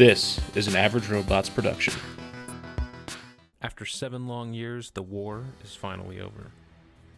This 0.00 0.40
is 0.54 0.66
an 0.66 0.76
Average 0.76 1.10
Robots 1.10 1.50
production. 1.50 1.92
After 3.60 3.84
seven 3.84 4.26
long 4.26 4.54
years, 4.54 4.90
the 4.92 5.02
war 5.02 5.44
is 5.62 5.74
finally 5.74 6.22
over. 6.22 6.52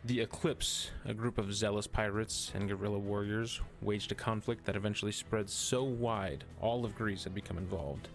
The 0.04 0.20
Eclipse, 0.20 0.90
a 1.04 1.14
group 1.14 1.38
of 1.38 1.54
zealous 1.54 1.86
pirates 1.86 2.50
and 2.56 2.68
guerrilla 2.68 2.98
warriors, 2.98 3.60
waged 3.82 4.10
a 4.10 4.16
conflict 4.16 4.64
that 4.64 4.74
eventually 4.74 5.12
spread 5.12 5.48
so 5.48 5.84
wide 5.84 6.42
all 6.60 6.84
of 6.84 6.96
Greece 6.96 7.22
had 7.22 7.36
become 7.36 7.56
involved. 7.56 8.08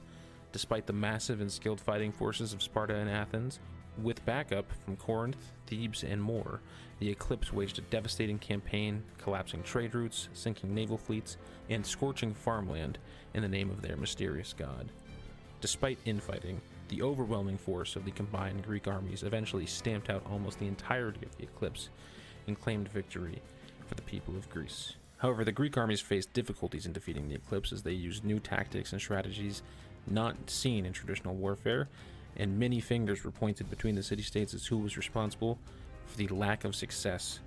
Despite 0.52 0.86
the 0.86 0.92
massive 0.92 1.40
and 1.40 1.50
skilled 1.50 1.80
fighting 1.80 2.12
forces 2.12 2.52
of 2.52 2.62
Sparta 2.62 2.94
and 2.94 3.10
Athens, 3.10 3.62
with 4.02 4.26
backup 4.26 4.72
from 4.86 4.96
Corinth, 4.96 5.54
Thebes, 5.66 6.04
and 6.04 6.22
more, 6.22 6.62
the 7.00 7.10
Eclipse 7.10 7.54
waged 7.54 7.78
a 7.78 7.82
devastating 7.82 8.40
campaign, 8.40 9.04
collapsing 9.18 9.64
trade 9.64 9.94
routes, 9.94 10.30
sinking 10.34 10.74
naval 10.74 10.98
fleets, 10.98 11.38
and 11.70 11.86
scorching 11.86 12.34
farmland 12.34 12.98
in 13.34 13.42
the 13.42 13.48
name 13.48 13.70
of 13.70 13.82
their 13.82 13.98
mysterious 13.98 14.54
god. 14.58 14.90
Despite 15.62 16.00
infighting, 16.06 16.62
the 16.90 17.02
overwhelming 17.02 17.58
force 17.58 17.96
of 17.96 18.06
the 18.06 18.12
combined 18.12 18.64
Greek 18.64 18.88
armies 18.88 19.24
eventually 19.24 19.66
stamped 19.66 20.10
out 20.10 20.26
almost 20.30 20.60
the 20.60 20.68
entirety 20.68 21.26
of 21.26 21.36
the 21.38 21.44
Eclipse 21.44 21.90
and 22.48 22.60
claimed 22.60 22.88
victory 22.90 23.42
for 23.88 23.96
the 23.96 24.02
people 24.04 24.36
of 24.36 24.50
Greece. 24.50 24.94
However, 25.18 25.44
the 25.44 25.52
Greek 25.52 25.78
armies 25.78 26.00
faced 26.00 26.34
difficulties 26.34 26.86
in 26.86 26.94
defeating 26.94 27.28
the 27.28 27.36
Eclipse 27.36 27.74
as 27.74 27.84
they 27.84 27.92
used 27.92 28.24
new 28.24 28.40
tactics 28.40 28.92
and 28.92 29.02
strategies 29.02 29.62
not 30.06 30.50
seen 30.50 30.86
in 30.86 30.94
traditional 30.94 31.36
warfare, 31.36 31.90
and 32.38 32.58
many 32.58 32.80
fingers 32.80 33.24
were 33.24 33.32
pointed 33.32 33.70
between 33.70 33.96
the 33.96 34.04
city 34.04 34.22
states 34.22 34.54
as 34.54 34.66
who 34.66 34.78
was 34.78 34.96
responsible 34.96 35.60
for 36.06 36.18
the 36.18 36.28
lack 36.30 36.64
of 36.64 36.76
success 36.76 37.40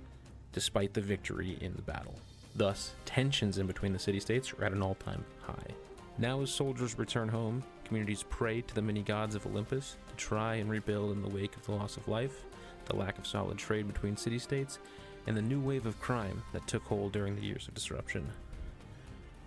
despite 0.53 0.93
the 0.93 1.01
victory 1.01 1.57
in 1.61 1.73
the 1.75 1.81
battle. 1.81 2.15
Thus, 2.55 2.93
tensions 3.05 3.57
in 3.57 3.67
between 3.67 3.93
the 3.93 3.99
city 3.99 4.19
states 4.19 4.53
are 4.53 4.65
at 4.65 4.73
an 4.73 4.81
all 4.81 4.95
time 4.95 5.23
high. 5.41 5.73
Now, 6.17 6.41
as 6.41 6.51
soldiers 6.51 6.99
return 6.99 7.29
home, 7.29 7.63
communities 7.85 8.25
pray 8.29 8.61
to 8.61 8.75
the 8.75 8.81
many 8.81 9.01
gods 9.01 9.33
of 9.33 9.45
Olympus 9.45 9.95
to 10.09 10.15
try 10.15 10.55
and 10.55 10.69
rebuild 10.69 11.11
in 11.11 11.21
the 11.21 11.29
wake 11.29 11.55
of 11.55 11.65
the 11.65 11.71
loss 11.71 11.95
of 11.95 12.07
life, 12.07 12.43
the 12.85 12.95
lack 12.95 13.17
of 13.17 13.25
solid 13.25 13.57
trade 13.57 13.87
between 13.87 14.17
city 14.17 14.39
states, 14.39 14.79
and 15.27 15.37
the 15.37 15.41
new 15.41 15.61
wave 15.61 15.85
of 15.85 15.99
crime 16.01 16.43
that 16.51 16.67
took 16.67 16.83
hold 16.83 17.13
during 17.13 17.35
the 17.35 17.41
years 17.41 17.67
of 17.67 17.73
disruption. 17.73 18.27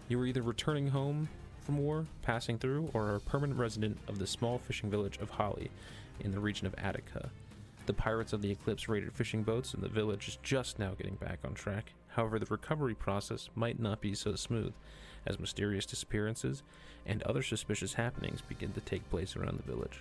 You 0.08 0.20
are 0.20 0.27
either 0.27 0.42
returning 0.42 0.89
home 0.89 1.29
from 1.65 1.79
war, 1.79 2.07
passing 2.23 2.59
through, 2.59 2.91
or 2.93 3.07
are 3.07 3.17
a 3.17 3.20
permanent 3.20 3.59
resident 3.59 3.98
of 4.07 4.19
the 4.19 4.27
small 4.27 4.59
fishing 4.59 4.91
village 4.91 5.19
of 5.19 5.31
Holly 5.31 5.70
in 6.20 6.31
the 6.31 6.41
region 6.41 6.67
of 6.67 6.75
Attica. 6.79 7.31
The 7.87 7.93
pirates 7.93 8.33
of 8.33 8.43
the 8.43 8.51
Eclipse 8.51 8.89
raided 8.89 9.12
fishing 9.12 9.43
boats, 9.43 9.75
and 9.75 9.83
the 9.83 9.89
village 9.89 10.29
is 10.29 10.39
just 10.42 10.79
now 10.79 10.92
getting 10.95 11.17
back 11.17 11.39
on 11.45 11.55
track. 11.55 11.92
However, 12.09 12.39
the 12.39 12.47
recovery 12.47 12.95
process 12.95 13.48
might 13.55 13.81
not 13.81 14.01
be 14.01 14.15
so 14.15 14.35
smooth, 14.37 14.73
as 15.27 15.41
mysterious 15.41 15.87
disappearances 15.87 16.62
and 17.07 17.23
other 17.23 17.42
suspicious 17.42 17.95
happenings 17.95 18.41
begin 18.41 18.73
to 18.73 18.81
take 18.81 19.09
place 19.11 19.37
around 19.37 19.59
the 19.59 19.70
village. 19.70 19.98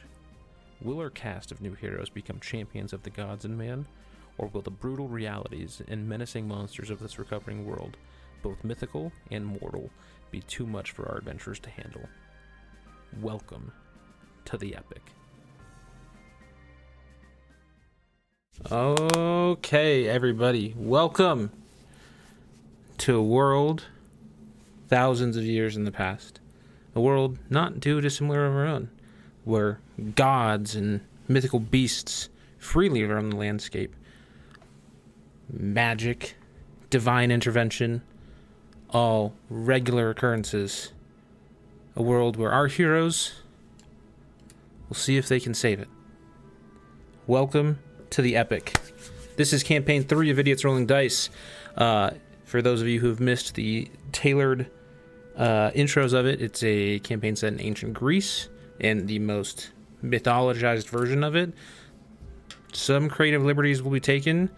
Will 0.81 0.99
our 0.99 1.09
cast 1.09 1.51
of 1.51 1.61
new 1.61 1.73
heroes 1.73 2.09
become 2.09 2.39
champions 2.39 2.93
of 2.93 3.03
the 3.03 3.09
gods 3.09 3.45
and 3.45 3.57
man, 3.57 3.85
or 4.37 4.47
will 4.47 4.61
the 4.61 4.71
brutal 4.71 5.07
realities 5.07 5.81
and 5.87 6.07
menacing 6.07 6.47
monsters 6.47 6.89
of 6.89 6.99
this 6.99 7.19
recovering 7.19 7.65
world, 7.65 7.97
both 8.41 8.63
mythical 8.63 9.11
and 9.31 9.45
mortal, 9.45 9.89
be 10.33 10.41
too 10.41 10.65
much 10.65 10.89
for 10.89 11.07
our 11.07 11.19
adventurers 11.19 11.59
to 11.59 11.69
handle? 11.69 12.01
Welcome 13.21 13.71
to 14.45 14.57
the 14.57 14.75
epic. 14.75 15.03
Okay, 18.71 20.07
everybody, 20.07 20.73
welcome 20.75 21.51
to 22.97 23.15
a 23.15 23.21
world 23.21 23.85
thousands 24.87 25.37
of 25.37 25.43
years 25.43 25.77
in 25.77 25.83
the 25.83 25.91
past. 25.91 26.39
A 26.95 26.99
world 26.99 27.37
not 27.51 27.79
too 27.79 28.01
dissimilar 28.01 28.47
of 28.47 28.55
our 28.55 28.65
own, 28.65 28.89
where 29.43 29.81
gods 30.15 30.73
and 30.73 31.01
mythical 31.27 31.59
beasts 31.59 32.29
freely 32.57 33.03
roam 33.03 33.29
the 33.29 33.37
landscape. 33.37 33.95
Magic, 35.47 36.35
divine 36.89 37.29
intervention, 37.29 38.01
all 38.93 39.33
regular 39.49 40.11
occurrences. 40.11 40.93
A 41.95 42.01
world 42.01 42.37
where 42.37 42.51
our 42.51 42.67
heroes 42.67 43.33
will 44.87 44.95
see 44.95 45.17
if 45.17 45.27
they 45.27 45.39
can 45.39 45.53
save 45.53 45.79
it. 45.79 45.87
Welcome 47.27 47.79
to 48.11 48.21
the 48.21 48.35
epic. 48.35 48.79
This 49.35 49.53
is 49.53 49.63
campaign 49.63 50.03
three 50.03 50.29
of 50.29 50.37
Idiots 50.37 50.63
Rolling 50.63 50.85
Dice. 50.85 51.29
Uh, 51.75 52.11
for 52.45 52.61
those 52.61 52.81
of 52.81 52.87
you 52.87 52.99
who 52.99 53.07
have 53.07 53.19
missed 53.19 53.55
the 53.55 53.89
tailored 54.11 54.69
uh, 55.35 55.71
intros 55.71 56.13
of 56.13 56.27
it, 56.27 56.41
it's 56.41 56.63
a 56.63 56.99
campaign 56.99 57.35
set 57.35 57.53
in 57.53 57.61
ancient 57.61 57.93
Greece 57.93 58.49
and 58.79 59.07
the 59.07 59.19
most 59.19 59.71
mythologized 60.03 60.87
version 60.89 61.23
of 61.23 61.35
it. 61.35 61.53
Some 62.73 63.09
creative 63.09 63.43
liberties 63.43 63.81
will 63.81 63.91
be 63.91 63.99
taken 63.99 64.49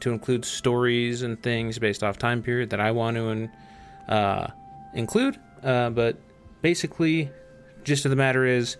to 0.00 0.10
include 0.10 0.44
stories 0.44 1.22
and 1.22 1.40
things 1.42 1.78
based 1.78 2.02
off 2.02 2.18
time 2.18 2.42
period 2.42 2.70
that 2.70 2.80
I 2.80 2.90
want 2.90 3.16
to 3.16 3.28
uh, 4.08 4.48
include. 4.94 5.38
Uh, 5.62 5.90
but 5.90 6.16
basically, 6.62 7.30
gist 7.84 8.04
of 8.04 8.10
the 8.10 8.16
matter 8.16 8.46
is, 8.46 8.76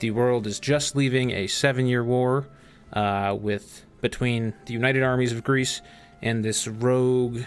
the 0.00 0.10
world 0.10 0.46
is 0.46 0.58
just 0.58 0.96
leaving 0.96 1.30
a 1.30 1.46
seven-year 1.46 2.02
war 2.02 2.48
uh, 2.92 3.36
with 3.40 3.84
between 4.00 4.52
the 4.66 4.72
United 4.72 5.02
Armies 5.02 5.32
of 5.32 5.44
Greece 5.44 5.80
and 6.20 6.44
this 6.44 6.66
rogue 6.66 7.42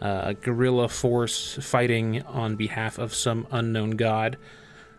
uh, 0.00 0.32
guerrilla 0.32 0.88
force 0.88 1.58
fighting 1.60 2.22
on 2.22 2.56
behalf 2.56 2.98
of 2.98 3.14
some 3.14 3.46
unknown 3.50 3.90
god. 3.90 4.38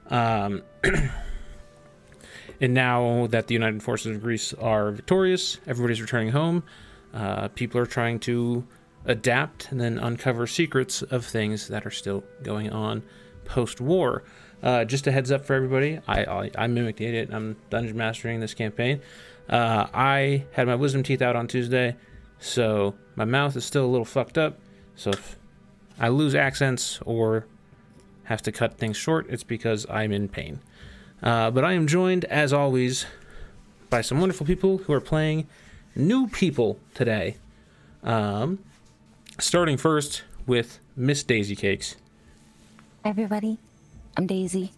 Um, 0.09 0.63
and 2.61 2.73
now 2.73 3.27
that 3.27 3.47
the 3.47 3.53
United 3.53 3.81
Forces 3.81 4.15
of 4.15 4.21
Greece 4.21 4.53
are 4.53 4.91
victorious, 4.91 5.57
everybody's 5.65 6.01
returning 6.01 6.29
home. 6.29 6.63
Uh, 7.13 7.47
people 7.49 7.79
are 7.79 7.85
trying 7.85 8.19
to 8.19 8.65
adapt 9.05 9.71
and 9.71 9.79
then 9.79 9.97
uncover 9.97 10.47
secrets 10.47 11.01
of 11.01 11.25
things 11.25 11.67
that 11.67 11.85
are 11.85 11.91
still 11.91 12.23
going 12.43 12.69
on 12.69 13.03
post 13.45 13.81
war. 13.81 14.23
Uh, 14.61 14.85
just 14.85 15.07
a 15.07 15.11
heads 15.11 15.31
up 15.31 15.43
for 15.45 15.55
everybody, 15.55 15.99
I, 16.07 16.23
I, 16.23 16.51
I 16.57 16.67
mimicked 16.67 17.01
Idiot. 17.01 17.29
I'm 17.31 17.57
dungeon 17.71 17.97
mastering 17.97 18.39
this 18.39 18.53
campaign. 18.53 19.01
Uh, 19.49 19.87
I 19.93 20.45
had 20.51 20.67
my 20.67 20.75
wisdom 20.75 21.01
teeth 21.01 21.21
out 21.21 21.35
on 21.35 21.47
Tuesday, 21.47 21.95
so 22.39 22.93
my 23.15 23.25
mouth 23.25 23.55
is 23.55 23.65
still 23.65 23.85
a 23.85 23.87
little 23.87 24.05
fucked 24.05 24.37
up. 24.37 24.59
So 24.95 25.09
if 25.09 25.35
I 25.99 26.09
lose 26.09 26.35
accents 26.35 26.99
or 27.05 27.47
have 28.25 28.41
to 28.43 28.51
cut 28.51 28.77
things 28.77 28.97
short, 28.97 29.25
it's 29.29 29.43
because 29.43 29.85
I'm 29.89 30.11
in 30.11 30.29
pain. 30.29 30.59
Uh, 31.23 31.51
but 31.51 31.63
I 31.65 31.73
am 31.73 31.87
joined, 31.87 32.25
as 32.25 32.53
always, 32.53 33.05
by 33.89 34.01
some 34.01 34.19
wonderful 34.19 34.45
people 34.45 34.79
who 34.79 34.93
are 34.93 35.01
playing 35.01 35.47
new 35.95 36.27
people 36.27 36.79
today. 36.93 37.37
Um, 38.03 38.59
starting 39.39 39.77
first 39.77 40.23
with 40.45 40.79
Miss 40.95 41.23
Daisy 41.23 41.55
Cakes. 41.55 41.95
Hi, 43.03 43.09
everybody. 43.09 43.57
I'm 44.17 44.27
Daisy. 44.27 44.71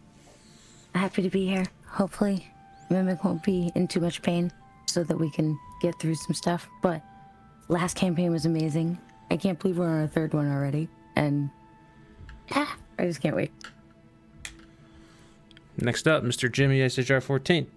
Happy 0.93 1.23
to 1.23 1.29
be 1.29 1.47
here. 1.47 1.65
Hopefully, 1.87 2.47
Mimic 2.89 3.23
won't 3.23 3.43
be 3.43 3.71
in 3.75 3.87
too 3.87 3.99
much 3.99 4.21
pain 4.21 4.51
so 4.85 5.03
that 5.03 5.17
we 5.17 5.29
can 5.29 5.57
get 5.81 5.99
through 5.99 6.15
some 6.15 6.33
stuff. 6.33 6.67
But 6.81 7.01
last 7.67 7.95
campaign 7.97 8.31
was 8.31 8.45
amazing. 8.45 8.97
I 9.31 9.37
can't 9.37 9.59
believe 9.59 9.77
we're 9.77 9.87
on 9.87 10.01
our 10.01 10.07
third 10.07 10.33
one 10.33 10.51
already. 10.51 10.87
And 11.15 11.49
yeah, 12.55 12.67
I 12.99 13.05
just 13.05 13.21
can't 13.21 13.35
wait. 13.35 13.51
Next 15.77 16.07
up, 16.07 16.23
Mr. 16.23 16.51
Jimmy 16.51 16.79
SHR 16.79 17.21
14. 17.21 17.67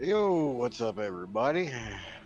Yo, 0.00 0.46
what's 0.46 0.80
up, 0.80 0.98
everybody? 0.98 1.70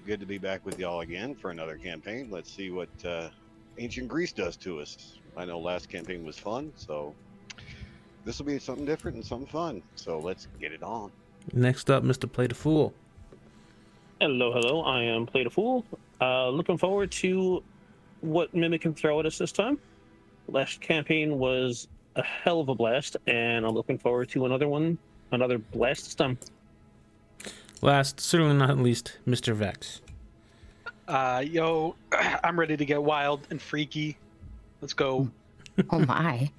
Good 0.05 0.19
to 0.19 0.27
be 0.27 0.39
back 0.39 0.67
with 0.67 0.81
y'all 0.81 1.03
again 1.03 1.33
for 1.33 1.53
another 1.53 1.77
campaign. 1.77 2.29
Let's 2.29 2.51
see 2.51 2.71
what 2.73 2.89
uh, 3.05 3.29
ancient 3.79 4.09
Greece 4.09 4.33
does 4.33 4.57
to 4.57 4.81
us. 4.81 5.19
I 5.37 5.45
know 5.45 5.61
last 5.61 5.89
campaign 5.89 6.25
was 6.25 6.37
fun, 6.37 6.73
so 6.75 7.15
this 8.25 8.41
will 8.41 8.47
be 8.47 8.59
something 8.59 8.85
different 8.85 9.17
and 9.17 9.25
something 9.25 9.47
fun. 9.47 9.81
So 9.95 10.19
let's 10.19 10.49
get 10.61 10.73
it 10.73 10.83
on. 10.83 11.13
Next 11.53 11.89
up, 11.89 12.03
Mr. 12.03 12.31
Play 12.31 12.49
the 12.49 12.55
Fool. 12.57 12.93
Hello, 14.21 14.53
hello. 14.53 14.83
I 14.83 15.05
am 15.05 15.25
Play 15.25 15.45
the 15.45 15.51
Fool. 15.51 15.85
Uh, 16.21 16.49
looking 16.49 16.79
forward 16.79 17.13
to 17.13 17.63
what 18.23 18.53
Mimic 18.53 18.81
can 18.81 18.95
throw 18.95 19.21
at 19.21 19.27
us 19.27 19.39
this 19.39 19.53
time. 19.53 19.79
Last 20.49 20.81
campaign 20.81 21.39
was 21.39 21.87
a 22.17 22.25
hell 22.25 22.61
of 22.61 22.69
a 22.69 22.75
blast, 22.75 23.17
and 23.29 23.65
I'm 23.65 23.73
looking 23.73 23.99
forward 23.99 24.31
to 24.31 24.47
another 24.47 24.69
one, 24.69 24.99
another 25.31 25.59
blast 25.59 26.05
this 26.05 26.15
time. 26.17 26.39
Last, 27.83 28.21
certainly 28.21 28.55
not 28.55 28.79
least, 28.79 29.19
Mr. 29.27 29.53
Vex. 29.55 30.01
Uh, 31.09 31.43
yo, 31.45 31.97
I'm 32.45 32.59
ready 32.59 32.77
to 32.77 32.85
get 32.85 33.03
wild 33.03 33.47
and 33.51 33.61
freaky. 33.61 34.17
Let's 34.81 34.95
go. 34.95 35.29
Oh 35.91 35.99
my. 36.01 36.51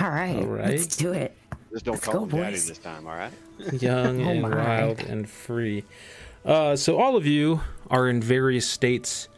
All 0.00 0.10
right. 0.10 0.36
All 0.36 0.46
right. 0.46 0.68
Let's 0.70 0.96
do 0.96 1.12
it. 1.12 1.36
Just 1.72 1.84
don't 1.84 1.94
Let's 1.94 2.04
call 2.06 2.14
go, 2.14 2.36
him 2.36 2.42
daddy 2.42 2.52
boys. 2.52 2.68
this 2.68 2.78
time, 2.78 3.06
all 3.06 3.14
right? 3.14 3.32
young 3.80 4.22
Oh 4.26 4.30
and 4.30 4.42
my. 4.42 4.48
wild 4.54 5.00
and 5.00 5.28
free. 5.28 5.84
Uh, 6.44 6.74
so 6.76 6.98
all 6.98 7.16
of 7.16 7.26
you 7.26 7.60
are 7.90 8.08
in 8.08 8.20
various 8.20 8.66
states 8.66 9.28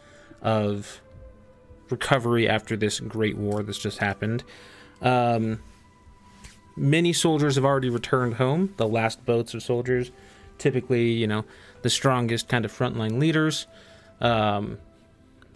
of 0.40 1.00
recovery 1.90 2.48
after 2.48 2.76
this 2.76 3.00
great 3.00 3.36
war 3.36 3.62
that's 3.62 3.78
just 3.78 3.98
happened. 3.98 4.42
Um, 5.02 5.62
many 6.76 7.12
soldiers 7.12 7.56
have 7.56 7.64
already 7.64 7.90
returned 7.90 8.34
home. 8.34 8.72
The 8.78 8.88
last 8.88 9.24
boats 9.26 9.52
of 9.54 9.62
soldiers, 9.62 10.10
typically, 10.58 11.10
you 11.10 11.26
know, 11.26 11.44
the 11.82 11.90
strongest 11.90 12.48
kind 12.48 12.64
of 12.64 12.72
frontline 12.72 13.18
leaders, 13.18 13.66
um, 14.20 14.78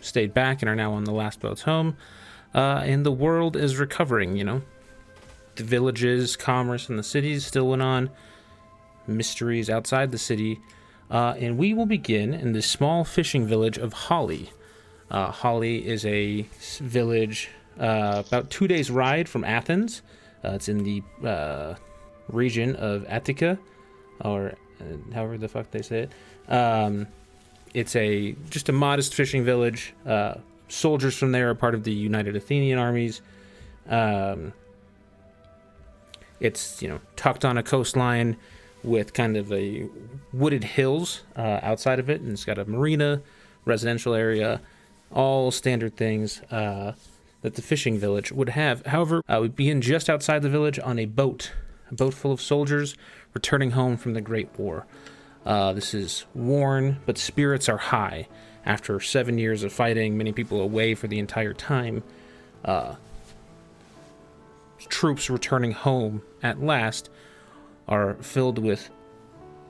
stayed 0.01 0.35
back 0.35 0.63
and 0.63 0.69
are 0.69 0.77
now 0.77 0.93
on 0.93 1.05
the 1.05 1.13
last 1.13 1.41
boats 1.41 1.63
home. 1.63 1.97
Uh, 2.55 2.83
and 2.85 3.05
the 3.05 3.13
world 3.13 3.57
is 3.57 3.77
recovering, 3.77 4.37
you 4.37 4.45
know. 4.45 4.63
The 5.57 5.65
villages, 5.65 6.37
commerce 6.37 6.89
and 6.89 6.99
the 6.99 7.03
cities 7.03 7.45
still 7.45 7.69
went 7.69 7.83
on, 7.83 8.11
mysteries 9.07 9.69
outside 9.69 10.11
the 10.13 10.19
city. 10.19 10.61
Uh, 11.11 11.35
and 11.39 11.59
we 11.59 11.75
will 11.75 11.87
begin 11.87 12.35
in 12.35 12.53
the 12.53 12.63
small 12.63 13.05
fishing 13.05 13.47
village 13.47 13.79
of 13.79 13.93
Holly. 13.93 14.51
Uh, 15.11 15.31
Holly 15.31 15.87
is 15.87 16.05
a 16.05 16.43
village 16.79 17.49
uh, 17.81 18.23
about 18.27 18.51
two 18.51 18.69
days' 18.69 18.91
ride 18.91 19.29
from 19.29 19.45
Athens. 19.45 20.03
Uh, 20.45 20.51
it's 20.51 20.69
in 20.69 20.85
the 20.85 21.03
uh, 21.27 21.75
region 22.29 22.77
of 22.77 23.05
Attica, 23.07 23.59
or 24.21 24.55
uh, 24.81 25.15
however 25.15 25.39
the 25.39 25.49
fuck 25.49 25.71
they 25.71 25.83
say 25.83 26.09
it. 26.09 26.53
Um, 26.53 27.07
it's 27.75 27.95
a 27.97 28.35
just 28.51 28.69
a 28.69 28.73
modest 28.73 29.15
fishing 29.15 29.45
village. 29.45 29.95
Uh, 30.07 30.35
soldiers 30.69 31.17
from 31.17 31.33
there 31.33 31.51
are 31.51 31.55
part 31.55 31.75
of 31.75 31.85
the 31.85 31.93
United 31.93 32.37
Athenian 32.37 32.79
armies. 32.79 33.21
Um, 33.89 34.53
it's 36.41 36.83
you 36.83 36.89
know 36.89 37.01
tucked 37.17 37.45
on 37.45 37.59
a 37.59 37.63
coastline 37.63 38.37
with 38.85 39.13
kind 39.13 39.37
of 39.37 39.53
a 39.53 39.89
wooded 40.33 40.65
hills 40.65 41.23
uh, 41.37 41.61
outside 41.63 41.99
of 41.99 42.09
it, 42.09 42.21
and 42.21 42.33
it's 42.33 42.45
got 42.45 42.59
a 42.59 42.65
marina, 42.65 43.21
residential 43.65 44.15
area, 44.15 44.61
all 45.13 45.51
standard 45.51 45.97
things 45.97 46.41
uh, 46.51 46.93
that 47.43 47.55
the 47.55 47.63
fishing 47.63 47.99
village 47.99 48.31
would 48.33 48.51
have. 48.51 48.87
However, 48.87 49.23
uh, 49.29 49.39
we 49.43 49.49
begin 49.49 49.81
just 49.81 50.09
outside 50.09 50.43
the 50.43 50.49
village 50.49 50.79
on 50.79 50.99
a 50.99 51.07
boat, 51.07 51.53
a 51.91 51.95
boat 51.95 52.15
full 52.15 52.33
of 52.33 52.41
soldiers 52.41 52.95
returning 53.39 53.71
home 53.71 53.97
from 53.97 54.15
the 54.15 54.21
Great 54.21 54.49
War. 54.59 54.85
Uh, 55.47 55.73
this 55.73 55.95
is 55.95 56.25
worn, 56.35 56.97
but 57.07 57.17
spirits 57.17 57.69
are 57.69 57.77
high. 57.77 58.27
After 58.67 58.99
seven 58.99 59.39
years 59.39 59.63
of 59.63 59.73
fighting, 59.73 60.19
many 60.19 60.33
people 60.33 60.61
away 60.61 60.97
for 60.97 61.07
the 61.07 61.21
entire 61.21 61.55
time, 61.55 62.03
uh, 62.65 62.97
troops 64.89 65.31
returning 65.31 65.71
home 65.71 66.23
at 66.43 66.61
last 66.61 67.11
are 67.87 68.15
filled 68.15 68.59
with, 68.59 68.91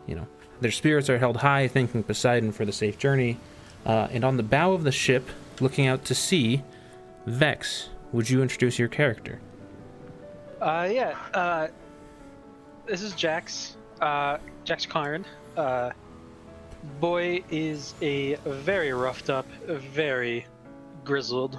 you 0.07 0.15
know, 0.15 0.27
their 0.63 0.71
spirits 0.71 1.11
are 1.11 1.19
held 1.19 1.37
high, 1.37 1.69
thanking 1.69 2.03
Poseidon 2.03 2.53
for 2.53 2.65
the 2.65 2.73
safe 2.73 2.97
journey. 2.97 3.37
Uh, 3.85 4.09
and 4.11 4.25
on 4.25 4.39
the 4.39 4.43
bow 4.43 4.73
of 4.73 4.83
the 4.83 4.93
ship, 4.93 5.29
looking 5.61 5.87
out 5.87 6.07
to 6.07 6.15
sea, 6.15 6.63
Vex, 7.27 7.91
would 8.13 8.31
you 8.31 8.41
introduce 8.41 8.79
your 8.79 8.89
character? 8.89 9.41
Uh, 10.59 10.89
yeah. 10.91 11.15
Uh, 11.35 11.69
this 12.89 13.03
is 13.03 13.13
Jax. 13.13 13.77
Uh, 14.01 14.39
Jax 14.65 14.87
Karn. 14.87 15.25
Uh, 15.57 15.91
boy 17.01 17.43
is 17.51 17.95
a 18.01 18.37
very 18.47 18.93
roughed 18.93 19.31
up, 19.31 19.47
very 19.67 20.47
grizzled 21.05 21.59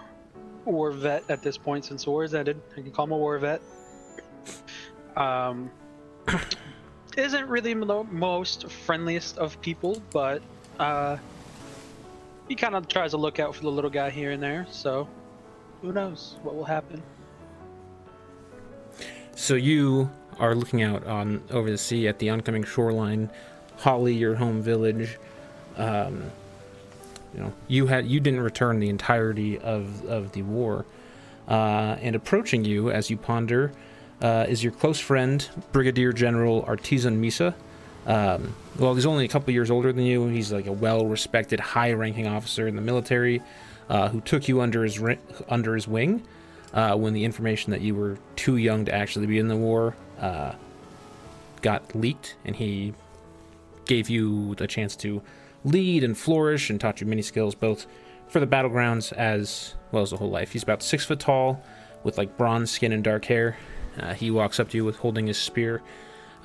war 0.66 0.92
vet 0.92 1.24
at 1.30 1.42
this 1.42 1.58
point 1.58 1.86
since 1.86 2.04
the 2.04 2.10
war 2.10 2.24
has 2.24 2.34
ended. 2.34 2.60
I 2.78 2.82
can 2.82 2.92
call 2.92 3.06
him 3.06 3.12
a 3.12 3.18
war 3.18 3.38
vet. 3.38 3.62
Um, 5.16 5.72
isn't 7.18 7.48
really 7.48 7.74
the 7.74 8.04
most 8.04 8.70
friendliest 8.70 9.38
of 9.38 9.60
people, 9.62 10.02
but 10.12 10.42
uh, 10.80 11.18
he 12.48 12.56
kind 12.56 12.76
of 12.76 12.88
tries 12.88 13.12
to 13.12 13.18
look 13.18 13.40
out 13.40 13.56
for 13.56 13.62
the 13.62 13.72
little 13.72 13.90
guy 13.90 14.10
here 14.10 14.32
and 14.32 14.42
there. 14.42 14.66
So, 14.72 15.08
who 15.82 15.92
knows 15.92 16.38
what 16.44 16.56
will 16.56 16.66
happen? 16.66 17.02
So 19.36 19.56
you 19.56 20.10
are 20.40 20.56
looking 20.56 20.82
out 20.82 21.06
on 21.06 21.44
over 21.52 21.70
the 21.70 21.78
sea 21.78 22.08
at 22.08 22.20
the 22.20 22.30
oncoming 22.30 22.64
shoreline, 22.64 23.30
Holly, 23.78 24.14
your 24.14 24.36
home 24.36 24.62
village. 24.62 25.18
Um, 25.78 26.32
you 27.34 27.42
know, 27.42 27.54
you 27.68 27.88
had 27.88 28.08
you 28.08 28.20
didn't 28.20 28.42
return 28.42 28.80
the 28.80 28.90
entirety 28.90 29.60
of 29.60 30.06
of 30.06 30.32
the 30.32 30.42
war, 30.42 30.86
uh, 31.48 31.98
and 32.02 32.16
approaching 32.16 32.66
you 32.66 32.92
as 32.92 33.10
you 33.10 33.18
ponder 33.18 33.72
uh, 34.22 34.46
is 34.50 34.64
your 34.64 34.74
close 34.74 35.00
friend, 35.00 35.48
Brigadier 35.72 36.12
General 36.12 36.64
Artisan 36.68 37.22
Misa. 37.22 37.54
Um, 38.06 38.56
well, 38.78 38.96
he's 38.96 39.06
only 39.06 39.26
a 39.26 39.28
couple 39.28 39.54
years 39.54 39.70
older 39.70 39.94
than 39.94 40.06
you. 40.06 40.28
He's 40.28 40.52
like 40.52 40.68
a 40.68 40.72
well-respected, 40.72 41.60
high-ranking 41.60 42.28
officer 42.28 42.68
in 42.68 42.76
the 42.76 42.82
military 42.82 43.42
uh, 43.90 44.10
who 44.10 44.22
took 44.22 44.48
you 44.48 44.62
under 44.62 44.84
his 44.84 45.00
ri- 45.00 45.20
under 45.48 45.76
his 45.76 45.88
wing 45.88 46.24
uh, 46.74 46.96
when 46.96 47.14
the 47.14 47.24
information 47.24 47.72
that 47.72 47.82
you 47.82 47.96
were 47.96 48.18
too 48.36 48.58
young 48.58 48.86
to 48.86 48.94
actually 48.94 49.28
be 49.28 49.38
in 49.38 49.48
the 49.48 49.56
war 49.56 49.96
uh, 50.20 50.54
got 51.62 51.96
leaked, 51.96 52.36
and 52.46 52.56
he 52.56 52.94
gave 53.86 54.10
you 54.10 54.56
the 54.56 54.68
chance 54.68 54.96
to 54.98 55.22
lead 55.64 56.04
and 56.04 56.18
flourish 56.18 56.70
and 56.70 56.80
taught 56.80 57.02
you 57.02 57.08
many 57.08 57.22
skills, 57.22 57.56
both 57.56 57.86
for 58.28 58.40
the 58.40 58.48
battlegrounds 58.48 59.12
as 59.14 59.76
well 59.92 60.04
as 60.04 60.12
the 60.12 60.18
whole 60.18 60.30
life. 60.30 60.52
He's 60.52 60.64
about 60.64 60.84
six 60.84 61.06
foot 61.06 61.20
tall, 61.20 61.64
with 62.04 62.18
like 62.18 62.38
bronze 62.38 62.72
skin 62.72 62.92
and 62.92 63.04
dark 63.04 63.26
hair. 63.26 63.58
Uh, 64.00 64.14
he 64.14 64.32
walks 64.32 64.60
up 64.60 64.70
to 64.70 64.78
you 64.78 64.86
with 64.86 64.98
holding 64.98 65.28
his 65.28 65.38
spear. 65.38 65.82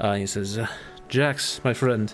Uh, 0.00 0.14
he 0.14 0.26
says, 0.26 0.58
uh, 0.58 0.66
"Jax, 1.08 1.60
my 1.62 1.74
friend, 1.74 2.12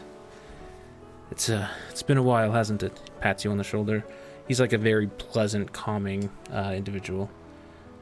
it's 1.30 1.48
uh, 1.48 1.68
it's 1.90 2.02
been 2.02 2.18
a 2.18 2.22
while, 2.22 2.52
hasn't 2.52 2.82
it?" 2.82 3.00
Pats 3.20 3.44
you 3.44 3.50
on 3.50 3.56
the 3.56 3.64
shoulder. 3.64 4.04
He's 4.48 4.60
like 4.60 4.72
a 4.72 4.78
very 4.78 5.06
pleasant, 5.06 5.72
calming 5.72 6.30
uh, 6.52 6.72
individual 6.74 7.30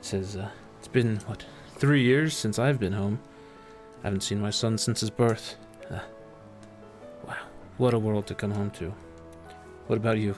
says 0.01 0.37
uh, 0.37 0.49
it's 0.79 0.89
been 0.89 1.17
what 1.27 1.45
three 1.77 2.03
years 2.03 2.37
since 2.37 2.59
I've 2.59 2.81
been 2.81 2.93
home. 2.93 3.21
I 4.03 4.07
haven't 4.07 4.23
seen 4.23 4.41
my 4.41 4.51
son 4.51 4.79
since 4.79 5.01
his 5.01 5.11
birth. 5.11 5.57
Uh, 5.91 6.01
wow, 7.27 7.37
what 7.79 7.95
a 7.95 7.99
world 7.99 8.27
to 8.29 8.35
come 8.35 8.51
home 8.51 8.71
to. 8.73 8.93
What 9.87 9.97
about 9.97 10.19
you? 10.19 10.35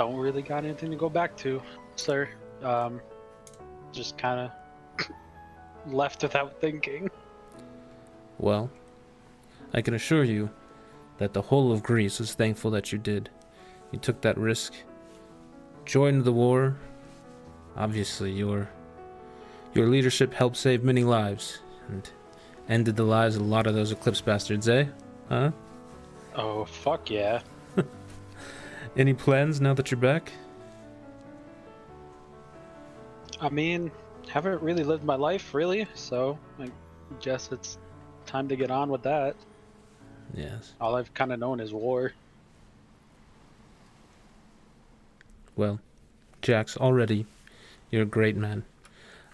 don't 0.00 0.16
really 0.16 0.40
got 0.40 0.64
anything 0.64 0.90
to 0.90 0.96
go 0.96 1.10
back 1.10 1.36
to, 1.36 1.60
sir. 1.94 2.26
Um, 2.62 3.02
just 3.92 4.16
kind 4.16 4.50
of 4.98 5.06
left 5.92 6.22
without 6.22 6.58
thinking. 6.58 7.10
Well, 8.38 8.70
I 9.74 9.82
can 9.82 9.92
assure 9.92 10.24
you 10.24 10.48
that 11.18 11.34
the 11.34 11.42
whole 11.42 11.70
of 11.70 11.82
Greece 11.82 12.18
is 12.18 12.32
thankful 12.32 12.70
that 12.70 12.92
you 12.92 12.98
did. 12.98 13.28
You 13.92 13.98
took 13.98 14.22
that 14.22 14.38
risk, 14.38 14.72
joined 15.84 16.24
the 16.24 16.32
war. 16.32 16.78
Obviously, 17.76 18.32
your 18.32 18.70
your 19.74 19.86
leadership 19.86 20.32
helped 20.32 20.56
save 20.56 20.82
many 20.82 21.04
lives 21.04 21.60
and 21.88 22.08
ended 22.68 22.96
the 22.96 23.04
lives 23.04 23.36
of 23.36 23.42
a 23.42 23.44
lot 23.44 23.66
of 23.66 23.74
those 23.74 23.92
Eclipse 23.92 24.20
bastards, 24.20 24.68
eh? 24.68 24.86
Huh? 25.28 25.50
Oh 26.34 26.64
fuck 26.64 27.10
yeah! 27.10 27.40
Any 28.96 29.14
plans 29.14 29.60
now 29.60 29.74
that 29.74 29.90
you're 29.90 30.00
back? 30.00 30.32
I 33.40 33.48
mean, 33.48 33.90
haven't 34.28 34.62
really 34.62 34.84
lived 34.84 35.04
my 35.04 35.16
life 35.16 35.54
really, 35.54 35.86
so 35.94 36.38
I 36.58 36.70
guess 37.20 37.50
it's 37.52 37.78
time 38.26 38.48
to 38.48 38.56
get 38.56 38.70
on 38.70 38.90
with 38.90 39.02
that. 39.02 39.34
Yes. 40.34 40.74
All 40.80 40.94
I've 40.94 41.12
kind 41.14 41.32
of 41.32 41.40
known 41.40 41.58
is 41.58 41.72
war. 41.72 42.12
Well, 45.56 45.80
Jax, 46.42 46.76
already, 46.76 47.26
you're 47.90 48.02
a 48.02 48.06
great 48.06 48.36
man. 48.36 48.64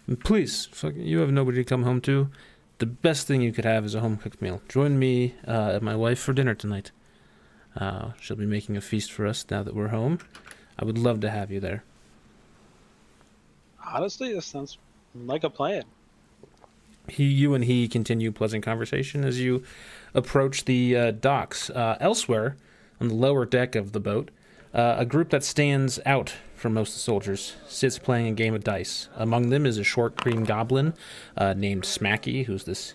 And 0.06 0.22
Please, 0.22 0.66
fuck, 0.66 0.94
you 0.96 1.18
have 1.18 1.32
nobody 1.32 1.58
to 1.58 1.64
come 1.64 1.82
home 1.82 2.00
to. 2.02 2.30
The 2.78 2.86
best 2.86 3.26
thing 3.26 3.40
you 3.40 3.52
could 3.52 3.64
have 3.64 3.84
is 3.84 3.94
a 3.94 4.00
home 4.00 4.16
cooked 4.16 4.40
meal. 4.40 4.62
Join 4.68 4.98
me 4.98 5.34
uh, 5.46 5.72
and 5.74 5.82
my 5.82 5.96
wife 5.96 6.18
for 6.18 6.32
dinner 6.32 6.54
tonight. 6.54 6.90
Uh, 7.74 8.12
she'll 8.20 8.36
be 8.36 8.46
making 8.46 8.76
a 8.76 8.80
feast 8.80 9.10
for 9.10 9.26
us 9.26 9.44
now 9.50 9.62
that 9.62 9.74
we're 9.74 9.88
home. 9.88 10.18
I 10.78 10.84
would 10.84 10.98
love 10.98 11.20
to 11.20 11.30
have 11.30 11.50
you 11.50 11.60
there. 11.60 11.84
Honestly, 13.84 14.32
this 14.32 14.46
sounds 14.46 14.78
like 15.14 15.44
a 15.44 15.50
plan. 15.50 15.84
He, 17.08 17.24
you 17.24 17.54
and 17.54 17.64
he 17.64 17.88
continue 17.88 18.32
pleasant 18.32 18.64
conversation 18.64 19.24
as 19.24 19.40
you 19.40 19.62
approach 20.12 20.64
the 20.64 20.96
uh, 20.96 21.10
docks. 21.12 21.70
Uh, 21.70 21.96
elsewhere, 22.00 22.56
on 23.00 23.08
the 23.08 23.14
lower 23.14 23.46
deck 23.46 23.74
of 23.74 23.92
the 23.92 24.00
boat, 24.00 24.30
uh, 24.74 24.96
a 24.98 25.06
group 25.06 25.30
that 25.30 25.44
stands 25.44 26.00
out 26.04 26.34
most 26.70 26.90
of 26.90 26.94
the 26.94 27.00
soldiers 27.00 27.54
sits 27.68 27.98
playing 27.98 28.28
a 28.28 28.32
game 28.32 28.54
of 28.54 28.64
dice. 28.64 29.08
Among 29.16 29.50
them 29.50 29.66
is 29.66 29.78
a 29.78 29.84
short 29.84 30.16
green 30.16 30.44
goblin 30.44 30.94
uh, 31.36 31.54
named 31.54 31.82
Smacky, 31.84 32.44
who's 32.46 32.64
this 32.64 32.94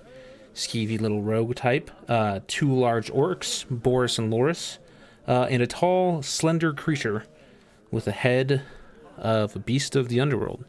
skeevy 0.54 1.00
little 1.00 1.22
rogue 1.22 1.56
type. 1.56 1.92
Uh, 2.08 2.42
two 2.48 2.74
large 2.74 3.12
orcs, 3.12 3.66
Boris 3.70 4.18
and 4.18 4.32
Loris, 4.32 4.80
uh, 5.28 5.48
and 5.50 5.62
a 5.62 5.68
tall, 5.68 6.22
slender 6.22 6.74
creature 6.74 7.26
with 7.90 8.08
a 8.08 8.12
head 8.12 8.62
of 9.18 9.56
a 9.56 9.60
beast 9.60 9.96
of 9.96 10.10
the 10.10 10.20
underworld. 10.20 10.66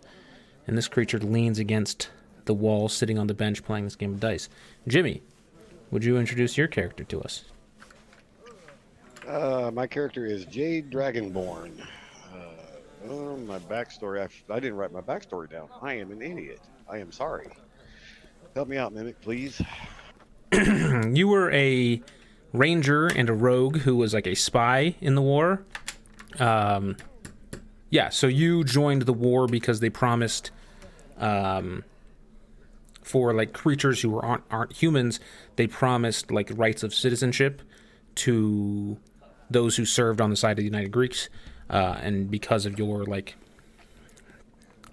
And 0.66 0.78
this 0.78 0.88
creature 0.88 1.18
leans 1.18 1.59
against 1.59 2.11
the 2.44 2.54
wall, 2.54 2.88
sitting 2.88 3.18
on 3.18 3.26
the 3.26 3.35
bench 3.35 3.64
playing 3.64 3.85
this 3.85 3.97
game 3.97 4.14
of 4.14 4.21
dice. 4.21 4.49
Jimmy, 4.87 5.23
would 5.90 6.04
you 6.04 6.18
introduce 6.18 6.56
your 6.56 6.68
character 6.68 7.04
to 7.04 7.23
us? 7.23 7.44
Uh, 9.26 9.71
my 9.73 9.87
character 9.87 10.26
is 10.26 10.44
Jade 10.47 10.90
Dragonborn. 10.90 11.73
Oh, 13.09 13.37
my 13.37 13.59
backstory. 13.59 14.21
I, 14.21 14.52
I 14.52 14.61
didn't 14.61 14.76
write 14.76 14.92
my 14.92 15.00
backstory 15.00 15.50
down. 15.50 15.68
I 15.80 15.94
am 15.94 16.11
an 16.11 16.23
idiot. 16.23 16.61
I 16.88 16.99
am 16.99 17.12
sorry. 17.12 17.49
Help 18.54 18.68
me 18.68 18.76
out, 18.76 18.92
Mimic, 18.92 19.21
please. 19.21 19.61
you 20.52 21.28
were 21.28 21.50
a 21.52 22.02
ranger 22.52 23.06
and 23.06 23.28
a 23.28 23.32
rogue 23.32 23.78
who 23.78 23.97
was 23.97 24.12
like 24.12 24.26
a 24.26 24.35
spy 24.35 24.94
in 25.00 25.14
the 25.14 25.23
war. 25.23 25.64
Um, 26.38 26.97
yeah, 27.90 28.09
so 28.11 28.26
you 28.26 28.64
joined 28.64 29.02
the 29.02 29.12
war 29.12 29.47
because 29.47 29.80
they 29.80 29.90
promised, 29.90 30.50
um, 31.18 31.85
for 33.02 33.35
like 33.35 33.52
creatures 33.52 34.00
who 34.00 34.18
aren't 34.18 34.44
aren't 34.50 34.73
humans, 34.73 35.21
they 35.56 35.66
promised 35.66 36.30
like 36.30 36.50
rights 36.54 36.82
of 36.82 36.94
citizenship 36.94 37.62
to 38.14 38.97
those 39.50 39.76
who 39.76 39.85
served 39.85 40.21
on 40.21 40.30
the 40.30 40.37
side 40.37 40.52
of 40.52 40.56
the 40.59 40.64
United 40.64 40.90
Greeks, 40.90 41.28
uh, 41.73 41.99
and 42.02 42.31
because 42.31 42.67
of 42.67 42.79
your 42.79 43.05
like 43.05 43.35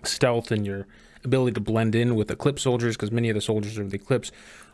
stealth 0.03 0.51
and 0.51 0.65
your 0.65 0.87
ability 1.23 1.53
to 1.53 1.59
blend 1.59 1.93
in 1.93 2.15
with 2.15 2.31
Eclipse 2.31 2.61
soldiers, 2.61 2.95
because 2.95 3.11
many 3.11 3.29
of 3.29 3.35
the 3.35 3.41
soldiers 3.41 3.77
of 3.77 3.91
the 3.91 3.97
Eclipse 3.97 4.31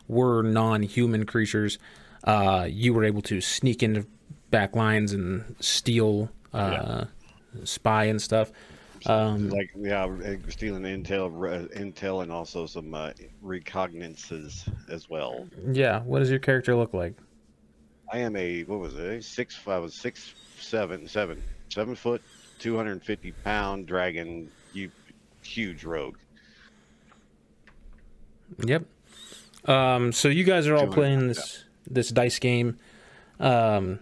were 0.08 0.42
non-human 0.42 1.26
creatures, 1.26 1.78
uh, 2.24 2.66
you 2.70 2.94
were 2.94 3.04
able 3.04 3.22
to 3.22 3.40
sneak 3.40 3.82
into 3.82 4.06
back 4.50 4.76
lines 4.76 5.12
and 5.12 5.56
steal, 5.60 6.30
uh, 6.52 7.04
spy 7.64 8.04
and 8.04 8.22
stuff. 8.22 8.52
Um, 9.04 9.50
like 9.50 9.70
yeah, 9.76 10.08
stealing 10.48 10.82
intel, 10.82 11.30
intel, 11.76 12.22
and 12.22 12.32
also 12.32 12.66
some 12.66 12.94
uh, 12.94 13.12
recognizances 13.42 14.64
as 14.88 15.08
well. 15.08 15.46
yeah. 15.70 16.00
What 16.00 16.20
does 16.20 16.30
your 16.30 16.38
character 16.38 16.74
look 16.74 16.94
like? 16.94 17.14
I 18.12 18.18
am 18.18 18.36
a 18.36 18.62
what 18.64 18.80
was 18.80 18.94
it? 18.94 19.24
Six. 19.24 19.58
I 19.66 19.78
was 19.78 19.94
six, 19.94 20.34
seven, 20.58 21.06
seven, 21.06 21.42
seven 21.76 21.94
foot, 21.94 22.22
two 22.58 22.74
hundred 22.74 22.92
and 22.92 23.02
fifty 23.02 23.32
pound 23.32 23.86
dragon. 23.86 24.50
You 24.72 24.90
huge 25.42 25.84
rogue. 25.84 26.16
Yep. 28.64 28.86
Um, 29.66 30.10
so 30.12 30.28
you 30.28 30.42
guys 30.42 30.66
are 30.66 30.74
all 30.74 30.86
playing 30.86 31.28
this 31.28 31.64
this 31.86 32.08
dice 32.08 32.38
game. 32.38 32.78
Um, 33.38 34.00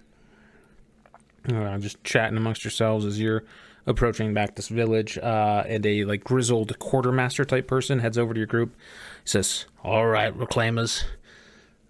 uh, 1.52 1.76
just 1.78 2.02
chatting 2.04 2.37
amongst 2.37 2.62
yourselves 2.62 3.04
as 3.04 3.19
you're 3.19 3.43
approaching 3.87 4.33
back 4.35 4.54
this 4.54 4.69
village. 4.69 5.19
Uh, 5.19 5.64
and 5.66 5.85
a 5.85 6.04
like 6.04 6.23
grizzled 6.23 6.78
quartermaster 6.78 7.45
type 7.45 7.66
person 7.66 7.99
heads 7.99 8.16
over 8.16 8.33
to 8.33 8.38
your 8.38 8.47
group. 8.47 8.76
He 9.25 9.28
says, 9.28 9.66
"All 9.83 10.07
right, 10.07 10.33
reclaimers." 10.33 11.02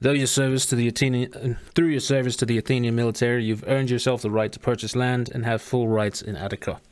Though 0.05 0.11
your 0.11 0.27
service 0.27 0.67
to 0.67 0.77
the 0.77 0.87
Athenian, 0.87 1.57
through 1.75 1.87
your 1.87 1.99
service 1.99 2.37
to 2.37 2.45
the 2.45 2.59
Athenian 2.59 2.95
military, 2.95 3.43
you've 3.43 3.65
earned 3.67 3.89
yourself 3.89 4.21
the 4.21 4.31
right 4.31 4.53
to 4.53 4.61
purchase 4.61 4.95
land 4.95 5.31
and 5.33 5.47
have 5.47 5.63
full 5.63 5.89
rights 5.89 6.21
in 6.21 6.37
Attica. 6.37 6.83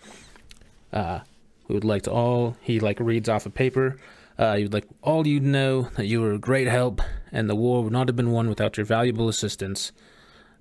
Uh, 0.94 1.20
we 1.68 1.74
would 1.74 1.84
like 1.84 2.04
to 2.04 2.10
all. 2.10 2.56
He 2.62 2.80
like 2.80 2.98
reads 3.00 3.28
off 3.28 3.44
a 3.44 3.50
paper. 3.50 3.98
Uh, 4.38 4.56
he 4.56 4.62
would 4.62 4.72
like 4.72 4.86
all 5.02 5.26
you 5.26 5.40
know 5.40 5.90
that 5.96 6.06
you 6.06 6.22
were 6.22 6.32
a 6.32 6.38
great 6.38 6.68
help, 6.68 7.02
and 7.30 7.50
the 7.50 7.54
war 7.54 7.84
would 7.84 7.92
not 7.92 8.08
have 8.08 8.16
been 8.16 8.30
won 8.30 8.48
without 8.48 8.78
your 8.78 8.86
valuable 8.86 9.28
assistance. 9.28 9.92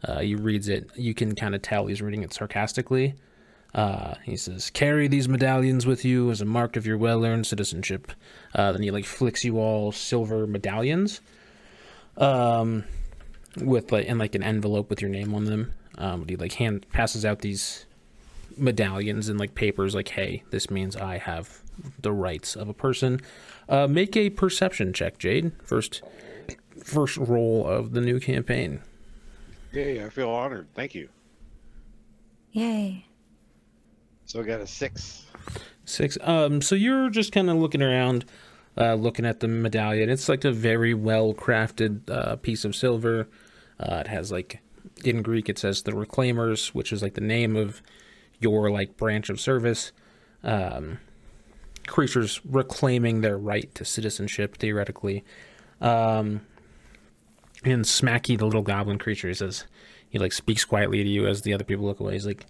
Uh, 0.04 0.20
he 0.20 0.36
reads 0.36 0.68
it. 0.68 0.90
You 0.98 1.14
can 1.14 1.36
kind 1.36 1.56
of 1.56 1.62
tell 1.62 1.88
he's 1.88 2.02
reading 2.02 2.22
it 2.22 2.34
sarcastically. 2.34 3.16
Uh, 3.74 4.16
he 4.26 4.36
says, 4.36 4.70
"Carry 4.70 5.08
these 5.08 5.30
medallions 5.30 5.86
with 5.86 6.04
you 6.04 6.30
as 6.30 6.42
a 6.42 6.46
mark 6.46 6.76
of 6.76 6.86
your 6.86 6.98
well-earned 6.98 7.48
citizenship." 7.48 8.12
Uh, 8.54 8.74
then 8.74 8.82
he 8.82 8.92
like 8.92 9.06
flicks 9.06 9.46
you 9.46 9.58
all 9.58 9.94
silver 9.94 10.46
medallions, 10.46 11.22
um, 12.22 12.84
with 13.58 13.92
like 13.92 14.06
in 14.06 14.18
like 14.18 14.36
an 14.36 14.44
envelope 14.44 14.90
with 14.90 15.02
your 15.02 15.10
name 15.10 15.34
on 15.34 15.46
them. 15.46 15.74
Um, 15.98 16.26
he 16.28 16.36
like 16.38 16.54
hand 16.54 16.86
passes 16.94 17.26
out 17.26 17.40
these 17.40 17.86
medallions 18.58 19.30
and 19.30 19.40
like 19.40 19.56
papers 19.56 19.96
like 19.96 20.10
hey 20.10 20.44
this 20.52 20.70
means 20.70 20.98
i 20.98 21.18
have 21.18 21.62
the 22.02 22.12
rights 22.12 22.58
of 22.58 22.68
a 22.68 22.74
person 22.74 23.20
uh 23.70 23.88
make 23.88 24.18
a 24.18 24.30
perception 24.30 24.92
check 24.92 25.18
jade 25.18 25.54
first 25.64 26.02
first 26.84 27.16
roll 27.16 27.66
of 27.66 27.94
the 27.94 28.02
new 28.02 28.20
campaign 28.20 28.82
Yay! 29.72 30.04
I 30.04 30.10
feel 30.10 30.30
honored. 30.30 30.68
Thank 30.76 30.94
you. 30.94 31.08
Yay. 32.52 33.06
So 34.26 34.42
I 34.42 34.44
got 34.44 34.60
a 34.60 34.68
six. 34.68 35.26
six 35.86 36.18
um 36.22 36.62
so 36.62 36.76
you're 36.76 37.10
just 37.10 37.32
kind 37.32 37.50
of 37.50 37.58
looking 37.58 37.82
around 37.82 38.26
uh 38.78 38.96
looking 38.96 39.26
at 39.26 39.40
the 39.40 39.48
medallion. 39.48 40.10
It's 40.10 40.30
like 40.30 40.46
a 40.46 40.52
very 40.52 40.94
well 40.94 41.34
crafted 41.34 42.10
uh 42.10 42.36
piece 42.38 42.66
of 42.66 42.76
silver. 42.76 43.28
Uh 43.80 43.98
it 44.06 44.08
has 44.08 44.32
like 44.32 44.60
in 45.04 45.22
greek 45.22 45.50
it 45.50 45.58
says 45.58 45.84
the 45.84 45.92
reclaimers 45.92 46.70
which 46.70 46.92
is 46.92 47.02
like 47.02 47.16
the 47.16 47.22
name 47.22 47.56
of 47.56 47.82
your 48.40 48.72
like 48.72 48.98
branch 48.98 49.30
of 49.30 49.40
service. 49.40 49.92
Um 50.44 51.00
creatures 51.88 52.40
reclaiming 52.46 53.22
their 53.22 53.38
right 53.38 53.74
to 53.76 53.86
citizenship 53.86 54.58
theoretically. 54.58 55.24
Um 55.80 56.42
and 57.64 57.86
smacky 57.86 58.38
the 58.38 58.46
little 58.46 58.64
goblin 58.64 58.98
creature 58.98 59.28
he 59.28 59.34
says 59.34 59.66
he 60.10 60.20
like 60.20 60.34
speaks 60.34 60.66
quietly 60.66 61.04
to 61.04 61.10
you 61.10 61.28
as 61.28 61.42
the 61.42 61.54
other 61.54 61.64
people 61.64 61.86
look 61.86 62.00
away. 62.00 62.14
He's 62.14 62.26
like 62.26 62.46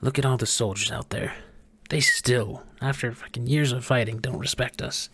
Look 0.00 0.18
at 0.18 0.24
all 0.24 0.36
the 0.36 0.46
soldiers 0.46 0.92
out 0.92 1.10
there. 1.10 1.34
They 1.88 2.00
still, 2.00 2.62
after 2.80 3.12
fucking 3.12 3.46
years 3.46 3.72
of 3.72 3.84
fighting, 3.84 4.18
don't 4.18 4.38
respect 4.38 4.82
us. 4.82 5.08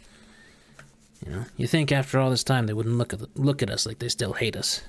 You 1.24 1.32
know, 1.32 1.44
you 1.56 1.66
think 1.66 1.92
after 1.92 2.18
all 2.18 2.30
this 2.30 2.44
time 2.44 2.66
they 2.66 2.72
wouldn't 2.72 2.98
look 2.98 3.12
at 3.12 3.38
look 3.38 3.62
at 3.62 3.70
us 3.70 3.86
like 3.86 3.98
they 3.98 4.08
still 4.08 4.34
hate 4.34 4.56
us. 4.56 4.82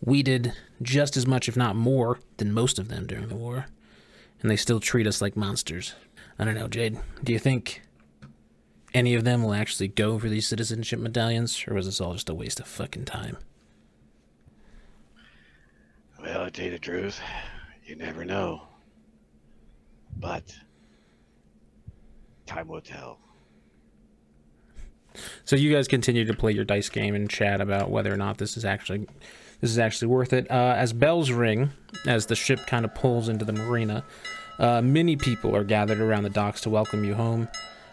We 0.00 0.22
did 0.22 0.52
just 0.82 1.16
as 1.16 1.26
much, 1.26 1.48
if 1.48 1.56
not 1.56 1.76
more, 1.76 2.20
than 2.36 2.52
most 2.52 2.78
of 2.78 2.88
them 2.88 3.06
during 3.06 3.28
the 3.28 3.36
war, 3.36 3.66
and 4.40 4.50
they 4.50 4.56
still 4.56 4.80
treat 4.80 5.06
us 5.06 5.20
like 5.20 5.36
monsters. 5.36 5.94
I 6.38 6.44
don't 6.44 6.54
know, 6.54 6.68
Jade. 6.68 6.98
Do 7.24 7.32
you 7.32 7.38
think 7.38 7.82
any 8.94 9.14
of 9.14 9.24
them 9.24 9.42
will 9.42 9.54
actually 9.54 9.88
go 9.88 10.18
for 10.18 10.28
these 10.28 10.46
citizenship 10.46 11.00
medallions, 11.00 11.64
or 11.66 11.74
was 11.74 11.86
this 11.86 12.00
all 12.00 12.12
just 12.12 12.28
a 12.28 12.34
waste 12.34 12.60
of 12.60 12.66
fucking 12.66 13.04
time? 13.06 13.38
Well, 16.20 16.44
to 16.44 16.50
tell 16.50 16.64
you 16.66 16.70
the 16.72 16.78
truth, 16.78 17.20
you 17.86 17.96
never 17.96 18.24
know. 18.24 18.62
But 20.16 20.54
time 22.48 22.68
will 22.68 22.80
tell. 22.80 23.18
So 25.44 25.56
you 25.56 25.72
guys 25.72 25.88
continue 25.88 26.24
to 26.24 26.34
play 26.34 26.52
your 26.52 26.64
dice 26.64 26.88
game 26.88 27.14
and 27.14 27.28
chat 27.28 27.60
about 27.60 27.90
whether 27.90 28.12
or 28.12 28.16
not 28.16 28.38
this 28.38 28.56
is 28.56 28.64
actually 28.64 29.06
this 29.60 29.70
is 29.70 29.78
actually 29.78 30.08
worth 30.08 30.32
it. 30.32 30.48
Uh, 30.50 30.74
as 30.76 30.92
bells 30.92 31.30
ring, 31.30 31.70
as 32.06 32.26
the 32.26 32.36
ship 32.36 32.60
kind 32.66 32.84
of 32.84 32.94
pulls 32.94 33.28
into 33.28 33.44
the 33.44 33.52
marina, 33.52 34.04
uh, 34.58 34.80
many 34.80 35.16
people 35.16 35.54
are 35.56 35.64
gathered 35.64 36.00
around 36.00 36.22
the 36.22 36.30
docks 36.30 36.60
to 36.62 36.70
welcome 36.70 37.04
you 37.04 37.14
home. 37.14 37.48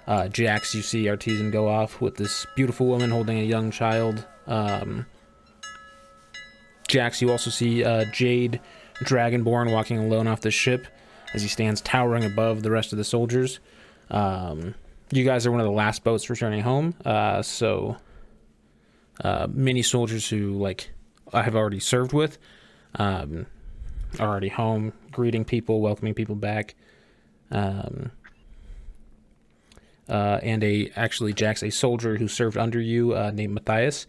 Uh, 0.07 0.27
Jax, 0.27 0.75
you 0.75 0.83
see 0.83 1.09
Artisan 1.09 1.49
go 1.49 1.67
off 1.67 1.99
with 1.99 2.15
this 2.15 2.45
beautiful 2.55 2.85
woman 2.85 3.09
holding 3.09 3.39
a 3.39 3.43
young 3.43 3.71
child. 3.71 4.25
Um, 4.45 5.07
Jax, 6.87 7.21
you 7.21 7.31
also 7.31 7.49
see 7.49 7.83
uh, 7.83 8.05
Jade 8.13 8.61
Dragonborn 8.99 9.73
walking 9.73 9.97
alone 9.97 10.27
off 10.27 10.41
the 10.41 10.51
ship 10.51 10.85
as 11.33 11.41
he 11.41 11.47
stands 11.47 11.81
towering 11.81 12.23
above 12.23 12.61
the 12.61 12.69
rest 12.69 12.91
of 12.91 12.97
the 12.97 13.03
soldiers. 13.03 13.59
Um, 14.09 14.75
you 15.11 15.23
guys 15.23 15.45
are 15.45 15.51
one 15.51 15.59
of 15.59 15.65
the 15.65 15.71
last 15.71 16.03
boats 16.03 16.29
returning 16.29 16.61
home, 16.61 16.95
uh, 17.05 17.41
so 17.41 17.97
uh, 19.23 19.47
many 19.49 19.81
soldiers 19.81 20.27
who 20.27 20.53
like 20.53 20.91
I 21.33 21.43
have 21.43 21.55
already 21.55 21.79
served 21.79 22.13
with 22.13 22.37
um, 22.95 23.45
are 24.19 24.27
already 24.27 24.49
home, 24.49 24.93
greeting 25.11 25.45
people, 25.45 25.81
welcoming 25.81 26.13
people 26.13 26.35
back. 26.35 26.75
Um, 27.51 28.11
uh, 30.07 30.39
and 30.43 30.63
a 30.63 30.91
actually 30.95 31.33
Jax 31.33 31.63
a 31.63 31.69
soldier 31.69 32.17
who 32.17 32.27
served 32.27 32.57
under 32.57 32.79
you 32.79 33.15
uh, 33.15 33.31
named 33.31 33.53
Matthias. 33.53 34.07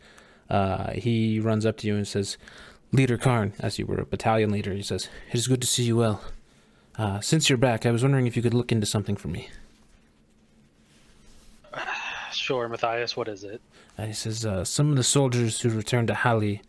Uh, 0.49 0.93
he 0.93 1.41
runs 1.41 1.67
up 1.67 1.77
to 1.79 1.87
you 1.87 1.97
and 1.97 2.07
says, 2.07 2.37
"Leader 2.93 3.17
Karn, 3.17 3.55
as 3.61 3.79
you 3.79 3.87
were 3.87 3.99
a 3.99 4.07
battalion 4.07 4.51
leader, 4.51 4.73
he 4.73 4.83
says, 4.83 5.09
it 5.31 5.39
is 5.39 5.49
good 5.49 5.61
to 5.61 5.67
see 5.67 5.85
you 5.85 5.97
well. 5.97 6.23
Uh, 6.99 7.21
since 7.21 7.49
you're 7.49 7.59
back, 7.59 7.85
I 7.85 7.91
was 7.91 8.03
wondering 8.03 8.27
if 8.27 8.37
you 8.37 8.43
could 8.43 8.55
look 8.55 8.73
into 8.73 8.87
something 8.87 9.17
for 9.17 9.29
me." 9.29 9.49
Sure, 12.37 12.69
Matthias, 12.69 13.17
what 13.17 13.29
is 13.29 13.45
it? 13.45 13.61
Uh, 13.99 14.07
he 14.07 14.13
says 14.13 14.45
uh, 14.45 14.65
some 14.65 14.91
of 14.91 14.97
the 14.97 15.03
soldiers 15.03 15.61
who 15.61 15.71
returned 15.71 16.09
to 16.09 16.15
Hali 16.15 16.63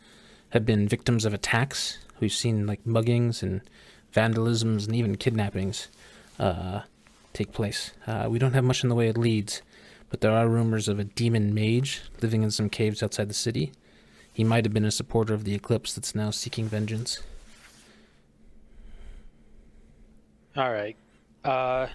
have 0.50 0.66
been 0.66 0.88
victims 0.88 1.26
of 1.26 1.34
attacks. 1.34 2.00
We've 2.20 2.32
seen 2.32 2.66
like 2.66 2.84
muggings 2.86 3.44
and 3.44 3.62
vandalisms 4.14 4.88
and 4.88 4.96
even 4.96 5.18
kidnappings 5.18 5.90
uh, 6.40 6.82
take 7.34 7.52
place. 7.52 7.92
Uh, 8.06 8.28
we 8.30 8.40
don't 8.40 8.54
have 8.54 8.64
much 8.64 8.84
in 8.84 8.90
the 8.90 8.96
way 8.96 9.10
of 9.10 9.18
leads, 9.18 9.62
but 10.10 10.22
there 10.22 10.32
are 10.32 10.48
rumors 10.48 10.88
of 10.88 11.00
a 11.00 11.04
demon 11.04 11.54
mage 11.54 12.02
living 12.22 12.44
in 12.44 12.52
some 12.52 12.70
caves 12.70 13.04
outside 13.04 13.30
the 13.30 13.34
city. 13.34 13.72
He 14.32 14.44
might 14.44 14.66
have 14.66 14.74
been 14.74 14.86
a 14.86 14.92
supporter 14.92 15.34
of 15.34 15.44
the 15.44 15.54
Eclipse 15.54 15.94
that's 15.94 16.16
now 16.16 16.32
seeking 16.32 16.66
vengeance. 16.66 17.22
All 20.56 20.72
right. 20.72 20.96
Uh, 21.44 21.88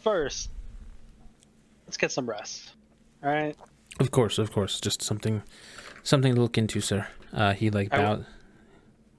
first, 0.00 0.50
let's 1.94 2.00
get 2.00 2.10
some 2.10 2.28
rest. 2.28 2.72
All 3.22 3.30
right. 3.30 3.56
Of 4.00 4.10
course, 4.10 4.38
of 4.38 4.50
course, 4.50 4.80
just 4.80 5.00
something, 5.00 5.44
something 6.02 6.34
to 6.34 6.40
look 6.40 6.58
into, 6.58 6.80
sir. 6.80 7.06
Uh, 7.32 7.52
he 7.52 7.70
like 7.70 7.94
I 7.94 7.98
bowed. 7.98 8.26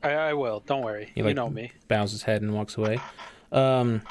I, 0.03 0.11
I 0.11 0.33
will. 0.33 0.61
Don't 0.65 0.81
worry. 0.81 1.09
He, 1.15 1.21
you 1.21 1.33
know 1.33 1.49
me. 1.49 1.71
bows 1.87 2.11
his 2.11 2.23
head 2.23 2.41
and 2.41 2.53
walks 2.53 2.75
away. 2.75 2.99
Um, 3.53 4.01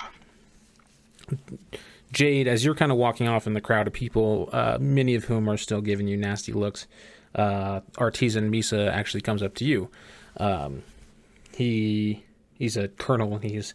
Jade, 2.10 2.48
as 2.48 2.64
you're 2.64 2.74
kind 2.74 2.90
of 2.90 2.96
walking 2.96 3.28
off 3.28 3.46
in 3.46 3.52
the 3.52 3.60
crowd 3.60 3.86
of 3.86 3.92
people, 3.92 4.48
uh, 4.50 4.78
many 4.80 5.14
of 5.14 5.24
whom 5.24 5.46
are 5.50 5.58
still 5.58 5.82
giving 5.82 6.08
you 6.08 6.16
nasty 6.16 6.54
looks, 6.54 6.86
uh, 7.34 7.80
artisan 7.98 8.50
Misa 8.50 8.90
actually 8.90 9.20
comes 9.20 9.42
up 9.42 9.54
to 9.56 9.66
you. 9.66 9.90
Um, 10.38 10.84
he 11.54 12.24
he's 12.54 12.78
a 12.78 12.88
colonel. 12.88 13.34
And 13.34 13.44
he's 13.44 13.74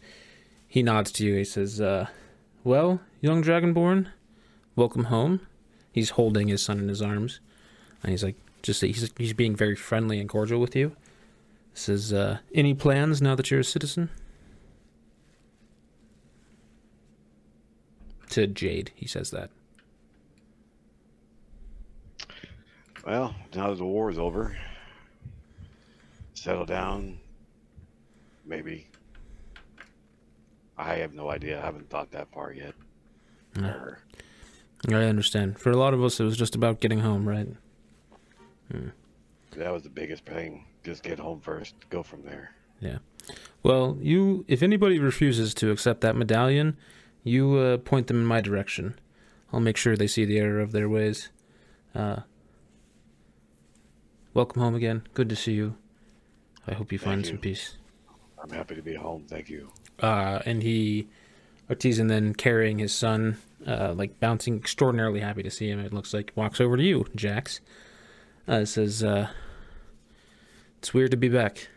he 0.66 0.82
nods 0.82 1.12
to 1.12 1.24
you. 1.24 1.36
He 1.36 1.44
says, 1.44 1.80
uh, 1.80 2.08
"Well, 2.64 3.00
young 3.20 3.40
dragonborn, 3.44 4.08
welcome 4.80 5.04
home." 5.04 5.46
He's 5.92 6.10
holding 6.10 6.48
his 6.48 6.62
son 6.62 6.78
in 6.78 6.88
his 6.88 7.02
arms, 7.02 7.40
and 8.02 8.10
he's 8.10 8.24
like, 8.24 8.36
just 8.62 8.80
he's 8.80 9.10
he's 9.16 9.32
being 9.32 9.54
very 9.54 9.76
friendly 9.76 10.18
and 10.20 10.28
cordial 10.28 10.60
with 10.60 10.74
you. 10.74 10.96
Says, 11.74 12.12
uh, 12.12 12.38
"Any 12.54 12.74
plans 12.74 13.20
now 13.22 13.34
that 13.34 13.50
you're 13.50 13.60
a 13.60 13.64
citizen?" 13.64 14.08
To 18.30 18.46
Jade, 18.46 18.92
he 18.94 19.06
says 19.06 19.30
that. 19.32 19.50
Well, 23.04 23.34
now 23.54 23.70
that 23.70 23.78
the 23.78 23.84
war 23.84 24.10
is 24.10 24.18
over, 24.18 24.56
settle 26.34 26.66
down. 26.66 27.18
Maybe. 28.44 28.86
I 30.76 30.94
have 30.96 31.12
no 31.12 31.30
idea. 31.30 31.60
I 31.60 31.64
haven't 31.64 31.90
thought 31.90 32.10
that 32.12 32.30
far 32.32 32.52
yet. 32.52 32.74
Yeah. 33.56 33.66
Or- 33.66 33.98
I 34.88 35.04
understand. 35.04 35.58
For 35.58 35.70
a 35.70 35.76
lot 35.76 35.94
of 35.94 36.02
us, 36.02 36.20
it 36.20 36.24
was 36.24 36.36
just 36.36 36.54
about 36.54 36.80
getting 36.80 37.00
home, 37.00 37.28
right? 37.28 37.48
That 39.56 39.72
was 39.72 39.82
the 39.82 39.90
biggest 39.90 40.24
thing. 40.24 40.64
Just 40.84 41.02
get 41.02 41.18
home 41.18 41.40
first. 41.40 41.74
Go 41.90 42.02
from 42.02 42.22
there. 42.22 42.54
Yeah. 42.80 42.98
Well, 43.62 43.98
you, 44.00 44.44
if 44.48 44.62
anybody 44.62 44.98
refuses 44.98 45.52
to 45.54 45.70
accept 45.70 46.00
that 46.00 46.16
medallion, 46.16 46.76
you 47.22 47.56
uh, 47.56 47.76
point 47.78 48.06
them 48.06 48.18
in 48.18 48.26
my 48.26 48.40
direction. 48.40 48.98
I'll 49.52 49.60
make 49.60 49.76
sure 49.76 49.96
they 49.96 50.06
see 50.06 50.24
the 50.24 50.38
error 50.38 50.60
of 50.60 50.72
their 50.72 50.88
ways. 50.88 51.28
Uh, 51.94 52.20
welcome 54.32 54.62
home 54.62 54.74
again. 54.74 55.02
Good 55.12 55.28
to 55.28 55.36
see 55.36 55.52
you. 55.52 55.76
I 56.66 56.74
hope 56.74 56.92
you 56.92 56.98
Thank 56.98 57.06
find 57.06 57.24
you. 57.26 57.30
some 57.32 57.38
peace. 57.38 57.76
I'm 58.42 58.50
happy 58.50 58.74
to 58.76 58.82
be 58.82 58.94
home. 58.94 59.26
Thank 59.28 59.50
you. 59.50 59.70
Uh, 59.98 60.40
and 60.46 60.62
he, 60.62 61.08
Artisan, 61.68 62.06
then 62.06 62.34
carrying 62.34 62.78
his 62.78 62.94
son, 62.94 63.36
uh, 63.66 63.92
like 63.94 64.18
bouncing, 64.20 64.56
extraordinarily 64.56 65.20
happy 65.20 65.42
to 65.42 65.50
see 65.50 65.68
him. 65.68 65.80
It 65.80 65.92
looks 65.92 66.14
like 66.14 66.32
walks 66.34 66.60
over 66.60 66.76
to 66.76 66.82
you, 66.82 67.06
Jax. 67.14 67.60
Uh, 68.48 68.64
says, 68.64 69.02
uh, 69.02 69.28
"It's 70.78 70.94
weird 70.94 71.10
to 71.10 71.16
be 71.16 71.28
back." 71.28 71.68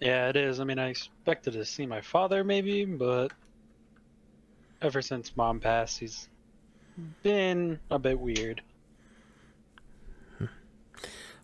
Yeah, 0.00 0.28
it 0.28 0.36
is. 0.36 0.60
I 0.60 0.64
mean, 0.64 0.78
I 0.78 0.88
expected 0.88 1.54
to 1.54 1.64
see 1.64 1.86
my 1.86 2.00
father 2.00 2.44
maybe, 2.44 2.84
but 2.84 3.32
ever 4.82 5.02
since 5.02 5.36
mom 5.36 5.58
passed, 5.58 5.98
he's 5.98 6.28
been 7.22 7.80
a 7.90 7.98
bit 7.98 8.18
weird. 8.18 8.62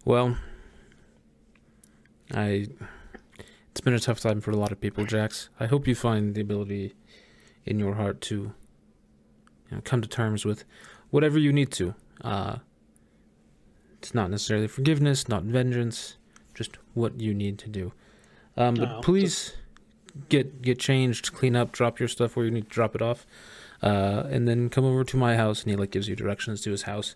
Well, 0.05 0.37
I. 2.35 2.69
It's 3.71 3.81
been 3.81 3.95
a 3.95 4.01
tough 4.01 4.21
time 4.21 4.41
for 4.43 4.51
a 4.51 4.57
lot 4.57 4.71
of 4.71 4.81
people, 4.81 5.07
Jax. 5.07 5.49
I 5.59 5.67
hope 5.67 5.89
you 5.89 5.95
find 5.95 6.35
the 6.35 6.43
ability 6.43 6.95
in 7.65 7.79
your 7.79 7.95
heart 7.95 8.21
to, 8.23 8.35
you 8.35 8.53
know, 9.77 9.81
come 9.85 10.01
to 10.03 10.09
terms 10.09 10.45
with 10.45 10.65
whatever 11.11 11.39
you 11.39 11.53
need 11.53 11.71
to. 11.73 11.95
Uh, 12.23 12.57
it's 13.99 14.15
not 14.15 14.31
necessarily 14.31 14.67
forgiveness, 14.67 15.29
not 15.29 15.45
vengeance, 15.45 16.17
just 16.55 16.77
what 16.95 17.21
you 17.21 17.33
need 17.35 17.59
to 17.59 17.69
do. 17.69 17.93
Um, 18.57 18.75
but 18.75 18.89
No, 18.89 19.01
please 19.01 19.55
get 20.29 20.61
get 20.61 20.79
changed, 20.79 21.33
clean 21.33 21.57
up, 21.57 21.73
drop 21.73 21.99
your 21.99 22.09
stuff 22.09 22.37
where 22.37 22.45
you 22.45 22.51
need 22.51 22.65
to 22.65 22.75
drop 22.75 22.95
it 22.95 23.03
off, 23.03 23.27
uh, 23.83 24.25
and 24.29 24.49
then 24.49 24.69
come 24.69 24.85
over 24.85 25.05
to 25.05 25.17
my 25.17 25.37
house. 25.37 25.63
And 25.63 25.71
he 25.71 25.77
like 25.77 25.91
gives 25.91 26.09
you 26.09 26.17
directions 26.17 26.61
to 26.63 26.71
his 26.71 26.83
house. 26.83 27.15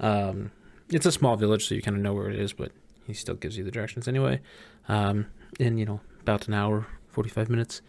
Um, 0.00 0.50
it's 0.90 1.06
a 1.06 1.12
small 1.12 1.36
village, 1.36 1.66
so 1.66 1.74
you 1.74 1.82
kind 1.82 1.96
of 1.96 2.02
know 2.02 2.12
where 2.12 2.28
it 2.28 2.38
is, 2.38 2.52
but 2.52 2.72
he 3.06 3.14
still 3.14 3.36
gives 3.36 3.56
you 3.56 3.64
the 3.64 3.70
directions 3.70 4.08
anyway. 4.08 4.40
Um, 4.88 5.26
in 5.58 5.78
you 5.78 5.86
know 5.86 6.00
about 6.20 6.48
an 6.48 6.54
hour, 6.54 6.86
forty 7.08 7.30
five 7.30 7.48
minutes, 7.48 7.80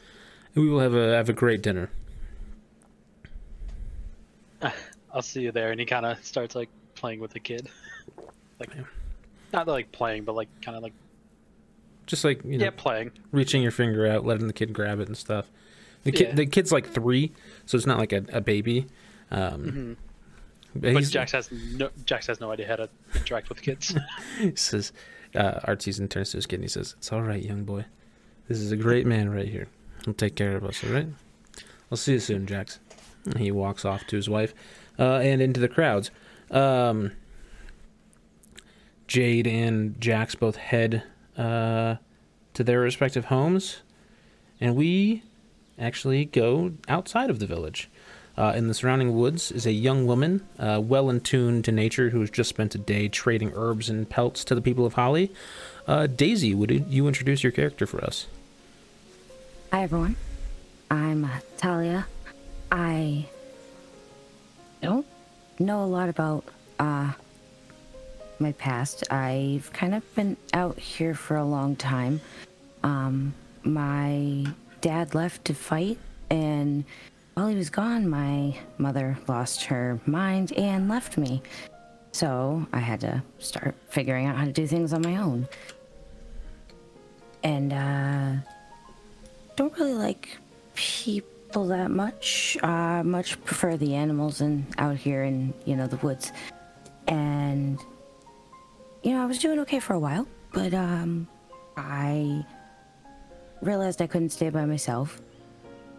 we 0.55 0.67
will 0.69 0.79
have 0.79 0.93
a 0.95 1.15
have 1.15 1.29
a 1.29 1.33
great 1.33 1.61
dinner. 1.61 1.89
I'll 5.13 5.21
see 5.21 5.41
you 5.41 5.51
there. 5.51 5.71
And 5.71 5.79
he 5.79 5.85
kind 5.85 6.05
of 6.05 6.23
starts 6.25 6.55
like 6.55 6.69
playing 6.95 7.19
with 7.19 7.31
the 7.31 7.39
kid, 7.39 7.69
like 8.59 8.69
Yeah. 8.75 8.83
not 9.53 9.67
like 9.67 9.91
playing, 9.91 10.23
but 10.23 10.35
like 10.35 10.49
kind 10.61 10.75
of 10.77 10.83
like 10.83 10.93
Just 12.05 12.23
like 12.23 12.43
you 12.43 12.57
know, 12.57 12.65
yeah, 12.65 12.71
playing. 12.75 13.11
reaching 13.31 13.61
your 13.61 13.71
finger 13.71 14.07
out, 14.07 14.25
letting 14.25 14.47
the 14.47 14.53
kid 14.53 14.73
grab 14.73 14.99
it 14.99 15.07
and 15.07 15.17
stuff. 15.17 15.49
The 16.03 16.11
kid, 16.11 16.27
Yeah. 16.29 16.35
the 16.35 16.45
kid's 16.45 16.71
like 16.71 16.87
three, 16.87 17.31
so 17.65 17.77
it's 17.77 17.87
not 17.87 17.97
like 17.97 18.13
a, 18.13 18.23
a 18.31 18.41
baby. 18.41 18.87
Um, 19.31 19.61
hmm 19.63 19.93
but 20.77 20.93
But 20.93 21.03
Jax 21.05 21.31
has 21.31 21.49
no 21.51 21.89
Jax 22.05 22.27
has 22.27 22.41
no 22.41 22.51
idea 22.51 22.67
how 22.67 22.75
to 22.75 22.89
interact 23.15 23.47
with 23.47 23.61
kids. 23.61 23.95
he 24.39 24.53
says, 24.57 24.91
uh, 25.33 25.61
Artisan 25.63 26.09
turns 26.09 26.31
to 26.31 26.37
his 26.37 26.45
kid 26.45 26.55
and 26.57 26.65
he 26.65 26.67
says, 26.67 26.95
"It's 26.97 27.13
all 27.13 27.21
right, 27.21 27.41
young 27.41 27.63
boy. 27.63 27.85
This 28.49 28.57
is 28.59 28.73
a 28.73 28.75
great 28.75 29.05
man 29.05 29.29
right 29.29 29.47
here. 29.47 29.67
He'll 30.05 30.13
take 30.13 30.35
care 30.35 30.55
of 30.55 30.63
us. 30.63 30.83
All 30.83 30.91
right. 30.91 31.07
I'll 31.91 31.97
see 31.97 32.13
you 32.13 32.19
soon, 32.19 32.45
Jax." 32.45 32.79
And 33.25 33.39
he 33.39 33.51
walks 33.51 33.83
off 33.83 34.05
to 34.07 34.15
his 34.15 34.29
wife, 34.29 34.53
uh, 34.99 35.17
and 35.17 35.41
into 35.41 35.59
the 35.59 35.67
crowds. 35.67 36.11
Um, 36.51 37.11
Jade 39.07 39.47
and 39.47 39.99
Jax 39.99 40.35
both 40.35 40.55
head 40.55 41.03
uh, 41.37 41.95
to 42.53 42.63
their 42.63 42.79
respective 42.79 43.25
homes, 43.25 43.81
and 44.61 44.75
we 44.75 45.23
actually 45.79 46.25
go 46.25 46.73
outside 46.87 47.29
of 47.29 47.39
the 47.39 47.47
village. 47.47 47.89
Uh, 48.37 48.51
in 48.55 48.67
the 48.67 48.73
surrounding 48.73 49.15
woods 49.15 49.49
is 49.51 49.65
a 49.65 49.71
young 49.71 50.05
woman, 50.05 50.45
uh, 50.59 50.81
well 50.83 51.09
in 51.09 51.21
tune 51.21 51.63
to 51.63 51.71
nature, 51.71 52.09
who 52.09 52.19
has 52.19 52.29
just 52.29 52.49
spent 52.49 52.75
a 52.75 52.77
day 52.77 53.07
trading 53.07 53.51
herbs 53.55 53.89
and 53.89 54.09
pelts 54.09 54.43
to 54.43 54.53
the 54.53 54.61
people 54.61 54.85
of 54.85 54.93
Holly. 54.93 55.31
Uh, 55.87 56.05
Daisy, 56.07 56.53
would 56.53 56.69
you 56.89 57.07
introduce 57.07 57.43
your 57.43 57.51
character 57.51 57.87
for 57.87 58.03
us? 58.03 58.27
Hi, 59.75 59.83
everyone. 59.83 60.15
I'm 60.89 61.25
uh, 61.25 61.39
Talia. 61.57 62.07
I 62.71 63.25
don't 64.81 65.05
know 65.59 65.83
a 65.83 65.85
lot 65.85 66.07
about 66.07 66.45
uh, 66.79 67.11
my 68.39 68.53
past. 68.53 69.11
I've 69.11 69.69
kind 69.73 69.93
of 69.93 70.15
been 70.15 70.37
out 70.53 70.79
here 70.79 71.13
for 71.13 71.35
a 71.35 71.43
long 71.43 71.75
time. 71.75 72.21
Um, 72.83 73.33
my 73.63 74.45
dad 74.79 75.13
left 75.13 75.43
to 75.43 75.53
fight, 75.53 75.97
and 76.29 76.85
while 77.33 77.49
he 77.49 77.55
was 77.57 77.69
gone, 77.69 78.07
my 78.07 78.57
mother 78.77 79.17
lost 79.27 79.65
her 79.65 79.99
mind 80.05 80.53
and 80.53 80.87
left 80.87 81.17
me. 81.17 81.41
So 82.13 82.65
I 82.71 82.79
had 82.79 83.01
to 83.01 83.21
start 83.39 83.75
figuring 83.89 84.25
out 84.25 84.37
how 84.37 84.45
to 84.45 84.53
do 84.53 84.67
things 84.67 84.93
on 84.93 85.01
my 85.01 85.17
own. 85.17 85.49
And, 87.43 87.73
uh, 87.73 88.49
don't 89.55 89.77
really 89.77 89.93
like 89.93 90.37
people 90.75 91.67
that 91.67 91.91
much. 91.91 92.57
Uh, 92.61 93.03
much 93.03 93.41
prefer 93.43 93.77
the 93.77 93.95
animals 93.95 94.41
and 94.41 94.65
out 94.77 94.97
here 94.97 95.23
in 95.23 95.53
you 95.65 95.75
know 95.75 95.87
the 95.87 95.97
woods. 95.97 96.31
And 97.07 97.79
you 99.03 99.11
know 99.11 99.21
I 99.21 99.25
was 99.25 99.39
doing 99.39 99.59
okay 99.59 99.79
for 99.79 99.93
a 99.93 99.99
while, 99.99 100.27
but 100.51 100.73
um, 100.73 101.27
I 101.77 102.45
realized 103.61 104.01
I 104.01 104.07
couldn't 104.07 104.29
stay 104.29 104.49
by 104.49 104.65
myself, 104.65 105.21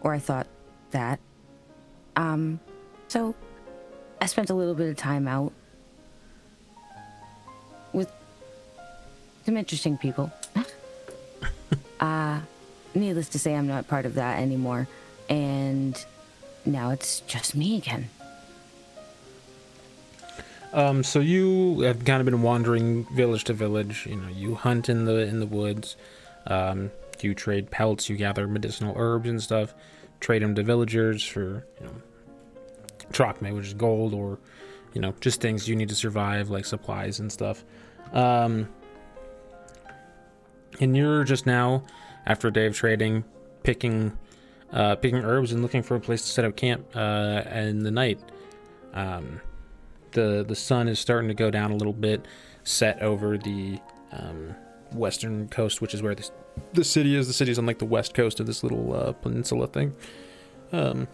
or 0.01 0.13
I 0.13 0.19
thought 0.19 0.47
that. 0.91 1.19
Um, 2.15 2.59
so 3.07 3.35
I 4.21 4.25
spent 4.25 4.49
a 4.49 4.53
little 4.53 4.73
bit 4.73 4.89
of 4.89 4.97
time 4.97 5.27
out 5.27 5.53
with 7.93 8.11
some 9.45 9.57
interesting 9.57 9.97
people. 9.97 10.31
uh 11.99 12.39
needless 12.99 13.29
to 13.29 13.39
say, 13.39 13.55
I'm 13.55 13.67
not 13.67 13.87
part 13.87 14.05
of 14.05 14.15
that 14.15 14.39
anymore. 14.39 14.87
And 15.29 16.03
now 16.65 16.89
it's 16.91 17.21
just 17.21 17.55
me 17.55 17.77
again. 17.77 18.09
Um, 20.73 21.03
so 21.03 21.19
you 21.19 21.81
have 21.81 22.03
kind 22.05 22.19
of 22.19 22.25
been 22.25 22.41
wandering 22.41 23.05
village 23.15 23.45
to 23.45 23.53
village. 23.53 24.05
You 24.05 24.17
know, 24.17 24.27
you 24.27 24.55
hunt 24.55 24.89
in 24.89 25.05
the 25.05 25.19
in 25.19 25.39
the 25.39 25.45
woods. 25.45 25.95
Um, 26.45 26.91
you 27.19 27.33
trade 27.33 27.71
pelts. 27.71 28.09
You 28.09 28.17
gather 28.17 28.47
medicinal 28.47 28.93
herbs 28.97 29.29
and 29.29 29.41
stuff. 29.41 29.73
Trade 30.19 30.41
them 30.41 30.55
to 30.55 30.63
villagers 30.63 31.23
for 31.23 31.65
you 31.79 31.87
know, 31.87 31.93
drachma, 33.11 33.53
which 33.53 33.67
is 33.67 33.73
gold, 33.73 34.13
or 34.13 34.39
you 34.93 35.01
know, 35.01 35.13
just 35.21 35.41
things 35.41 35.67
you 35.67 35.75
need 35.75 35.89
to 35.89 35.95
survive, 35.95 36.49
like 36.49 36.65
supplies 36.65 37.19
and 37.19 37.31
stuff. 37.31 37.63
Um, 38.13 38.69
and 40.79 40.95
you're 40.95 41.23
just 41.23 41.45
now, 41.45 41.83
after 42.27 42.49
a 42.49 42.53
day 42.53 42.67
of 42.67 42.75
trading, 42.75 43.23
picking, 43.63 44.15
uh, 44.71 44.95
picking 44.97 45.23
herbs 45.23 45.51
and 45.51 45.63
looking 45.63 45.81
for 45.81 45.95
a 45.95 45.99
place 45.99 46.21
to 46.21 46.27
set 46.27 46.45
up 46.45 46.55
camp 46.55 46.85
uh, 46.95 47.41
in 47.51 47.83
the 47.83 47.91
night. 47.91 48.19
Um, 48.93 49.41
the 50.11 50.45
the 50.47 50.55
sun 50.55 50.87
is 50.87 50.99
starting 50.99 51.27
to 51.29 51.33
go 51.33 51.49
down 51.49 51.71
a 51.71 51.75
little 51.75 51.93
bit, 51.93 52.25
set 52.63 53.01
over 53.01 53.37
the 53.37 53.79
um, 54.11 54.55
western 54.91 55.47
coast, 55.47 55.81
which 55.81 55.93
is 55.93 56.01
where 56.01 56.15
this, 56.15 56.31
the 56.73 56.83
city 56.83 57.15
is. 57.15 57.27
The 57.27 57.33
city's 57.33 57.57
on 57.57 57.65
like 57.65 57.79
the 57.79 57.85
west 57.85 58.13
coast 58.13 58.39
of 58.39 58.45
this 58.45 58.61
little 58.61 58.93
uh, 58.93 59.13
peninsula 59.13 59.67
thing. 59.67 59.95
Um, 60.71 61.07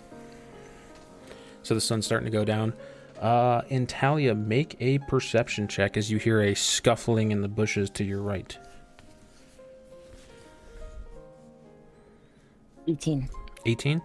so 1.62 1.76
the 1.76 1.82
sun's 1.82 2.06
starting 2.06 2.26
to 2.26 2.32
go 2.32 2.44
down. 2.44 2.74
Uh, 3.22 3.62
Intalia, 3.64 4.38
make 4.38 4.76
a 4.80 4.98
perception 5.00 5.68
check 5.68 5.96
as 5.96 6.12
you 6.12 6.18
hear 6.18 6.42
a 6.42 6.56
scuffling 6.56 7.32
in 7.32 7.42
the 7.42 7.48
bushes 7.48 7.90
to 7.92 8.04
your 8.04 8.22
right. 8.22 8.58
18. 12.88 13.30
18, 13.66 14.02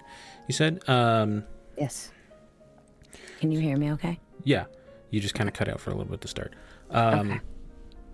you 0.46 0.54
said? 0.54 0.80
Um, 0.88 1.44
Yes. 1.76 2.10
Can 3.40 3.52
you 3.52 3.60
hear 3.60 3.76
me 3.76 3.92
okay? 3.92 4.18
yeah, 4.44 4.64
you 5.10 5.20
just 5.20 5.34
kind 5.34 5.48
of 5.48 5.54
cut 5.54 5.68
out 5.68 5.80
for 5.80 5.90
a 5.90 5.94
little 5.94 6.10
bit 6.10 6.20
to 6.22 6.28
start. 6.28 6.54
Um, 6.90 7.30
Okay. 7.30 7.40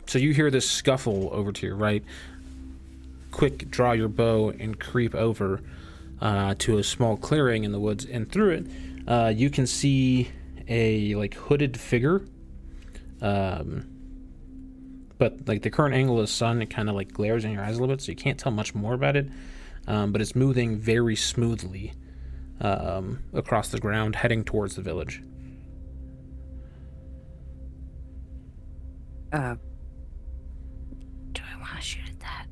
So 0.06 0.18
you 0.18 0.34
hear 0.34 0.50
this 0.50 0.68
scuffle 0.68 1.30
over 1.32 1.50
to 1.50 1.66
your 1.66 1.76
right. 1.76 2.04
Quick, 3.30 3.70
draw 3.70 3.92
your 3.92 4.08
bow 4.08 4.50
and 4.50 4.78
creep 4.78 5.14
over 5.14 5.60
uh, 6.20 6.54
to 6.58 6.76
a 6.78 6.84
small 6.84 7.16
clearing 7.16 7.64
in 7.64 7.72
the 7.72 7.80
woods, 7.80 8.04
and 8.04 8.30
through 8.30 8.50
it, 8.50 8.66
uh, 9.08 9.32
you 9.34 9.48
can 9.50 9.66
see 9.66 10.28
a 10.68 11.14
like 11.14 11.34
hooded 11.34 11.78
figure. 11.80 12.22
Um, 13.22 13.86
but 15.16 15.48
like 15.48 15.62
the 15.62 15.70
current 15.70 15.94
angle 15.94 16.16
of 16.16 16.22
the 16.24 16.32
sun, 16.32 16.60
it 16.60 16.66
kind 16.68 16.88
of 16.90 16.94
like 16.94 17.12
glares 17.12 17.44
in 17.44 17.52
your 17.52 17.62
eyes 17.62 17.78
a 17.78 17.80
little 17.80 17.94
bit, 17.96 18.02
so 18.02 18.12
you 18.12 18.16
can't 18.16 18.38
tell 18.38 18.52
much 18.52 18.74
more 18.74 18.92
about 18.94 19.16
it. 19.16 19.26
Um, 19.86 20.12
but 20.12 20.20
it's 20.20 20.34
moving 20.34 20.78
very 20.78 21.16
smoothly 21.16 21.92
um, 22.60 23.22
across 23.32 23.68
the 23.68 23.78
ground, 23.78 24.16
heading 24.16 24.44
towards 24.44 24.76
the 24.76 24.82
village. 24.82 25.22
Uh, 29.32 29.56
do 31.32 31.42
I 31.42 31.58
want 31.58 31.76
to 31.76 31.82
shoot 31.82 32.08
at 32.08 32.20
that? 32.20 32.46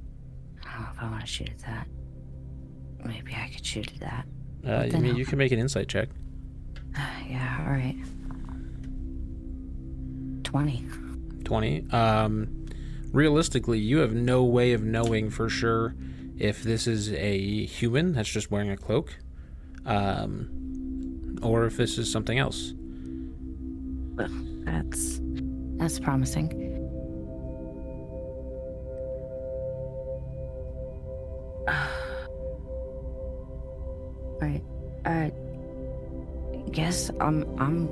I 0.66 0.72
don't 0.72 0.82
know 0.82 0.88
if 0.94 1.02
I 1.02 1.10
want 1.10 1.20
to 1.20 1.26
shoot 1.26 1.48
at 1.48 1.58
that. 1.60 1.86
Maybe 3.04 3.34
I 3.34 3.48
could 3.48 3.64
shoot 3.64 3.90
at 3.92 4.00
that. 4.00 4.26
Uh, 4.66 4.96
I 4.96 5.00
mean, 5.00 5.16
you 5.16 5.24
can 5.24 5.38
make 5.38 5.52
an 5.52 5.58
insight 5.58 5.88
check. 5.88 6.08
yeah, 7.28 7.64
all 7.64 7.72
right. 7.72 7.96
20. 10.44 10.86
20. 11.44 11.86
Um, 11.90 12.66
realistically, 13.10 13.78
you 13.78 13.98
have 13.98 14.12
no 14.12 14.44
way 14.44 14.72
of 14.72 14.82
knowing 14.82 15.30
for 15.30 15.48
sure 15.48 15.94
if 16.42 16.62
this 16.64 16.88
is 16.88 17.12
a 17.12 17.64
human 17.66 18.12
that's 18.14 18.28
just 18.28 18.50
wearing 18.50 18.70
a 18.70 18.76
cloak, 18.76 19.16
um, 19.86 21.38
or 21.40 21.66
if 21.66 21.76
this 21.76 21.98
is 21.98 22.10
something 22.10 22.36
else. 22.36 22.74
That's 24.64 25.20
that's 25.76 26.00
promising. 26.00 26.48
Alright. 34.42 34.64
Uh 35.04 35.30
I 35.30 35.30
guess 36.72 37.08
I'm 37.20 37.44
I'm 37.60 37.88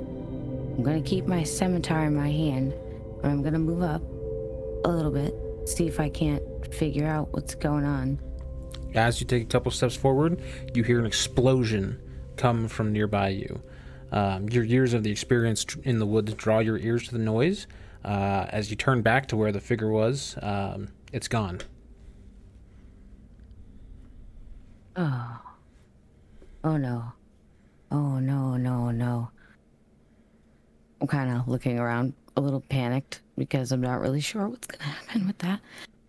I'm 0.75 0.83
gonna 0.83 1.01
keep 1.01 1.25
my 1.25 1.43
scimitar 1.43 2.03
in 2.03 2.17
my 2.17 2.29
hand, 2.29 2.73
but 3.21 3.29
I'm 3.29 3.41
gonna 3.43 3.59
move 3.59 3.81
up 3.81 4.01
a 4.83 4.89
little 4.89 5.11
bit, 5.11 5.33
see 5.63 5.87
if 5.87 6.01
I 6.01 6.09
can't 6.09 6.43
figure 6.75 7.07
out 7.07 7.31
what's 7.31 7.55
going 7.55 7.85
on. 7.85 8.19
As 8.93 9.21
you 9.21 9.27
take 9.27 9.43
a 9.43 9.45
couple 9.45 9.71
steps 9.71 9.95
forward, 9.95 10.41
you 10.73 10.83
hear 10.83 10.99
an 10.99 11.05
explosion 11.05 11.99
come 12.35 12.67
from 12.67 12.91
nearby 12.91 13.29
you. 13.29 13.61
Um, 14.11 14.49
your 14.49 14.63
years 14.63 14.93
of 14.93 15.03
the 15.03 15.11
experience 15.11 15.65
in 15.83 15.99
the 15.99 16.05
woods 16.05 16.33
draw 16.33 16.59
your 16.59 16.77
ears 16.77 17.07
to 17.07 17.13
the 17.13 17.19
noise. 17.19 17.67
Uh, 18.03 18.47
as 18.49 18.69
you 18.69 18.75
turn 18.75 19.01
back 19.01 19.27
to 19.27 19.37
where 19.37 19.51
the 19.51 19.61
figure 19.61 19.89
was, 19.89 20.37
um, 20.41 20.89
it's 21.13 21.27
gone. 21.27 21.59
Oh. 24.95 25.39
Oh 26.63 26.77
no. 26.77 27.13
Oh 27.91 28.19
no, 28.19 28.57
no, 28.57 28.91
no. 28.91 29.29
I'm 30.99 31.07
kind 31.07 31.31
of 31.31 31.47
looking 31.47 31.79
around 31.79 32.13
a 32.35 32.41
little 32.41 32.61
panicked 32.61 33.21
because 33.37 33.71
I'm 33.71 33.81
not 33.81 34.01
really 34.01 34.21
sure 34.21 34.47
what's 34.47 34.67
going 34.67 34.79
to 34.79 34.85
happen 34.85 35.27
with 35.27 35.37
that. 35.39 35.59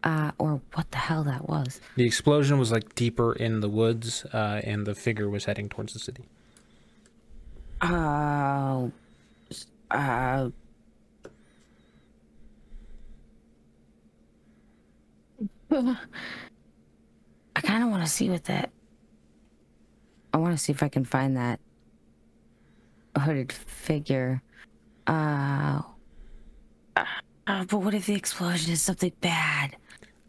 Uh, 0.04 0.32
or 0.38 0.60
what 0.74 0.90
the 0.90 0.96
hell 0.98 1.22
that 1.22 1.48
was. 1.48 1.80
The 1.94 2.04
explosion 2.04 2.58
was 2.58 2.72
like 2.72 2.94
deeper 2.96 3.32
in 3.34 3.60
the 3.60 3.68
woods, 3.68 4.24
uh, 4.32 4.60
and 4.64 4.84
the 4.84 4.94
figure 4.96 5.28
was 5.30 5.44
heading 5.44 5.68
towards 5.68 5.92
the 5.92 6.00
city. 6.00 6.24
Uh, 7.80 8.88
s- 9.50 9.66
uh, 9.92 10.48
I 15.70 17.60
kind 17.60 17.84
of 17.84 17.90
want 17.90 18.02
to 18.04 18.10
see 18.10 18.28
what 18.28 18.44
that. 18.44 18.70
I 20.34 20.38
want 20.38 20.56
to 20.56 20.62
see 20.62 20.72
if 20.72 20.82
I 20.82 20.88
can 20.88 21.04
find 21.04 21.36
that 21.36 21.60
hooded 23.18 23.52
figure. 23.52 24.42
Uh, 25.06 25.82
uh, 26.96 27.64
but 27.64 27.78
what 27.78 27.94
if 27.94 28.06
the 28.06 28.14
explosion 28.14 28.72
is 28.72 28.82
something 28.82 29.12
bad? 29.20 29.76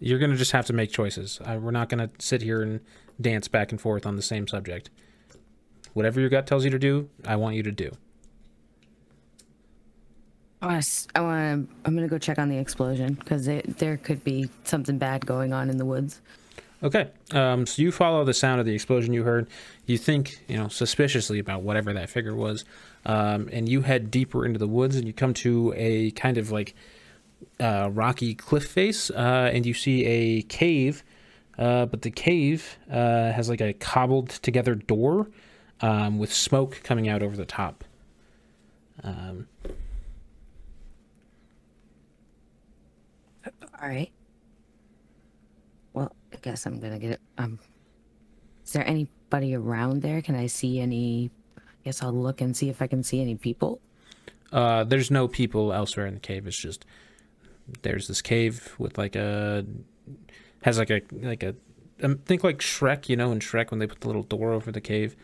You're 0.04 0.20
gonna 0.20 0.36
just 0.36 0.52
have 0.52 0.66
to 0.66 0.74
make 0.74 0.92
choices. 0.92 1.40
Uh, 1.46 1.58
we're 1.62 1.72
not 1.72 1.88
gonna 1.88 2.10
sit 2.20 2.42
here 2.42 2.62
and 2.62 2.82
dance 3.22 3.48
back 3.48 3.72
and 3.72 3.80
forth 3.80 4.06
on 4.06 4.18
the 4.18 4.22
same 4.22 4.48
subject. 4.48 4.90
Whatever 5.94 6.20
your 6.20 6.30
gut 6.30 6.46
tells 6.46 6.66
you 6.66 6.72
to 6.72 6.80
do, 6.80 7.10
I 7.26 7.38
want 7.38 7.56
you 7.56 7.64
to 7.64 7.72
do. 7.72 7.92
I 10.62 10.68
want 10.68 10.84
to. 10.84 11.08
I 11.16 11.22
want 11.22 11.70
to. 11.70 11.76
I'm 11.86 12.08
go 12.08 12.18
check 12.18 12.38
on 12.38 12.50
the 12.50 12.58
explosion 12.58 13.14
because 13.14 13.46
there 13.46 13.96
could 13.98 14.24
be 14.26 14.50
something 14.66 14.98
bad 14.98 15.26
going 15.26 15.54
on 15.54 15.70
in 15.70 15.78
the 15.78 15.86
woods. 15.86 16.20
Okay. 16.84 17.10
Um, 17.32 17.66
so 17.66 17.82
you 17.82 17.94
follow 17.94 18.26
the 18.26 18.34
sound 18.34 18.60
of 18.60 18.66
the 18.66 18.74
explosion 18.74 19.14
you 19.14 19.24
heard. 19.24 19.48
You 19.86 19.98
think, 19.98 20.40
you 20.50 20.58
know, 20.58 20.68
suspiciously 20.68 21.40
about 21.40 21.62
whatever 21.62 21.94
that 21.94 22.10
figure 22.10 22.36
was, 22.36 22.66
um, 23.06 23.48
and 23.54 23.70
you 23.70 23.84
head 23.84 24.12
deeper 24.12 24.46
into 24.46 24.60
the 24.60 24.68
woods, 24.68 24.98
and 24.98 25.08
you 25.08 25.14
come 25.14 25.34
to 25.36 25.74
a 25.78 26.12
kind 26.12 26.38
of 26.38 26.52
like 26.52 26.76
uh, 27.60 27.90
rocky 27.92 28.34
cliff 28.36 28.66
face, 28.66 29.10
uh, 29.10 29.52
and 29.54 29.66
you 29.66 29.74
see 29.74 30.06
a 30.06 30.42
cave. 30.44 31.04
Uh, 31.58 31.86
but 31.86 32.02
the 32.02 32.10
cave 32.10 32.78
uh, 32.90 33.32
has 33.32 33.48
like 33.50 33.62
a 33.62 33.74
cobbled 33.74 34.30
together 34.30 34.74
door 34.74 35.30
um, 35.82 36.18
with 36.18 36.34
smoke 36.34 36.82
coming 36.84 37.08
out 37.08 37.22
over 37.22 37.38
the 37.38 37.46
top. 37.46 37.84
Um, 39.04 39.48
All 43.82 43.90
right. 43.90 44.12
Well, 45.94 46.16
I 46.32 46.38
guess 46.38 46.66
I'm 46.66 46.80
gonna 46.80 47.00
get 47.00 47.12
it. 47.12 47.22
Um, 47.38 47.60
is 48.66 48.72
there 48.72 48.88
anybody 48.88 49.56
around 49.56 50.02
there? 50.02 50.22
Can 50.22 50.36
I 50.36 50.48
see 50.48 50.80
any? 50.80 51.32
I 51.58 51.62
guess 51.84 52.02
I'll 52.02 52.14
look 52.14 52.40
and 52.40 52.56
see 52.56 52.70
if 52.70 52.82
I 52.82 52.88
can 52.88 53.04
see 53.04 53.22
any 53.22 53.36
people. 53.36 53.82
Uh, 54.54 54.86
there's 54.86 55.12
no 55.12 55.28
people 55.28 55.74
elsewhere 55.74 56.06
in 56.06 56.14
the 56.14 56.20
cave. 56.20 56.48
It's 56.48 56.58
just 56.58 56.86
there's 57.82 58.08
this 58.08 58.22
cave 58.22 58.76
with 58.78 58.98
like 58.98 59.16
a 59.16 59.66
has 60.64 60.78
like 60.78 60.90
a 60.90 61.02
like 61.22 61.44
a 61.44 61.56
um, 62.02 62.18
think 62.26 62.44
like 62.44 62.60
Shrek, 62.60 63.08
you 63.08 63.16
know, 63.16 63.32
in 63.32 63.40
Shrek 63.40 63.72
when 63.72 63.80
they 63.80 63.88
put 63.88 64.02
the 64.02 64.08
little 64.08 64.24
door 64.24 64.52
over 64.52 64.72
the 64.72 64.82
cave. 64.82 65.16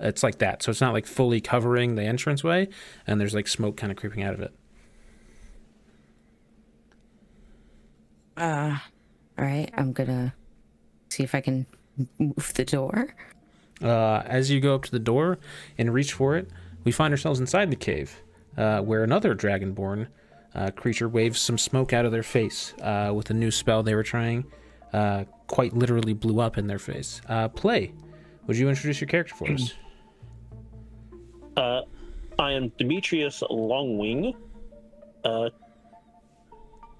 It's 0.00 0.22
like 0.22 0.38
that. 0.38 0.62
So 0.62 0.70
it's 0.70 0.80
not 0.80 0.92
like 0.92 1.06
fully 1.06 1.40
covering 1.40 1.96
the 1.96 2.02
entranceway, 2.02 2.68
and 3.06 3.20
there's 3.20 3.34
like 3.34 3.48
smoke 3.48 3.76
kind 3.76 3.90
of 3.90 3.98
creeping 3.98 4.22
out 4.22 4.34
of 4.34 4.40
it. 4.40 4.52
Uh, 8.36 8.78
all 9.36 9.44
right. 9.44 9.70
I'm 9.74 9.92
gonna 9.92 10.34
see 11.08 11.24
if 11.24 11.34
I 11.34 11.40
can 11.40 11.66
move 12.18 12.52
the 12.54 12.64
door. 12.64 13.14
Uh, 13.82 14.22
as 14.26 14.50
you 14.50 14.60
go 14.60 14.74
up 14.74 14.84
to 14.84 14.90
the 14.90 14.98
door 14.98 15.38
and 15.76 15.92
reach 15.92 16.12
for 16.12 16.36
it, 16.36 16.48
we 16.84 16.92
find 16.92 17.12
ourselves 17.12 17.40
inside 17.40 17.70
the 17.70 17.76
cave, 17.76 18.22
uh, 18.56 18.80
where 18.80 19.02
another 19.02 19.34
dragonborn 19.34 20.08
uh, 20.54 20.70
creature 20.70 21.08
waves 21.08 21.40
some 21.40 21.58
smoke 21.58 21.92
out 21.92 22.04
of 22.04 22.12
their 22.12 22.22
face 22.22 22.74
uh, 22.82 23.12
with 23.14 23.30
a 23.30 23.34
new 23.34 23.50
spell 23.50 23.82
they 23.82 23.94
were 23.94 24.02
trying. 24.02 24.44
Uh, 24.92 25.24
quite 25.46 25.74
literally 25.74 26.14
blew 26.14 26.40
up 26.40 26.58
in 26.58 26.66
their 26.66 26.78
face. 26.78 27.20
Uh, 27.28 27.48
play. 27.48 27.92
Would 28.46 28.56
you 28.56 28.68
introduce 28.68 29.00
your 29.00 29.08
character 29.08 29.34
for 29.34 29.50
us? 29.50 29.74
Uh, 31.56 31.82
I 32.38 32.52
am 32.52 32.70
Demetrius 32.78 33.42
Longwing, 33.50 34.32
uh, 35.24 35.50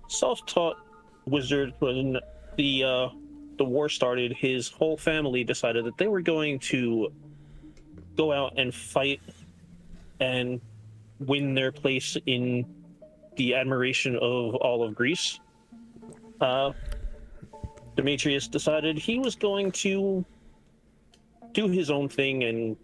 self-taught 0.09 0.77
wizard. 1.27 1.75
When 1.79 2.19
the 2.57 3.13
the 3.59 3.65
war 3.65 3.89
started, 3.89 4.33
his 4.33 4.69
whole 4.69 4.97
family 4.97 5.45
decided 5.45 5.85
that 5.85 5.99
they 5.99 6.09
were 6.09 6.23
going 6.23 6.59
to 6.61 7.13
go 8.17 8.33
out 8.33 8.55
and 8.57 8.75
fight 8.75 9.21
and 10.21 10.61
win 11.21 11.55
their 11.55 11.73
place 11.73 12.17
in 12.27 12.65
the 13.39 13.55
admiration 13.55 14.17
of 14.17 14.55
all 14.57 14.85
of 14.85 14.95
Greece. 14.95 15.41
Uh, 16.41 16.73
Demetrius 17.97 18.47
decided 18.47 18.99
he 18.99 19.19
was 19.19 19.35
going 19.35 19.73
to 19.73 20.25
do 21.53 21.69
his 21.69 21.91
own 21.91 22.09
thing 22.09 22.45
and 22.45 22.77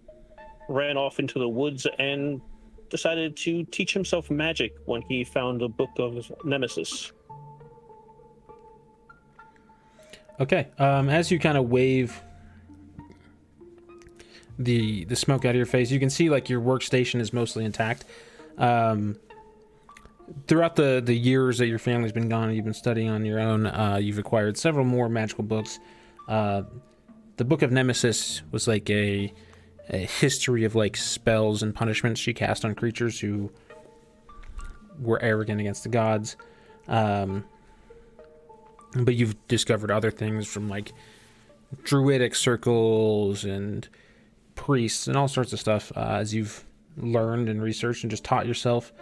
ran 0.69 0.97
off 0.97 1.19
into 1.19 1.39
the 1.39 1.49
woods 1.49 1.87
and 1.99 2.41
decided 2.89 3.37
to 3.37 3.65
teach 3.65 3.93
himself 3.93 4.31
magic 4.31 4.75
when 4.87 5.03
he 5.03 5.23
found 5.23 5.61
the 5.61 5.69
book 5.69 5.91
of 5.99 6.33
Nemesis. 6.45 7.13
Okay. 10.41 10.69
Um, 10.79 11.09
as 11.09 11.31
you 11.31 11.39
kind 11.39 11.59
of 11.59 11.71
wave 11.71 12.21
the 14.59 15.05
the 15.05 15.17
smoke 15.17 15.45
out 15.45 15.51
of 15.51 15.57
your 15.57 15.67
face, 15.67 15.91
you 15.91 16.01
can 16.01 16.11
see 16.11 16.31
like 16.31 16.49
your 16.49 16.61
workstation 16.61 17.21
is 17.21 17.33
mostly 17.33 17.65
intact. 17.65 18.05
Um, 18.59 19.17
throughout 20.47 20.77
the 20.77 21.03
the 21.05 21.15
years 21.15 21.59
that 21.59 21.67
your 21.67 21.79
family's 21.79 22.13
been 22.13 22.29
gone 22.29 22.55
you've 22.55 22.65
been 22.65 22.75
studying 22.75 23.09
on 23.09 23.25
your 23.25 23.41
own, 23.41 23.67
uh, 23.67 23.99
you've 24.01 24.19
acquired 24.19 24.57
several 24.57 24.85
more 24.85 25.09
magical 25.09 25.45
books. 25.45 25.79
Uh, 26.29 26.63
the 27.37 27.45
Book 27.45 27.63
of 27.63 27.73
Nemesis 27.73 28.43
was 28.51 28.69
like 28.69 28.89
a 28.91 29.33
a 29.91 29.99
history 29.99 30.65
of 30.65 30.75
like 30.75 30.97
spells 30.97 31.63
and 31.63 31.75
punishments 31.75 32.21
she 32.21 32.33
cast 32.33 32.65
on 32.65 32.75
creatures 32.75 33.21
who 33.21 33.51
were 34.99 35.21
arrogant 35.23 35.61
against 35.61 35.83
the 35.83 35.89
gods. 35.89 36.37
Um, 36.89 37.45
but 38.95 39.15
you've 39.15 39.37
discovered 39.49 39.91
other 39.91 40.11
things 40.11 40.47
from 40.47 40.69
like 40.69 40.93
druidic 41.83 42.35
circles 42.35 43.45
and 43.45 43.89
priests 44.55 45.09
and 45.09 45.17
all 45.17 45.29
sorts 45.29 45.53
of 45.53 45.61
stuff 45.61 45.93
uh, 45.97 46.01
as 46.01 46.33
you've 46.33 46.65
learned 46.97 47.49
and 47.49 47.61
researched 47.61 48.05
and 48.05 48.11
just 48.11 48.25
taught 48.25 48.47
yourself 48.47 48.93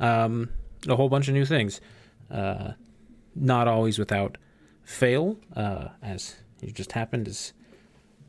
um, 0.00 0.48
a 0.86 0.96
whole 0.96 1.08
bunch 1.08 1.28
of 1.28 1.34
new 1.34 1.44
things. 1.44 1.80
Uh, 2.30 2.72
not 3.34 3.68
always 3.68 3.98
without 3.98 4.38
fail, 4.84 5.38
uh, 5.56 5.88
as 6.02 6.36
it 6.62 6.74
just 6.74 6.92
happened, 6.92 7.28
is 7.28 7.52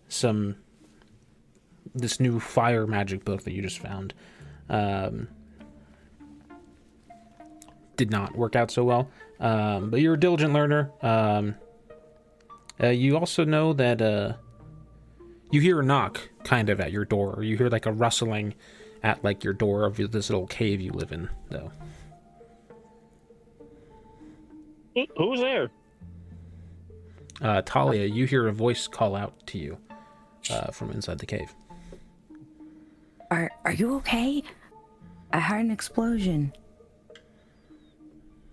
some 0.07 0.55
this 1.93 2.19
new 2.19 2.39
fire 2.39 2.85
magic 2.85 3.23
book 3.23 3.43
that 3.43 3.53
you 3.53 3.61
just 3.61 3.79
found 3.79 4.13
um, 4.69 5.27
did 7.95 8.11
not 8.11 8.35
work 8.35 8.55
out 8.55 8.69
so 8.71 8.83
well. 8.83 9.09
Um, 9.39 9.89
but 9.89 10.01
you're 10.01 10.15
a 10.15 10.19
diligent 10.19 10.53
learner. 10.53 10.91
Um, 11.01 11.55
uh, 12.81 12.87
you 12.87 13.17
also 13.17 13.45
know 13.45 13.73
that 13.73 14.01
uh, 14.01 14.33
you 15.51 15.61
hear 15.61 15.79
a 15.79 15.83
knock 15.83 16.29
kind 16.43 16.69
of 16.69 16.79
at 16.79 16.91
your 16.91 17.05
door, 17.05 17.33
or 17.35 17.43
you 17.43 17.57
hear 17.57 17.69
like 17.69 17.85
a 17.85 17.91
rustling 17.91 18.53
at 19.03 19.23
like 19.23 19.43
your 19.43 19.53
door 19.53 19.85
of 19.85 19.97
this 19.97 20.29
little 20.29 20.47
cave 20.47 20.81
you 20.81 20.91
live 20.91 21.11
in, 21.11 21.29
though. 21.49 21.71
Who's 25.17 25.41
there? 25.41 25.69
Uh, 27.41 27.61
Talia, 27.63 28.05
you 28.05 28.25
hear 28.25 28.47
a 28.47 28.53
voice 28.53 28.87
call 28.87 29.15
out 29.15 29.45
to 29.47 29.57
you 29.57 29.77
uh, 30.49 30.71
from 30.71 30.91
inside 30.91 31.19
the 31.19 31.25
cave. 31.25 31.53
Are 33.29 33.51
Are 33.65 33.73
you 33.73 33.95
okay? 33.95 34.41
I 35.33 35.39
heard 35.39 35.59
an 35.59 35.71
explosion. 35.71 36.53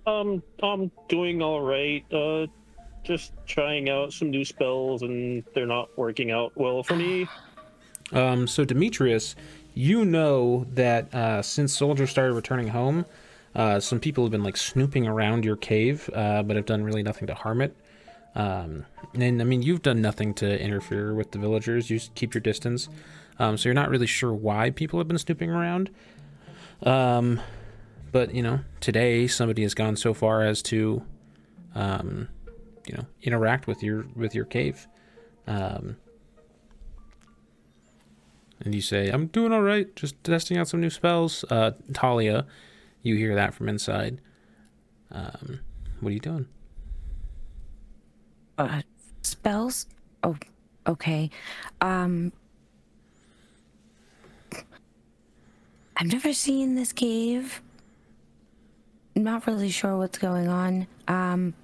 Um, 0.04 0.42
I'm 0.62 0.90
doing 1.08 1.42
all 1.42 1.60
right. 1.60 2.04
Uh, 2.12 2.48
just 3.04 3.32
trying 3.46 3.88
out 3.88 4.12
some 4.12 4.30
new 4.30 4.44
spells, 4.44 5.02
and 5.02 5.44
they're 5.54 5.66
not 5.66 5.96
working 5.96 6.32
out 6.32 6.52
well 6.56 6.82
for 6.82 6.96
me. 6.96 7.28
Um, 8.10 8.46
so 8.46 8.62
Demetrius, 8.62 9.36
you 9.72 10.04
know 10.04 10.66
that 10.74 11.14
uh, 11.14 11.40
since 11.40 11.74
soldiers 11.74 12.10
started 12.10 12.34
returning 12.34 12.68
home, 12.68 13.06
uh, 13.54 13.80
some 13.80 14.00
people 14.00 14.24
have 14.24 14.30
been 14.30 14.42
like 14.42 14.56
snooping 14.56 15.06
around 15.06 15.44
your 15.44 15.56
cave, 15.56 16.08
uh, 16.14 16.42
but 16.42 16.56
have 16.56 16.66
done 16.66 16.82
really 16.82 17.02
nothing 17.02 17.26
to 17.26 17.34
harm 17.34 17.60
it. 17.60 17.76
Um, 18.34 18.86
and 19.14 19.42
I 19.42 19.44
mean, 19.44 19.62
you've 19.62 19.82
done 19.82 20.00
nothing 20.00 20.32
to 20.34 20.60
interfere 20.60 21.14
with 21.14 21.32
the 21.32 21.38
villagers. 21.38 21.90
You 21.90 22.00
keep 22.14 22.34
your 22.34 22.40
distance, 22.40 22.88
um, 23.38 23.56
so 23.58 23.68
you're 23.68 23.74
not 23.74 23.90
really 23.90 24.06
sure 24.06 24.32
why 24.32 24.70
people 24.70 24.98
have 24.98 25.08
been 25.08 25.18
snooping 25.18 25.50
around. 25.50 25.90
Um, 26.82 27.40
but 28.10 28.34
you 28.34 28.42
know, 28.42 28.60
today 28.80 29.26
somebody 29.26 29.62
has 29.62 29.74
gone 29.74 29.96
so 29.96 30.14
far 30.14 30.42
as 30.42 30.62
to, 30.62 31.02
um, 31.74 32.28
you 32.86 32.94
know, 32.94 33.06
interact 33.22 33.66
with 33.66 33.82
your 33.82 34.06
with 34.16 34.34
your 34.34 34.46
cave. 34.46 34.86
Um, 35.46 35.96
and 38.64 38.74
you 38.74 38.80
say, 38.80 39.10
"I'm 39.10 39.26
doing 39.26 39.52
all 39.52 39.62
right, 39.62 39.94
just 39.94 40.22
testing 40.24 40.56
out 40.56 40.68
some 40.68 40.80
new 40.80 40.90
spells." 40.90 41.44
Uh, 41.50 41.72
Talia, 41.92 42.46
you 43.02 43.16
hear 43.16 43.34
that 43.34 43.54
from 43.54 43.68
inside. 43.68 44.20
Um, 45.10 45.60
what 46.00 46.10
are 46.10 46.12
you 46.12 46.20
doing? 46.20 46.46
Uh, 48.58 48.82
spells? 49.22 49.86
Oh, 50.22 50.36
okay. 50.86 51.30
Um, 51.80 52.32
I've 55.96 56.06
never 56.06 56.32
seen 56.32 56.74
this 56.74 56.92
cave. 56.92 57.62
Not 59.14 59.46
really 59.46 59.70
sure 59.70 59.96
what's 59.96 60.18
going 60.18 60.48
on. 60.48 60.86
Um, 61.06 61.54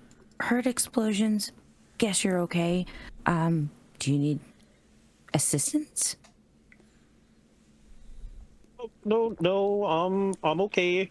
heard 0.40 0.66
explosions. 0.66 1.52
Guess 1.96 2.22
you're 2.22 2.38
okay. 2.40 2.84
Um, 3.26 3.70
do 3.98 4.12
you 4.12 4.18
need 4.18 4.40
assistance? 5.34 6.16
Oh, 8.78 8.90
no, 9.04 9.34
no, 9.40 9.84
um, 9.86 10.34
I'm 10.44 10.60
okay. 10.62 11.10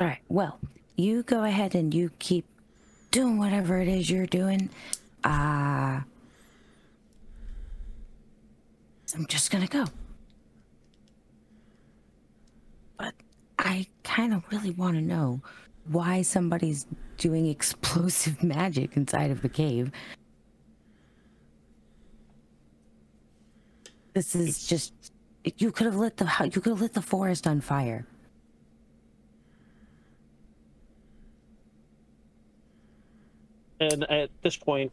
All 0.00 0.06
right. 0.06 0.20
Well, 0.30 0.58
you 0.96 1.22
go 1.24 1.44
ahead 1.44 1.74
and 1.74 1.92
you 1.92 2.10
keep 2.18 2.46
doing 3.10 3.36
whatever 3.38 3.78
it 3.78 3.86
is 3.86 4.08
you're 4.08 4.26
doing. 4.26 4.70
Uh, 5.22 6.00
I'm 9.14 9.26
just 9.28 9.50
gonna 9.50 9.66
go. 9.66 9.84
But 12.96 13.12
I 13.58 13.86
kind 14.02 14.32
of 14.32 14.42
really 14.50 14.70
want 14.70 14.94
to 14.94 15.02
know 15.02 15.42
why 15.88 16.22
somebody's 16.22 16.86
doing 17.18 17.46
explosive 17.50 18.42
magic 18.42 18.96
inside 18.96 19.30
of 19.30 19.42
the 19.42 19.50
cave. 19.50 19.92
This 24.14 24.34
is 24.34 24.66
just. 24.66 24.94
You 25.56 25.72
could 25.72 25.86
have 25.86 25.96
lit 25.96 26.16
the 26.16 26.50
you 26.54 26.60
could 26.60 26.70
have 26.70 26.80
lit 26.80 26.94
the 26.94 27.02
forest 27.02 27.46
on 27.46 27.60
fire. 27.60 28.06
And 33.80 34.04
at 34.10 34.30
this 34.42 34.56
point, 34.56 34.92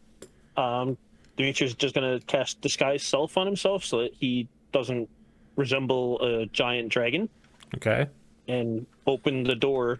um, 0.56 0.97
Demetrius 1.36 1.71
is 1.71 1.76
just 1.76 1.93
gonna 1.93 2.19
cast 2.26 2.62
disguise 2.62 3.04
self 3.04 3.38
on 3.38 3.45
himself 3.45 3.84
so 3.84 4.00
that 4.02 4.13
he 4.13 4.47
doesn't 4.71 5.10
resemble 5.56 6.19
a 6.21 6.45
giant 6.47 6.89
dragon, 6.89 7.30
Okay. 7.76 8.08
and 8.47 8.86
open 9.06 9.43
the 9.43 9.56
door 9.56 10.00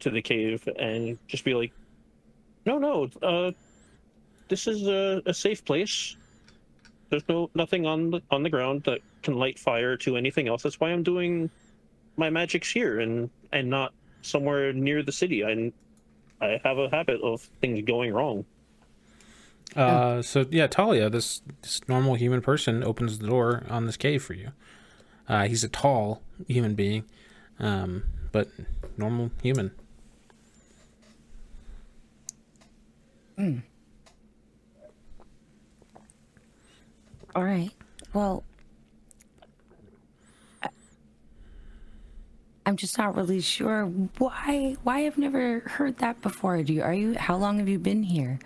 to 0.00 0.10
the 0.10 0.22
cave 0.22 0.66
and 0.78 1.18
just 1.28 1.44
be 1.44 1.54
like, 1.54 1.72
"No, 2.66 2.78
no, 2.78 3.08
uh, 3.22 3.52
this 4.48 4.66
is 4.66 4.86
a, 4.86 5.22
a 5.26 5.34
safe 5.34 5.64
place. 5.64 6.16
There's 7.10 7.28
no 7.28 7.50
nothing 7.54 7.84
on 7.86 8.10
the 8.10 8.22
on 8.30 8.42
the 8.42 8.50
ground 8.50 8.84
that 8.84 9.00
can 9.22 9.34
light 9.34 9.58
fire 9.58 9.96
to 9.98 10.16
anything 10.16 10.48
else. 10.48 10.62
That's 10.62 10.80
why 10.80 10.90
I'm 10.90 11.02
doing 11.02 11.50
my 12.16 12.30
magics 12.30 12.70
here 12.70 13.00
and 13.00 13.28
and 13.52 13.68
not 13.68 13.92
somewhere 14.22 14.72
near 14.72 15.02
the 15.02 15.12
city. 15.12 15.44
I 15.44 15.70
I 16.42 16.60
have 16.64 16.78
a 16.78 16.90
habit 16.90 17.20
of 17.22 17.40
things 17.60 17.82
going 17.86 18.12
wrong." 18.12 18.44
Uh, 19.74 20.20
so 20.20 20.44
yeah, 20.50 20.66
Talia, 20.66 21.08
this 21.08 21.40
this 21.62 21.80
normal 21.88 22.14
human 22.14 22.42
person 22.42 22.84
opens 22.84 23.18
the 23.18 23.26
door 23.26 23.64
on 23.70 23.86
this 23.86 23.96
cave 23.96 24.22
for 24.22 24.34
you. 24.34 24.50
Uh, 25.28 25.46
he's 25.46 25.64
a 25.64 25.68
tall 25.68 26.20
human 26.46 26.74
being, 26.74 27.04
um, 27.58 28.02
but 28.32 28.48
normal 28.98 29.30
human. 29.42 29.70
All 37.34 37.44
right. 37.44 37.70
Well, 38.12 38.44
I'm 42.64 42.76
just 42.76 42.96
not 42.96 43.16
really 43.16 43.40
sure 43.40 43.86
why. 44.18 44.76
Why 44.82 45.06
I've 45.06 45.18
never 45.18 45.60
heard 45.60 45.98
that 45.98 46.20
before. 46.22 46.62
Do 46.62 46.72
you? 46.72 46.82
Are 46.82 46.94
you? 46.94 47.14
How 47.14 47.36
long 47.36 47.58
have 47.58 47.68
you 47.68 47.78
been 47.78 48.02
here? 48.02 48.38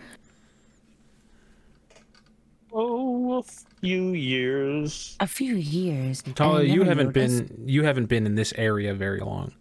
Oh, 2.73 3.39
a 3.39 3.43
few 3.43 4.13
years. 4.13 5.17
A 5.21 5.27
few 5.27 5.55
years. 5.57 6.23
and 6.27 6.69
you 6.69 6.83
haven't 6.83 7.15
noticed. 7.15 7.49
been 7.57 7.69
you 7.69 7.85
haven't 7.85 8.07
been 8.07 8.27
in 8.27 8.35
this 8.35 8.53
area 8.57 8.95
very 8.95 9.21
long. 9.21 9.53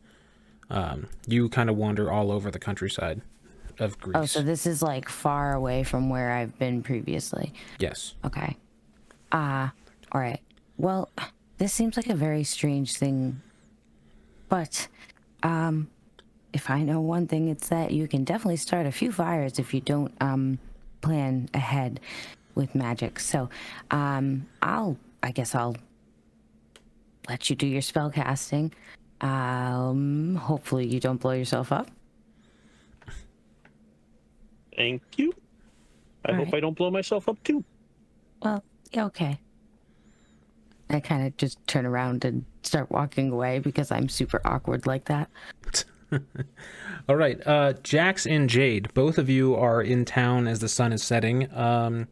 Um, 0.70 1.08
you 1.28 1.48
kind 1.50 1.70
of 1.70 1.78
wander 1.78 2.12
all 2.12 2.32
over 2.32 2.50
the 2.50 2.60
countryside 2.60 3.22
of 3.80 4.00
Greece. 4.00 4.16
Oh, 4.18 4.26
so 4.26 4.42
this 4.42 4.66
is 4.66 4.82
like 4.82 5.08
far 5.10 5.54
away 5.54 5.84
from 5.84 6.10
where 6.10 6.32
I've 6.32 6.58
been 6.58 6.82
previously. 6.82 7.54
yes. 7.80 8.16
Okay. 8.26 8.58
Ah, 9.32 9.74
all 10.12 10.22
right. 10.22 10.42
Well, 10.78 11.10
this 11.58 11.74
seems 11.74 11.98
like 11.98 12.08
a 12.08 12.16
very 12.16 12.44
strange 12.44 12.98
thing. 12.98 13.42
But, 14.50 14.88
um, 15.44 15.90
if 16.54 16.70
I 16.70 16.84
know 16.84 17.02
one 17.02 17.28
thing, 17.28 17.50
it's 17.50 17.70
that 17.70 17.92
you 17.92 18.08
can 18.08 18.24
definitely 18.24 18.58
start 18.58 18.86
a 18.86 18.92
few 18.92 19.12
fires 19.12 19.60
if 19.60 19.74
you 19.74 19.82
don't, 19.82 20.14
um, 20.22 20.60
plan 21.02 21.50
ahead 21.54 22.00
with 22.54 22.76
magic. 22.76 23.20
So, 23.20 23.50
um, 23.92 24.48
I'll, 24.62 24.98
I 25.22 25.32
guess 25.32 25.56
I'll 25.56 25.76
let 27.28 27.50
you 27.50 27.56
do 27.56 27.68
your 27.68 27.82
spell 27.82 28.10
casting. 28.10 28.72
Um, 29.22 30.36
hopefully 30.36 30.86
you 30.86 31.00
don't 31.00 31.20
blow 31.20 31.32
yourself 31.32 31.72
up. 31.72 31.90
Thank 34.76 35.02
you. 35.18 35.34
I 36.26 36.34
hope 36.34 36.40
Alright. 36.40 36.56
I 36.56 36.60
don't 36.60 36.76
blow 36.76 36.92
myself 36.92 37.30
up 37.30 37.42
too. 37.44 37.64
Well, 38.42 38.64
yeah, 38.92 39.06
okay. 39.06 39.40
I 40.90 41.00
kind 41.00 41.26
of 41.26 41.36
just 41.38 41.66
turn 41.68 41.86
around 41.86 42.26
and 42.26 42.46
start 42.64 42.92
walking 42.92 43.32
away 43.32 43.60
because 43.60 43.92
I'm 43.92 44.10
super 44.10 44.42
awkward 44.46 44.86
like 44.86 45.06
that. 45.06 45.30
All 47.10 47.16
right, 47.16 47.40
uh, 47.46 47.74
Jax 47.84 48.26
and 48.26 48.50
Jade, 48.50 48.94
both 48.94 49.18
of 49.18 49.30
you 49.30 49.56
are 49.56 49.82
in 49.82 50.06
town 50.06 50.48
as 50.48 50.60
the 50.60 50.70
sun 50.70 50.94
is 50.94 51.04
setting. 51.04 51.54
Um, 51.56 52.08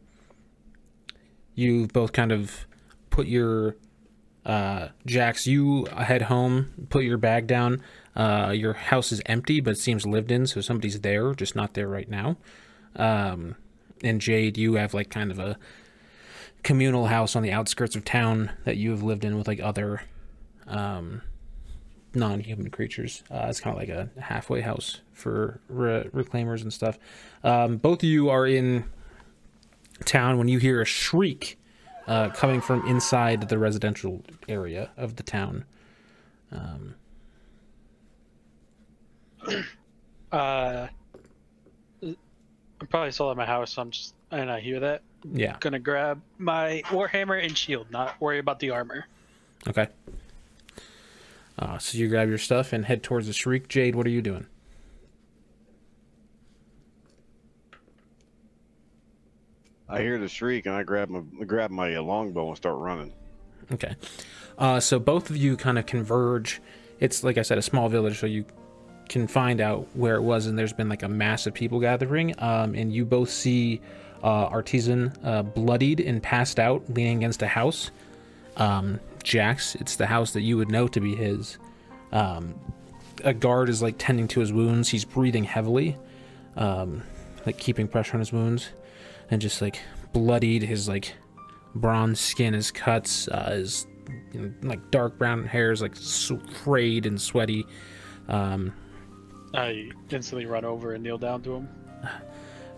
you've 1.54 1.92
both 1.92 2.12
kind 2.12 2.32
of 2.32 2.66
put 3.10 3.26
your 3.26 3.76
uh, 4.44 4.88
Jax, 5.06 5.46
you 5.46 5.86
head 5.86 6.22
home, 6.22 6.86
put 6.90 7.04
your 7.04 7.16
bag 7.16 7.46
down. 7.46 7.80
Uh, 8.14 8.52
your 8.54 8.74
house 8.74 9.10
is 9.10 9.22
empty, 9.26 9.60
but 9.60 9.78
seems 9.78 10.06
lived 10.06 10.30
in, 10.30 10.46
so 10.46 10.60
somebody's 10.60 11.00
there, 11.00 11.34
just 11.34 11.56
not 11.56 11.74
there 11.74 11.88
right 11.88 12.08
now. 12.08 12.36
Um, 12.96 13.56
and 14.02 14.20
Jade, 14.20 14.58
you 14.58 14.74
have 14.74 14.94
like 14.94 15.10
kind 15.10 15.30
of 15.30 15.38
a 15.38 15.58
communal 16.64 17.06
house 17.06 17.36
on 17.36 17.42
the 17.42 17.52
outskirts 17.52 17.94
of 17.94 18.04
town 18.04 18.50
that 18.64 18.76
you 18.76 18.90
have 18.90 19.02
lived 19.02 19.24
in 19.24 19.36
with 19.38 19.46
like 19.46 19.60
other 19.60 20.02
um, 20.66 21.22
non-human 22.14 22.70
creatures. 22.70 23.22
Uh, 23.30 23.46
it's 23.48 23.60
kind 23.60 23.76
of 23.76 23.80
like 23.80 23.88
a 23.90 24.08
halfway 24.20 24.60
house 24.60 25.00
for 25.12 25.60
re- 25.68 26.08
reclaimers 26.12 26.62
and 26.62 26.72
stuff. 26.72 26.98
Um, 27.44 27.76
both 27.76 28.02
of 28.02 28.08
you 28.08 28.30
are 28.30 28.46
in 28.46 28.84
town 30.04 30.38
when 30.38 30.48
you 30.48 30.58
hear 30.58 30.80
a 30.80 30.84
shriek 30.84 31.58
uh, 32.08 32.30
coming 32.30 32.60
from 32.60 32.86
inside 32.88 33.48
the 33.48 33.58
residential 33.58 34.22
area 34.48 34.90
of 34.96 35.16
the 35.16 35.22
town. 35.22 35.64
Um, 36.50 36.96
Uh, 40.32 40.88
I'm 42.02 42.16
probably 42.88 43.12
still 43.12 43.30
at 43.30 43.36
my 43.36 43.46
house, 43.46 43.72
so 43.72 43.82
I'm 43.82 43.90
just 43.90 44.14
and 44.34 44.50
I 44.50 44.60
hear 44.60 44.80
that. 44.80 45.02
yeah. 45.32 45.56
Gonna 45.60 45.78
grab 45.78 46.20
my 46.38 46.82
warhammer 46.86 47.42
and 47.42 47.56
shield, 47.56 47.90
not 47.90 48.20
worry 48.20 48.38
about 48.38 48.60
the 48.60 48.70
armor. 48.70 49.06
Okay. 49.66 49.88
Uh, 51.58 51.78
so 51.78 51.96
you 51.96 52.08
grab 52.08 52.28
your 52.28 52.38
stuff 52.38 52.72
and 52.72 52.84
head 52.84 53.02
towards 53.02 53.26
the 53.26 53.32
shriek. 53.32 53.68
Jade, 53.68 53.94
what 53.94 54.06
are 54.06 54.10
you 54.10 54.22
doing? 54.22 54.46
I 59.88 60.00
hear 60.00 60.18
the 60.18 60.28
shriek 60.28 60.66
and 60.66 60.74
I 60.74 60.82
grab 60.82 61.08
my 61.10 61.20
grab 61.44 61.70
my 61.70 61.94
uh, 61.94 62.02
longbow 62.02 62.48
and 62.48 62.56
start 62.56 62.78
running. 62.78 63.12
Okay. 63.72 63.94
Uh, 64.58 64.80
so 64.80 64.98
both 64.98 65.30
of 65.30 65.36
you 65.36 65.56
kind 65.56 65.78
of 65.78 65.86
converge. 65.86 66.60
It's 67.00 67.22
like 67.22 67.38
I 67.38 67.42
said, 67.42 67.58
a 67.58 67.62
small 67.62 67.88
village, 67.88 68.18
so 68.18 68.26
you 68.26 68.44
can 69.08 69.26
find 69.26 69.60
out 69.60 69.86
where 69.94 70.16
it 70.16 70.22
was, 70.22 70.46
and 70.46 70.58
there's 70.58 70.72
been 70.72 70.88
like 70.88 71.02
a 71.02 71.08
massive 71.08 71.54
people 71.54 71.80
gathering. 71.80 72.34
Um, 72.38 72.74
and 72.74 72.92
you 72.92 73.04
both 73.04 73.30
see 73.30 73.80
uh, 74.24 74.48
Artisan 74.50 75.12
uh, 75.22 75.42
bloodied 75.42 76.00
and 76.00 76.22
passed 76.22 76.58
out, 76.58 76.82
leaning 76.88 77.18
against 77.18 77.42
a 77.42 77.46
house. 77.46 77.90
Um, 78.56 78.98
Jax, 79.22 79.74
it's 79.76 79.96
the 79.96 80.06
house 80.06 80.32
that 80.32 80.40
you 80.40 80.56
would 80.56 80.70
know 80.70 80.88
to 80.88 81.00
be 81.00 81.14
his. 81.14 81.58
Um, 82.10 82.54
a 83.22 83.34
guard 83.34 83.68
is 83.68 83.82
like 83.82 83.96
tending 83.98 84.26
to 84.28 84.40
his 84.40 84.52
wounds. 84.52 84.88
He's 84.88 85.04
breathing 85.04 85.44
heavily, 85.44 85.96
um, 86.56 87.02
like 87.44 87.58
keeping 87.58 87.86
pressure 87.86 88.14
on 88.14 88.20
his 88.20 88.32
wounds, 88.32 88.70
and 89.30 89.42
just 89.42 89.60
like 89.60 89.80
bloodied. 90.14 90.62
His 90.62 90.88
like 90.88 91.14
bronze 91.74 92.18
skin 92.18 92.54
is 92.54 92.70
cuts. 92.70 93.28
Uh, 93.28 93.50
his 93.52 93.86
you 94.32 94.40
know, 94.40 94.52
like 94.62 94.90
dark 94.90 95.18
brown 95.18 95.44
hair 95.46 95.70
is 95.70 95.82
like 95.82 95.96
frayed 95.96 97.04
and 97.04 97.20
sweaty. 97.20 97.66
Um, 98.28 98.72
I 99.52 99.90
instantly 100.10 100.46
run 100.46 100.64
over 100.64 100.94
and 100.94 101.04
kneel 101.04 101.18
down 101.18 101.42
to 101.42 101.56
him. 101.56 101.68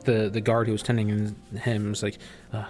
The 0.07 0.31
the 0.31 0.41
guard 0.41 0.67
who 0.67 0.73
was 0.73 0.83
tending 0.83 1.37
him- 1.55 1.91
was 1.91 2.03
like, 2.03 2.19
uh, 2.53 2.65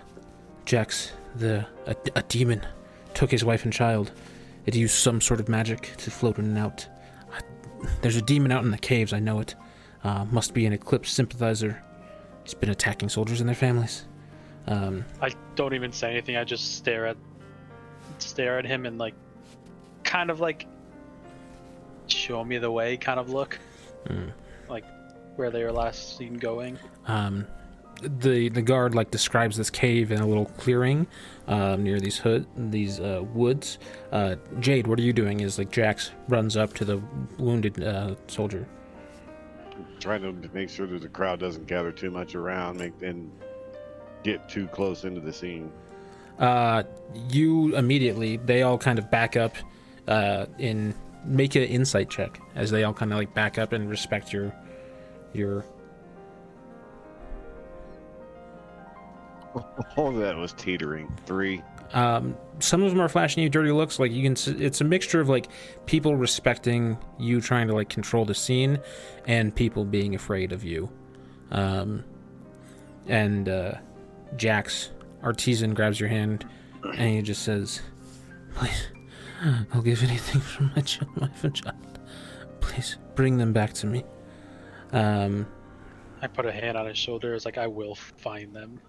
Jax, 0.64 1.12
the 1.36 1.66
a, 1.86 1.94
a 2.16 2.22
demon 2.24 2.66
took 3.14 3.30
his 3.30 3.44
wife 3.44 3.64
and 3.64 3.72
child. 3.72 4.12
It 4.66 4.74
used 4.74 4.94
some 4.94 5.20
sort 5.20 5.38
of 5.38 5.48
magic 5.48 5.92
to 5.98 6.10
float 6.10 6.38
in 6.38 6.46
and 6.46 6.58
out. 6.58 6.86
I, 7.32 7.40
there's 8.02 8.16
a 8.16 8.22
demon 8.22 8.50
out 8.50 8.64
in 8.64 8.72
the 8.72 8.78
caves. 8.78 9.12
I 9.12 9.20
know 9.20 9.38
it. 9.38 9.54
Uh, 10.02 10.24
must 10.30 10.54
be 10.54 10.66
an 10.66 10.72
Eclipse 10.72 11.10
sympathizer. 11.10 11.82
He's 12.42 12.54
been 12.54 12.70
attacking 12.70 13.08
soldiers 13.08 13.40
and 13.40 13.48
their 13.48 13.56
families. 13.56 14.06
Um, 14.66 15.04
I 15.20 15.30
don't 15.54 15.74
even 15.74 15.92
say 15.92 16.10
anything. 16.10 16.36
I 16.36 16.44
just 16.44 16.76
stare 16.76 17.06
at 17.06 17.16
stare 18.18 18.58
at 18.58 18.64
him 18.64 18.86
and 18.86 18.98
like 18.98 19.14
kind 20.04 20.30
of 20.30 20.40
like 20.40 20.66
show 22.06 22.44
me 22.44 22.58
the 22.58 22.70
way 22.70 22.96
kind 22.96 23.20
of 23.20 23.30
look. 23.30 23.58
Hmm. 24.06 24.28
Like 24.68 24.84
where 25.36 25.50
they 25.50 25.62
were 25.62 25.72
last 25.72 26.16
seen 26.16 26.34
going. 26.34 26.78
um, 27.06 27.46
the 28.02 28.48
the 28.50 28.62
guard 28.62 28.94
like 28.94 29.10
describes 29.10 29.56
this 29.56 29.70
cave 29.70 30.12
in 30.12 30.20
a 30.20 30.26
little 30.26 30.44
clearing 30.44 31.06
um, 31.48 31.82
near 31.82 31.98
these 31.98 32.18
hood 32.18 32.46
these 32.56 33.00
uh, 33.00 33.22
woods. 33.32 33.78
Uh, 34.12 34.36
Jade, 34.60 34.86
what 34.86 34.98
are 34.98 35.02
you 35.02 35.12
doing? 35.12 35.40
Is 35.40 35.58
like 35.58 35.70
Jax 35.70 36.10
runs 36.28 36.56
up 36.56 36.74
to 36.74 36.84
the 36.84 37.00
wounded 37.38 37.82
uh, 37.82 38.16
soldier. 38.26 38.66
Trying 40.00 40.22
to 40.22 40.48
make 40.52 40.68
sure 40.68 40.86
that 40.86 41.00
the 41.00 41.08
crowd 41.08 41.40
doesn't 41.40 41.66
gather 41.66 41.92
too 41.92 42.10
much 42.10 42.34
around, 42.34 42.78
make 42.78 43.00
and 43.02 43.30
get 44.22 44.48
too 44.48 44.66
close 44.68 45.04
into 45.04 45.20
the 45.20 45.32
scene. 45.32 45.70
Uh, 46.38 46.82
you 47.30 47.74
immediately 47.76 48.36
they 48.36 48.62
all 48.62 48.76
kind 48.76 48.98
of 48.98 49.10
back 49.10 49.36
up 49.36 49.54
uh, 50.06 50.46
in 50.58 50.94
make 51.24 51.54
an 51.54 51.62
insight 51.62 52.10
check 52.10 52.40
as 52.54 52.70
they 52.70 52.84
all 52.84 52.92
kind 52.92 53.12
of 53.12 53.18
like 53.18 53.32
back 53.34 53.58
up 53.58 53.72
and 53.72 53.88
respect 53.88 54.32
your 54.32 54.52
your 55.32 55.64
All 59.96 60.08
of 60.08 60.16
that 60.16 60.36
was 60.36 60.52
teetering. 60.52 61.10
Three. 61.24 61.62
um, 61.92 62.36
some 62.58 62.82
of 62.82 62.90
them 62.90 63.00
are 63.00 63.08
flashing 63.08 63.42
you 63.42 63.48
dirty 63.48 63.70
looks 63.70 63.98
like 63.98 64.10
you 64.12 64.22
can 64.22 64.60
it's 64.60 64.80
a 64.80 64.84
mixture 64.84 65.20
of 65.20 65.28
like 65.28 65.48
people 65.86 66.16
respecting 66.16 66.98
you 67.18 67.40
trying 67.40 67.68
to 67.68 67.74
like 67.74 67.88
control 67.88 68.24
the 68.24 68.34
scene 68.34 68.78
and 69.26 69.54
people 69.54 69.84
being 69.84 70.14
afraid 70.14 70.52
of 70.52 70.64
you 70.64 70.90
um, 71.52 72.02
and 73.06 73.48
uh, 73.48 73.72
jax 74.36 74.90
artisan 75.22 75.74
grabs 75.74 76.00
your 76.00 76.08
hand 76.08 76.44
and 76.96 77.10
he 77.10 77.22
just 77.22 77.42
says 77.42 77.80
please 78.54 78.88
i'll 79.72 79.82
give 79.82 80.02
anything 80.02 80.40
for 80.40 80.64
my 80.74 80.82
child 80.82 81.10
my 81.16 81.48
child 81.50 82.00
please 82.60 82.96
bring 83.14 83.36
them 83.38 83.52
back 83.52 83.72
to 83.72 83.86
me 83.86 84.02
um, 84.92 85.46
I 86.22 86.26
put 86.26 86.46
a 86.46 86.52
hand 86.52 86.76
on 86.76 86.86
his 86.86 86.98
shoulder. 86.98 87.34
It's 87.34 87.44
like 87.44 87.58
I 87.58 87.66
will 87.66 87.94
find 87.94 88.54
them. 88.54 88.80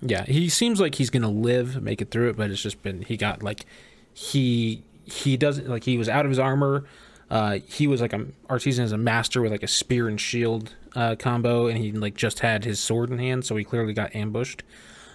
Yeah, 0.00 0.24
he 0.24 0.48
seems 0.48 0.80
like 0.80 0.96
he's 0.96 1.10
gonna 1.10 1.30
live, 1.30 1.82
make 1.82 2.00
it 2.02 2.10
through 2.10 2.30
it, 2.30 2.36
but 2.36 2.50
it's 2.50 2.62
just 2.62 2.82
been 2.82 3.02
he 3.02 3.16
got 3.16 3.42
like 3.42 3.64
he 4.12 4.82
he 5.04 5.36
doesn't 5.36 5.68
like 5.68 5.84
he 5.84 5.96
was 5.98 6.08
out 6.08 6.24
of 6.24 6.30
his 6.30 6.38
armor. 6.38 6.84
Uh, 7.30 7.60
he 7.66 7.86
was 7.86 8.00
like 8.00 8.12
a 8.12 8.26
artisan 8.50 8.84
is 8.84 8.92
a 8.92 8.98
master 8.98 9.40
with 9.40 9.52
like 9.52 9.62
a 9.62 9.68
spear 9.68 10.08
and 10.08 10.20
shield 10.20 10.74
uh, 10.94 11.16
combo, 11.18 11.66
and 11.66 11.78
he 11.78 11.92
like 11.92 12.14
just 12.14 12.40
had 12.40 12.64
his 12.64 12.78
sword 12.78 13.10
in 13.10 13.18
hand, 13.18 13.44
so 13.44 13.56
he 13.56 13.64
clearly 13.64 13.94
got 13.94 14.14
ambushed. 14.14 14.62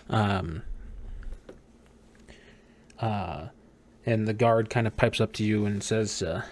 Um, 0.09 0.63
uh, 2.99 3.47
and 4.05 4.27
the 4.27 4.33
guard 4.33 4.69
kind 4.69 4.87
of 4.87 4.95
pipes 4.95 5.21
up 5.21 5.33
to 5.33 5.43
you 5.43 5.65
and 5.65 5.83
says, 5.83 6.23
uh, 6.23 6.43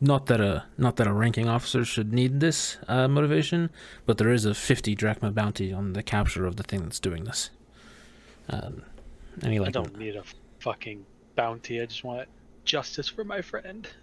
"Not 0.00 0.26
that 0.26 0.40
a 0.40 0.64
not 0.76 0.96
that 0.96 1.06
a 1.06 1.12
ranking 1.12 1.48
officer 1.48 1.84
should 1.84 2.12
need 2.12 2.40
this 2.40 2.78
uh, 2.88 3.08
motivation, 3.08 3.70
but 4.04 4.18
there 4.18 4.30
is 4.30 4.44
a 4.44 4.54
50 4.54 4.94
drachma 4.94 5.30
bounty 5.30 5.72
on 5.72 5.92
the 5.94 6.02
capture 6.02 6.46
of 6.46 6.56
the 6.56 6.62
thing 6.62 6.82
that's 6.82 7.00
doing 7.00 7.24
this." 7.24 7.50
Um, 8.48 8.82
and 9.42 9.52
he 9.52 9.58
I 9.60 9.70
don't 9.70 9.98
need 9.98 10.16
a 10.16 10.22
fucking 10.60 11.04
bounty. 11.34 11.80
I 11.80 11.86
just 11.86 12.04
want 12.04 12.28
justice 12.64 13.08
for 13.08 13.24
my 13.24 13.40
friend. 13.42 13.86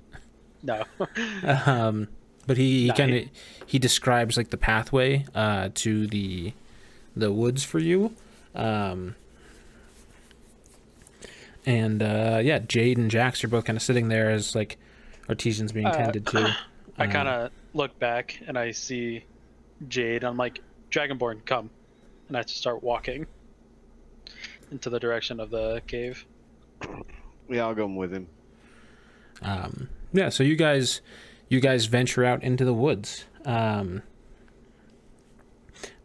No. 0.66 0.86
um, 1.66 2.08
but 2.48 2.56
he, 2.56 2.84
he 2.84 2.88
Nah, 2.88 2.94
kind 2.94 3.12
of 3.12 3.18
he- 3.24 3.32
he 3.66 3.80
describes 3.80 4.38
like 4.38 4.50
the 4.50 4.56
pathway 4.58 5.26
uh, 5.36 5.68
to 5.76 6.08
the 6.08 6.54
the 7.18 7.34
woods 7.34 7.66
for 7.66 7.80
you. 7.80 8.16
Um, 8.56 9.16
and 11.66 12.02
uh, 12.02 12.40
yeah, 12.42 12.60
Jade 12.60 12.98
and 12.98 13.12
Jax 13.12 13.44
are 13.44 13.48
both 13.50 13.66
kind 13.66 13.76
of 13.76 13.84
sitting 13.84 14.08
there 14.08 14.30
as 14.30 14.56
like 14.56 14.78
artisans 15.30 15.72
being 15.72 15.86
Uh, 15.88 15.94
tended 15.94 16.26
to. 16.28 16.56
I 16.98 17.06
Um, 17.06 17.12
kind 17.12 17.28
of 17.28 17.52
look 17.74 17.98
back 18.00 18.40
and 18.48 18.58
I 18.58 18.72
see 18.72 19.24
Jade. 19.88 20.24
I'm 20.24 20.38
like, 20.38 20.60
Dragonborn, 20.92 21.46
come. 21.46 21.70
And 22.28 22.38
I 22.38 22.42
start 22.44 22.84
walking 22.84 23.26
into 24.72 24.90
the 24.90 25.00
direction 25.00 25.40
of 25.40 25.50
the 25.50 25.82
cave. 25.88 26.26
Yeah, 27.50 27.66
I'll 27.68 27.76
go 27.76 27.86
with 27.88 28.14
him. 28.14 28.28
Um, 29.42 29.90
yeah, 30.14 30.30
so 30.30 30.44
you 30.44 30.56
guys, 30.56 31.02
you 31.50 31.60
guys 31.60 31.86
venture 31.86 32.24
out 32.24 32.44
into 32.44 32.64
the 32.64 32.74
woods. 32.74 33.26
Um, 33.46 34.04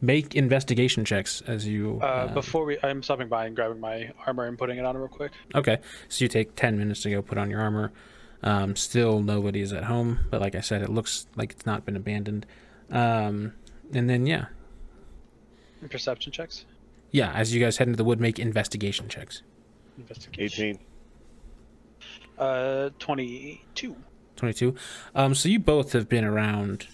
make 0.01 0.35
investigation 0.35 1.05
checks 1.05 1.43
as 1.47 1.67
you. 1.67 2.01
Uh, 2.03 2.27
um, 2.29 2.35
before 2.35 2.65
we, 2.65 2.79
I'm 2.83 3.03
stopping 3.03 3.29
by 3.29 3.47
and 3.47 3.55
grabbing 3.55 3.81
my 3.81 4.11
armor 4.27 4.45
and 4.47 4.59
putting 4.59 4.79
it 4.79 4.85
on 4.85 4.97
real 4.97 5.09
quick. 5.09 5.33
Okay, 5.55 5.79
so 6.09 6.25
you 6.25 6.29
take 6.29 6.57
ten 6.57 6.79
minutes 6.79 7.03
to 7.03 7.11
go 7.11 7.23
put 7.23 7.39
on 7.39 7.51
your 7.51 7.61
armor. 7.61 7.93
Um, 8.43 8.77
still, 8.77 9.21
nobody 9.21 9.61
is 9.61 9.73
at 9.73 9.85
home, 9.85 10.21
but 10.31 10.41
like 10.41 10.55
I 10.55 10.61
said, 10.61 10.83
it 10.83 10.91
looks 10.91 11.27
like 11.37 11.53
it's 11.53 11.67
not 11.67 11.85
been 11.85 11.97
abandoned. 11.97 12.47
Um, 12.91 13.55
and 13.93 14.09
then 14.09 14.27
yeah, 14.27 14.47
Perception 15.91 16.33
checks. 16.33 16.65
Yeah, 17.11 17.33
as 17.33 17.55
you 17.55 17.61
guys 17.61 17.77
head 17.79 17.89
into 17.89 17.97
the 17.97 18.05
wood, 18.05 18.21
make 18.21 18.39
investigation 18.39 19.09
checks. 19.09 19.43
Investigation. 19.97 20.65
18. 20.65 20.79
Uh, 22.39 22.91
22. 22.99 23.97
22. 24.37 24.75
Um, 25.15 25.35
so 25.35 25.49
you 25.49 25.59
both 25.59 25.93
have 25.93 26.09
been 26.09 26.25
around, 26.25 26.87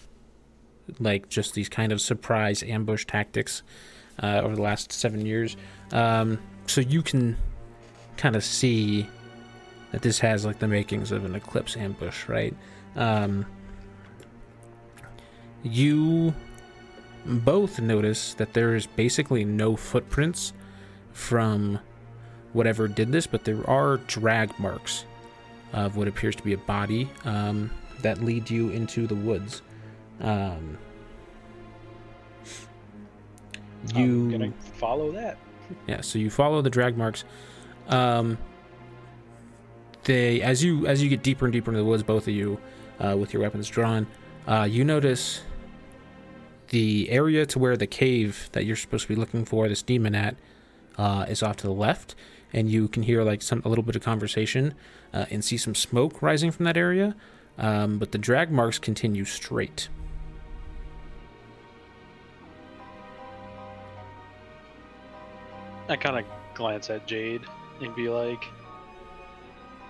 like, 0.99 1.29
just 1.29 1.53
these 1.53 1.67
kind 1.67 1.91
of 1.91 1.99
surprise 1.99 2.63
ambush 2.63 3.05
tactics 3.05 3.63
uh, 4.21 4.41
over 4.43 4.55
the 4.55 4.61
last 4.61 4.91
seven 4.91 5.25
years. 5.25 5.57
Um, 5.91 6.39
so 6.67 6.81
you 6.81 7.01
can 7.01 7.35
kind 8.17 8.35
of 8.35 8.43
see 8.43 9.07
that 9.91 10.01
this 10.01 10.19
has, 10.19 10.45
like, 10.45 10.59
the 10.59 10.67
makings 10.67 11.11
of 11.11 11.25
an 11.25 11.35
eclipse 11.35 11.77
ambush, 11.77 12.27
right? 12.27 12.55
Um, 12.95 13.45
you 15.63 16.33
both 17.25 17.79
notice 17.79 18.33
that 18.35 18.53
there 18.53 18.75
is 18.75 18.85
basically 18.85 19.43
no 19.43 19.75
footprints 19.75 20.53
from 21.11 21.79
whatever 22.53 22.87
did 22.87 23.11
this, 23.11 23.27
but 23.27 23.43
there 23.43 23.67
are 23.69 23.97
drag 23.97 24.57
marks 24.59 25.05
of 25.73 25.97
what 25.97 26.07
appears 26.07 26.35
to 26.35 26.43
be 26.43 26.53
a 26.53 26.57
body 26.57 27.09
um, 27.25 27.71
that 28.01 28.23
lead 28.23 28.49
you 28.49 28.69
into 28.69 29.07
the 29.07 29.15
woods. 29.15 29.61
Um, 30.21 30.77
you 33.93 34.53
follow 34.75 35.11
that. 35.11 35.37
yeah, 35.87 36.01
so 36.01 36.17
you 36.17 36.29
follow 36.29 36.61
the 36.61 36.69
drag 36.69 36.97
marks. 36.97 37.23
Um, 37.87 38.37
they 40.05 40.41
as 40.41 40.63
you 40.63 40.87
as 40.87 41.03
you 41.03 41.09
get 41.09 41.21
deeper 41.23 41.45
and 41.45 41.53
deeper 41.53 41.71
into 41.71 41.79
the 41.79 41.85
woods, 41.85 42.03
both 42.03 42.27
of 42.27 42.33
you, 42.33 42.59
uh, 42.99 43.15
with 43.17 43.33
your 43.33 43.41
weapons 43.41 43.67
drawn, 43.67 44.07
uh, 44.47 44.67
you 44.69 44.83
notice 44.83 45.41
the 46.69 47.09
area 47.09 47.45
to 47.45 47.59
where 47.59 47.77
the 47.77 47.87
cave 47.87 48.49
that 48.53 48.65
you're 48.65 48.75
supposed 48.75 49.03
to 49.03 49.09
be 49.09 49.15
looking 49.15 49.45
for 49.45 49.67
this 49.67 49.81
demon 49.81 50.15
at 50.15 50.35
uh, 50.97 51.25
is 51.27 51.43
off 51.43 51.57
to 51.57 51.67
the 51.67 51.73
left, 51.73 52.15
and 52.53 52.71
you 52.71 52.87
can 52.87 53.03
hear 53.03 53.23
like 53.23 53.41
some 53.41 53.61
a 53.65 53.69
little 53.69 53.83
bit 53.83 53.95
of 53.95 54.01
conversation 54.01 54.73
uh, 55.13 55.25
and 55.29 55.43
see 55.43 55.57
some 55.57 55.75
smoke 55.75 56.21
rising 56.21 56.51
from 56.51 56.65
that 56.65 56.77
area. 56.77 57.15
Um, 57.57 57.99
but 57.99 58.11
the 58.11 58.17
drag 58.17 58.51
marks 58.51 58.79
continue 58.79 59.23
straight. 59.23 59.87
I 65.87 65.95
kind 65.95 66.17
of 66.17 66.25
glance 66.55 66.89
at 66.89 67.05
Jade 67.07 67.41
and 67.81 67.95
be 67.95 68.09
like, 68.09 68.43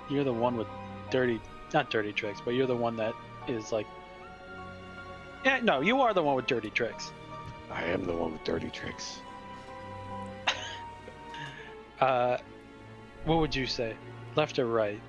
"You're 0.09 0.23
the 0.23 0.33
one 0.33 0.55
with 0.57 0.67
dirty, 1.09 1.39
not 1.73 1.89
dirty 1.89 2.11
tricks, 2.13 2.39
but 2.43 2.51
you're 2.53 2.67
the 2.67 2.75
one 2.75 2.95
that 2.97 3.13
is 3.47 3.71
like, 3.71 3.87
yeah, 5.43 5.59
no, 5.61 5.81
you 5.81 6.01
are 6.01 6.13
the 6.13 6.23
one 6.23 6.35
with 6.35 6.47
dirty 6.47 6.69
tricks. 6.69 7.11
I 7.71 7.83
am 7.85 8.05
the 8.05 8.13
one 8.15 8.33
with 8.33 8.43
dirty 8.43 8.69
tricks. 8.69 9.19
Uh, 12.01 12.37
what 13.23 13.37
would 13.39 13.55
you 13.55 13.65
say, 13.65 13.95
left 14.35 14.59
or 14.59 14.65
right? 14.65 14.99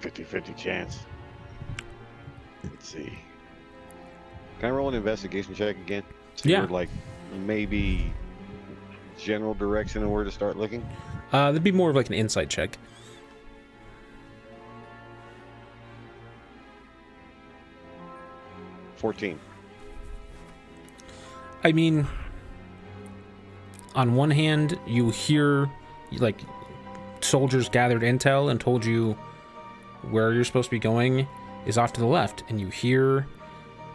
50 0.00 0.24
50 0.24 0.54
chance. 0.54 1.00
Let's 2.64 2.88
see. 2.88 3.18
Can 4.58 4.68
I 4.68 4.70
roll 4.70 4.88
an 4.88 4.94
investigation 4.94 5.54
check 5.54 5.76
again? 5.76 6.04
See 6.36 6.50
Yeah. 6.52 6.60
where, 6.60 6.68
like 6.68 6.88
maybe 7.44 8.10
general 9.18 9.52
direction 9.52 10.02
of 10.02 10.08
where 10.10 10.24
to 10.24 10.30
start 10.30 10.56
looking? 10.56 10.80
Uh, 11.32 11.52
that'd 11.52 11.62
be 11.62 11.70
more 11.70 11.90
of 11.90 11.96
like 11.96 12.06
an 12.08 12.14
insight 12.14 12.48
check. 12.48 12.78
Fourteen. 19.00 19.40
I 21.64 21.72
mean, 21.72 22.06
on 23.94 24.14
one 24.14 24.30
hand, 24.30 24.78
you 24.86 25.08
hear 25.08 25.70
like 26.12 26.38
soldiers 27.22 27.70
gathered 27.70 28.02
intel 28.02 28.50
and 28.50 28.60
told 28.60 28.84
you 28.84 29.12
where 30.10 30.34
you're 30.34 30.44
supposed 30.44 30.66
to 30.66 30.70
be 30.70 30.78
going 30.78 31.26
is 31.64 31.78
off 31.78 31.94
to 31.94 32.00
the 32.00 32.06
left, 32.06 32.44
and 32.50 32.60
you 32.60 32.68
hear 32.68 33.26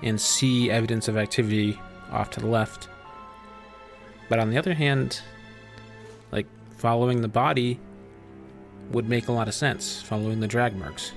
and 0.01 0.19
see 0.19 0.71
evidence 0.71 1.07
of 1.07 1.17
activity 1.17 1.79
off 2.11 2.31
to 2.31 2.39
the 2.39 2.47
left. 2.47 2.89
But 4.27 4.39
on 4.39 4.49
the 4.49 4.57
other 4.57 4.73
hand, 4.73 5.21
like 6.31 6.47
following 6.77 7.21
the 7.21 7.27
body 7.27 7.79
would 8.89 9.07
make 9.07 9.27
a 9.27 9.31
lot 9.31 9.47
of 9.47 9.53
sense, 9.53 10.01
following 10.01 10.39
the 10.39 10.47
drag 10.47 10.75
marks. 10.75 11.11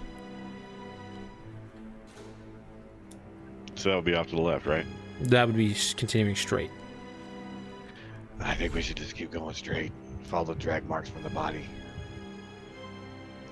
So 3.79 3.91
that 3.91 3.95
would 3.95 4.05
be 4.05 4.15
off 4.15 4.27
to 4.29 4.37
the 4.37 4.43
left, 4.43 4.67
right? 4.67 4.85
That 5.21 5.47
would 5.47 5.57
be 5.57 5.75
continuing 5.97 6.35
straight. 6.35 6.71
I 8.41 8.55
think 8.55 8.75
we 8.75 8.83
should 8.83 8.97
just 8.97 9.15
keep 9.15 9.31
going 9.31 9.55
straight. 9.55 9.93
Follow 10.25 10.47
the 10.47 10.55
drag 10.57 10.85
marks 10.89 11.09
from 11.09 11.23
the 11.23 11.31
body. 11.31 11.65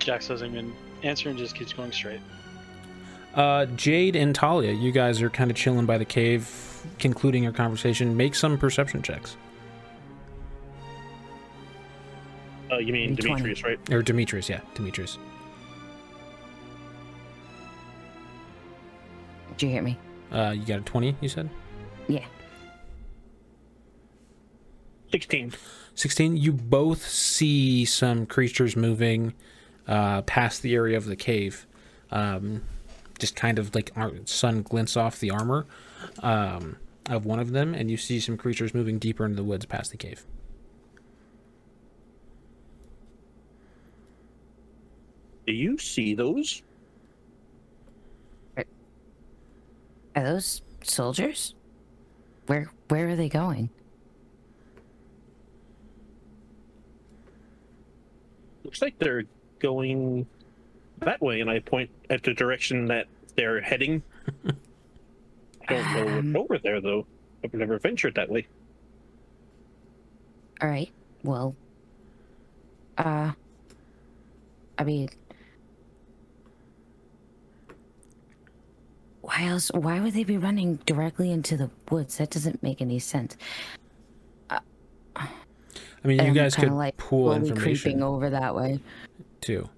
Jax 0.00 0.26
doesn't 0.28 0.50
even 0.50 0.72
answer 1.04 1.28
and 1.28 1.38
just 1.38 1.54
keeps 1.54 1.72
going 1.72 1.92
straight. 1.92 2.20
Uh, 3.34 3.66
Jade 3.66 4.16
and 4.16 4.34
Talia, 4.34 4.72
you 4.72 4.90
guys 4.90 5.22
are 5.22 5.30
kind 5.30 5.50
of 5.50 5.56
chilling 5.56 5.86
by 5.86 5.96
the 5.96 6.04
cave, 6.04 6.48
concluding 6.98 7.44
your 7.44 7.52
conversation. 7.52 8.16
Make 8.16 8.34
some 8.34 8.58
perception 8.58 9.02
checks. 9.02 9.36
Uh, 12.70 12.78
you 12.78 12.92
mean 12.92 13.16
D20. 13.16 13.22
Demetrius, 13.22 13.62
right? 13.62 13.92
Or 13.92 14.02
Demetrius, 14.02 14.48
yeah, 14.48 14.60
Demetrius. 14.74 15.18
Did 19.56 19.66
you 19.66 19.72
hear 19.72 19.82
me? 19.82 19.96
Uh, 20.37 20.51
you 20.51 20.66
got 20.66 20.80
a 20.80 20.82
20, 20.82 21.16
you 21.22 21.28
said? 21.30 21.49
Yeah. 22.09 22.26
16. 25.11 25.55
16. 25.95 26.37
You 26.37 26.53
both 26.53 27.07
see 27.07 27.87
some 27.87 28.26
creatures 28.26 28.76
moving 28.76 29.32
uh, 29.89 30.20
past 30.22 30.61
the 30.61 30.74
area 30.74 30.99
of 30.99 31.07
the 31.07 31.16
cave. 31.16 31.66
Um, 32.11 32.64
just 33.18 33.34
kind 33.34 33.59
of 33.59 33.74
like 33.74 33.91
ar- 33.97 34.12
sun 34.26 34.61
glints 34.61 34.95
off 34.95 35.18
the 35.20 35.30
armor 35.30 35.64
um, 36.22 36.76
of 37.09 37.24
one 37.24 37.39
of 37.39 37.53
them, 37.53 37.74
and 37.74 37.91
you 37.91 37.97
see 37.97 38.20
some 38.20 38.37
creatures 38.37 38.74
moving 38.74 38.99
deeper 38.99 39.24
into 39.24 39.37
the 39.37 39.45
woods 39.45 39.64
past 39.64 39.91
the 39.91 39.97
cave. 39.97 40.26
Do 45.47 45.55
you 45.55 45.78
see 45.78 46.14
those? 46.14 46.62
Are 48.59 48.64
those 50.24 50.62
soldiers? 50.82 51.54
Where 52.46 52.70
where 52.88 53.08
are 53.08 53.16
they 53.16 53.28
going? 53.28 53.70
Looks 58.64 58.82
like 58.82 58.98
they're 58.98 59.24
going 59.58 60.26
that 61.00 61.20
way, 61.20 61.40
and 61.40 61.50
I 61.50 61.60
point 61.60 61.90
at 62.10 62.22
the 62.22 62.34
direction 62.34 62.86
that 62.86 63.06
they're 63.36 63.60
heading. 63.60 64.02
I 65.68 65.74
don't 65.74 65.94
know 65.94 66.08
Um. 66.18 66.32
what's 66.32 66.44
over 66.44 66.58
there, 66.58 66.80
though. 66.80 67.06
I've 67.44 67.54
never 67.54 67.78
ventured 67.78 68.14
that 68.14 68.28
way. 68.30 68.46
All 70.62 70.68
right. 70.68 70.90
Well, 71.22 71.54
uh, 72.98 73.32
I 74.78 74.84
mean, 74.84 75.08
why 79.37 79.47
else? 79.47 79.70
Why 79.72 80.01
would 80.01 80.14
they 80.14 80.24
be 80.24 80.39
running 80.39 80.76
directly 80.87 81.30
into 81.30 81.57
the 81.57 81.70
woods? 81.91 82.18
That 82.18 82.30
doesn't 82.30 82.62
make 82.62 82.80
any 82.80 82.99
sense. 82.99 83.37
I 84.51 86.09
mean, 86.09 86.24
you 86.24 86.32
guys 86.32 86.55
kinda, 86.55 86.70
could 86.70 86.76
like 86.76 86.97
pull 86.97 87.32
slowly 87.32 87.49
information. 87.49 87.82
creeping 87.82 88.03
over 88.03 88.30
that 88.30 88.55
way. 88.55 88.80
too. 89.41 89.68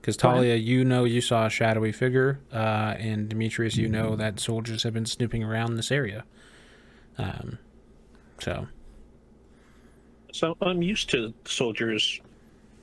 Because 0.00 0.16
Go 0.16 0.28
on. 0.28 0.34
Talia, 0.36 0.54
you 0.54 0.84
know 0.84 1.02
you 1.04 1.20
saw 1.20 1.46
a 1.46 1.50
shadowy 1.50 1.90
figure, 1.90 2.38
uh, 2.52 2.94
and 2.98 3.28
Demetrius, 3.28 3.76
you 3.76 3.88
know 3.88 4.14
that 4.14 4.38
soldiers 4.38 4.84
have 4.84 4.94
been 4.94 5.06
snooping 5.06 5.42
around 5.42 5.74
this 5.74 5.90
area. 5.90 6.24
Um, 7.18 7.58
so 8.40 8.68
So 10.32 10.56
I'm 10.60 10.82
used 10.82 11.10
to 11.10 11.34
soldiers 11.44 12.20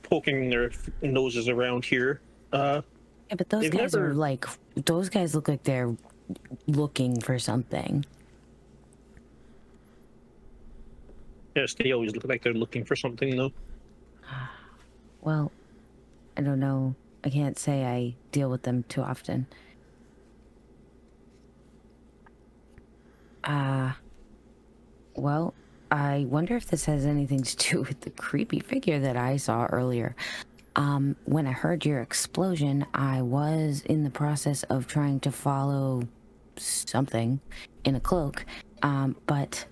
poking 0.02 0.50
their 0.50 0.70
noses 1.00 1.48
around 1.48 1.86
here. 1.86 2.20
Uh, 2.52 2.82
Yeah, 3.30 3.36
but 3.36 3.48
those 3.48 3.62
They've 3.62 3.72
guys 3.72 3.94
are 3.94 4.12
like, 4.14 4.44
those 4.76 5.08
guys 5.08 5.34
look 5.34 5.48
like 5.48 5.62
they're 5.64 5.96
looking 6.66 7.20
for 7.20 7.38
something. 7.38 8.04
yes, 11.54 11.74
they 11.74 11.92
always 11.92 12.12
look 12.14 12.24
like 12.24 12.42
they're 12.42 12.52
looking 12.52 12.84
for 12.84 12.96
something, 12.96 13.36
though. 13.36 13.52
Well, 15.22 15.52
I 16.36 16.42
don't 16.42 16.60
know. 16.60 16.94
I 17.24 17.30
can't 17.30 17.58
say 17.58 17.86
I 17.86 18.14
deal 18.30 18.50
with 18.50 18.64
them 18.64 18.84
too 18.90 19.00
often. 19.00 19.46
Uh, 23.42 23.92
well, 25.14 25.54
I 25.90 26.26
wonder 26.28 26.56
if 26.56 26.66
this 26.66 26.84
has 26.84 27.06
anything 27.06 27.42
to 27.42 27.56
do 27.56 27.80
with 27.88 28.02
the 28.02 28.10
creepy 28.10 28.60
figure 28.60 28.98
that 29.00 29.16
I 29.16 29.38
saw 29.38 29.64
earlier. 29.66 30.14
Um, 30.76 31.16
when 31.24 31.46
I 31.46 31.52
heard 31.52 31.84
your 31.84 32.00
explosion, 32.00 32.84
I 32.92 33.22
was 33.22 33.82
in 33.82 34.02
the 34.02 34.10
process 34.10 34.64
of 34.64 34.86
trying 34.86 35.20
to 35.20 35.30
follow 35.30 36.02
something 36.56 37.40
in 37.84 37.94
a 37.94 38.00
cloak, 38.00 38.44
um, 38.82 39.16
but 39.26 39.66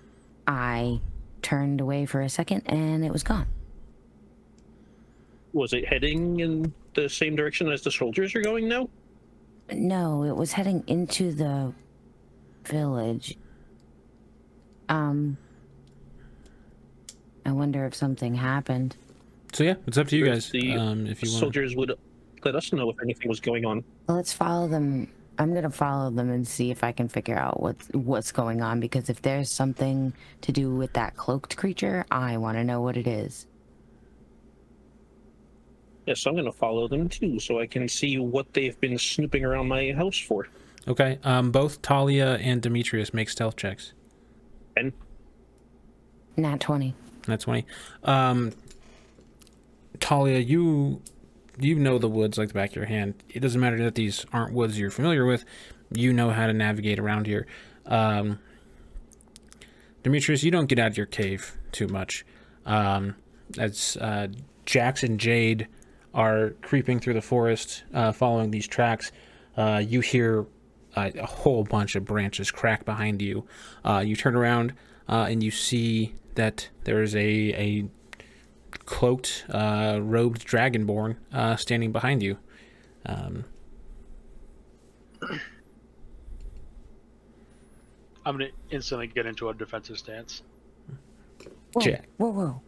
I 0.46 1.00
turned 1.42 1.80
away 1.80 2.06
for 2.06 2.20
a 2.20 2.28
second 2.28 2.62
and 2.66 3.04
it 3.04 3.12
was 3.12 3.22
gone. 3.22 3.46
Was 5.52 5.72
it 5.72 5.86
heading 5.86 6.40
in 6.40 6.72
the 6.94 7.08
same 7.08 7.36
direction 7.36 7.70
as 7.70 7.82
the 7.82 7.90
soldiers 7.90 8.34
are 8.34 8.40
going 8.40 8.68
now? 8.68 8.88
No, 9.72 10.24
it 10.24 10.36
was 10.36 10.52
heading 10.52 10.84
into 10.86 11.32
the 11.32 11.72
village. 12.64 13.36
Um, 14.88 15.36
I 17.44 17.52
wonder 17.52 17.84
if 17.86 17.94
something 17.94 18.34
happened. 18.34 18.96
So 19.52 19.64
yeah, 19.64 19.74
it's 19.86 19.98
up 19.98 20.08
to 20.08 20.16
you 20.16 20.26
guys. 20.26 20.50
the 20.50 20.72
Um, 20.72 21.06
if 21.06 21.22
you 21.22 21.30
want. 21.30 21.40
soldiers 21.40 21.76
would 21.76 21.92
let 22.44 22.56
us 22.56 22.72
know 22.72 22.88
if 22.90 22.96
anything 23.02 23.28
was 23.28 23.40
going 23.40 23.64
on. 23.64 23.84
Let's 24.08 24.32
follow 24.32 24.66
them. 24.68 25.08
I'm 25.38 25.54
gonna 25.54 25.70
follow 25.70 26.10
them 26.10 26.30
and 26.30 26.46
see 26.46 26.70
if 26.70 26.82
I 26.84 26.92
can 26.92 27.08
figure 27.08 27.36
out 27.38 27.60
what's 27.62 27.88
what's 27.88 28.32
going 28.32 28.62
on. 28.62 28.80
Because 28.80 29.08
if 29.10 29.22
there's 29.22 29.50
something 29.50 30.12
to 30.42 30.52
do 30.52 30.74
with 30.74 30.92
that 30.94 31.16
cloaked 31.16 31.56
creature, 31.56 32.04
I 32.10 32.36
want 32.38 32.56
to 32.58 32.64
know 32.64 32.80
what 32.80 32.96
it 32.96 33.06
is. 33.06 33.46
Yes, 36.06 36.26
I'm 36.26 36.32
going 36.34 36.46
to 36.46 36.52
follow 36.52 36.88
them 36.88 37.08
too, 37.08 37.38
so 37.38 37.60
I 37.60 37.66
can 37.68 37.88
see 37.88 38.18
what 38.18 38.52
they've 38.54 38.78
been 38.80 38.98
snooping 38.98 39.44
around 39.44 39.68
my 39.68 39.92
house 39.92 40.18
for. 40.18 40.48
Okay. 40.88 41.20
Um, 41.22 41.52
both 41.52 41.80
Talia 41.80 42.34
and 42.38 42.60
Demetrius 42.60 43.14
make 43.14 43.28
stealth 43.28 43.54
checks. 43.54 43.92
And 44.76 44.92
Not 46.36 46.58
twenty. 46.60 46.94
Not 47.28 47.38
twenty. 47.40 47.66
Um, 48.02 48.50
Talia, 50.02 50.40
you 50.40 51.00
you 51.60 51.76
know 51.76 51.96
the 51.96 52.08
woods 52.08 52.36
like 52.36 52.48
the 52.48 52.54
back 52.54 52.70
of 52.70 52.76
your 52.76 52.86
hand. 52.86 53.14
It 53.28 53.40
doesn't 53.40 53.60
matter 53.60 53.82
that 53.84 53.94
these 53.94 54.26
aren't 54.32 54.52
woods 54.52 54.78
you're 54.78 54.90
familiar 54.90 55.24
with. 55.24 55.44
You 55.92 56.12
know 56.12 56.30
how 56.30 56.48
to 56.48 56.52
navigate 56.52 56.98
around 56.98 57.26
here. 57.26 57.46
Um, 57.86 58.40
Demetrius, 60.02 60.42
you 60.42 60.50
don't 60.50 60.66
get 60.66 60.80
out 60.80 60.88
of 60.88 60.96
your 60.96 61.06
cave 61.06 61.56
too 61.70 61.86
much. 61.86 62.26
Um, 62.66 63.14
as 63.58 63.96
uh, 64.00 64.26
Jax 64.66 65.04
and 65.04 65.20
Jade 65.20 65.68
are 66.12 66.50
creeping 66.62 66.98
through 66.98 67.14
the 67.14 67.22
forest, 67.22 67.84
uh, 67.94 68.10
following 68.10 68.50
these 68.50 68.66
tracks, 68.66 69.12
uh, 69.56 69.80
you 69.86 70.00
hear 70.00 70.46
a 70.96 71.24
whole 71.24 71.62
bunch 71.62 71.94
of 71.94 72.04
branches 72.04 72.50
crack 72.50 72.84
behind 72.84 73.22
you. 73.22 73.46
Uh, 73.84 74.02
you 74.04 74.16
turn 74.16 74.34
around 74.34 74.74
uh, 75.08 75.26
and 75.30 75.44
you 75.44 75.52
see 75.52 76.14
that 76.34 76.68
there 76.84 77.02
is 77.02 77.14
a 77.14 77.20
a 77.20 77.88
cloaked, 78.86 79.44
uh, 79.50 79.98
robed 80.02 80.46
dragonborn 80.46 81.16
uh, 81.32 81.56
standing 81.56 81.92
behind 81.92 82.22
you. 82.22 82.38
Um, 83.06 83.44
I'm 88.24 88.38
gonna 88.38 88.50
instantly 88.70 89.08
get 89.08 89.26
into 89.26 89.48
a 89.48 89.54
defensive 89.54 89.98
stance. 89.98 90.42
Whoa, 91.72 91.82
Jack. 91.82 92.08
whoa, 92.18 92.30
whoa! 92.30 92.62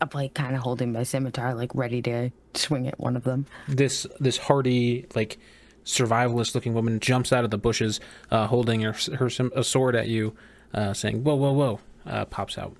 I'm 0.00 0.08
like 0.14 0.34
kind 0.34 0.56
of 0.56 0.62
holding 0.62 0.92
my 0.92 1.02
scimitar, 1.04 1.54
like 1.54 1.74
ready 1.74 2.02
to 2.02 2.30
swing 2.54 2.88
at 2.88 2.98
one 2.98 3.16
of 3.16 3.24
them. 3.24 3.46
this 3.68 4.06
this 4.18 4.36
hardy 4.38 5.06
like 5.14 5.38
survivalist 5.84 6.54
looking 6.54 6.74
woman 6.74 7.00
jumps 7.00 7.32
out 7.32 7.44
of 7.44 7.50
the 7.50 7.58
bushes, 7.58 8.00
uh, 8.30 8.46
holding 8.46 8.80
her 8.80 8.94
her 9.16 9.30
sim- 9.30 9.52
a 9.54 9.62
sword 9.62 9.94
at 9.94 10.08
you, 10.08 10.34
uh, 10.74 10.92
saying 10.92 11.22
"Whoa, 11.22 11.36
whoa, 11.36 11.52
whoa!" 11.52 11.80
Uh, 12.04 12.24
pops 12.24 12.58
out. 12.58 12.76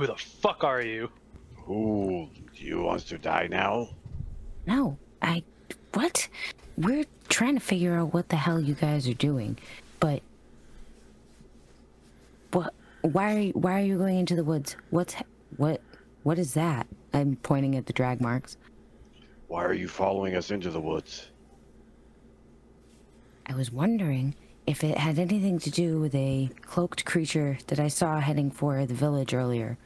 Who 0.00 0.06
the 0.06 0.16
fuck 0.16 0.64
are 0.64 0.80
you? 0.80 1.10
Who 1.56 2.30
you 2.54 2.80
wants 2.80 3.04
to 3.04 3.18
die 3.18 3.48
now? 3.50 3.90
No, 4.66 4.96
I. 5.20 5.42
What? 5.92 6.26
We're 6.78 7.04
trying 7.28 7.56
to 7.56 7.60
figure 7.60 7.94
out 7.94 8.14
what 8.14 8.30
the 8.30 8.36
hell 8.36 8.58
you 8.58 8.72
guys 8.72 9.06
are 9.06 9.12
doing, 9.12 9.58
but. 10.00 10.22
What? 12.52 12.72
Why 13.02 13.34
are 13.36 13.40
you, 13.40 13.52
Why 13.52 13.82
are 13.82 13.84
you 13.84 13.98
going 13.98 14.16
into 14.16 14.34
the 14.36 14.42
woods? 14.42 14.74
What's 14.88 15.16
what? 15.58 15.82
What 16.22 16.38
is 16.38 16.54
that? 16.54 16.86
I'm 17.12 17.36
pointing 17.36 17.76
at 17.76 17.84
the 17.84 17.92
drag 17.92 18.22
marks. 18.22 18.56
Why 19.48 19.62
are 19.62 19.74
you 19.74 19.86
following 19.86 20.34
us 20.34 20.50
into 20.50 20.70
the 20.70 20.80
woods? 20.80 21.28
I 23.44 23.54
was 23.54 23.70
wondering 23.70 24.34
if 24.66 24.82
it 24.82 24.96
had 24.96 25.18
anything 25.18 25.58
to 25.58 25.70
do 25.70 26.00
with 26.00 26.14
a 26.14 26.48
cloaked 26.62 27.04
creature 27.04 27.58
that 27.66 27.80
I 27.80 27.88
saw 27.88 28.20
heading 28.20 28.50
for 28.50 28.86
the 28.86 28.94
village 28.94 29.34
earlier. 29.34 29.76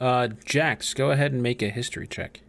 Uh, 0.00 0.28
Jax, 0.44 0.94
go 0.94 1.10
ahead 1.10 1.32
and 1.32 1.42
make 1.42 1.62
a 1.62 1.70
history 1.70 2.06
check. 2.06 2.40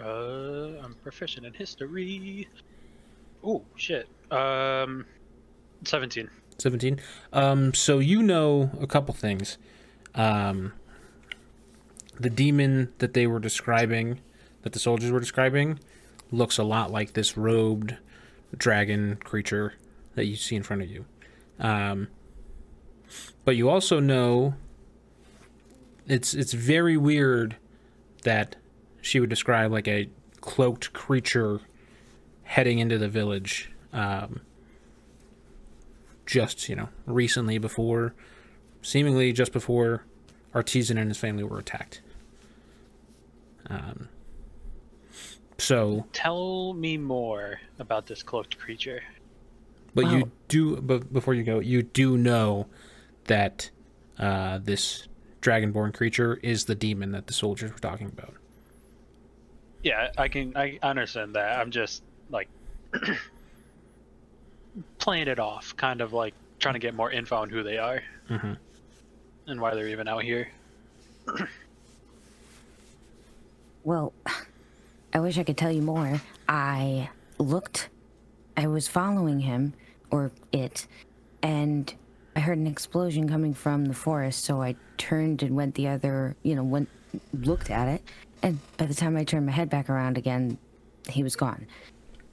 Uh, 0.00 0.78
I'm 0.82 0.94
proficient 1.02 1.46
in 1.46 1.54
history. 1.54 2.48
Oh 3.42 3.62
shit. 3.76 4.08
Um, 4.30 5.06
seventeen. 5.84 6.30
17 6.58 7.00
um 7.32 7.74
so 7.74 7.98
you 7.98 8.22
know 8.22 8.70
a 8.80 8.86
couple 8.86 9.12
things 9.12 9.58
um 10.14 10.72
the 12.18 12.30
demon 12.30 12.92
that 12.98 13.14
they 13.14 13.26
were 13.26 13.40
describing 13.40 14.20
that 14.62 14.72
the 14.72 14.78
soldiers 14.78 15.10
were 15.10 15.20
describing 15.20 15.78
looks 16.30 16.58
a 16.58 16.62
lot 16.62 16.90
like 16.90 17.14
this 17.14 17.36
robed 17.36 17.96
dragon 18.56 19.16
creature 19.24 19.74
that 20.14 20.26
you 20.26 20.36
see 20.36 20.54
in 20.54 20.62
front 20.62 20.80
of 20.80 20.88
you 20.88 21.04
um 21.58 22.08
but 23.44 23.56
you 23.56 23.68
also 23.68 24.00
know 24.00 24.54
it's 26.06 26.34
it's 26.34 26.52
very 26.52 26.96
weird 26.96 27.56
that 28.22 28.56
she 29.00 29.20
would 29.20 29.30
describe 29.30 29.70
like 29.72 29.88
a 29.88 30.08
cloaked 30.40 30.92
creature 30.92 31.60
heading 32.42 32.78
into 32.78 32.98
the 32.98 33.08
village 33.08 33.70
um 33.92 34.40
just 36.26 36.68
you 36.68 36.76
know 36.76 36.88
recently 37.06 37.58
before 37.58 38.14
seemingly 38.82 39.32
just 39.32 39.52
before 39.52 40.04
artisan 40.54 40.98
and 40.98 41.08
his 41.08 41.18
family 41.18 41.42
were 41.42 41.58
attacked 41.58 42.00
um 43.68 44.08
so 45.56 46.04
Tell 46.12 46.72
me 46.74 46.98
more 46.98 47.60
about 47.78 48.06
this 48.06 48.22
cloaked 48.24 48.58
creature. 48.58 49.02
but 49.94 50.06
you 50.10 50.30
do 50.48 50.76
but 50.80 51.12
before 51.12 51.32
you 51.34 51.44
go 51.44 51.60
you 51.60 51.82
do 51.82 52.18
know 52.18 52.66
that 53.26 53.70
uh 54.18 54.58
this 54.62 55.08
dragonborn 55.42 55.92
creature 55.92 56.38
is 56.42 56.64
the 56.64 56.74
demon 56.74 57.12
that 57.12 57.26
the 57.26 57.32
soldiers 57.32 57.70
were 57.72 57.78
talking 57.78 58.06
about 58.06 58.34
Yeah, 59.82 60.10
I 60.16 60.28
can. 60.28 60.56
I 60.56 60.78
understand 60.82 61.34
that. 61.34 61.58
I'm 61.60 61.70
just 61.70 62.02
like 62.30 62.48
playing 64.98 65.28
it 65.28 65.38
off, 65.38 65.76
kind 65.76 66.00
of 66.00 66.12
like 66.14 66.32
trying 66.58 66.74
to 66.74 66.80
get 66.80 66.94
more 66.94 67.10
info 67.10 67.36
on 67.36 67.50
who 67.50 67.62
they 67.62 67.76
are 67.76 68.02
Mhm. 68.30 68.56
and 69.46 69.60
why 69.60 69.74
they're 69.74 69.88
even 69.88 70.08
out 70.08 70.22
here. 70.24 70.48
Well, 73.84 74.14
I 75.12 75.20
wish 75.20 75.36
I 75.36 75.44
could 75.44 75.58
tell 75.58 75.70
you 75.70 75.82
more. 75.82 76.20
I 76.48 77.10
looked, 77.38 77.90
I 78.56 78.66
was 78.66 78.88
following 78.88 79.40
him, 79.40 79.74
or 80.10 80.32
it, 80.52 80.86
and 81.42 81.92
I 82.36 82.40
heard 82.40 82.58
an 82.58 82.66
explosion 82.66 83.28
coming 83.28 83.54
from 83.54 83.86
the 83.86 83.94
forest, 83.94 84.44
so 84.44 84.60
I 84.60 84.76
turned 84.98 85.42
and 85.42 85.54
went 85.54 85.74
the 85.76 85.88
other, 85.88 86.36
you 86.42 86.54
know, 86.56 86.64
went, 86.64 86.88
looked 87.32 87.70
at 87.70 87.88
it, 87.88 88.02
and 88.42 88.58
by 88.76 88.86
the 88.86 88.94
time 88.94 89.16
I 89.16 89.24
turned 89.24 89.46
my 89.46 89.52
head 89.52 89.70
back 89.70 89.88
around 89.88 90.18
again, 90.18 90.58
he 91.08 91.22
was 91.22 91.36
gone. 91.36 91.66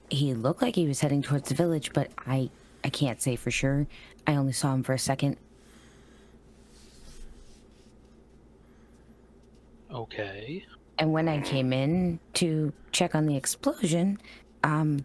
He 0.10 0.34
looked 0.34 0.62
like 0.62 0.76
he 0.76 0.88
was 0.88 1.00
heading 1.00 1.22
towards 1.22 1.50
the 1.50 1.56
village, 1.56 1.94
but 1.94 2.10
I, 2.26 2.50
I 2.84 2.90
can't 2.90 3.22
say 3.22 3.36
for 3.36 3.52
sure. 3.52 3.88
I 4.26 4.36
only 4.36 4.54
saw 4.54 4.74
him 4.74 4.84
for 4.84 4.94
a 4.94 5.00
second. 5.00 5.38
Okay. 9.94 10.66
And 10.98 11.14
when 11.14 11.28
I 11.28 11.42
came 11.42 11.74
in 11.74 12.20
to 12.36 12.74
check 12.92 13.16
on 13.16 13.26
the 13.26 13.36
explosion, 13.36 14.20
um, 14.64 15.04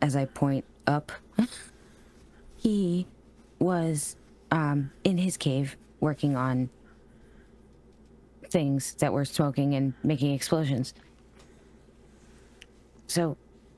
as 0.00 0.16
I 0.16 0.24
point 0.26 0.64
up, 0.86 1.12
he 2.56 3.06
was 3.58 4.16
um, 4.50 4.90
in 5.04 5.18
his 5.18 5.36
cave 5.36 5.76
working 6.00 6.36
on 6.36 6.70
things 8.50 8.94
that 8.94 9.12
were 9.12 9.24
smoking 9.24 9.74
and 9.74 9.94
making 10.02 10.34
explosions. 10.34 10.94
So 13.06 13.36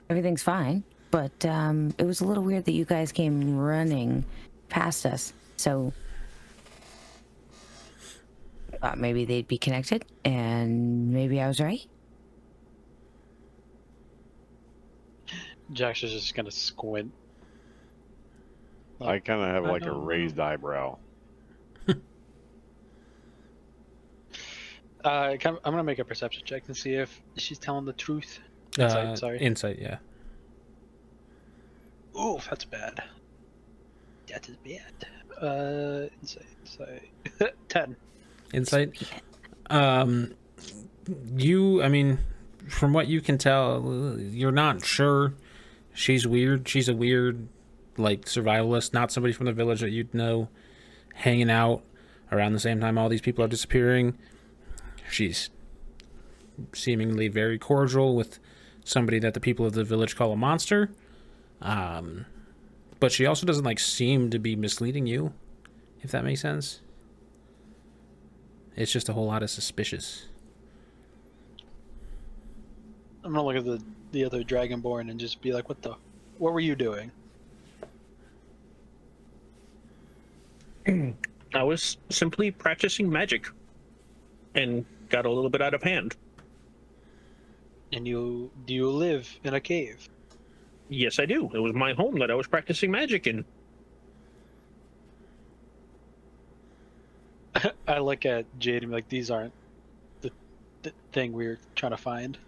everything's 0.08 0.42
fine, 0.42 0.84
but 1.10 1.44
um, 1.44 1.94
it 1.98 2.04
was 2.04 2.20
a 2.20 2.24
little 2.24 2.42
weird 2.42 2.64
that 2.66 2.72
you 2.72 2.84
guys 2.84 3.12
came 3.12 3.56
running 3.56 4.24
past 4.68 5.06
us. 5.06 5.32
So 5.56 5.92
thought 8.80 8.98
maybe 8.98 9.24
they'd 9.24 9.46
be 9.46 9.58
connected, 9.58 10.04
and 10.24 11.12
maybe 11.12 11.40
I 11.40 11.48
was 11.48 11.60
right. 11.60 11.86
Jax 15.72 16.02
is 16.02 16.12
just 16.12 16.34
gonna 16.34 16.50
squint. 16.50 17.12
I 19.00 19.18
kind 19.18 19.40
of 19.42 19.48
have 19.48 19.64
I 19.64 19.70
like 19.70 19.82
a 19.82 19.86
don't 19.86 19.94
know. 20.00 20.04
raised 20.04 20.38
eyebrow. 20.38 20.98
Uh, 25.02 25.34
I'm 25.42 25.58
gonna 25.64 25.82
make 25.82 25.98
a 25.98 26.04
perception 26.04 26.42
check 26.44 26.66
to 26.66 26.74
see 26.74 26.92
if 26.92 27.22
she's 27.38 27.58
telling 27.58 27.86
the 27.86 27.92
truth. 27.94 28.38
Insight, 28.78 29.06
uh, 29.06 29.16
sorry. 29.16 29.38
insight 29.38 29.78
yeah 29.80 29.96
Oof, 32.20 32.46
that's 32.50 32.64
bad. 32.66 33.02
That 34.28 34.46
is 34.48 34.56
bad. 34.56 35.42
Uh, 35.42 36.08
insight, 36.20 36.46
insight. 36.60 37.54
Ten. 37.68 37.96
Insight. 38.52 38.92
Um, 39.70 40.34
you, 41.34 41.82
I 41.82 41.88
mean, 41.88 42.18
from 42.68 42.92
what 42.92 43.06
you 43.06 43.20
can 43.22 43.38
tell, 43.38 44.16
you're 44.18 44.52
not 44.52 44.84
sure. 44.84 45.32
She's 45.94 46.26
weird. 46.26 46.68
She's 46.68 46.88
a 46.88 46.94
weird, 46.94 47.48
like 47.96 48.24
survivalist, 48.24 48.92
not 48.92 49.12
somebody 49.12 49.32
from 49.32 49.46
the 49.46 49.52
village 49.52 49.80
that 49.80 49.90
you'd 49.90 50.14
know, 50.14 50.48
hanging 51.14 51.50
out 51.50 51.82
around 52.32 52.52
the 52.52 52.60
same 52.60 52.80
time 52.80 52.96
all 52.96 53.08
these 53.08 53.20
people 53.20 53.44
are 53.44 53.48
disappearing. 53.48 54.16
She's 55.10 55.50
seemingly 56.72 57.28
very 57.28 57.58
cordial 57.58 58.14
with 58.14 58.38
somebody 58.84 59.18
that 59.18 59.34
the 59.34 59.40
people 59.40 59.66
of 59.66 59.72
the 59.72 59.84
village 59.84 60.16
call 60.16 60.32
a 60.32 60.36
monster. 60.36 60.90
Um, 61.60 62.26
but 62.98 63.12
she 63.12 63.26
also 63.26 63.46
doesn't 63.46 63.64
like 63.64 63.78
seem 63.78 64.30
to 64.30 64.38
be 64.38 64.56
misleading 64.56 65.06
you, 65.06 65.32
if 66.02 66.10
that 66.10 66.24
makes 66.24 66.40
sense. 66.40 66.80
It's 68.76 68.92
just 68.92 69.08
a 69.08 69.12
whole 69.12 69.26
lot 69.26 69.42
of 69.42 69.50
suspicious. 69.50 70.26
I'm 73.24 73.32
gonna 73.32 73.44
look 73.44 73.56
at 73.56 73.64
the 73.64 73.82
the 74.12 74.24
other 74.24 74.42
Dragonborn 74.42 75.10
and 75.10 75.20
just 75.20 75.40
be 75.42 75.52
like, 75.52 75.68
"What 75.68 75.82
the? 75.82 75.94
What 76.38 76.52
were 76.52 76.60
you 76.60 76.74
doing?" 76.74 77.10
I 81.54 81.62
was 81.62 81.98
simply 82.10 82.50
practicing 82.50 83.10
magic 83.10 83.46
and 84.54 84.84
got 85.08 85.26
a 85.26 85.30
little 85.30 85.50
bit 85.50 85.60
out 85.60 85.74
of 85.74 85.82
hand. 85.82 86.16
And 87.92 88.06
you 88.06 88.50
do 88.66 88.74
you 88.74 88.88
live 88.90 89.28
in 89.42 89.54
a 89.54 89.60
cave? 89.60 90.08
Yes, 90.88 91.18
I 91.18 91.26
do. 91.26 91.50
It 91.54 91.58
was 91.58 91.74
my 91.74 91.92
home 91.92 92.18
that 92.20 92.30
I 92.30 92.34
was 92.34 92.46
practicing 92.46 92.90
magic 92.90 93.26
in. 93.26 93.44
I 97.88 97.98
look 97.98 98.24
at 98.26 98.46
Jade 98.58 98.82
and 98.82 98.90
be 98.90 98.96
like, 98.96 99.08
"These 99.08 99.30
aren't 99.30 99.52
the, 100.20 100.30
the 100.82 100.92
thing 101.12 101.32
we 101.32 101.46
were 101.46 101.58
trying 101.74 101.92
to 101.92 101.98
find." 101.98 102.38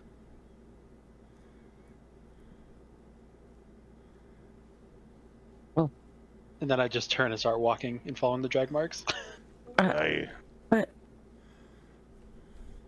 And 6.63 6.71
then 6.71 6.79
I 6.79 6.87
just 6.87 7.11
turn 7.11 7.33
and 7.33 7.41
start 7.41 7.59
walking 7.59 8.01
and 8.07 8.17
following 8.17 8.41
the 8.41 8.49
drag 8.49 8.71
marks. 8.71 9.05
Uh, 9.79 9.85
I, 9.85 10.29
But 10.69 10.91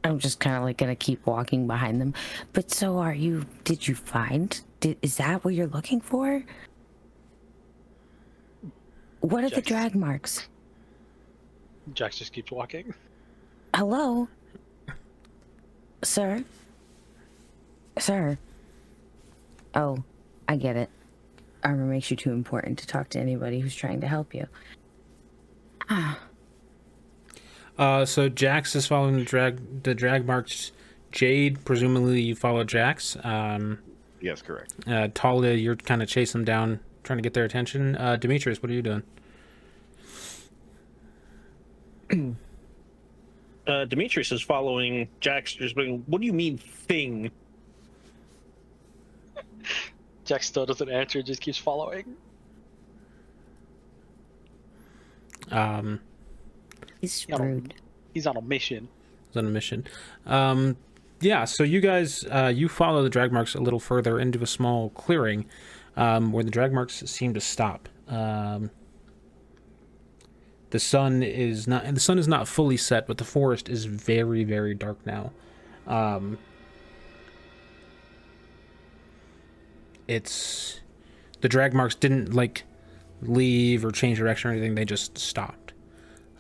I'm 0.04 0.18
just 0.18 0.38
kind 0.38 0.54
of 0.54 0.64
like 0.64 0.76
gonna 0.76 0.94
keep 0.94 1.24
walking 1.26 1.66
behind 1.66 1.98
them. 1.98 2.12
But 2.52 2.70
so 2.70 2.98
are 2.98 3.14
you? 3.14 3.46
Did 3.64 3.88
you 3.88 3.94
find? 3.94 4.60
Did, 4.80 4.98
is 5.00 5.16
that 5.16 5.42
what 5.46 5.54
you're 5.54 5.66
looking 5.68 6.02
for? 6.02 6.44
What 9.20 9.44
are 9.44 9.48
the 9.48 9.62
drag 9.62 9.94
marks? 9.94 10.46
Jax 11.94 12.18
just 12.18 12.34
keeps 12.34 12.52
walking. 12.52 12.92
Hello, 13.74 14.28
sir. 16.02 16.44
Sir. 17.98 18.36
Oh, 19.74 20.04
I 20.46 20.56
get 20.56 20.76
it. 20.76 20.90
Armor 21.64 21.86
makes 21.86 22.10
you 22.10 22.16
too 22.16 22.32
important 22.32 22.78
to 22.80 22.86
talk 22.86 23.08
to 23.10 23.18
anybody 23.18 23.60
who's 23.60 23.74
trying 23.74 24.00
to 24.02 24.06
help 24.06 24.34
you. 24.34 24.46
Ah, 25.88 26.18
Uh, 27.78 28.04
so 28.04 28.28
Jax 28.28 28.76
is 28.76 28.86
following 28.86 29.16
the 29.16 29.24
drag 29.24 29.82
the 29.82 29.94
drag 29.94 30.26
marks. 30.26 30.72
Jade, 31.10 31.64
presumably 31.64 32.20
you 32.20 32.34
follow 32.34 32.64
Jax. 32.64 33.16
Um, 33.24 33.78
yes, 34.20 34.42
correct. 34.42 34.74
uh, 34.86 35.08
Talia, 35.14 35.54
you're 35.54 35.76
kind 35.76 36.02
of 36.02 36.08
chasing 36.08 36.40
them 36.40 36.44
down, 36.44 36.80
trying 37.04 37.18
to 37.18 37.22
get 37.22 37.34
their 37.34 37.44
attention. 37.44 37.96
Uh, 37.96 38.16
Demetrius, 38.16 38.62
what 38.62 38.70
are 38.70 38.74
you 38.74 38.82
doing? 38.82 39.02
Uh, 43.66 43.86
Demetrius 43.86 44.30
is 44.30 44.42
following 44.42 45.08
Jax. 45.20 45.54
Just 45.54 45.74
being, 45.74 46.04
what 46.06 46.20
do 46.20 46.26
you 46.26 46.34
mean 46.34 46.58
thing? 46.58 47.30
Jax 50.24 50.46
still 50.46 50.66
doesn't 50.66 50.88
answer; 50.88 51.22
just 51.22 51.40
keeps 51.40 51.58
following. 51.58 52.16
Um, 55.50 56.00
he's 57.00 57.26
Yeah. 57.28 57.36
rude. 57.42 57.74
He's 58.12 58.26
on 58.26 58.36
a 58.36 58.42
mission. 58.42 58.88
He's 59.28 59.36
on 59.36 59.46
a 59.46 59.50
mission. 59.50 59.84
Um, 60.26 60.76
yeah, 61.20 61.44
so 61.44 61.64
you 61.64 61.80
guys, 61.80 62.24
uh, 62.30 62.52
you 62.54 62.68
follow 62.68 63.02
the 63.02 63.10
drag 63.10 63.32
marks 63.32 63.54
a 63.54 63.60
little 63.60 63.80
further 63.80 64.18
into 64.18 64.42
a 64.42 64.46
small 64.46 64.90
clearing, 64.90 65.46
um, 65.96 66.32
where 66.32 66.44
the 66.44 66.50
drag 66.50 66.72
marks 66.72 66.94
seem 67.10 67.34
to 67.34 67.40
stop. 67.40 67.88
Um, 68.08 68.70
the 70.70 70.78
sun 70.78 71.22
is 71.22 71.66
not, 71.68 71.84
and 71.84 71.96
the 71.96 72.00
sun 72.00 72.18
is 72.18 72.28
not 72.28 72.48
fully 72.48 72.76
set, 72.76 73.06
but 73.06 73.18
the 73.18 73.24
forest 73.24 73.68
is 73.68 73.84
very, 73.84 74.44
very 74.44 74.74
dark 74.74 75.04
now. 75.06 75.32
Um, 75.86 76.38
it's 80.08 80.80
the 81.40 81.48
drag 81.48 81.74
marks 81.74 81.94
didn't 81.94 82.34
like 82.34 82.64
leave 83.22 83.84
or 83.84 83.90
change 83.90 84.18
direction 84.18 84.50
or 84.50 84.54
anything; 84.54 84.74
they 84.74 84.84
just 84.84 85.18
stopped 85.18 85.72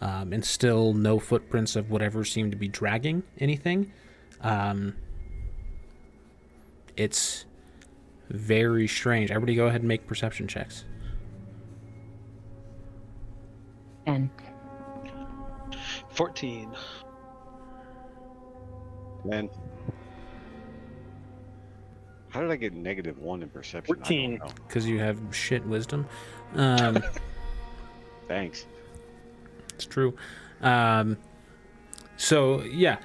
um, 0.00 0.32
and 0.32 0.44
still 0.44 0.92
no 0.92 1.18
footprints 1.18 1.76
of 1.76 1.90
whatever 1.90 2.24
seemed 2.24 2.52
to 2.52 2.58
be 2.58 2.68
dragging 2.68 3.22
anything. 3.38 3.92
Um, 4.40 4.94
it's 6.96 7.46
very 8.28 8.86
strange. 8.86 9.30
Everybody, 9.30 9.54
go 9.54 9.66
ahead 9.66 9.80
and 9.80 9.88
make 9.88 10.06
perception 10.06 10.46
checks. 10.46 10.84
And 14.06 14.30
Fourteen. 16.14 16.70
And 19.30 19.50
how 22.34 22.40
did 22.40 22.50
I 22.50 22.56
get 22.56 22.72
negative 22.72 23.20
one 23.20 23.44
in 23.44 23.48
perception? 23.48 23.94
14. 23.94 24.40
Because 24.66 24.88
you 24.88 24.98
have 24.98 25.18
shit 25.30 25.64
wisdom. 25.66 26.06
Um, 26.56 27.02
Thanks. 28.28 28.64
it's 29.74 29.86
true. 29.86 30.14
Um, 30.62 31.16
so, 32.16 32.62
yeah. 32.62 32.98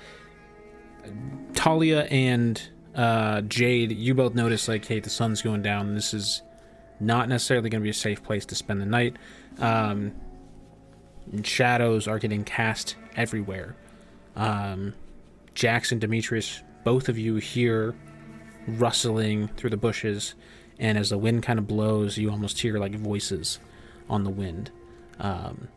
Talia 1.56 2.04
and 2.12 2.62
uh, 2.94 3.42
Jade, 3.42 3.92
you 3.92 4.14
both 4.14 4.36
notice, 4.36 4.68
like, 4.68 4.86
hey, 4.86 5.00
the 5.00 5.10
sun's 5.10 5.42
going 5.42 5.64
down. 5.64 5.96
This 5.96 6.14
is 6.14 6.44
not 7.00 7.28
necessarily 7.28 7.72
going 7.72 7.82
to 7.82 7.84
be 7.84 7.90
a 7.90 7.94
safe 7.94 8.22
place 8.22 8.46
to 8.46 8.54
spend 8.56 8.82
the 8.82 8.86
night. 8.86 9.16
Um, 9.58 10.14
shadows 11.42 12.08
are 12.08 12.20
getting 12.20 12.44
cast 12.44 12.98
everywhere. 13.16 13.76
Um, 14.36 14.94
Jackson, 15.56 15.98
Demetrius, 15.98 16.62
both 16.84 17.10
of 17.10 17.18
you 17.18 17.38
hear 17.38 17.96
rustling 18.70 19.48
through 19.50 19.70
the 19.72 19.78
bushes, 19.78 20.36
and 20.80 20.98
as 20.98 21.10
the 21.10 21.18
wind 21.18 21.44
kind 21.44 21.60
of 21.60 21.68
blows, 21.68 22.18
you 22.18 22.30
almost 22.32 22.60
hear 22.60 22.78
like 22.78 22.96
voices 22.96 23.60
on 24.10 24.24
the 24.24 24.30
wind. 24.30 24.72
Um, 25.20 25.68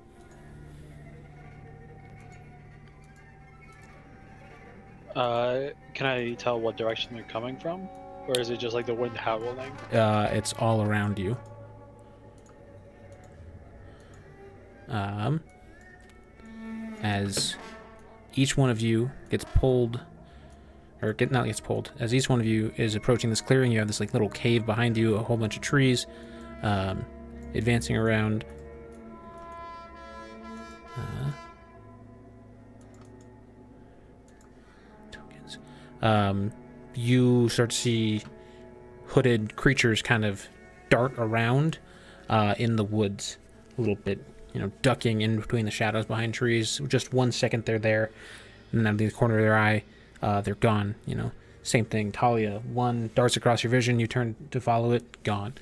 Uh, 5.14 5.70
can 5.94 6.06
I 6.06 6.32
tell 6.34 6.58
what 6.58 6.76
direction 6.76 7.14
they're 7.14 7.22
coming 7.24 7.56
from, 7.58 7.86
or 8.26 8.38
is 8.40 8.48
it 8.48 8.58
just 8.58 8.74
like 8.74 8.86
the 8.86 8.94
wind 8.94 9.16
howling? 9.16 9.72
uh, 9.92 10.28
it's 10.32 10.54
all 10.54 10.82
around 10.82 11.18
you. 11.18 11.36
Um, 14.88 15.42
as 17.02 17.56
each 18.34 18.56
one 18.56 18.70
of 18.70 18.80
you 18.80 19.10
gets 19.30 19.44
pulled, 19.54 20.00
or 21.02 21.12
get 21.12 21.30
not 21.32 21.46
gets 21.46 21.60
pulled, 21.60 21.90
as 21.98 22.14
each 22.14 22.28
one 22.28 22.38
of 22.38 22.46
you 22.46 22.72
is 22.76 22.94
approaching 22.94 23.28
this 23.28 23.40
clearing, 23.40 23.72
you 23.72 23.78
have 23.80 23.88
this 23.88 23.98
like 23.98 24.12
little 24.12 24.28
cave 24.28 24.64
behind 24.64 24.96
you, 24.96 25.16
a 25.16 25.22
whole 25.22 25.36
bunch 25.36 25.56
of 25.56 25.62
trees, 25.62 26.06
um, 26.62 27.04
advancing 27.54 27.96
around. 27.96 28.44
Uh, 30.96 31.30
tokens. 35.10 35.58
Um, 36.00 36.52
you 36.94 37.48
start 37.48 37.70
to 37.70 37.76
see 37.76 38.22
hooded 39.06 39.56
creatures 39.56 40.02
kind 40.02 40.24
of 40.24 40.46
dart 40.88 41.14
around 41.18 41.78
uh, 42.28 42.54
in 42.58 42.76
the 42.76 42.84
woods 42.84 43.38
a 43.76 43.80
little 43.80 43.96
bit, 43.96 44.24
you 44.54 44.60
know, 44.60 44.70
ducking 44.82 45.22
in 45.22 45.40
between 45.40 45.64
the 45.64 45.70
shadows 45.70 46.06
behind 46.06 46.32
trees. 46.32 46.80
Just 46.86 47.12
one 47.12 47.32
second 47.32 47.64
they're 47.64 47.78
there, 47.78 48.10
and 48.70 48.80
then 48.80 48.86
out 48.86 48.92
of 48.92 48.98
the 48.98 49.10
corner 49.10 49.38
of 49.38 49.42
their 49.42 49.56
eye, 49.56 49.82
uh, 50.22 50.40
they're 50.40 50.54
gone. 50.54 50.94
You 51.06 51.14
know, 51.16 51.32
same 51.62 51.84
thing. 51.84 52.12
Talia, 52.12 52.60
one 52.72 53.10
darts 53.14 53.36
across 53.36 53.62
your 53.62 53.70
vision, 53.70 53.98
you 54.00 54.06
turn 54.06 54.36
to 54.50 54.60
follow 54.60 54.92
it, 54.92 55.22
gone, 55.22 55.54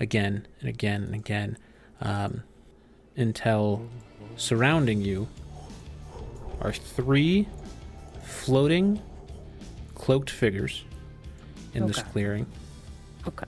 again 0.00 0.46
and 0.60 0.68
again 0.68 1.02
and 1.04 1.14
again, 1.14 1.56
um, 2.00 2.42
until 3.16 3.88
surrounding 4.36 5.00
you 5.00 5.28
are 6.60 6.72
three 6.72 7.46
floating, 8.22 9.00
cloaked 9.94 10.30
figures 10.30 10.84
in 11.74 11.86
this 11.86 12.02
clearing. 12.02 12.46
okay, 13.26 13.46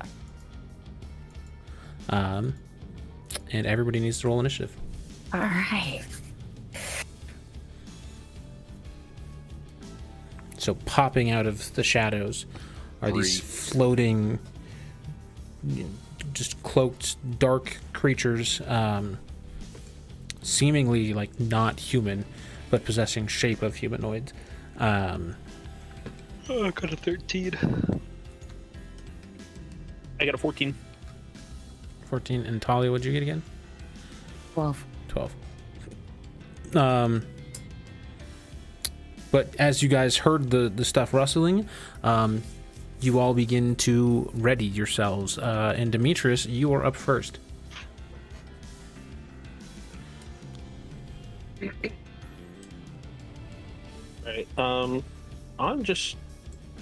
Um, 2.08 2.54
and 3.52 3.66
everybody 3.66 3.98
needs 4.00 4.20
to 4.20 4.28
roll 4.28 4.40
initiative. 4.40 4.76
All 5.32 5.40
right. 5.40 6.02
So 10.60 10.74
popping 10.74 11.30
out 11.30 11.46
of 11.46 11.74
the 11.74 11.82
shadows 11.82 12.44
are 13.00 13.10
these 13.10 13.40
floating, 13.40 14.38
just 16.34 16.62
cloaked, 16.62 17.16
dark 17.38 17.78
creatures, 17.94 18.60
um, 18.66 19.16
seemingly 20.42 21.14
like 21.14 21.40
not 21.40 21.80
human, 21.80 22.26
but 22.68 22.84
possessing 22.84 23.26
shape 23.26 23.62
of 23.62 23.76
humanoids. 23.76 24.34
Um, 24.76 25.34
Oh, 26.50 26.64
I 26.66 26.70
got 26.72 26.92
a 26.92 26.96
13. 26.96 27.54
I 30.18 30.24
got 30.26 30.34
a 30.34 30.38
14. 30.38 30.74
14 32.06 32.44
and 32.44 32.60
Talia, 32.60 32.90
what'd 32.90 33.06
you 33.06 33.12
get 33.12 33.22
again? 33.22 33.40
12. 34.54 34.84
12. 35.08 35.34
Um, 36.74 37.24
but 39.30 39.54
as 39.58 39.82
you 39.82 39.88
guys 39.88 40.16
heard 40.16 40.50
the, 40.50 40.68
the 40.68 40.84
stuff 40.84 41.14
rustling, 41.14 41.68
um, 42.02 42.42
you 43.00 43.18
all 43.18 43.34
begin 43.34 43.76
to 43.76 44.30
ready 44.34 44.66
yourselves. 44.66 45.38
Uh, 45.38 45.74
and 45.76 45.92
Demetrius, 45.92 46.46
you 46.46 46.72
are 46.74 46.84
up 46.84 46.96
first. 46.96 47.38
Right. 54.24 54.46
Um, 54.58 55.02
I'm 55.58 55.82
just 55.82 56.16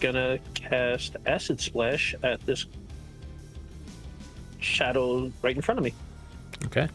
gonna 0.01 0.39
cast 0.55 1.17
Acid 1.27 1.61
Splash 1.61 2.15
at 2.23 2.45
this 2.47 2.67
shadow 4.61 5.33
right 5.43 5.57
in 5.57 5.63
front 5.63 5.79
of 5.79 5.85
me. 5.85 5.95
Okay. 6.67 6.89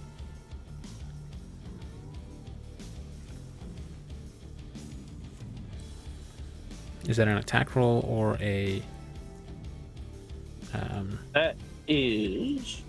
Is 7.08 7.18
that 7.18 7.28
an 7.28 7.38
attack 7.38 7.76
roll 7.76 8.06
or 8.08 8.38
a. 8.40 8.82
Um, 10.74 11.20
That 11.34 11.56
is. 11.88 12.82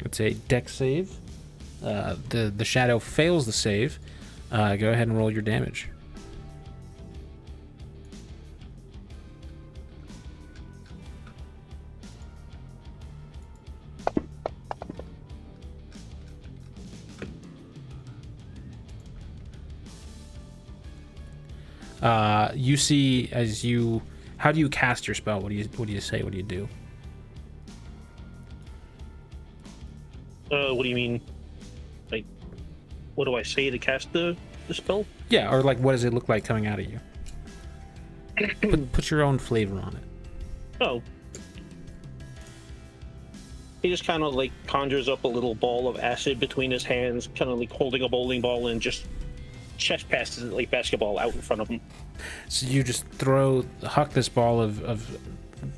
It's 0.00 0.20
a 0.20 0.34
Dex 0.34 0.74
save. 0.74 1.12
Uh, 1.82 2.16
the 2.30 2.52
the 2.56 2.64
shadow 2.64 2.98
fails 2.98 3.46
the 3.46 3.52
save. 3.52 3.98
Uh, 4.50 4.76
go 4.76 4.90
ahead 4.90 5.08
and 5.08 5.16
roll 5.16 5.30
your 5.30 5.42
damage. 5.42 5.88
Uh, 22.02 22.52
you 22.54 22.76
see 22.76 23.28
as 23.32 23.64
you. 23.64 24.02
How 24.36 24.52
do 24.52 24.60
you 24.60 24.68
cast 24.68 25.08
your 25.08 25.14
spell? 25.14 25.40
What 25.40 25.48
do 25.48 25.54
you 25.54 25.64
What 25.76 25.88
do 25.88 25.92
you 25.92 26.00
say? 26.00 26.22
What 26.22 26.32
do 26.32 26.36
you 26.36 26.44
do? 26.44 26.68
Uh, 30.50 30.74
what 30.74 30.84
do 30.84 30.88
you 30.88 30.94
mean? 30.94 31.20
Like, 32.10 32.24
what 33.16 33.26
do 33.26 33.34
I 33.34 33.42
say 33.42 33.68
to 33.68 33.78
cast 33.78 34.12
the, 34.12 34.36
the 34.66 34.74
spell? 34.74 35.04
Yeah, 35.28 35.52
or 35.52 35.62
like, 35.62 35.78
what 35.78 35.92
does 35.92 36.04
it 36.04 36.14
look 36.14 36.28
like 36.28 36.44
coming 36.44 36.66
out 36.66 36.78
of 36.78 36.86
you? 36.88 37.00
put, 38.62 38.92
put 38.92 39.10
your 39.10 39.22
own 39.22 39.38
flavor 39.38 39.78
on 39.78 39.94
it. 39.96 40.02
Oh. 40.80 41.02
He 43.82 43.90
just 43.90 44.06
kind 44.06 44.22
of 44.22 44.34
like 44.34 44.52
conjures 44.66 45.08
up 45.08 45.24
a 45.24 45.28
little 45.28 45.54
ball 45.54 45.88
of 45.88 45.98
acid 45.98 46.40
between 46.40 46.70
his 46.70 46.82
hands, 46.82 47.28
kind 47.36 47.50
of 47.50 47.58
like 47.58 47.70
holding 47.70 48.02
a 48.02 48.08
bowling 48.08 48.40
ball 48.40 48.68
and 48.68 48.80
just 48.80 49.06
chest 49.78 50.08
passes 50.08 50.52
like 50.52 50.70
basketball 50.70 51.18
out 51.18 51.34
in 51.34 51.40
front 51.40 51.62
of 51.62 51.68
him. 51.68 51.80
So 52.48 52.66
you 52.66 52.82
just 52.82 53.06
throw, 53.06 53.64
huck 53.82 54.10
this 54.10 54.28
ball 54.28 54.60
of, 54.60 54.82
of 54.82 55.18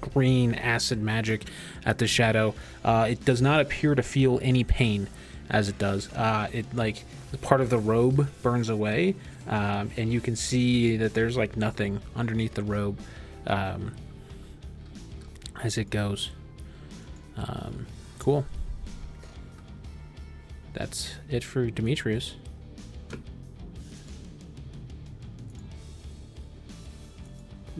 green 0.00 0.54
acid 0.54 1.00
magic 1.00 1.44
at 1.84 1.98
the 1.98 2.06
shadow. 2.06 2.54
Uh, 2.84 3.08
it 3.10 3.24
does 3.24 3.40
not 3.40 3.60
appear 3.60 3.94
to 3.94 4.02
feel 4.02 4.40
any 4.42 4.64
pain 4.64 5.08
as 5.48 5.68
it 5.68 5.78
does. 5.78 6.12
Uh, 6.14 6.48
it 6.52 6.66
like 6.74 7.04
part 7.42 7.60
of 7.60 7.70
the 7.70 7.78
robe 7.78 8.28
burns 8.42 8.68
away, 8.68 9.14
um, 9.48 9.90
and 9.96 10.12
you 10.12 10.20
can 10.20 10.36
see 10.36 10.96
that 10.96 11.14
there's 11.14 11.36
like 11.36 11.56
nothing 11.56 12.00
underneath 12.16 12.54
the 12.54 12.62
robe 12.62 12.98
um, 13.46 13.94
as 15.62 15.76
it 15.78 15.90
goes. 15.90 16.30
Um, 17.36 17.86
cool. 18.18 18.44
That's 20.72 21.14
it 21.28 21.42
for 21.42 21.68
Demetrius. 21.70 22.34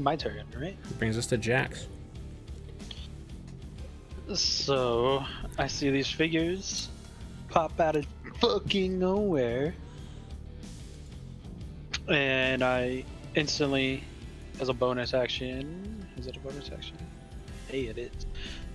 My 0.03 0.17
turn, 0.17 0.45
right? 0.59 0.77
Brings 0.99 1.19
us 1.19 1.27
to 1.27 1.37
Jax. 1.37 1.87
So, 4.35 5.25
I 5.59 5.67
see 5.67 5.91
these 5.91 6.11
figures 6.11 6.89
pop 7.49 7.79
out 7.81 7.97
of 7.97 8.07
fucking 8.39 8.99
nowhere. 8.99 9.75
And 12.09 12.63
I 12.63 13.05
instantly, 13.35 14.03
as 14.59 14.69
a 14.69 14.75
bonus 14.75 15.13
action, 15.13 16.07
is 16.17 16.27
it 16.27 16.37
a 16.37 16.41
bonus 16.41 16.71
action? 16.73 16.97
Hey, 17.69 17.83
it 17.83 17.99
is. 17.99 18.27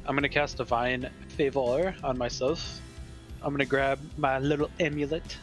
I'm 0.05 0.15
gonna 0.15 0.29
cast 0.29 0.57
Divine 0.57 1.09
Favor 1.29 1.95
on 2.03 2.17
myself. 2.17 2.81
I'm 3.41 3.51
gonna 3.51 3.65
grab 3.65 3.99
my 4.17 4.39
little 4.39 4.69
amulet 4.79 5.37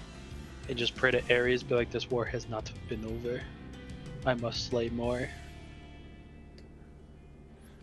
and 0.68 0.78
just 0.78 0.94
pray 0.94 1.10
to 1.10 1.22
Ares, 1.34 1.62
be 1.62 1.74
like, 1.74 1.90
this 1.90 2.10
war 2.10 2.24
has 2.24 2.48
not 2.48 2.70
been 2.88 3.04
over. 3.04 3.42
I 4.24 4.34
must 4.34 4.68
slay 4.68 4.88
more. 4.90 5.28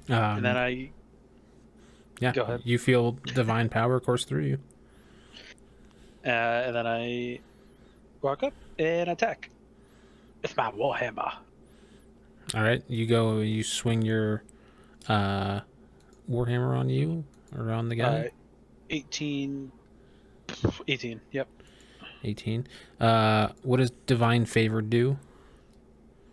Um, 0.10 0.38
and 0.38 0.46
then 0.46 0.58
I 0.58 0.90
Yeah. 2.20 2.32
Go 2.34 2.44
ahead. 2.44 2.62
You 2.64 2.78
feel 2.78 3.14
divine 3.34 3.70
power 3.70 4.00
course 4.00 4.26
through 4.26 4.44
you. 4.46 4.58
Uh, 6.26 6.30
and 6.30 6.76
then 6.76 6.86
I 6.86 7.40
walk 8.22 8.44
up 8.44 8.54
and 8.78 9.10
attack 9.10 9.50
It's 10.44 10.56
my 10.58 10.72
warhammer. 10.72 11.34
All 12.56 12.62
right. 12.64 12.84
You 12.88 13.06
go. 13.06 13.40
You 13.40 13.64
swing 13.64 14.02
your 14.02 14.44
uh, 15.08 15.62
warhammer 16.30 16.78
on 16.78 16.90
you 16.90 17.24
or 17.56 17.72
on 17.72 17.90
the 17.90 17.96
guy. 17.96 18.26
Uh, 18.26 18.30
18. 18.90 19.72
18. 20.88 21.22
Yep. 21.32 21.48
18. 22.24 22.68
Uh, 23.00 23.50
what 23.64 23.78
does 23.78 23.92
divine 24.08 24.46
favor 24.46 24.82
do? 24.82 25.18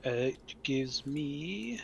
Uh, 0.04 0.10
it 0.10 0.54
gives 0.62 1.04
me. 1.06 1.80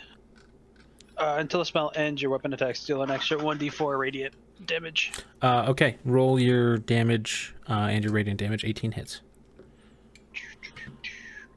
Uh, 1.17 1.35
until 1.37 1.59
the 1.59 1.65
spell 1.65 1.91
ends, 1.95 2.21
your 2.21 2.31
weapon 2.31 2.53
attacks 2.53 2.83
deal 2.85 3.03
an 3.03 3.11
extra 3.11 3.37
1d4 3.37 3.97
radiant 3.97 4.33
damage. 4.65 5.11
Uh, 5.41 5.65
okay. 5.67 5.97
Roll 6.05 6.39
your 6.39 6.77
damage 6.77 7.53
uh, 7.69 7.73
and 7.73 8.03
your 8.03 8.13
radiant 8.13 8.39
damage. 8.39 8.65
18 8.65 8.91
hits. 8.91 9.21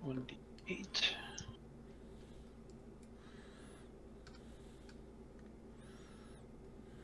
1d8. 0.06 1.02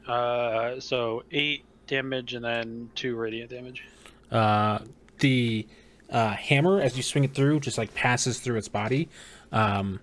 Uh, 0.06 0.80
so 0.80 1.22
8 1.30 1.64
damage 1.86 2.34
and 2.34 2.44
then 2.44 2.90
2 2.94 3.16
radiant 3.16 3.50
damage. 3.50 3.84
Uh, 4.30 4.80
the 5.20 5.66
uh, 6.10 6.30
hammer, 6.30 6.80
as 6.80 6.96
you 6.96 7.02
swing 7.02 7.24
it 7.24 7.34
through, 7.34 7.60
just 7.60 7.78
like 7.78 7.94
passes 7.94 8.38
through 8.38 8.56
its 8.56 8.68
body. 8.68 9.08
Um, 9.52 10.00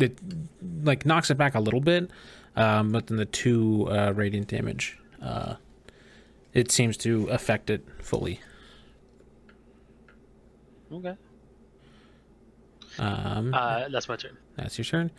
it 0.00 0.18
like 0.84 1.04
knocks 1.06 1.30
it 1.30 1.36
back 1.36 1.54
a 1.54 1.60
little 1.60 1.80
bit, 1.80 2.10
um, 2.56 2.92
but 2.92 3.06
then 3.08 3.16
the 3.18 3.24
two 3.26 3.88
uh, 3.90 4.12
radiant 4.14 4.48
damage, 4.48 4.98
uh, 5.22 5.54
it 6.52 6.70
seems 6.70 6.96
to 6.98 7.28
affect 7.28 7.70
it 7.70 7.84
fully. 8.00 8.40
Okay. 10.92 11.16
Um, 12.98 13.54
Uh, 13.54 13.88
that's 13.88 14.08
my 14.08 14.16
turn. 14.16 14.36
that's 14.56 14.76
your 14.78 14.84
turn. 14.84 15.10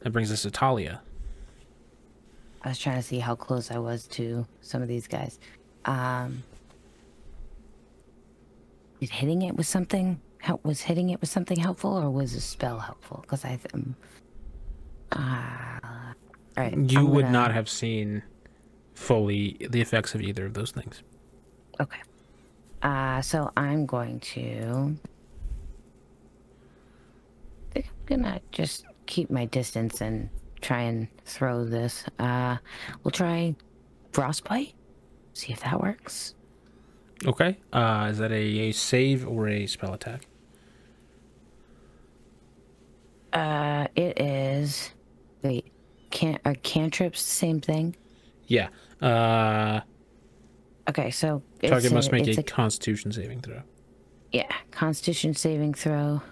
That 0.00 0.10
brings 0.10 0.32
us 0.32 0.42
to 0.42 0.50
Talia. 0.50 1.00
I 2.62 2.70
was 2.70 2.78
trying 2.78 2.96
to 2.96 3.02
see 3.02 3.18
how 3.18 3.34
close 3.34 3.70
I 3.70 3.78
was 3.78 4.06
to 4.08 4.46
some 4.62 4.80
of 4.82 4.88
these 4.88 5.06
guys. 5.06 5.38
Um, 5.84 6.42
did 9.00 9.10
hitting 9.10 9.42
it 9.42 9.56
with 9.56 9.66
something 9.66 10.20
help? 10.40 10.64
Was 10.64 10.80
hitting 10.82 11.10
it 11.10 11.20
with 11.20 11.30
something 11.30 11.58
helpful, 11.58 11.96
or 11.96 12.10
was 12.10 12.34
a 12.34 12.40
spell 12.40 12.78
helpful? 12.80 13.18
Because 13.22 13.44
I, 13.44 13.50
th- 13.56 13.66
um, 13.74 13.94
uh, 15.12 15.78
all 16.56 16.64
right. 16.64 16.76
You 16.76 16.98
I'm 17.00 17.10
would 17.10 17.22
gonna- 17.22 17.32
not 17.32 17.52
have 17.54 17.68
seen 17.68 18.22
fully 18.94 19.56
the 19.70 19.80
effects 19.80 20.14
of 20.14 20.20
either 20.20 20.44
of 20.46 20.54
those 20.54 20.70
things. 20.72 21.02
Okay. 21.80 22.00
Uh, 22.82 23.20
so 23.22 23.50
I'm 23.56 23.86
going 23.86 24.20
to. 24.20 24.96
I 27.76 27.80
think 27.80 27.86
I'm 28.10 28.22
gonna 28.22 28.40
just 28.52 28.84
keep 29.06 29.30
my 29.30 29.44
distance 29.46 30.00
and 30.00 30.28
try 30.60 30.82
and 30.82 31.08
throw 31.24 31.64
this. 31.64 32.04
Uh, 32.18 32.56
we'll 33.04 33.12
try 33.12 33.54
frostbite. 34.12 34.74
See 35.34 35.52
if 35.52 35.60
that 35.62 35.80
works. 35.80 36.34
Okay. 37.24 37.58
Uh, 37.72 38.08
is 38.10 38.18
that 38.18 38.32
a, 38.32 38.34
a 38.36 38.72
save 38.72 39.26
or 39.26 39.48
a 39.48 39.66
spell 39.66 39.94
attack? 39.94 40.26
Uh, 43.32 43.86
it 43.94 44.20
is. 44.20 44.90
Wait, 45.42 45.70
can 46.10 46.38
are 46.44 46.54
cantrips 46.54 47.22
the 47.22 47.30
same 47.30 47.60
thing? 47.60 47.96
Yeah. 48.46 48.68
Uh, 49.00 49.80
Okay, 50.88 51.10
so 51.10 51.42
it's 51.60 51.70
target 51.70 51.92
a- 51.92 51.94
must 51.94 52.12
make 52.12 52.26
it's 52.26 52.38
a, 52.38 52.42
Constitution 52.42 53.12
saving 53.12 53.42
throw. 53.42 53.60
yeah 54.32 54.50
Constitution 54.70 55.34
saving 55.34 55.74
throw. 55.74 56.22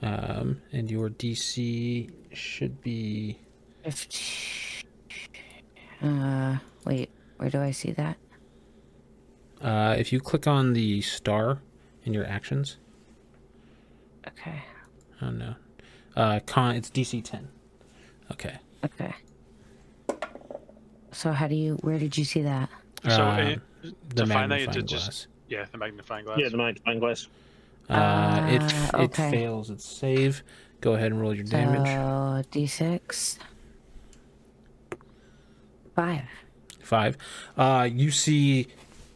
Um, 0.00 0.60
and 0.72 0.90
your 0.90 1.10
DC 1.10 2.10
should 2.32 2.80
be. 2.82 3.38
Uh, 6.02 6.56
wait, 6.84 7.10
where 7.36 7.50
do 7.50 7.60
I 7.60 7.70
see 7.70 7.92
that? 7.92 8.16
Uh, 9.60 9.94
if 9.96 10.12
you 10.12 10.20
click 10.20 10.46
on 10.48 10.72
the 10.72 11.00
star 11.02 11.62
in 12.04 12.12
your 12.14 12.26
actions. 12.26 12.78
Okay, 14.28 14.62
Oh 15.20 15.30
no. 15.30 15.54
Uh, 16.16 16.40
con. 16.46 16.76
It's 16.76 16.90
DC 16.90 17.22
ten. 17.24 17.48
Okay. 18.30 18.56
okay. 18.84 19.14
So 21.12 21.32
how 21.32 21.46
do 21.48 21.54
you? 21.54 21.74
Where 21.82 21.98
did 21.98 22.16
you 22.16 22.24
see 22.24 22.42
that? 22.42 22.68
So 23.08 23.22
Uh, 23.22 23.36
it, 23.38 23.60
the 24.14 24.24
to 24.24 24.26
find 24.26 24.50
that, 24.52 24.60
you 24.60 24.66
magnifying 24.66 24.72
did 24.72 24.88
just 24.88 25.04
glass. 25.06 25.26
yeah, 25.48 25.64
the 25.70 25.78
magnifying 25.78 26.24
glass. 26.24 26.38
Yeah, 26.40 26.48
the 26.48 26.56
magnifying 26.56 26.98
glass. 27.00 27.28
Uh, 27.88 28.46
it 28.50 28.62
f- 28.62 28.90
Ah, 28.94 28.98
it 29.02 29.04
okay. 29.04 29.30
fails 29.30 29.70
its 29.70 29.84
save. 29.84 30.42
Go 30.80 30.94
ahead 30.94 31.12
and 31.12 31.20
roll 31.20 31.34
your 31.34 31.44
damage. 31.44 31.86
So 31.88 32.42
d6. 32.58 33.38
Five. 35.94 36.22
Five. 36.80 37.16
Uh, 37.56 37.88
you 37.92 38.10
see 38.10 38.68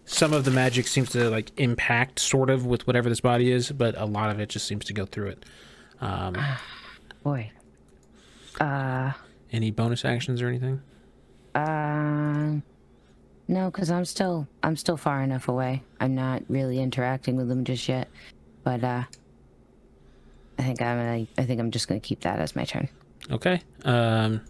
some 0.07 0.33
of 0.33 0.45
the 0.45 0.51
magic 0.51 0.87
seems 0.87 1.11
to 1.11 1.29
like 1.29 1.51
impact 1.59 2.21
sort 2.21 2.49
of 2.49 2.65
with 2.65 2.87
whatever 2.87 3.09
this 3.09 3.21
body 3.21 3.53
is, 3.53 3.71
but 3.71 3.97
a 3.99 4.07
lot 4.07 4.31
of 4.31 4.41
it 4.41 4.49
just 4.49 4.67
seems 4.67 4.85
to 4.87 4.93
go 4.93 5.05
through 5.05 5.29
it. 5.29 5.45
Um, 6.01 6.37
Boy. 7.23 7.51
Uh. 8.61 9.13
any 9.53 9.71
bonus 9.71 10.05
actions 10.05 10.41
or 10.41 10.49
anything? 10.49 10.81
Um. 11.55 12.63
No, 13.49 13.71
because 13.71 13.91
I'm 13.91 14.05
still 14.05 14.49
I'm 14.63 14.77
still 14.77 14.97
far 14.97 15.23
enough 15.23 15.49
away. 15.49 15.83
I'm 16.01 16.15
not 16.15 16.43
really 16.49 16.81
interacting 16.81 17.37
with 17.37 17.49
them 17.49 17.65
just 17.65 17.89
yet. 17.89 18.09
But 18.65 18.83
uh, 18.83 19.05
I 20.59 20.63
think 20.63 20.83
I'm 20.83 20.99
gonna, 20.99 21.27
I 21.39 21.45
think 21.45 21.61
I'm 21.61 21.71
just 21.71 21.87
gonna 21.89 22.01
keep 22.01 22.21
that 22.21 22.39
as 22.41 22.57
my 22.57 22.65
turn. 22.65 22.89
Okay. 23.31 23.61
Um, 23.85 24.41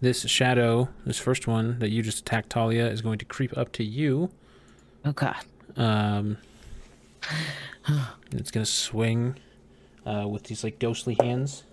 this 0.00 0.22
shadow, 0.22 0.88
this 1.04 1.18
first 1.18 1.46
one 1.46 1.78
that 1.80 1.90
you 1.90 2.02
just 2.02 2.20
attacked, 2.20 2.50
Talia, 2.50 2.86
is 2.86 3.02
going 3.02 3.18
to 3.18 3.24
creep 3.24 3.56
up 3.56 3.72
to 3.72 3.84
you. 3.84 4.30
Oh 5.04 5.12
God. 5.12 5.36
Um, 5.76 6.38
it's 8.32 8.50
gonna 8.50 8.66
swing 8.66 9.36
uh, 10.06 10.26
with 10.28 10.44
these 10.44 10.62
like 10.64 10.78
ghostly 10.78 11.16
hands. 11.20 11.64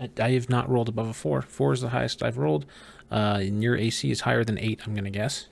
I, 0.00 0.10
I 0.20 0.30
have 0.32 0.48
not 0.48 0.68
rolled 0.68 0.88
above 0.88 1.08
a 1.08 1.14
four. 1.14 1.42
Four 1.42 1.72
is 1.72 1.80
the 1.80 1.90
highest 1.90 2.22
I've 2.22 2.38
rolled. 2.38 2.66
Uh, 3.10 3.38
and 3.40 3.62
your 3.62 3.76
AC 3.76 4.10
is 4.10 4.20
higher 4.20 4.44
than 4.44 4.58
eight. 4.58 4.80
I'm 4.86 4.94
gonna 4.94 5.10
guess. 5.10 5.48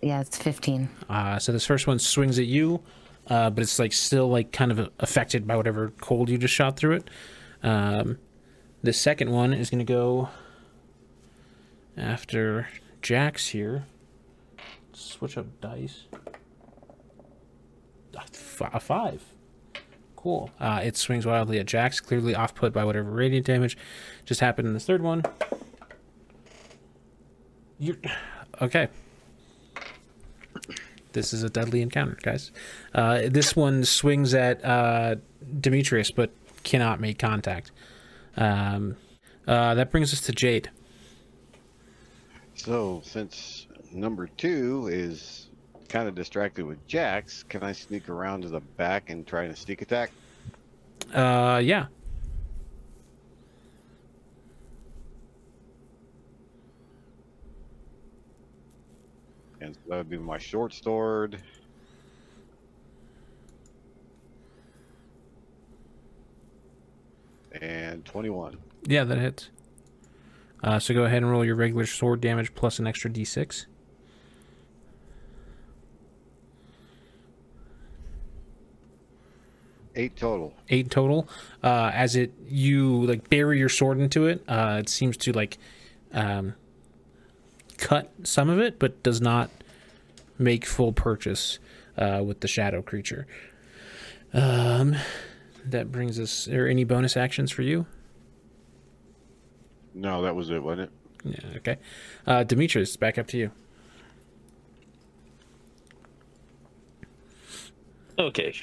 Yeah, 0.00 0.20
it's 0.20 0.36
15. 0.36 0.88
Uh, 1.08 1.38
so 1.38 1.52
this 1.52 1.64
first 1.64 1.86
one 1.86 2.00
swings 2.00 2.38
at 2.38 2.46
you, 2.46 2.82
uh, 3.28 3.50
but 3.50 3.62
it's 3.62 3.78
like 3.78 3.92
still 3.92 4.28
like 4.28 4.50
kind 4.50 4.72
of 4.72 4.90
affected 4.98 5.46
by 5.46 5.56
whatever 5.56 5.92
cold 6.00 6.28
you 6.28 6.38
just 6.38 6.54
shot 6.54 6.76
through 6.76 6.96
it. 6.96 7.10
Um, 7.62 8.18
the 8.82 8.92
second 8.92 9.30
one 9.30 9.52
is 9.52 9.70
gonna 9.70 9.84
go 9.84 10.28
after 11.96 12.68
Jax 13.00 13.48
here. 13.48 13.84
Switch 14.92 15.36
up 15.38 15.60
dice. 15.60 16.04
A 18.14 18.20
f- 18.20 18.70
A 18.74 18.80
five. 18.80 19.22
Cool. 20.16 20.50
Uh, 20.60 20.80
it 20.84 20.96
swings 20.96 21.26
wildly 21.26 21.58
at 21.58 21.66
Jax, 21.66 21.98
clearly 22.00 22.34
off 22.34 22.54
put 22.54 22.72
by 22.72 22.84
whatever 22.84 23.10
radiant 23.10 23.46
damage 23.46 23.76
just 24.24 24.40
happened 24.40 24.68
in 24.68 24.74
this 24.74 24.84
third 24.84 25.02
one. 25.02 25.22
You're 27.78 27.96
okay. 28.60 28.88
This 31.12 31.32
is 31.32 31.42
a 31.42 31.50
deadly 31.50 31.82
encounter, 31.82 32.16
guys. 32.22 32.52
Uh, 32.94 33.22
this 33.28 33.56
one 33.56 33.84
swings 33.84 34.32
at 34.32 34.64
uh, 34.64 35.16
Demetrius, 35.60 36.10
but 36.10 36.30
cannot 36.62 37.00
make 37.00 37.18
contact. 37.18 37.72
Um, 38.36 38.96
uh, 39.46 39.74
that 39.74 39.90
brings 39.90 40.12
us 40.12 40.20
to 40.22 40.32
Jade. 40.32 40.70
So, 42.64 43.00
since 43.04 43.66
number 43.90 44.28
two 44.28 44.88
is 44.88 45.48
kind 45.88 46.06
of 46.06 46.14
distracted 46.14 46.64
with 46.64 46.86
Jax, 46.86 47.42
can 47.42 47.64
I 47.64 47.72
sneak 47.72 48.08
around 48.08 48.42
to 48.42 48.50
the 48.50 48.60
back 48.60 49.10
and 49.10 49.26
try 49.26 49.48
to 49.48 49.56
sneak 49.56 49.82
attack? 49.82 50.12
Uh, 51.12 51.60
yeah. 51.60 51.86
And 59.60 59.74
so 59.74 59.80
that 59.88 59.96
would 59.96 60.10
be 60.10 60.18
my 60.18 60.38
short 60.38 60.72
sword. 60.72 61.42
And 67.60 68.04
21. 68.04 68.56
Yeah, 68.84 69.02
that 69.02 69.18
hits. 69.18 69.50
Uh, 70.62 70.78
so 70.78 70.94
go 70.94 71.04
ahead 71.04 71.18
and 71.22 71.30
roll 71.30 71.44
your 71.44 71.56
regular 71.56 71.86
sword 71.86 72.20
damage 72.20 72.54
plus 72.54 72.78
an 72.78 72.86
extra 72.86 73.10
d6. 73.10 73.66
Eight 79.94 80.16
total. 80.16 80.54
Eight 80.68 80.90
total. 80.90 81.28
Uh, 81.62 81.90
as 81.92 82.16
it 82.16 82.32
you 82.48 83.04
like 83.04 83.28
bury 83.28 83.58
your 83.58 83.68
sword 83.68 84.00
into 84.00 84.26
it, 84.26 84.42
uh, 84.48 84.78
it 84.80 84.88
seems 84.88 85.16
to 85.18 85.32
like 85.32 85.58
um, 86.12 86.54
cut 87.76 88.10
some 88.22 88.48
of 88.48 88.58
it, 88.58 88.78
but 88.78 89.02
does 89.02 89.20
not 89.20 89.50
make 90.38 90.64
full 90.64 90.92
purchase 90.92 91.58
uh, 91.98 92.22
with 92.24 92.40
the 92.40 92.48
shadow 92.48 92.80
creature. 92.80 93.26
Um, 94.32 94.96
that 95.66 95.92
brings 95.92 96.18
us. 96.18 96.48
Are 96.48 96.66
any 96.66 96.84
bonus 96.84 97.16
actions 97.16 97.50
for 97.50 97.62
you? 97.62 97.86
No, 99.94 100.22
that 100.22 100.34
was 100.34 100.50
it, 100.50 100.62
wasn't 100.62 100.90
it? 101.24 101.40
Yeah. 101.44 101.56
Okay. 101.58 101.76
Uh, 102.26 102.42
Demetrius, 102.44 102.96
back 102.96 103.18
up 103.18 103.26
to 103.28 103.38
you. 103.38 103.50
Okay. 108.18 108.54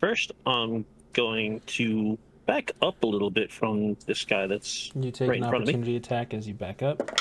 First, 0.00 0.32
I'm 0.46 0.84
going 1.12 1.60
to 1.66 2.18
back 2.46 2.72
up 2.80 3.02
a 3.02 3.06
little 3.06 3.30
bit 3.30 3.52
from 3.52 3.96
this 4.06 4.24
guy 4.24 4.46
that's 4.46 4.90
You 4.94 5.10
take 5.10 5.28
Right 5.28 5.38
an 5.38 5.44
in 5.44 5.50
front 5.50 5.62
of 5.62 5.68
me. 5.68 5.74
opportunity 5.74 5.96
attack 5.96 6.32
as 6.34 6.46
you 6.48 6.54
back 6.54 6.82
up. 6.82 7.20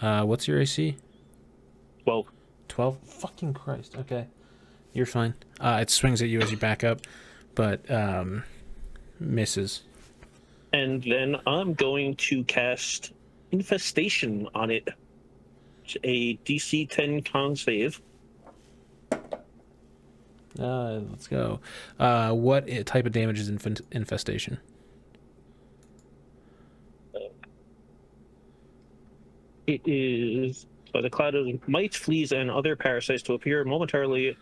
Uh, 0.00 0.24
what's 0.24 0.46
your 0.48 0.60
AC? 0.60 0.96
well. 2.06 2.26
12? 2.68 2.98
Fucking 3.02 3.54
Christ. 3.54 3.96
Okay. 3.98 4.26
You're 4.92 5.06
fine. 5.06 5.34
Uh, 5.58 5.78
it 5.80 5.90
swings 5.90 6.20
at 6.22 6.28
you 6.28 6.40
as 6.40 6.50
you 6.50 6.56
back 6.58 6.84
up, 6.84 7.00
but 7.54 7.90
um, 7.90 8.44
misses. 9.18 9.82
And 10.72 11.02
then 11.02 11.36
I'm 11.46 11.74
going 11.74 12.16
to 12.16 12.44
cast 12.44 13.12
Infestation 13.50 14.46
on 14.54 14.70
it. 14.70 14.86
It's 15.84 15.96
a 16.04 16.36
DC 16.44 16.90
10 16.90 17.22
con 17.22 17.56
save. 17.56 18.00
Uh, 20.58 21.00
let's 21.10 21.26
go. 21.28 21.60
Uh, 21.98 22.32
what 22.32 22.68
i- 22.70 22.82
type 22.82 23.06
of 23.06 23.12
damage 23.12 23.38
is 23.38 23.48
inf- 23.48 23.80
infestation? 23.92 24.58
It 29.66 29.80
is 29.86 30.66
by 30.92 31.00
the 31.02 31.10
cloud 31.10 31.34
of 31.34 31.46
mites, 31.68 31.96
fleas, 31.96 32.32
and 32.32 32.50
other 32.50 32.74
parasites 32.76 33.22
to 33.24 33.34
appear 33.34 33.64
momentarily 33.64 34.36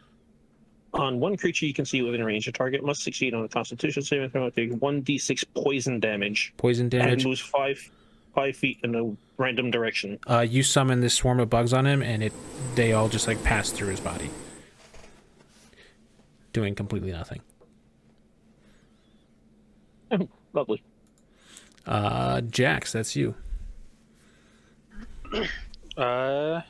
on 0.94 1.20
one 1.20 1.36
creature 1.36 1.66
you 1.66 1.74
can 1.74 1.84
see 1.84 2.00
within 2.02 2.24
range. 2.24 2.46
The 2.46 2.52
target 2.52 2.82
must 2.84 3.02
succeed 3.02 3.34
on 3.34 3.44
a 3.44 3.48
Constitution 3.48 4.02
saving 4.02 4.30
throw 4.30 4.48
to 4.48 4.54
take 4.54 4.78
one 4.80 5.02
d6 5.02 5.44
poison 5.54 6.00
damage, 6.00 6.52
Poison 6.56 6.88
damage. 6.88 7.02
and 7.04 7.10
damage. 7.20 7.26
moves 7.26 7.40
five 7.40 7.90
five 8.34 8.56
feet 8.56 8.78
in 8.82 8.94
a 8.94 9.16
random 9.40 9.70
direction. 9.70 10.18
Uh, 10.28 10.40
you 10.40 10.62
summon 10.62 11.00
this 11.00 11.14
swarm 11.14 11.40
of 11.40 11.48
bugs 11.50 11.72
on 11.72 11.86
him, 11.86 12.02
and 12.02 12.22
it 12.22 12.32
they 12.74 12.92
all 12.92 13.08
just 13.08 13.26
like 13.26 13.42
pass 13.44 13.70
through 13.70 13.88
his 13.88 14.00
body, 14.00 14.30
doing 16.52 16.74
completely 16.74 17.12
nothing. 17.12 17.40
Lovely. 20.52 20.82
Uh, 21.84 22.40
Jax, 22.40 22.92
that's 22.92 23.14
you. 23.16 23.34
Uh, 25.96 26.60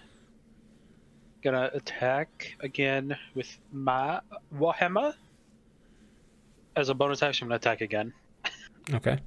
gonna 1.53 1.71
attack 1.75 2.57
again 2.61 3.17
with 3.35 3.57
my 3.73 4.21
Warhammer. 4.55 5.15
As 6.75 6.89
a 6.89 6.95
bonus 6.95 7.23
action, 7.23 7.45
I'm 7.45 7.49
gonna 7.51 7.57
attack 7.57 7.81
again. 7.81 8.13
Okay. 8.93 9.19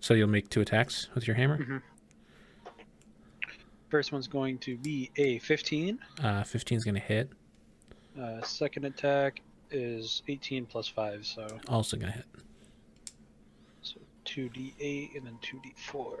So 0.00 0.14
you'll 0.14 0.28
make 0.28 0.48
two 0.50 0.60
attacks 0.60 1.08
with 1.14 1.26
your 1.26 1.36
hammer. 1.36 1.58
Mhm. 1.58 1.82
First 3.88 4.12
one's 4.12 4.26
going 4.28 4.58
to 4.58 4.76
be 4.76 5.10
a 5.16 5.38
15. 5.40 5.98
Uh, 6.22 6.42
15 6.44 6.78
is 6.78 6.84
to 6.96 7.00
hit. 7.00 7.30
Uh, 8.20 8.40
second 8.42 8.84
attack 8.84 9.40
is 9.70 10.22
18 10.28 10.66
plus 10.66 10.88
5, 10.88 11.24
so 11.26 11.46
Also 11.68 11.96
to 12.12 12.18
hit. 12.18 12.26
so 13.82 14.00
2d8 14.24 15.16
and 15.16 15.26
then 15.26 15.38
2d4. 15.42 16.18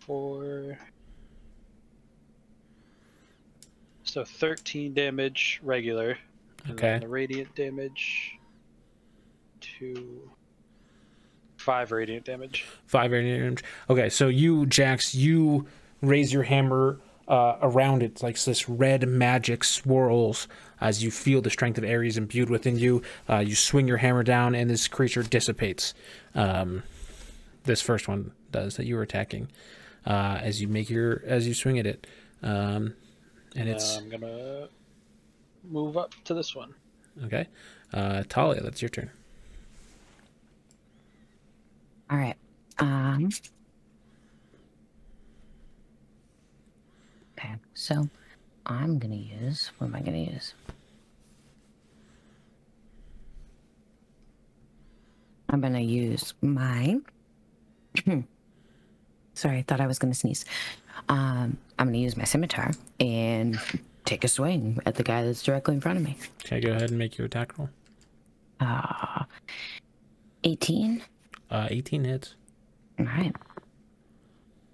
4. 0.00 0.78
So 4.14 4.24
13 4.24 4.94
damage 4.94 5.58
regular. 5.64 6.16
And 6.66 6.74
Okay. 6.74 6.86
then 6.86 7.00
the 7.00 7.08
radiant 7.08 7.52
damage. 7.56 8.38
2. 9.60 10.30
5 11.56 11.90
radiant 11.90 12.24
damage. 12.24 12.64
Five 12.86 13.10
radiant 13.10 13.40
damage. 13.40 13.64
Okay, 13.90 14.08
so 14.08 14.28
you, 14.28 14.66
Jax, 14.66 15.16
you 15.16 15.66
raise 16.00 16.32
your 16.32 16.44
hammer 16.44 17.00
uh, 17.26 17.56
around 17.60 18.04
it 18.04 18.22
like 18.22 18.40
this 18.44 18.68
red 18.68 19.08
magic 19.08 19.64
swirls 19.64 20.46
as 20.80 21.02
you 21.02 21.10
feel 21.10 21.40
the 21.42 21.50
strength 21.50 21.76
of 21.78 21.82
Ares 21.82 22.16
imbued 22.16 22.50
within 22.50 22.78
you. 22.78 23.02
Uh, 23.28 23.38
you 23.38 23.56
swing 23.56 23.88
your 23.88 23.96
hammer 23.96 24.22
down, 24.22 24.54
and 24.54 24.70
this 24.70 24.86
creature 24.86 25.24
dissipates. 25.24 25.92
Um, 26.36 26.84
this 27.64 27.82
first 27.82 28.06
one 28.06 28.30
does 28.52 28.76
that 28.76 28.86
you 28.86 28.94
were 28.94 29.02
attacking. 29.02 29.48
Uh, 30.06 30.38
as 30.40 30.62
you 30.62 30.68
make 30.68 30.88
your 30.88 31.20
as 31.26 31.48
you 31.48 31.54
swing 31.54 31.80
at 31.80 31.86
it, 31.86 32.06
um, 32.44 32.94
and 33.56 33.68
it's 33.68 33.96
I'm 33.96 34.08
gonna 34.08 34.68
move 35.70 35.96
up 35.96 36.14
to 36.24 36.34
this 36.34 36.54
one. 36.54 36.74
okay. 37.24 37.46
Uh, 37.92 38.24
Talia, 38.28 38.60
that's 38.60 38.82
your 38.82 38.88
turn. 38.88 39.10
All 42.10 42.18
right. 42.18 42.36
Um. 42.78 43.30
Okay, 47.38 47.54
so 47.74 48.08
I'm 48.66 48.98
gonna 48.98 49.14
use. 49.14 49.70
What 49.78 49.88
am 49.88 49.94
I 49.94 50.00
gonna 50.00 50.18
use? 50.18 50.54
I'm 55.48 55.60
gonna 55.60 55.80
use 55.80 56.34
my. 56.42 56.98
Sorry, 59.34 59.58
I 59.58 59.62
thought 59.62 59.80
I 59.80 59.86
was 59.86 59.98
gonna 59.98 60.14
sneeze. 60.14 60.44
Um, 61.08 61.58
I'm 61.78 61.86
gonna 61.86 61.98
use 61.98 62.16
my 62.16 62.24
scimitar 62.24 62.70
and 63.00 63.58
take 64.04 64.24
a 64.24 64.28
swing 64.28 64.78
at 64.86 64.94
the 64.96 65.02
guy 65.02 65.24
that's 65.24 65.42
directly 65.42 65.74
in 65.74 65.80
front 65.80 65.98
of 65.98 66.04
me. 66.04 66.16
Okay, 66.44 66.60
go 66.60 66.70
ahead 66.70 66.90
and 66.90 66.98
make 66.98 67.16
your 67.18 67.26
attack 67.26 67.58
roll. 67.58 67.70
Uh, 68.60 69.24
18. 70.44 71.02
Uh, 71.50 71.68
18 71.70 72.04
hits. 72.04 72.34
All 72.98 73.06
right. 73.06 73.34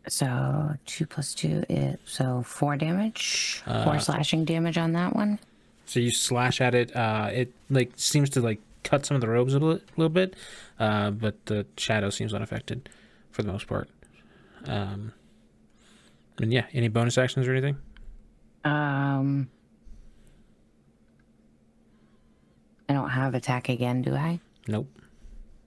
So 0.08 0.74
two 0.86 1.06
plus 1.06 1.34
two 1.34 1.62
is 1.68 1.96
so 2.04 2.42
four 2.42 2.76
damage, 2.76 3.62
four 3.64 3.74
Uh, 3.94 3.98
slashing 3.98 4.44
damage 4.44 4.76
on 4.78 4.92
that 4.92 5.14
one. 5.14 5.38
So 5.86 6.00
you 6.00 6.10
slash 6.10 6.60
at 6.60 6.74
it. 6.74 6.94
Uh, 6.94 7.30
it 7.32 7.52
like 7.68 7.92
seems 7.96 8.30
to 8.30 8.40
like 8.40 8.60
cut 8.82 9.04
some 9.06 9.14
of 9.14 9.20
the 9.20 9.28
robes 9.28 9.54
a 9.54 9.58
little, 9.58 9.80
little 9.96 10.08
bit, 10.10 10.34
uh, 10.78 11.10
but 11.10 11.46
the 11.46 11.66
shadow 11.76 12.10
seems 12.10 12.32
unaffected 12.34 12.88
for 13.30 13.42
the 13.42 13.52
most 13.52 13.66
part. 13.66 13.88
Um, 14.66 15.12
and 16.38 16.52
yeah, 16.52 16.66
any 16.72 16.88
bonus 16.88 17.18
actions 17.18 17.46
or 17.46 17.52
anything? 17.52 17.76
Um, 18.64 19.48
I 22.88 22.92
don't 22.92 23.10
have 23.10 23.34
attack 23.34 23.68
again, 23.68 24.02
do 24.02 24.14
I? 24.14 24.40
Nope. 24.68 24.88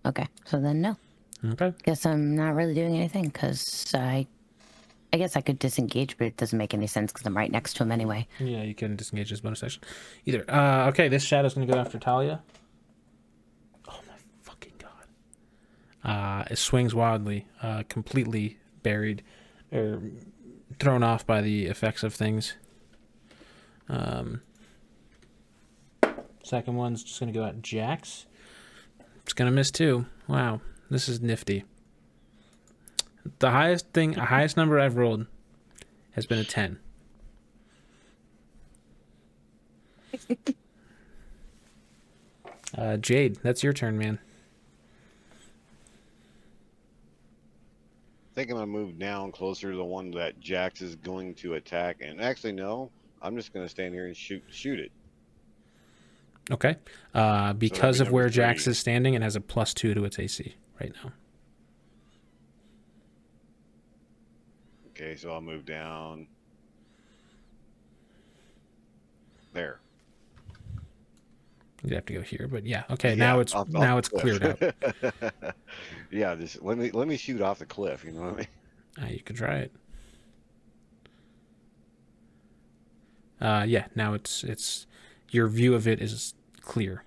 Okay, 0.05 0.27
so 0.45 0.59
then 0.59 0.81
no. 0.81 0.97
Okay. 1.45 1.73
Guess 1.83 2.05
I'm 2.05 2.35
not 2.35 2.55
really 2.55 2.73
doing 2.73 2.95
anything 2.95 3.25
because 3.25 3.93
I, 3.93 4.27
I 5.11 5.17
guess 5.17 5.35
I 5.35 5.41
could 5.41 5.59
disengage, 5.59 6.17
but 6.17 6.27
it 6.27 6.37
doesn't 6.37 6.57
make 6.57 6.73
any 6.73 6.87
sense 6.87 7.11
because 7.11 7.25
I'm 7.25 7.35
right 7.35 7.51
next 7.51 7.75
to 7.77 7.83
him 7.83 7.91
anyway. 7.91 8.27
Yeah, 8.39 8.63
you 8.63 8.75
can 8.75 8.95
disengage 8.95 9.29
this 9.29 9.41
bonus 9.41 9.63
action. 9.63 9.81
Either. 10.25 10.45
Uh, 10.49 10.87
okay, 10.89 11.07
this 11.07 11.23
shadow's 11.23 11.53
gonna 11.53 11.65
go 11.65 11.77
after 11.77 11.97
Talia. 11.97 12.41
Oh 13.87 13.99
my 14.07 14.15
fucking 14.41 14.73
god! 14.79 16.09
Uh, 16.09 16.43
it 16.49 16.57
swings 16.57 16.93
wildly, 16.93 17.47
uh, 17.61 17.83
completely 17.89 18.57
buried 18.83 19.23
or 19.71 20.01
thrown 20.79 21.03
off 21.03 21.25
by 21.25 21.41
the 21.41 21.65
effects 21.65 22.03
of 22.03 22.13
things. 22.13 22.53
Um, 23.89 24.41
second 26.43 26.75
one's 26.75 27.03
just 27.03 27.19
gonna 27.19 27.31
go 27.31 27.45
at 27.45 27.61
Jax. 27.61 28.25
It's 29.23 29.33
gonna 29.33 29.51
miss 29.51 29.71
too. 29.71 30.05
Wow, 30.27 30.61
this 30.89 31.07
is 31.09 31.21
nifty. 31.21 31.63
The 33.39 33.51
highest 33.51 33.89
thing, 33.93 34.11
the 34.13 34.25
highest 34.25 34.57
number 34.57 34.79
I've 34.79 34.97
rolled, 34.97 35.27
has 36.11 36.25
been 36.25 36.39
a 36.39 36.43
ten. 36.43 36.79
Uh, 42.75 42.97
Jade, 42.97 43.37
that's 43.43 43.63
your 43.63 43.73
turn, 43.73 43.97
man. 43.97 44.19
I 48.33 48.35
think 48.35 48.49
I'm 48.49 48.55
gonna 48.55 48.65
move 48.65 48.97
down 48.97 49.31
closer 49.31 49.69
to 49.69 49.77
the 49.77 49.83
one 49.83 50.09
that 50.11 50.39
Jax 50.39 50.81
is 50.81 50.95
going 50.95 51.35
to 51.35 51.53
attack. 51.53 51.97
And 52.01 52.19
actually, 52.19 52.53
no, 52.53 52.89
I'm 53.21 53.35
just 53.35 53.53
gonna 53.53 53.69
stand 53.69 53.93
here 53.93 54.07
and 54.07 54.17
shoot 54.17 54.41
shoot 54.49 54.79
it. 54.79 54.91
Okay. 56.49 56.77
Uh, 57.13 57.53
because 57.53 57.99
be 57.99 58.07
of 58.07 58.11
where 58.11 58.23
number 58.23 58.33
Jax 58.33 58.65
is 58.65 58.79
standing, 58.79 59.13
it 59.13 59.21
has 59.21 59.35
a 59.35 59.41
plus 59.41 59.75
two 59.75 59.93
to 59.93 60.03
its 60.03 60.17
AC 60.17 60.55
right 60.81 60.91
now. 61.03 61.11
Okay, 64.89 65.15
so 65.15 65.31
I'll 65.31 65.39
move 65.39 65.63
down. 65.63 66.25
There. 69.53 69.79
You'd 71.83 71.93
have 71.95 72.05
to 72.05 72.13
go 72.13 72.21
here, 72.21 72.47
but 72.49 72.65
yeah. 72.65 72.83
Okay, 72.91 73.13
now 73.15 73.39
it's 73.41 73.53
off- 73.53 73.67
off 73.67 73.81
now 73.81 73.93
the 73.95 73.97
it's 73.99 74.09
cleared 74.09 74.43
out. 74.43 74.57
cliff. 74.59 75.33
yeah, 76.11 76.33
just 76.35 76.61
let 76.63 76.77
me 76.77 76.91
let 76.91 77.07
me 77.07 77.17
shoot 77.17 77.41
off 77.41 77.59
the 77.59 77.65
cliff. 77.65 78.05
You 78.05 78.11
know 78.13 78.21
what 78.21 78.33
I 78.33 78.37
mean? 78.37 78.47
Uh, 79.01 79.05
you 79.07 79.19
could 79.19 79.35
try 79.35 79.57
it. 79.57 79.71
Uh, 83.41 83.65
yeah. 83.67 83.87
Now 83.95 84.13
it's 84.13 84.43
it's 84.45 84.87
your 85.29 85.47
view 85.47 85.73
of 85.75 85.87
it 85.87 86.01
is 86.01 86.33
clear. 86.61 87.03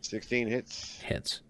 Sixteen 0.00 0.48
hits, 0.48 1.00
Hits 1.02 1.40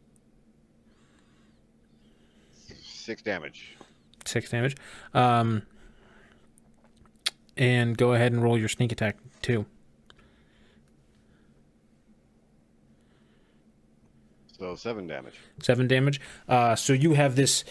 six 2.83 3.23
damage. 3.23 3.77
six 4.25 4.51
damage. 4.51 4.77
Um, 5.15 5.63
and 7.57 7.97
go 7.97 8.13
ahead 8.15 8.33
and 8.33 8.43
roll 8.43 8.59
your 8.59 8.69
sneak 8.69 8.91
attack 8.93 9.17
too. 9.43 9.65
So 14.61 14.75
seven 14.75 15.07
damage. 15.07 15.41
seven 15.63 15.89
damage. 15.89 16.21
Uh, 16.47 16.77
so 16.77 16.93
you 16.93 17.15
have 17.15 17.35
this 17.35 17.65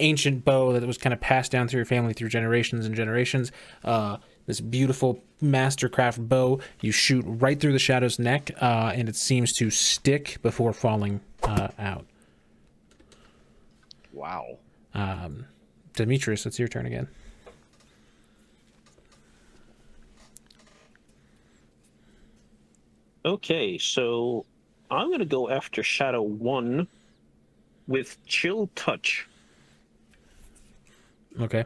ancient 0.00 0.44
bow 0.44 0.72
that 0.72 0.84
was 0.84 0.98
kind 0.98 1.14
of 1.14 1.20
passed 1.20 1.52
down 1.52 1.68
through 1.68 1.78
your 1.78 1.86
family 1.86 2.12
through 2.12 2.28
generations 2.28 2.86
and 2.86 2.96
generations. 2.96 3.52
Uh, 3.84 4.16
this 4.46 4.60
beautiful 4.60 5.22
mastercraft 5.40 6.28
bow. 6.28 6.58
You 6.80 6.90
shoot 6.90 7.24
right 7.24 7.58
through 7.60 7.72
the 7.72 7.78
shadow's 7.78 8.18
neck, 8.18 8.50
uh, 8.60 8.90
and 8.96 9.08
it 9.08 9.14
seems 9.14 9.52
to 9.54 9.70
stick 9.70 10.38
before 10.42 10.72
falling 10.72 11.20
uh, 11.44 11.68
out. 11.78 12.04
Wow. 14.12 14.58
Um, 14.94 15.46
Demetrius, 15.94 16.46
it's 16.46 16.58
your 16.58 16.66
turn 16.66 16.86
again. 16.86 17.06
Okay, 23.24 23.78
so 23.78 24.46
I'm 24.92 25.10
gonna 25.10 25.24
go 25.24 25.48
after 25.48 25.82
Shadow 25.82 26.20
One 26.20 26.86
with 27.88 28.18
Chill 28.26 28.68
Touch. 28.74 29.26
Okay. 31.40 31.64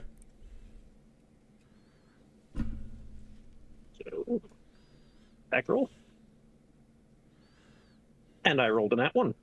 So, 4.05 4.41
back 5.51 5.69
roll. 5.69 5.91
And 8.45 8.63
I 8.63 8.69
rolled 8.69 8.93
in 8.93 9.01
that 9.01 9.13
one. 9.17 9.35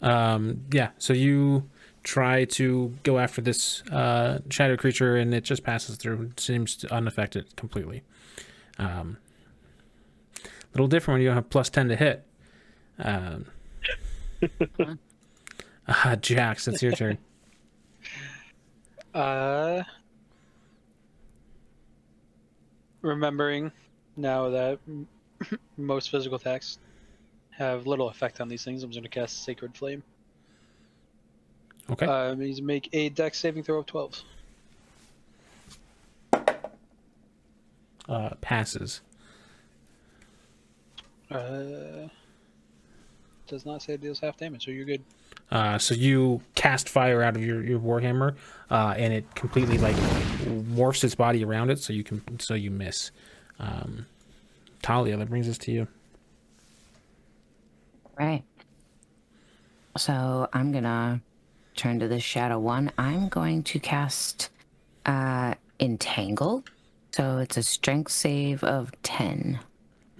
Um, 0.00 0.62
yeah. 0.70 0.90
So 0.98 1.12
you 1.12 1.68
try 2.04 2.44
to 2.44 2.94
go 3.02 3.18
after 3.18 3.40
this 3.40 3.82
uh, 3.90 4.38
shadow 4.48 4.76
creature, 4.76 5.16
and 5.16 5.34
it 5.34 5.42
just 5.42 5.64
passes 5.64 5.96
through. 5.96 6.22
It 6.22 6.38
seems 6.38 6.84
unaffected 6.84 7.56
completely. 7.56 8.04
Um, 8.78 9.18
little 10.72 10.86
different 10.86 11.16
when 11.16 11.22
you 11.22 11.30
have 11.30 11.50
plus 11.50 11.68
ten 11.68 11.88
to 11.88 11.96
hit. 11.96 12.24
Um, 12.98 13.46
uh, 15.88 16.16
Jax, 16.16 16.68
it's 16.68 16.82
your 16.82 16.92
turn. 16.92 17.18
Uh, 19.14 19.82
remembering 23.02 23.72
now 24.16 24.48
that 24.50 24.78
most 25.76 26.10
physical 26.10 26.36
attacks 26.36 26.78
have 27.50 27.86
little 27.86 28.08
effect 28.08 28.40
on 28.40 28.48
these 28.48 28.64
things, 28.64 28.82
I'm 28.82 28.90
going 28.90 29.02
to 29.02 29.08
cast 29.08 29.44
Sacred 29.44 29.76
Flame. 29.76 30.02
Okay. 31.90 32.06
Uh, 32.06 32.32
it 32.32 32.38
means 32.38 32.60
make 32.60 32.88
a 32.92 33.08
dex 33.08 33.38
saving 33.38 33.62
throw 33.62 33.78
of 33.78 33.86
12. 33.86 34.22
Uh, 38.08 38.30
passes. 38.40 39.00
Uh, 41.30 42.08
does 43.48 43.66
not 43.66 43.82
say 43.82 43.94
it 43.94 44.00
deals 44.00 44.20
half 44.20 44.36
damage, 44.36 44.64
so 44.64 44.70
you're 44.70 44.84
good. 44.84 45.02
Uh, 45.50 45.78
so 45.78 45.94
you 45.94 46.40
cast 46.54 46.88
fire 46.88 47.22
out 47.22 47.36
of 47.36 47.44
your, 47.44 47.62
your 47.64 47.80
warhammer, 47.80 48.36
uh, 48.70 48.94
and 48.96 49.12
it 49.12 49.34
completely 49.34 49.78
like 49.78 49.96
morphs 50.74 51.02
its 51.04 51.14
body 51.14 51.42
around 51.44 51.70
it, 51.70 51.78
so 51.78 51.92
you 51.92 52.04
can 52.04 52.38
so 52.38 52.54
you 52.54 52.70
miss. 52.70 53.10
Um, 53.58 54.06
Talia, 54.82 55.16
that 55.16 55.28
brings 55.28 55.48
us 55.48 55.58
to 55.58 55.72
you. 55.72 55.88
Right. 58.18 58.42
So 59.96 60.48
I'm 60.52 60.70
gonna 60.72 61.20
turn 61.76 61.98
to 62.00 62.08
the 62.08 62.20
shadow 62.20 62.58
one. 62.58 62.92
I'm 62.98 63.28
going 63.28 63.62
to 63.64 63.78
cast 63.78 64.50
uh 65.06 65.54
entangle. 65.80 66.64
So 67.12 67.38
it's 67.38 67.56
a 67.56 67.62
strength 67.62 68.12
save 68.12 68.62
of 68.62 68.92
ten. 69.02 69.60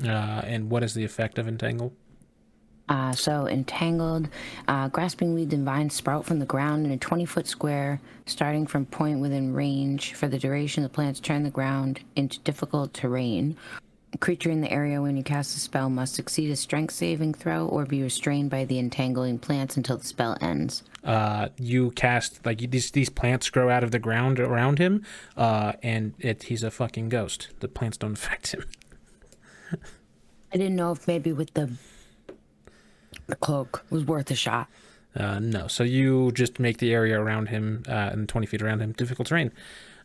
Uh, 0.03 0.07
and 0.45 0.70
what 0.70 0.83
is 0.83 0.95
the 0.95 1.05
effect 1.05 1.39
of 1.39 1.49
entangle? 1.49 1.93
Uh, 2.89 3.12
so 3.12 3.47
entangled, 3.47 4.28
uh, 4.66 4.89
grasping 4.89 5.34
weeds 5.34 5.53
and 5.53 5.64
vines 5.64 5.95
sprout 5.95 6.24
from 6.24 6.39
the 6.39 6.47
ground 6.47 6.86
in 6.86 6.93
a 6.93 6.97
20 6.97 7.26
foot 7.26 7.47
square, 7.47 8.01
starting 8.24 8.66
from 8.66 8.86
point 8.86 9.20
within 9.20 9.53
range. 9.53 10.14
For 10.14 10.26
the 10.26 10.39
duration, 10.39 10.82
the 10.82 10.89
plants 10.89 11.20
turn 11.20 11.43
the 11.43 11.51
ground 11.51 12.01
into 12.16 12.39
difficult 12.41 12.95
terrain. 12.95 13.57
A 14.14 14.18
creature 14.18 14.49
in 14.49 14.62
the 14.62 14.72
area 14.72 15.03
when 15.03 15.18
you 15.18 15.22
cast 15.22 15.53
the 15.53 15.61
spell 15.61 15.91
must 15.91 16.14
succeed 16.14 16.51
a 16.51 16.57
strength 16.57 16.95
saving 16.95 17.34
throw 17.34 17.66
or 17.66 17.84
be 17.84 18.03
restrained 18.03 18.49
by 18.49 18.64
the 18.64 18.78
entangling 18.78 19.39
plants 19.39 19.76
until 19.76 19.99
the 19.99 20.05
spell 20.05 20.39
ends. 20.41 20.82
Uh, 21.05 21.49
you 21.59 21.91
cast 21.91 22.45
like 22.47 22.59
these 22.70 22.91
these 22.91 23.11
plants 23.11 23.51
grow 23.51 23.68
out 23.68 23.84
of 23.84 23.91
the 23.91 23.99
ground 23.99 24.41
around 24.41 24.78
him, 24.78 25.05
uh, 25.36 25.74
and 25.82 26.14
it, 26.18 26.45
he's 26.45 26.62
a 26.62 26.70
fucking 26.70 27.11
ghost. 27.11 27.49
The 27.61 27.68
plants 27.68 27.99
don't 27.99 28.12
affect 28.14 28.53
him. 28.53 28.64
I 29.72 30.57
didn't 30.57 30.76
know 30.76 30.93
if 30.93 31.07
maybe 31.07 31.34
with 31.34 31.53
the 31.53 31.70
the 33.27 33.37
cloak 33.37 33.85
was 33.91 34.05
worth 34.05 34.31
a 34.31 34.35
shot. 34.35 34.69
Uh, 35.16 35.39
no, 35.39 35.66
so 35.66 35.83
you 35.83 36.31
just 36.33 36.59
make 36.59 36.79
the 36.79 36.93
area 36.93 37.21
around 37.21 37.49
him 37.49 37.83
uh, 37.89 38.11
and 38.12 38.29
20 38.29 38.47
feet 38.47 38.62
around 38.62 38.81
him 38.81 38.93
difficult 38.93 39.29
terrain, 39.29 39.51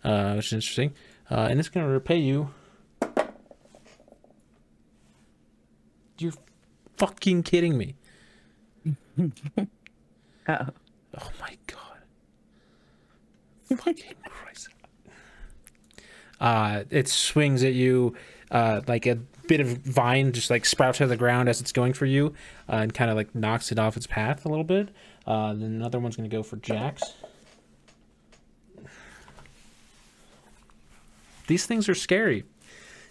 uh, 0.03 0.33
which 0.33 0.47
is 0.47 0.53
interesting. 0.53 0.93
Uh, 1.29 1.47
and 1.49 1.59
it's 1.59 1.69
going 1.69 1.85
to 1.85 1.91
repay 1.91 2.17
you. 2.17 2.49
You're 6.17 6.33
fucking 6.97 7.43
kidding 7.43 7.77
me. 7.77 7.95
Uh-oh. 10.47 10.67
Oh 11.17 11.29
my 11.39 11.57
god. 11.67 11.79
Fucking 13.77 14.15
Christ. 14.25 14.69
Uh, 16.39 16.83
it 16.89 17.07
swings 17.07 17.63
at 17.63 17.73
you 17.73 18.15
uh, 18.51 18.81
like 18.87 19.05
a 19.05 19.19
bit 19.47 19.59
of 19.59 19.67
vine 19.79 20.31
just 20.31 20.49
like 20.49 20.65
sprouts 20.65 21.01
out 21.01 21.05
of 21.05 21.09
the 21.09 21.17
ground 21.17 21.49
as 21.49 21.59
it's 21.61 21.71
going 21.71 21.93
for 21.93 22.05
you 22.05 22.33
uh, 22.69 22.77
and 22.77 22.93
kind 22.93 23.11
of 23.11 23.17
like 23.17 23.33
knocks 23.35 23.71
it 23.71 23.79
off 23.79 23.97
its 23.97 24.07
path 24.07 24.45
a 24.45 24.49
little 24.49 24.63
bit. 24.63 24.89
Uh, 25.27 25.53
then 25.53 25.73
another 25.73 25.99
one's 25.99 26.15
going 26.15 26.29
to 26.29 26.35
go 26.35 26.43
for 26.43 26.57
Jax. 26.57 27.03
These 31.47 31.65
things 31.65 31.89
are 31.89 31.95
scary. 31.95 32.45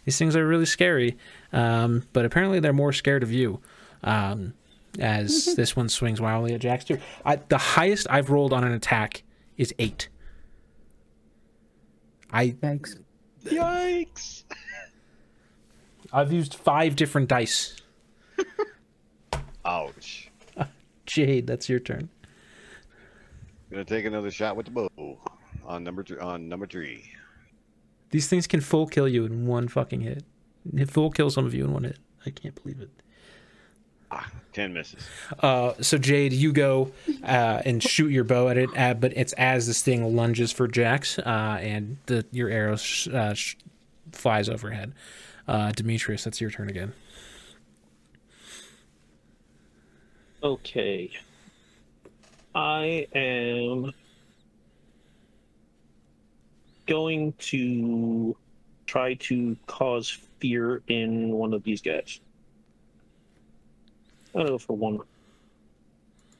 These 0.04 0.18
things 0.18 0.34
are 0.34 0.46
really 0.46 0.66
scary, 0.66 1.16
um, 1.52 2.04
but 2.12 2.24
apparently 2.24 2.60
they're 2.60 2.72
more 2.72 2.92
scared 2.92 3.22
of 3.22 3.30
you. 3.30 3.60
Um, 4.02 4.54
as 4.98 5.54
this 5.54 5.74
one 5.74 5.88
swings 5.88 6.20
wildly 6.20 6.54
at 6.54 6.60
Jax 6.60 6.84
too. 6.84 6.98
I, 7.24 7.36
the 7.36 7.58
highest 7.58 8.06
I've 8.10 8.30
rolled 8.30 8.52
on 8.52 8.64
an 8.64 8.72
attack 8.72 9.22
is 9.56 9.74
eight. 9.78 10.08
I 12.30 12.50
Thanks. 12.50 12.96
Yikes! 13.44 14.44
I've 16.12 16.32
used 16.32 16.54
five 16.54 16.96
different 16.96 17.28
dice. 17.28 17.76
Ouch. 19.64 20.30
Jade, 21.06 21.46
that's 21.46 21.68
your 21.68 21.80
turn. 21.80 22.08
Gonna 23.70 23.84
take 23.84 24.04
another 24.04 24.30
shot 24.30 24.56
with 24.56 24.66
the 24.66 24.72
bow 24.72 25.18
on 25.64 25.82
number 25.84 26.02
th- 26.02 26.20
on 26.20 26.48
number 26.48 26.66
three. 26.66 27.04
These 28.10 28.28
things 28.28 28.46
can 28.46 28.60
full 28.60 28.86
kill 28.86 29.08
you 29.08 29.24
in 29.24 29.46
one 29.46 29.68
fucking 29.68 30.02
hit. 30.02 30.24
It 30.76 30.90
full 30.90 31.10
kill 31.10 31.30
some 31.30 31.46
of 31.46 31.54
you 31.54 31.64
in 31.64 31.72
one 31.72 31.84
hit. 31.84 31.98
I 32.26 32.30
can't 32.30 32.60
believe 32.62 32.80
it. 32.80 32.90
Ah, 34.10 34.28
ten 34.52 34.74
misses. 34.74 35.02
Uh, 35.38 35.72
so 35.80 35.96
Jade, 35.96 36.34
you 36.34 36.52
go 36.52 36.92
uh, 37.24 37.62
and 37.64 37.82
shoot 37.82 38.08
your 38.10 38.24
bow 38.24 38.48
at 38.48 38.58
it, 38.58 38.68
uh, 38.76 38.92
but 38.92 39.16
it's 39.16 39.32
as 39.34 39.66
this 39.66 39.80
thing 39.82 40.14
lunges 40.14 40.52
for 40.52 40.68
Jax, 40.68 41.18
uh, 41.18 41.58
and 41.60 41.96
the 42.06 42.26
your 42.30 42.50
arrow 42.50 42.76
sh- 42.76 43.08
uh, 43.08 43.32
sh- 43.32 43.56
flies 44.12 44.50
overhead. 44.50 44.92
Uh, 45.46 45.72
Demetrius, 45.72 46.24
that's 46.24 46.40
your 46.40 46.50
turn 46.50 46.68
again. 46.68 46.92
Okay. 50.42 51.10
I 52.54 53.06
am 53.14 53.92
going 56.86 57.32
to 57.38 58.36
try 58.86 59.14
to 59.14 59.56
cause 59.66 60.18
fear 60.38 60.82
in 60.88 61.30
one 61.30 61.54
of 61.54 61.62
these 61.62 61.80
guys. 61.80 62.20
I'll 64.34 64.46
go 64.46 64.58
for 64.58 64.76
one. 64.76 64.98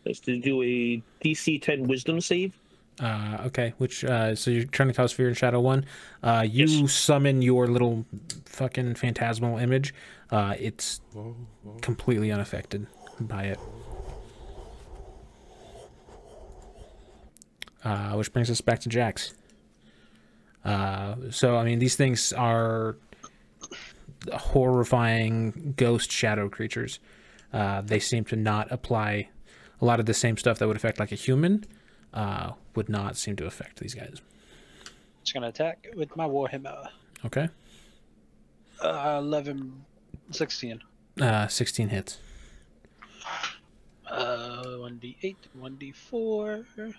To 0.04 0.38
do 0.40 0.62
a 0.62 1.02
DC 1.24 1.62
10 1.62 1.84
Wisdom 1.86 2.20
save. 2.20 2.52
Uh, 3.00 3.38
okay, 3.46 3.72
which 3.78 4.04
uh, 4.04 4.34
so 4.34 4.50
you're 4.50 4.64
trying 4.64 4.88
to 4.88 4.94
cause 4.94 5.12
fear 5.12 5.28
in 5.28 5.34
Shadow 5.34 5.60
One. 5.60 5.84
Uh, 6.22 6.44
you 6.48 6.66
Yes. 6.66 6.92
summon 6.92 7.42
your 7.42 7.66
little 7.66 8.04
fucking 8.44 8.94
phantasmal 8.96 9.58
image. 9.58 9.94
Uh, 10.30 10.54
it's 10.58 11.00
completely 11.80 12.30
unaffected 12.30 12.86
by 13.18 13.44
it. 13.44 13.58
Uh, 17.84 18.12
which 18.12 18.32
brings 18.32 18.50
us 18.50 18.60
back 18.60 18.78
to 18.80 18.88
Jax. 18.88 19.34
Uh, 20.64 21.16
so 21.30 21.56
I 21.56 21.64
mean, 21.64 21.78
these 21.80 21.96
things 21.96 22.32
are 22.32 22.96
horrifying 24.32 25.74
ghost 25.76 26.12
shadow 26.12 26.48
creatures. 26.48 27.00
Uh, 27.52 27.80
they 27.80 27.98
seem 27.98 28.24
to 28.26 28.36
not 28.36 28.70
apply 28.70 29.28
a 29.80 29.84
lot 29.84 29.98
of 29.98 30.06
the 30.06 30.14
same 30.14 30.36
stuff 30.36 30.58
that 30.60 30.68
would 30.68 30.76
affect 30.76 31.00
like 31.00 31.10
a 31.10 31.16
human 31.16 31.64
uh, 32.12 32.52
would 32.74 32.88
not 32.88 33.16
seem 33.16 33.36
to 33.36 33.46
affect 33.46 33.80
these 33.80 33.94
guys. 33.94 34.20
Just 35.22 35.34
gonna 35.34 35.48
attack 35.48 35.88
with 35.96 36.16
my 36.16 36.26
Warhammer. 36.26 36.88
Okay. 37.24 37.48
Uh, 38.80 39.20
11, 39.22 39.84
16. 40.32 40.80
Uh, 41.20 41.46
16 41.46 41.88
hits. 41.88 42.18
Uh, 44.10 44.62
1d8, 44.64 45.36
1d4. 45.60 46.94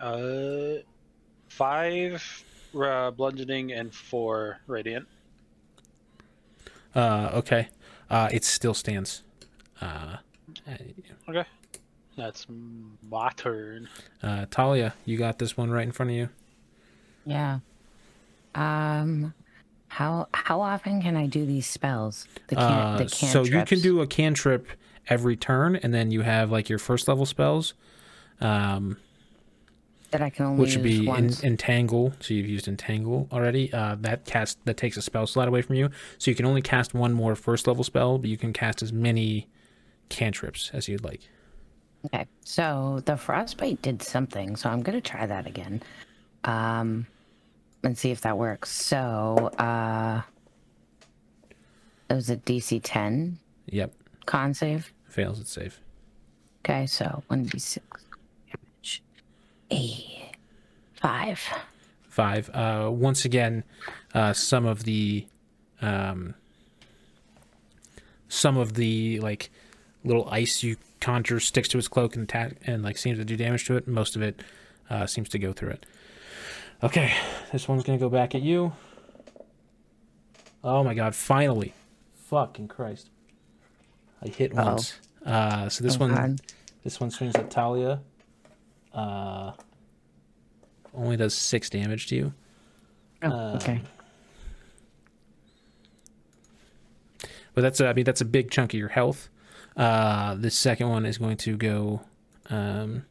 Uh, 0.00 0.82
five 1.48 2.44
uh, 2.74 3.10
bludgeoning 3.10 3.72
and 3.72 3.94
four 3.94 4.58
radiant. 4.66 5.06
Uh, 6.94 7.30
okay. 7.34 7.68
Uh, 8.10 8.28
it 8.32 8.44
still 8.44 8.74
stands. 8.74 9.22
Uh, 9.80 10.16
Okay, 11.28 11.44
that's 12.16 12.46
my 13.08 13.30
turn. 13.36 13.88
uh, 14.22 14.46
Talia, 14.50 14.94
you 15.04 15.16
got 15.16 15.38
this 15.38 15.56
one 15.56 15.70
right 15.70 15.84
in 15.84 15.92
front 15.92 16.10
of 16.10 16.16
you. 16.16 16.28
Yeah. 17.26 17.58
Um, 18.54 19.34
how 19.88 20.28
how 20.32 20.60
often 20.60 21.00
can 21.02 21.16
I 21.16 21.26
do 21.26 21.44
these 21.46 21.66
spells? 21.66 22.26
The 22.48 22.56
can 22.56 22.64
Uh, 22.64 22.98
the 22.98 23.08
so 23.08 23.42
you 23.44 23.62
can 23.64 23.80
do 23.80 24.00
a 24.00 24.06
cantrip 24.06 24.68
every 25.08 25.36
turn, 25.36 25.76
and 25.76 25.92
then 25.92 26.10
you 26.10 26.22
have 26.22 26.50
like 26.50 26.68
your 26.68 26.78
first 26.78 27.08
level 27.08 27.26
spells, 27.26 27.74
um, 28.40 28.96
that 30.14 30.22
I 30.22 30.30
can 30.30 30.46
only 30.46 30.60
which 30.60 30.76
would 30.76 30.84
be 30.84 31.08
in, 31.08 31.32
entangle. 31.42 32.12
So 32.20 32.34
you've 32.34 32.46
used 32.48 32.68
entangle 32.68 33.28
already. 33.32 33.72
Uh, 33.72 33.96
that 34.00 34.24
cast 34.24 34.64
that 34.64 34.76
takes 34.76 34.96
a 34.96 35.02
spell 35.02 35.26
slot 35.26 35.48
away 35.48 35.60
from 35.60 35.74
you, 35.74 35.90
so 36.18 36.30
you 36.30 36.36
can 36.36 36.46
only 36.46 36.62
cast 36.62 36.94
one 36.94 37.12
more 37.12 37.34
first 37.34 37.66
level 37.66 37.82
spell, 37.82 38.18
but 38.18 38.30
you 38.30 38.36
can 38.36 38.52
cast 38.52 38.80
as 38.80 38.92
many 38.92 39.48
cantrips 40.10 40.70
as 40.72 40.86
you'd 40.88 41.02
like. 41.02 41.22
Okay, 42.06 42.26
so 42.44 43.00
the 43.06 43.16
frostbite 43.16 43.82
did 43.82 44.02
something, 44.02 44.54
so 44.54 44.70
I'm 44.70 44.82
gonna 44.82 45.00
try 45.00 45.26
that 45.26 45.48
again, 45.48 45.82
um, 46.44 47.06
and 47.82 47.98
see 47.98 48.12
if 48.12 48.20
that 48.20 48.38
works. 48.38 48.70
So, 48.70 49.50
uh, 49.58 50.22
it 52.08 52.14
was 52.14 52.30
a 52.30 52.36
DC 52.36 52.80
10 52.84 53.38
Yep, 53.66 53.92
con 54.26 54.54
save. 54.54 54.92
fails 55.08 55.40
its 55.40 55.50
save. 55.50 55.80
Okay, 56.64 56.86
so 56.86 57.22
one 57.26 57.44
d 57.44 57.58
six 57.58 57.84
damage. 57.88 58.03
A 59.74 60.30
five. 60.94 61.40
Five. 62.08 62.50
Uh, 62.54 62.90
once 62.92 63.24
again, 63.24 63.64
uh, 64.14 64.32
some 64.32 64.66
of 64.66 64.84
the, 64.84 65.26
um, 65.82 66.34
some 68.28 68.56
of 68.56 68.74
the 68.74 69.18
like 69.20 69.50
little 70.04 70.28
ice 70.30 70.62
you 70.62 70.76
conjure 71.00 71.40
sticks 71.40 71.68
to 71.68 71.76
his 71.78 71.88
cloak 71.88 72.14
and 72.14 72.24
attack 72.24 72.56
and 72.66 72.82
like 72.82 72.96
seems 72.98 73.18
to 73.18 73.24
do 73.24 73.36
damage 73.36 73.64
to 73.66 73.76
it. 73.76 73.88
Most 73.88 74.16
of 74.16 74.22
it 74.22 74.42
uh, 74.90 75.06
seems 75.06 75.28
to 75.30 75.38
go 75.38 75.52
through 75.52 75.70
it. 75.70 75.86
Okay, 76.82 77.12
this 77.52 77.66
one's 77.68 77.82
gonna 77.82 77.98
go 77.98 78.08
back 78.08 78.34
at 78.34 78.42
you. 78.42 78.72
Oh 80.62 80.82
my 80.84 80.94
god! 80.94 81.14
Finally, 81.14 81.72
fucking 82.26 82.68
Christ! 82.68 83.10
I 84.22 84.28
hit 84.28 84.56
Uh-oh. 84.56 84.64
once. 84.72 84.94
Uh, 85.26 85.68
so 85.68 85.82
this 85.84 85.96
Oh, 85.96 86.00
one, 86.00 86.14
God. 86.14 86.40
this 86.84 87.00
one 87.00 87.10
swings 87.10 87.34
at 87.34 87.50
Talia. 87.50 88.00
Uh, 88.94 89.52
only 90.94 91.16
does 91.16 91.34
six 91.34 91.68
damage 91.68 92.06
to 92.08 92.16
you. 92.16 92.32
Oh, 93.22 93.28
Uh, 93.30 93.54
okay. 93.56 93.80
But 97.54 97.62
that's 97.62 97.80
a, 97.80 97.88
I 97.88 97.92
mean 97.92 98.04
that's 98.04 98.20
a 98.20 98.24
big 98.24 98.50
chunk 98.50 98.74
of 98.74 98.78
your 98.78 98.88
health. 98.88 99.28
Uh, 99.76 100.34
the 100.34 100.50
second 100.50 100.88
one 100.88 101.06
is 101.06 101.18
going 101.18 101.36
to 101.38 101.56
go. 101.56 102.02
Um, 102.50 103.04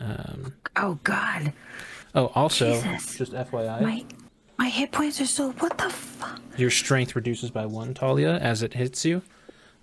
um, 0.00 0.54
Oh 0.76 0.98
God, 1.04 1.52
oh, 2.14 2.26
also, 2.34 2.80
Jesus. 2.80 3.16
just 3.18 3.32
FYI, 3.32 3.80
my 3.82 4.04
my 4.58 4.68
hit 4.68 4.90
points 4.90 5.20
are 5.20 5.26
so. 5.26 5.50
What 5.52 5.76
the 5.78 5.90
fuck? 5.90 6.40
your 6.56 6.70
strength 6.70 7.14
reduces 7.14 7.50
by 7.50 7.66
one, 7.66 7.94
Talia, 7.94 8.38
as 8.38 8.62
it 8.62 8.74
hits 8.74 9.04
you. 9.04 9.22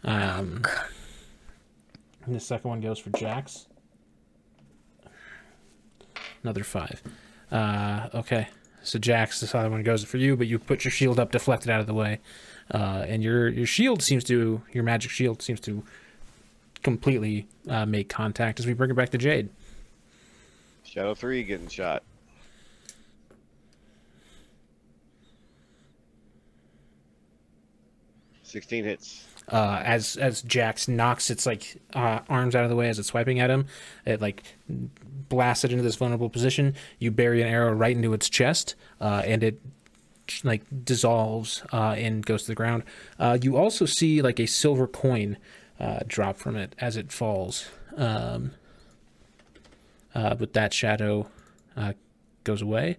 Um, 0.03 0.63
and 2.25 2.35
the 2.35 2.39
second 2.39 2.69
one 2.69 2.81
goes 2.81 2.99
for 2.99 3.09
Jax. 3.11 3.67
Another 6.43 6.63
five. 6.63 7.01
Uh, 7.51 8.09
okay, 8.13 8.47
so 8.83 8.97
Jax, 8.99 9.41
this 9.41 9.53
other 9.53 9.69
one 9.69 9.83
goes 9.83 10.03
for 10.03 10.17
you, 10.17 10.37
but 10.37 10.47
you 10.47 10.59
put 10.59 10.85
your 10.85 10.91
shield 10.91 11.19
up, 11.19 11.31
deflect 11.31 11.65
it 11.65 11.69
out 11.69 11.79
of 11.79 11.87
the 11.87 11.93
way, 11.93 12.19
uh, 12.73 13.05
and 13.07 13.23
your 13.23 13.49
your 13.49 13.65
shield 13.65 14.01
seems 14.01 14.23
to 14.25 14.61
your 14.71 14.83
magic 14.83 15.11
shield 15.11 15.41
seems 15.41 15.59
to 15.61 15.83
completely 16.81 17.47
uh, 17.67 17.85
make 17.85 18.07
contact 18.07 18.59
as 18.59 18.65
we 18.65 18.73
bring 18.73 18.89
it 18.89 18.95
back 18.95 19.09
to 19.09 19.17
Jade. 19.17 19.49
Shadow 20.83 21.13
three 21.13 21.43
getting 21.43 21.67
shot. 21.67 22.03
Sixteen 28.43 28.83
hits. 28.83 29.25
Uh, 29.51 29.81
as 29.83 30.15
as 30.17 30.41
Jax 30.43 30.87
knocks 30.87 31.29
its 31.29 31.45
like 31.45 31.81
uh, 31.93 32.19
arms 32.29 32.55
out 32.55 32.63
of 32.63 32.69
the 32.69 32.75
way 32.75 32.89
as 32.89 32.99
it's 32.99 33.07
swiping 33.07 33.39
at 33.39 33.49
him, 33.49 33.65
it 34.05 34.21
like 34.21 34.43
blasts 34.67 35.63
it 35.63 35.71
into 35.71 35.83
this 35.83 35.95
vulnerable 35.95 36.29
position. 36.29 36.75
You 36.99 37.11
bury 37.11 37.41
an 37.41 37.47
arrow 37.47 37.73
right 37.73 37.95
into 37.95 38.13
its 38.13 38.29
chest, 38.29 38.75
uh, 39.01 39.23
and 39.25 39.43
it 39.43 39.59
like 40.43 40.63
dissolves 40.83 41.63
uh, 41.73 41.95
and 41.97 42.25
goes 42.25 42.43
to 42.43 42.49
the 42.49 42.55
ground. 42.55 42.83
Uh, 43.17 43.37
you 43.41 43.57
also 43.57 43.85
see 43.85 44.21
like 44.21 44.39
a 44.39 44.45
silver 44.45 44.87
coin 44.87 45.37
uh, 45.79 45.99
drop 46.07 46.37
from 46.37 46.55
it 46.55 46.75
as 46.79 46.95
it 46.95 47.11
falls. 47.11 47.67
Um, 47.97 48.51
but 50.13 50.53
that 50.53 50.73
shadow 50.73 51.29
goes 52.43 52.61
away. 52.61 52.97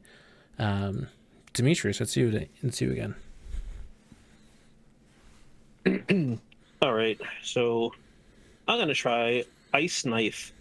Um, 0.59 1.09
Demetrius, 1.53 2.01
let's 2.01 2.13
see 2.13 2.21
you. 2.21 2.49
Let's 2.63 2.79
see 2.79 2.87
you 2.87 2.93
again. 2.93 3.15
All 5.87 6.93
right, 6.95 7.21
so 7.43 7.93
I'm 8.69 8.79
gonna 8.79 8.95
try 8.95 9.45
Ice 9.73 10.05
Knife. 10.05 10.53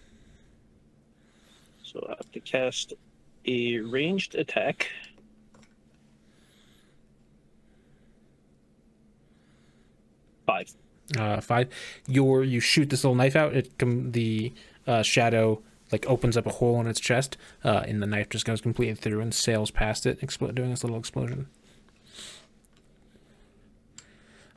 So 1.83 2.05
I 2.07 2.15
have 2.17 2.31
to 2.31 2.39
cast 2.39 2.93
a 3.45 3.79
ranged 3.79 4.35
attack. 4.35 4.89
Five. 10.45 10.73
uh, 11.17 11.41
five. 11.41 11.69
Your 12.07 12.43
you 12.43 12.59
shoot 12.59 12.89
this 12.89 13.03
little 13.03 13.15
knife 13.15 13.35
out. 13.35 13.55
It 13.55 13.77
com- 13.77 14.11
the 14.11 14.51
uh, 14.87 15.03
shadow 15.03 15.61
like 15.91 16.05
opens 16.07 16.37
up 16.37 16.45
a 16.45 16.51
hole 16.51 16.79
in 16.81 16.87
its 16.87 16.99
chest, 16.99 17.37
uh, 17.63 17.83
and 17.87 18.01
the 18.01 18.07
knife 18.07 18.29
just 18.29 18.45
goes 18.45 18.61
completely 18.61 18.95
through 18.95 19.21
and 19.21 19.33
sails 19.33 19.71
past 19.71 20.05
it, 20.05 20.21
expl- 20.21 20.53
doing 20.53 20.69
this 20.71 20.83
little 20.83 20.99
explosion. 20.99 21.47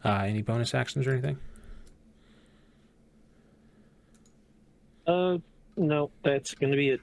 Uh, 0.04 0.24
any 0.26 0.42
bonus 0.42 0.74
actions 0.74 1.06
or 1.06 1.12
anything? 1.12 1.38
Uh, 5.06 5.38
no, 5.76 6.10
that's 6.22 6.54
gonna 6.54 6.76
be 6.76 6.90
it. 6.90 7.00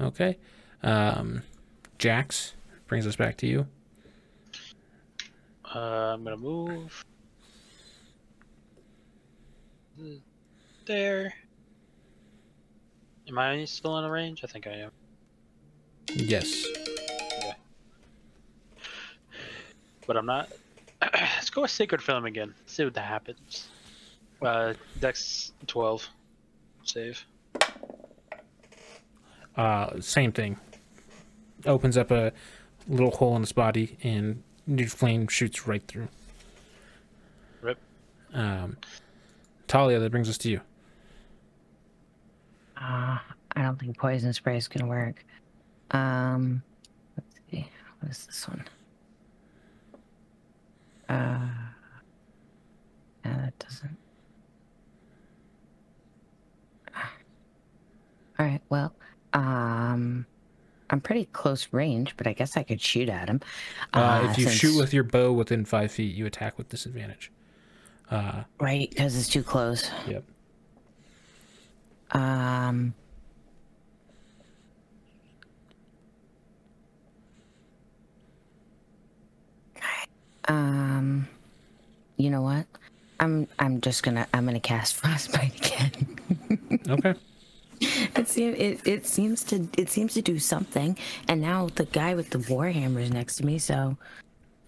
Okay. 0.00 0.38
Um, 0.82 1.42
Jax 1.98 2.54
brings 2.86 3.06
us 3.06 3.16
back 3.16 3.36
to 3.38 3.46
you. 3.46 3.66
Uh, 5.74 6.14
I'm 6.14 6.24
gonna 6.24 6.36
move 6.36 7.04
there. 10.86 11.32
Am 13.28 13.38
I 13.38 13.64
still 13.64 13.98
in 13.98 14.04
a 14.04 14.10
range? 14.10 14.42
I 14.44 14.46
think 14.46 14.66
I 14.66 14.72
am. 14.72 14.90
Yes. 16.14 16.66
But 20.06 20.16
I'm 20.16 20.26
not. 20.26 20.48
Let's 21.14 21.50
go 21.50 21.62
with 21.62 21.70
Sacred 21.70 22.02
Flame 22.02 22.26
again. 22.26 22.54
See 22.66 22.84
what 22.84 22.94
that 22.94 23.06
happens. 23.06 23.68
Uh, 24.40 24.74
Dex 25.00 25.52
12. 25.66 26.08
Save. 26.84 27.24
Uh, 29.56 30.00
same 30.00 30.32
thing. 30.32 30.56
Opens 31.66 31.96
up 31.96 32.10
a 32.10 32.32
little 32.88 33.10
hole 33.10 33.36
in 33.36 33.42
his 33.42 33.52
body, 33.52 33.96
and 34.02 34.42
new 34.66 34.88
flame 34.88 35.28
shoots 35.28 35.66
right 35.66 35.82
through. 35.86 36.08
Rip. 37.60 37.78
Um, 38.32 38.76
Talia, 39.68 39.98
that 39.98 40.10
brings 40.10 40.28
us 40.28 40.38
to 40.38 40.50
you. 40.50 40.60
Uh, 42.76 43.18
I 43.54 43.62
don't 43.62 43.78
think 43.78 43.96
poison 43.96 44.32
spray 44.32 44.56
is 44.56 44.66
gonna 44.66 44.88
work. 44.88 45.24
Um, 45.92 46.62
let's 47.16 47.34
see. 47.50 47.68
What 48.00 48.10
is 48.10 48.26
this 48.26 48.48
one? 48.48 48.64
Uh, 51.12 51.38
yeah, 53.24 53.36
that 53.36 53.58
doesn't. 53.58 53.96
All 56.96 58.46
right. 58.46 58.60
Well, 58.70 58.94
um, 59.34 60.26
I'm 60.90 61.00
pretty 61.00 61.26
close 61.26 61.68
range, 61.72 62.16
but 62.16 62.26
I 62.26 62.32
guess 62.32 62.56
I 62.56 62.62
could 62.62 62.80
shoot 62.80 63.08
at 63.08 63.28
him. 63.28 63.40
Uh, 63.92 64.28
if 64.30 64.38
you 64.38 64.44
since- 64.44 64.56
shoot 64.56 64.78
with 64.78 64.94
your 64.94 65.04
bow 65.04 65.32
within 65.32 65.64
five 65.64 65.92
feet, 65.92 66.14
you 66.14 66.26
attack 66.26 66.56
with 66.58 66.68
disadvantage. 66.68 67.30
Uh, 68.10 68.44
right, 68.60 68.90
because 68.90 69.16
it's 69.16 69.28
too 69.28 69.42
close. 69.42 69.90
yep. 70.06 70.24
Um. 72.10 72.94
Um, 80.48 81.28
you 82.16 82.30
know 82.30 82.42
what? 82.42 82.66
I'm 83.20 83.46
I'm 83.58 83.80
just 83.80 84.02
gonna 84.02 84.26
I'm 84.34 84.44
gonna 84.44 84.60
cast 84.60 84.94
frostbite 84.96 85.66
again. 85.66 86.18
Okay. 86.88 87.14
it 87.80 88.28
seems 88.28 88.58
it, 88.58 88.80
it 88.86 89.06
seems 89.06 89.44
to 89.44 89.68
it 89.76 89.90
seems 89.90 90.14
to 90.14 90.22
do 90.22 90.38
something, 90.38 90.96
and 91.28 91.40
now 91.40 91.68
the 91.74 91.84
guy 91.86 92.14
with 92.14 92.30
the 92.30 92.38
warhammer 92.38 93.00
is 93.00 93.10
next 93.10 93.36
to 93.36 93.46
me. 93.46 93.58
So, 93.58 93.96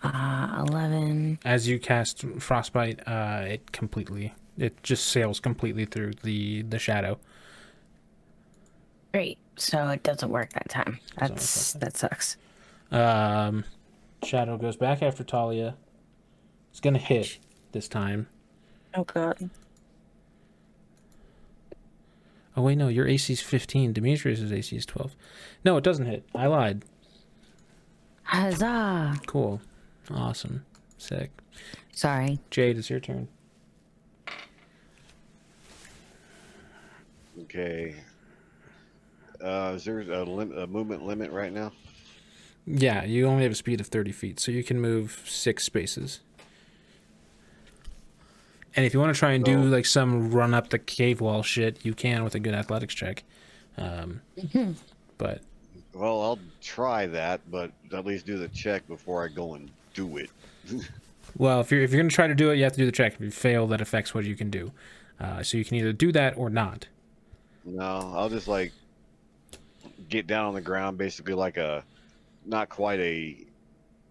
uh, 0.02 0.64
eleven. 0.68 1.38
As 1.44 1.68
you 1.68 1.78
cast 1.78 2.24
frostbite, 2.38 3.06
uh, 3.06 3.44
it 3.46 3.72
completely 3.72 4.34
it 4.56 4.82
just 4.82 5.06
sails 5.06 5.40
completely 5.40 5.84
through 5.84 6.12
the 6.22 6.62
the 6.62 6.78
shadow. 6.78 7.18
Great. 9.12 9.38
So 9.56 9.88
it 9.88 10.02
doesn't 10.02 10.30
work 10.30 10.52
that 10.52 10.68
time. 10.68 10.98
That's 11.18 11.72
that 11.74 11.80
that 11.80 11.96
sucks. 11.96 12.36
Um, 12.90 13.64
shadow 14.24 14.56
goes 14.56 14.76
back 14.76 15.02
after 15.02 15.24
Talia. 15.24 15.76
It's 16.70 16.80
gonna 16.80 16.98
hit 16.98 17.38
this 17.72 17.88
time. 17.88 18.28
Oh 18.94 19.04
god. 19.04 19.50
Oh 22.56 22.62
wait, 22.62 22.76
no, 22.76 22.88
your 22.88 23.06
AC 23.08 23.32
is 23.32 23.40
15. 23.40 23.92
Demetrius's 23.92 24.52
AC 24.52 24.76
is 24.76 24.86
12. 24.86 25.16
No, 25.64 25.76
it 25.76 25.84
doesn't 25.84 26.06
hit. 26.06 26.24
I 26.34 26.46
lied. 26.46 26.84
Huzzah! 28.22 29.20
Cool. 29.26 29.60
Awesome. 30.10 30.64
Sick. 30.98 31.30
Sorry. 31.92 32.38
Jade, 32.50 32.78
it's 32.78 32.90
your 32.90 33.00
turn. 33.00 33.28
Okay. 37.42 37.96
Uh, 39.42 39.72
is 39.74 39.84
there 39.84 40.00
a, 40.00 40.24
lim- 40.24 40.56
a 40.56 40.66
movement 40.66 41.04
limit 41.04 41.30
right 41.32 41.52
now? 41.52 41.72
Yeah, 42.66 43.04
you 43.04 43.26
only 43.26 43.42
have 43.42 43.52
a 43.52 43.56
speed 43.56 43.80
of 43.80 43.86
30 43.88 44.12
feet, 44.12 44.40
so 44.40 44.50
you 44.50 44.64
can 44.64 44.80
move 44.80 45.22
six 45.26 45.64
spaces. 45.64 46.20
And 48.76 48.84
if 48.84 48.94
you 48.94 49.00
want 49.00 49.14
to 49.14 49.18
try 49.18 49.32
and 49.32 49.44
do 49.44 49.62
like 49.62 49.86
some 49.86 50.30
run 50.30 50.52
up 50.52 50.70
the 50.70 50.78
cave 50.78 51.20
wall 51.20 51.42
shit, 51.42 51.84
you 51.84 51.94
can 51.94 52.24
with 52.24 52.34
a 52.34 52.40
good 52.40 52.54
athletics 52.54 52.94
check. 52.94 53.22
Um, 53.76 54.20
but 55.18 55.42
Well, 55.92 56.22
I'll 56.22 56.38
try 56.60 57.06
that, 57.06 57.40
but 57.50 57.70
at 57.92 58.04
least 58.04 58.26
do 58.26 58.36
the 58.36 58.48
check 58.48 58.86
before 58.88 59.24
I 59.24 59.28
go 59.28 59.54
and 59.54 59.70
do 59.92 60.16
it. 60.16 60.30
well, 61.36 61.60
if 61.60 61.70
you're 61.70 61.82
if 61.82 61.92
you're 61.92 62.00
gonna 62.00 62.10
try 62.10 62.26
to 62.26 62.34
do 62.34 62.50
it, 62.50 62.56
you 62.56 62.64
have 62.64 62.72
to 62.72 62.78
do 62.78 62.86
the 62.86 62.92
check. 62.92 63.14
If 63.14 63.20
you 63.20 63.30
fail, 63.30 63.68
that 63.68 63.80
affects 63.80 64.12
what 64.12 64.24
you 64.24 64.34
can 64.34 64.50
do. 64.50 64.72
Uh, 65.20 65.42
so 65.44 65.56
you 65.56 65.64
can 65.64 65.76
either 65.76 65.92
do 65.92 66.10
that 66.10 66.36
or 66.36 66.50
not. 66.50 66.88
No, 67.64 68.12
I'll 68.16 68.28
just 68.28 68.48
like 68.48 68.72
get 70.08 70.26
down 70.26 70.46
on 70.46 70.54
the 70.54 70.60
ground, 70.60 70.98
basically 70.98 71.34
like 71.34 71.56
a 71.56 71.84
not 72.44 72.68
quite 72.68 73.00
a 73.00 73.46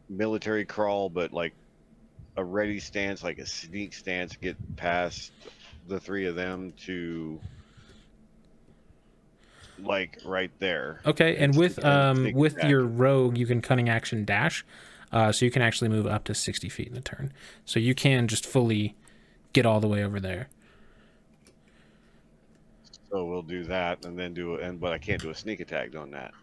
military 0.10 0.66
crawl, 0.66 1.10
but 1.10 1.34
like 1.34 1.54
a 2.38 2.44
ready 2.44 2.80
stance, 2.80 3.24
like 3.24 3.38
a 3.38 3.46
sneak 3.46 3.94
stance, 3.94 4.36
get 4.36 4.58
past 4.76 5.32
the 5.88 6.00
three 6.00 6.26
of 6.26 6.36
them 6.36 6.74
to 6.86 7.40
like 9.80 10.20
right 10.26 10.52
there. 10.60 11.02
Okay, 11.06 11.38
and 11.38 11.52
It's 11.52 11.58
with 11.58 11.86
um 11.86 12.32
with 12.34 12.58
your 12.64 12.84
rogue, 12.84 13.38
you 13.38 13.46
can 13.46 13.62
cunning 13.62 13.90
action 13.90 14.26
dash, 14.26 14.66
uh, 15.12 15.32
so 15.32 15.46
you 15.46 15.52
can 15.52 15.62
actually 15.62 15.90
move 15.90 16.08
up 16.08 16.24
to 16.26 16.34
sixty 16.34 16.70
feet 16.70 16.88
in 16.88 16.98
a 16.98 17.02
turn. 17.02 17.34
So 17.66 17.80
you 17.80 17.94
can 17.96 18.28
just 18.28 18.46
fully 18.46 18.96
get 19.52 19.66
all 19.66 19.80
the 19.80 19.88
way 19.88 20.04
over 20.04 20.20
there. 20.20 20.50
So 23.12 23.26
we'll 23.26 23.44
do 23.44 23.64
that 23.66 24.06
and 24.06 24.18
then 24.18 24.34
do 24.34 24.56
and 24.56 24.80
but 24.80 24.92
I 24.92 24.98
can't 24.98 25.22
do 25.22 25.30
a 25.30 25.36
sneak 25.36 25.60
attack 25.60 25.96
on 25.96 26.12
that. 26.12 26.34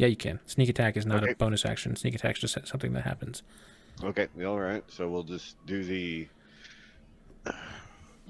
Yeah, 0.00 0.06
you 0.06 0.16
can. 0.16 0.40
Sneak 0.46 0.70
attack 0.70 0.96
is 0.96 1.04
not 1.04 1.22
Okay. 1.22 1.32
a 1.32 1.34
bonus 1.36 1.66
action. 1.66 1.94
Sneak 1.94 2.14
attack 2.14 2.36
is 2.36 2.40
just 2.50 2.66
something 2.66 2.94
that 2.94 3.02
happens. 3.04 3.42
Okay, 4.02 4.28
all 4.46 4.58
right. 4.58 4.82
So 4.88 5.10
we'll 5.10 5.24
just 5.24 5.56
do 5.66 5.84
the 5.84 6.26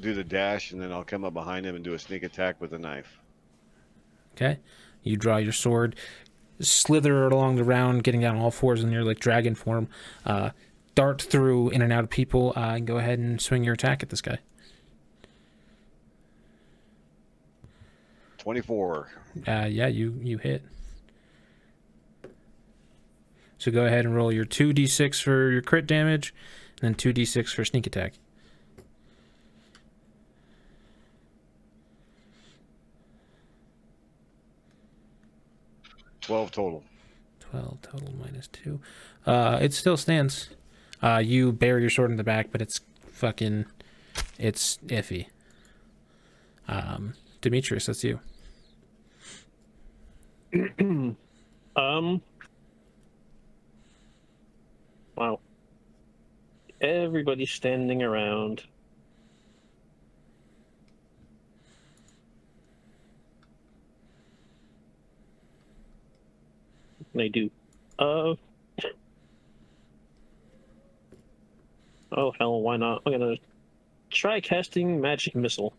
do 0.00 0.12
the 0.14 0.24
dash 0.24 0.72
and 0.72 0.82
then 0.82 0.90
I'll 0.90 1.04
come 1.04 1.24
up 1.24 1.32
behind 1.32 1.64
him 1.64 1.76
and 1.76 1.84
do 1.84 1.94
a 1.94 1.98
sneak 1.98 2.24
attack 2.24 2.60
with 2.60 2.72
a 2.72 2.78
knife. 2.78 3.20
Okay, 4.34 4.58
you 5.04 5.16
draw 5.16 5.36
your 5.36 5.52
sword, 5.52 5.94
slither 6.58 7.26
along 7.28 7.54
the 7.54 7.62
round, 7.64 8.02
getting 8.02 8.20
down 8.20 8.36
all 8.36 8.50
fours 8.50 8.82
in 8.82 8.90
your 8.90 9.04
like 9.04 9.20
dragon 9.20 9.54
form, 9.54 9.86
uh, 10.26 10.50
dart 10.96 11.22
through 11.22 11.68
in 11.70 11.82
and 11.82 11.92
out 11.92 12.02
of 12.02 12.10
people, 12.10 12.52
uh, 12.56 12.74
and 12.74 12.86
go 12.88 12.96
ahead 12.98 13.20
and 13.20 13.40
swing 13.40 13.62
your 13.62 13.74
attack 13.74 14.02
at 14.02 14.08
this 14.08 14.20
guy. 14.22 14.38
24. 18.38 19.08
Uh, 19.46 19.66
yeah, 19.70 19.86
you 19.86 20.18
you 20.20 20.38
hit. 20.38 20.64
So 23.60 23.70
go 23.70 23.84
ahead 23.84 24.06
and 24.06 24.16
roll 24.16 24.32
your 24.32 24.46
two 24.46 24.72
d6 24.72 25.22
for 25.22 25.50
your 25.50 25.60
crit 25.60 25.86
damage, 25.86 26.34
and 26.80 26.88
then 26.88 26.94
two 26.94 27.12
d6 27.12 27.54
for 27.54 27.62
sneak 27.62 27.86
attack. 27.86 28.14
12 36.22 36.50
total. 36.52 36.82
12 37.40 37.82
total 37.82 38.14
minus 38.18 38.48
2. 38.48 38.80
Uh, 39.26 39.58
it 39.60 39.74
still 39.74 39.98
stands. 39.98 40.48
Uh, 41.02 41.20
you 41.22 41.52
bury 41.52 41.82
your 41.82 41.90
sword 41.90 42.10
in 42.10 42.16
the 42.16 42.24
back, 42.24 42.50
but 42.50 42.62
it's 42.62 42.80
fucking. 43.12 43.66
It's 44.38 44.78
iffy. 44.86 45.26
Um, 46.66 47.12
Demetrius, 47.42 47.86
that's 47.86 48.04
you. 48.04 48.20
Um. 51.76 52.20
Wow. 55.20 55.38
Everybody's 56.80 57.50
standing 57.50 58.02
around. 58.02 58.62
They 67.14 67.28
do. 67.28 67.50
Uh. 67.98 68.34
Oh 72.12 72.32
hell, 72.38 72.62
why 72.62 72.78
not? 72.78 73.02
I'm 73.04 73.12
gonna 73.12 73.36
try 74.08 74.40
casting 74.40 75.02
magic 75.02 75.34
missile. 75.34 75.74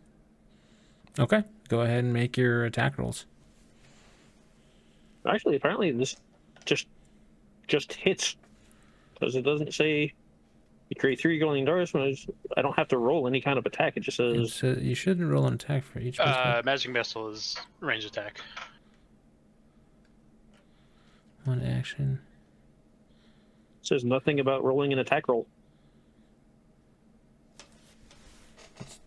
Okay. 1.18 1.42
Go 1.68 1.80
ahead 1.80 2.04
and 2.04 2.12
make 2.12 2.36
your 2.36 2.64
attack 2.64 2.96
rolls. 2.96 3.26
Actually, 5.26 5.56
apparently 5.56 5.90
this 5.90 6.14
just 6.64 6.86
just 7.66 7.92
hits 7.94 8.36
because 9.22 9.36
it 9.36 9.42
doesn't 9.42 9.72
say 9.72 10.12
you 10.88 10.96
create 10.98 11.20
three 11.20 11.38
glowing 11.38 11.64
darts. 11.64 11.94
when 11.94 12.02
it's- 12.02 12.26
I 12.56 12.62
don't 12.62 12.74
have 12.76 12.88
to 12.88 12.98
roll 12.98 13.28
any 13.28 13.40
kind 13.40 13.56
of 13.56 13.64
attack. 13.66 13.96
It 13.96 14.00
just 14.00 14.16
says 14.16 14.34
It's, 14.36 14.62
you 14.82 14.94
shouldn't 14.96 15.30
roll 15.30 15.46
an 15.46 15.54
attack 15.54 15.84
for 15.84 16.00
each. 16.00 16.18
Uh, 16.18 16.60
magic 16.64 16.90
missile 16.90 17.28
is 17.28 17.56
range 17.80 18.04
attack. 18.04 18.40
One 21.44 21.62
action. 21.62 22.20
says 23.84 24.04
nothing 24.04 24.38
about 24.38 24.62
rolling 24.62 24.92
an 24.92 25.00
attack 25.00 25.26
roll. 25.28 25.44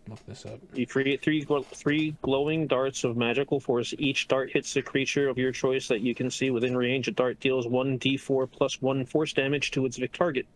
Look 0.08 0.24
this 0.26 0.46
up. 0.46 0.60
You 0.74 0.86
create 0.86 1.22
three 1.22 1.44
three 1.72 2.16
glowing 2.22 2.66
darts 2.66 3.04
of 3.04 3.16
magical 3.16 3.58
force. 3.58 3.92
Each 3.98 4.28
dart 4.28 4.50
hits 4.52 4.76
a 4.76 4.82
creature 4.82 5.28
of 5.28 5.38
your 5.38 5.52
choice 5.52 5.88
that 5.88 6.00
you 6.00 6.14
can 6.14 6.30
see 6.30 6.50
within 6.50 6.76
range. 6.76 7.08
A 7.08 7.10
dart 7.10 7.40
deals 7.40 7.66
one 7.66 7.98
d4 7.98 8.50
plus 8.50 8.80
one 8.80 9.04
force 9.04 9.32
damage 9.32 9.72
to 9.72 9.84
its 9.84 9.98
target. 10.12 10.46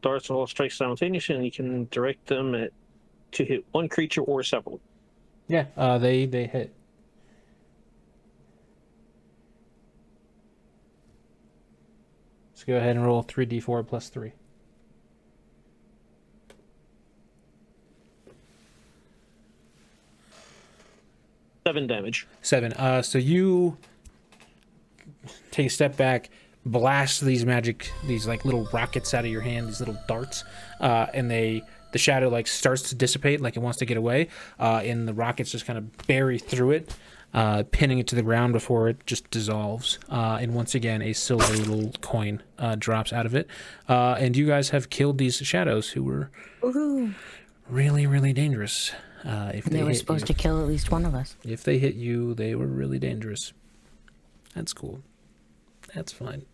Darts 0.00 0.30
all 0.30 0.46
strike 0.46 0.72
simultaneously, 0.72 1.34
and 1.34 1.44
you 1.44 1.50
can 1.50 1.88
direct 1.90 2.26
them 2.26 2.54
at 2.54 2.72
to 3.32 3.44
hit 3.44 3.64
one 3.72 3.88
creature 3.88 4.22
or 4.22 4.42
several. 4.42 4.80
Yeah, 5.48 5.66
uh, 5.76 5.98
they 5.98 6.26
they 6.26 6.46
hit. 6.46 6.72
Let's 12.52 12.64
go 12.64 12.76
ahead 12.76 12.96
and 12.96 13.04
roll 13.04 13.22
three 13.22 13.44
d 13.44 13.60
four 13.60 13.82
plus 13.82 14.08
three. 14.08 14.32
Seven 21.66 21.88
damage. 21.88 22.28
Seven. 22.42 22.72
Uh, 22.74 23.02
so 23.02 23.18
you 23.18 23.76
take 25.50 25.66
a 25.66 25.68
step 25.68 25.96
back, 25.96 26.30
blast 26.64 27.22
these 27.22 27.44
magic, 27.44 27.90
these 28.06 28.24
like 28.28 28.44
little 28.44 28.68
rockets 28.72 29.12
out 29.12 29.24
of 29.24 29.32
your 29.32 29.40
hand, 29.40 29.66
these 29.66 29.80
little 29.80 29.98
darts, 30.06 30.44
uh, 30.78 31.06
and 31.12 31.28
they 31.28 31.64
the 31.90 31.98
shadow 31.98 32.28
like 32.28 32.46
starts 32.46 32.90
to 32.90 32.94
dissipate, 32.94 33.40
like 33.40 33.56
it 33.56 33.58
wants 33.58 33.78
to 33.78 33.84
get 33.84 33.96
away, 33.96 34.28
uh, 34.60 34.80
and 34.84 35.08
the 35.08 35.12
rockets 35.12 35.50
just 35.50 35.66
kind 35.66 35.76
of 35.76 36.06
bury 36.06 36.38
through 36.38 36.70
it, 36.70 36.94
uh, 37.34 37.64
pinning 37.72 37.98
it 37.98 38.06
to 38.06 38.14
the 38.14 38.22
ground 38.22 38.52
before 38.52 38.88
it 38.88 39.04
just 39.04 39.28
dissolves. 39.32 39.98
Uh, 40.08 40.38
and 40.40 40.54
once 40.54 40.76
again, 40.76 41.02
a 41.02 41.12
silver 41.12 41.52
little 41.52 41.90
coin 42.00 42.44
uh, 42.60 42.76
drops 42.78 43.12
out 43.12 43.26
of 43.26 43.34
it, 43.34 43.48
uh, 43.88 44.14
and 44.20 44.36
you 44.36 44.46
guys 44.46 44.68
have 44.68 44.88
killed 44.88 45.18
these 45.18 45.34
shadows 45.38 45.88
who 45.88 46.04
were 46.04 46.30
Woohoo! 46.62 47.12
really, 47.68 48.06
really 48.06 48.32
dangerous. 48.32 48.92
Uh, 49.26 49.50
if 49.54 49.64
they, 49.64 49.78
They 49.78 49.82
were 49.82 49.94
supposed 49.94 50.28
you. 50.28 50.34
to 50.34 50.34
kill 50.34 50.60
at 50.60 50.68
least 50.68 50.90
one 50.92 51.04
of 51.04 51.14
us. 51.14 51.36
If 51.44 51.64
they 51.64 51.78
hit 51.78 51.94
you, 51.94 52.32
they 52.34 52.54
were 52.54 52.66
really 52.66 52.98
dangerous. 52.98 53.52
That's 54.54 54.72
cool. 54.72 55.02
That's 55.94 56.12
fine. 56.12 56.44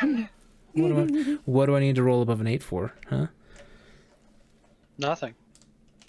what, 0.00 0.88
do 0.88 0.98
I, 1.00 1.38
what 1.46 1.66
do 1.66 1.76
I 1.76 1.80
need 1.80 1.94
to 1.96 2.02
roll 2.02 2.20
above 2.22 2.40
an 2.40 2.46
eight 2.46 2.62
for? 2.62 2.92
Huh? 3.08 3.28
Nothing. 4.98 5.34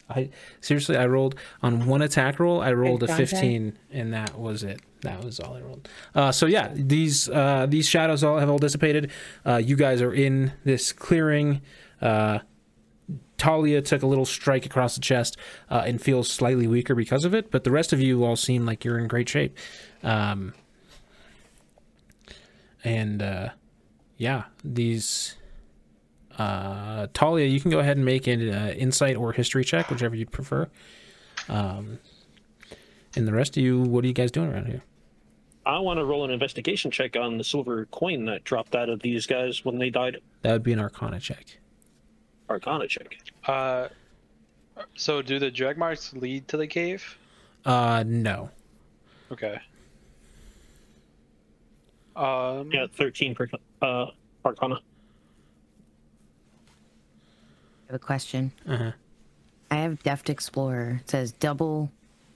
I 0.09 0.29
seriously, 0.61 0.95
I 0.95 1.05
rolled 1.05 1.35
on 1.61 1.85
one 1.85 2.01
attack 2.01 2.39
roll. 2.39 2.61
I 2.61 2.71
rolled 2.71 3.03
a 3.03 3.13
fifteen, 3.13 3.77
and 3.91 4.13
that 4.13 4.39
was 4.39 4.63
it. 4.63 4.79
That 5.01 5.21
was 5.21 5.39
all 5.41 5.55
I 5.55 5.59
rolled. 5.59 5.89
Uh, 6.15 6.31
so 6.31 6.45
yeah, 6.45 6.69
these 6.73 7.27
uh, 7.27 7.65
these 7.67 7.89
shadows 7.89 8.23
all 8.23 8.37
have 8.37 8.49
all 8.49 8.57
dissipated. 8.57 9.11
Uh, 9.45 9.57
you 9.57 9.75
guys 9.75 10.01
are 10.01 10.13
in 10.13 10.53
this 10.63 10.93
clearing. 10.93 11.61
Talia 13.37 13.81
took 13.81 14.01
a 14.01 14.07
little 14.07 14.25
strike 14.25 14.65
across 14.65 14.95
the 14.95 15.01
chest 15.01 15.37
uh, 15.69 15.83
and 15.85 16.01
feels 16.01 16.29
slightly 16.29 16.67
weaker 16.67 16.95
because 16.95 17.23
of 17.23 17.33
it, 17.33 17.51
but 17.51 17.63
the 17.63 17.71
rest 17.71 17.93
of 17.93 18.01
you 18.01 18.23
all 18.23 18.35
seem 18.35 18.65
like 18.65 18.83
you're 18.83 18.97
in 18.97 19.07
great 19.07 19.29
shape. 19.29 19.57
Um, 20.03 20.53
and 22.83 23.21
uh, 23.21 23.49
yeah, 24.17 24.45
these 24.63 25.35
uh, 26.37 27.07
Talia, 27.13 27.45
you 27.45 27.59
can 27.59 27.71
go 27.71 27.79
ahead 27.79 27.97
and 27.97 28.05
make 28.05 28.27
an 28.27 28.49
uh, 28.49 28.73
insight 28.75 29.15
or 29.15 29.31
history 29.33 29.63
check, 29.63 29.89
whichever 29.89 30.15
you'd 30.15 30.31
prefer. 30.31 30.67
Um, 31.49 31.99
and 33.15 33.27
the 33.27 33.33
rest 33.33 33.57
of 33.57 33.63
you, 33.63 33.81
what 33.81 34.03
are 34.03 34.07
you 34.07 34.13
guys 34.13 34.31
doing 34.31 34.51
around 34.51 34.67
here? 34.67 34.83
I 35.65 35.79
want 35.79 35.99
to 35.99 36.05
roll 36.05 36.23
an 36.23 36.31
investigation 36.31 36.91
check 36.91 37.17
on 37.17 37.37
the 37.37 37.43
silver 37.43 37.87
coin 37.87 38.25
that 38.25 38.43
dropped 38.45 38.75
out 38.75 38.89
of 38.89 39.01
these 39.01 39.25
guys 39.25 39.65
when 39.65 39.79
they 39.79 39.89
died. 39.89 40.17
That 40.43 40.53
would 40.53 40.63
be 40.63 40.71
an 40.71 40.79
Arcana 40.79 41.19
check. 41.19 41.57
Arcana 42.49 42.87
check. 42.87 43.17
Uh, 43.45 43.87
so 44.95 45.21
do 45.21 45.39
the 45.39 45.51
drag 45.51 45.77
marks 45.77 46.13
lead 46.13 46.47
to 46.47 46.57
the 46.57 46.67
cave? 46.67 47.17
Uh, 47.65 48.03
no. 48.05 48.49
Okay. 49.31 49.57
Um, 52.15 52.69
Yeah, 52.71 52.87
thirteen 52.95 53.35
per 53.35 53.47
uh, 53.81 54.05
Arcana. 54.45 54.75
I 54.75 54.79
have 57.87 57.95
a 57.95 57.99
question. 57.99 58.51
Uh-huh. 58.67 58.91
I 59.69 59.75
have 59.75 60.01
Deft 60.03 60.29
Explorer. 60.29 61.01
It 61.03 61.09
says 61.09 61.31
double 61.33 61.91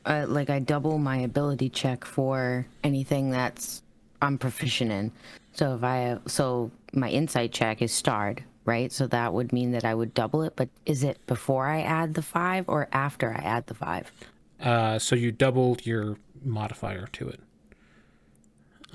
uh, 0.05 0.25
like 0.27 0.49
I 0.49 0.59
double 0.59 0.97
my 0.97 1.17
ability 1.17 1.69
check 1.69 2.05
for 2.05 2.65
anything 2.83 3.31
that's 3.31 3.81
I'm 4.21 4.38
proficient 4.38 4.91
in. 4.91 5.11
So 5.53 5.75
if 5.75 5.83
I 5.83 6.17
so 6.27 6.71
my 6.93 7.09
insight 7.09 7.51
check 7.51 7.81
is 7.81 7.91
starred, 7.91 8.43
right? 8.65 8.91
So 8.91 9.07
that 9.07 9.33
would 9.33 9.51
mean 9.53 9.71
that 9.71 9.85
I 9.85 9.93
would 9.93 10.13
double 10.13 10.43
it. 10.43 10.53
But 10.55 10.69
is 10.85 11.03
it 11.03 11.25
before 11.27 11.67
I 11.67 11.81
add 11.81 12.13
the 12.13 12.21
five 12.21 12.65
or 12.67 12.88
after 12.91 13.31
I 13.31 13.41
add 13.43 13.67
the 13.67 13.73
five? 13.73 14.11
Uh, 14.59 14.99
so 14.99 15.15
you 15.15 15.31
doubled 15.31 15.85
your 15.85 16.17
modifier 16.43 17.07
to 17.13 17.29
it. 17.29 17.39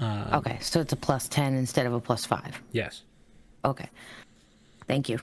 Okay, 0.00 0.58
so 0.60 0.80
it's 0.80 0.92
a 0.92 0.96
plus 0.96 1.26
ten 1.28 1.54
instead 1.54 1.86
of 1.86 1.94
a 1.94 2.00
plus 2.00 2.24
five. 2.26 2.60
Yes. 2.72 3.02
Okay. 3.64 3.88
Thank 4.86 5.08
you. 5.08 5.18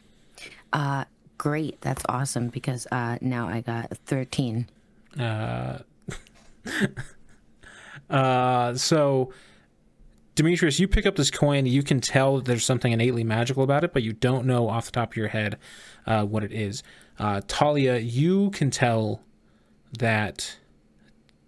Uh 0.74 1.06
great. 1.38 1.80
That's 1.82 2.04
awesome 2.10 2.48
because 2.48 2.88
uh 2.92 3.18
now 3.22 3.48
I 3.48 3.62
got 3.62 3.96
13. 4.06 4.68
Uh, 5.20 5.80
uh, 8.10 8.74
so, 8.76 9.32
Demetrius, 10.36 10.80
you 10.80 10.88
pick 10.88 11.06
up 11.06 11.16
this 11.16 11.30
coin. 11.30 11.66
You 11.66 11.84
can 11.84 12.02
tell 12.02 12.42
there's 12.42 12.66
something 12.66 12.92
innately 12.92 13.24
magical 13.24 13.64
about 13.64 13.84
it, 13.84 13.94
but 13.94 14.02
you 14.02 14.14
don't 14.14 14.46
know 14.46 14.68
off 14.68 14.86
the 14.86 14.92
top 14.92 15.12
of 15.12 15.18
your 15.18 15.28
head 15.28 15.58
uh, 16.08 16.26
what 16.26 16.44
it 16.44 16.52
is. 16.52 16.82
Uh, 17.20 17.42
Talia, 17.48 17.98
you 17.98 18.50
can 18.50 18.72
tell 18.72 19.22
that 20.00 20.58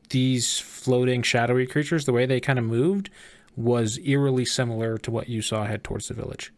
these 0.09 0.59
floating, 0.59 1.23
shadowy 1.23 1.65
creatures, 1.65 2.05
the 2.05 2.13
way 2.13 2.27
they 2.27 2.39
kind 2.39 2.59
of 2.59 2.65
moved, 2.65 3.09
was 3.55 3.97
eerily 3.99 4.45
similar 4.45 4.97
to 4.99 5.09
what 5.09 5.29
you 5.29 5.41
saw 5.41 5.65
head 5.65 5.83
towards 5.83 6.07
the 6.07 6.13
village. 6.13 6.53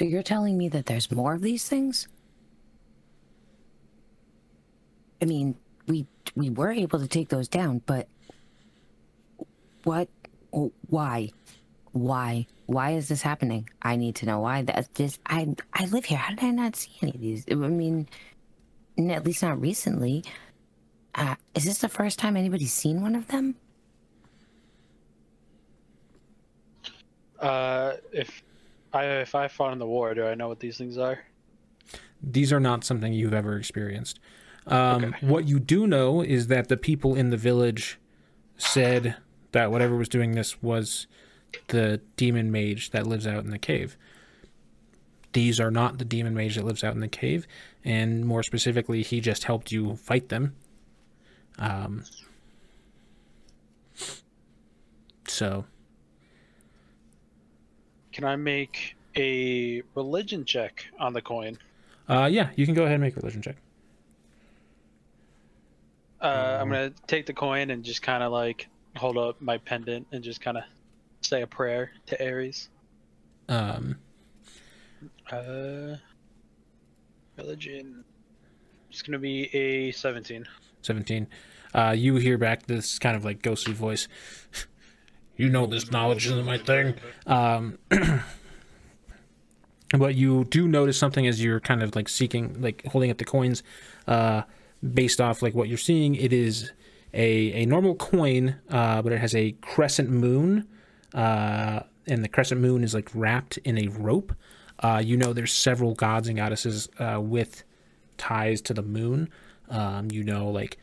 So 0.00 0.06
you're 0.06 0.22
telling 0.22 0.56
me 0.56 0.68
that 0.70 0.86
there's 0.86 1.10
more 1.12 1.34
of 1.34 1.42
these 1.42 1.68
things? 1.68 2.08
I 5.20 5.24
mean, 5.24 5.56
we 5.86 6.06
we 6.34 6.50
were 6.50 6.70
able 6.70 6.98
to 6.98 7.08
take 7.08 7.28
those 7.28 7.48
down, 7.48 7.82
but 7.86 8.08
what 9.84 10.08
why? 10.50 11.30
Why? 11.92 12.46
Why 12.66 12.92
is 12.92 13.08
this 13.08 13.22
happening? 13.22 13.68
I 13.82 13.96
need 13.96 14.14
to 14.16 14.26
know 14.26 14.40
why. 14.40 14.62
That 14.62 14.94
this 14.94 15.18
I 15.26 15.54
I 15.72 15.86
live 15.86 16.04
here. 16.04 16.18
How 16.18 16.30
did 16.30 16.44
I 16.44 16.50
not 16.50 16.76
see 16.76 16.92
any 17.02 17.12
of 17.12 17.20
these? 17.20 17.44
I 17.50 17.54
mean, 17.54 18.08
at 18.98 19.24
least 19.24 19.42
not 19.42 19.60
recently. 19.60 20.24
Uh, 21.14 21.34
is 21.54 21.64
this 21.64 21.78
the 21.78 21.88
first 21.88 22.18
time 22.18 22.36
anybody's 22.36 22.72
seen 22.72 23.02
one 23.02 23.16
of 23.16 23.26
them? 23.28 23.56
Uh, 27.40 27.94
if 28.12 28.42
I 28.92 29.04
if 29.06 29.34
I 29.34 29.48
fought 29.48 29.72
in 29.72 29.78
the 29.78 29.86
war, 29.86 30.14
do 30.14 30.24
I 30.24 30.34
know 30.34 30.48
what 30.48 30.60
these 30.60 30.78
things 30.78 30.98
are? 30.98 31.18
these 32.22 32.52
are 32.52 32.60
not 32.60 32.84
something 32.84 33.12
you've 33.12 33.34
ever 33.34 33.56
experienced. 33.56 34.20
Um, 34.66 35.04
Okay. 35.04 35.26
What 35.26 35.48
you 35.48 35.58
do 35.58 35.86
know 35.86 36.22
is 36.22 36.46
that 36.48 36.68
the 36.68 36.76
people 36.76 37.14
in 37.14 37.30
the 37.30 37.36
village 37.36 37.98
said 38.56 39.16
that 39.52 39.70
whatever 39.70 39.96
was 39.96 40.08
doing 40.08 40.32
this 40.32 40.62
was 40.62 41.06
the 41.68 42.00
demon 42.16 42.52
mage 42.52 42.90
that 42.90 43.06
lives 43.06 43.26
out 43.26 43.42
in 43.44 43.50
the 43.50 43.58
cave. 43.58 43.96
These 45.32 45.60
are 45.60 45.70
not 45.70 45.98
the 45.98 46.04
demon 46.04 46.34
mage 46.34 46.56
that 46.56 46.64
lives 46.64 46.82
out 46.84 46.94
in 46.94 47.00
the 47.00 47.08
cave, 47.08 47.46
and 47.84 48.24
more 48.26 48.42
specifically, 48.42 49.02
he 49.02 49.20
just 49.20 49.44
helped 49.44 49.70
you 49.72 49.96
fight 49.96 50.28
them. 50.28 50.54
Um, 51.58 52.04
so, 55.26 55.64
Can 58.12 58.24
I 58.24 58.36
make 58.36 58.96
a 59.16 59.82
religion 59.94 60.44
check 60.44 60.84
on 60.98 61.12
the 61.12 61.22
coin? 61.22 61.58
uh, 62.08 62.28
yeah, 62.30 62.50
you 62.56 62.66
can 62.66 62.74
go 62.74 62.82
ahead 62.82 62.94
and 62.94 63.02
make 63.02 63.16
a 63.16 63.20
religion 63.20 63.40
check. 63.42 63.56
Uh, 66.20 66.58
I'm 66.60 66.68
gonna 66.68 66.92
take 67.06 67.26
the 67.26 67.32
coin 67.32 67.70
and 67.70 67.82
just 67.84 68.02
kind 68.02 68.22
of 68.22 68.30
like 68.32 68.68
hold 68.96 69.16
up 69.16 69.40
my 69.40 69.58
pendant 69.58 70.06
and 70.12 70.22
just 70.22 70.40
kind 70.40 70.56
of 70.58 70.64
say 71.22 71.42
a 71.42 71.46
prayer 71.46 71.92
to 72.06 72.24
Ares. 72.24 72.68
Um, 73.48 73.96
Uh, 75.30 75.96
religion. 77.36 78.04
It's 78.90 79.02
gonna 79.02 79.18
be 79.18 79.44
a 79.54 79.92
17. 79.92 80.46
17. 80.82 81.26
Uh, 81.72 81.94
you 81.96 82.16
hear 82.16 82.36
back 82.36 82.66
this 82.66 82.98
kind 82.98 83.16
of 83.16 83.24
like 83.24 83.42
ghostly 83.42 83.72
voice. 83.72 84.08
You 85.36 85.48
know 85.48 85.64
this 85.64 85.90
knowledge 85.90 86.26
isn't 86.26 86.44
my 86.44 86.58
thing. 86.58 86.96
Um, 87.26 87.78
but 89.98 90.14
you 90.14 90.44
do 90.44 90.68
notice 90.68 90.98
something 90.98 91.26
as 91.26 91.42
you're 91.42 91.60
kind 91.60 91.82
of 91.82 91.96
like 91.96 92.10
seeking, 92.10 92.60
like 92.60 92.84
holding 92.84 93.10
up 93.10 93.16
the 93.16 93.24
coins, 93.24 93.62
uh, 94.06 94.42
based 94.82 95.20
off 95.20 95.42
like 95.42 95.54
what 95.54 95.68
you're 95.68 95.78
seeing. 95.78 96.14
It 96.14 96.32
is 96.32 96.72
a, 97.12 97.52
a 97.62 97.66
normal 97.66 97.94
coin, 97.94 98.56
uh, 98.70 99.02
but 99.02 99.12
it 99.12 99.20
has 99.20 99.34
a 99.34 99.52
crescent 99.60 100.10
moon, 100.10 100.66
uh, 101.14 101.80
and 102.06 102.24
the 102.24 102.28
crescent 102.28 102.60
moon 102.60 102.84
is 102.84 102.94
like 102.94 103.10
wrapped 103.14 103.58
in 103.58 103.78
a 103.78 103.88
rope. 103.88 104.32
Uh, 104.78 105.02
you 105.04 105.16
know 105.16 105.32
there's 105.32 105.52
several 105.52 105.94
gods 105.94 106.28
and 106.28 106.36
goddesses 106.38 106.88
uh, 106.98 107.20
with 107.20 107.64
ties 108.16 108.60
to 108.62 108.74
the 108.74 108.82
moon. 108.82 109.28
Um, 109.68 110.10
you 110.10 110.24
know, 110.24 110.48
like 110.48 110.78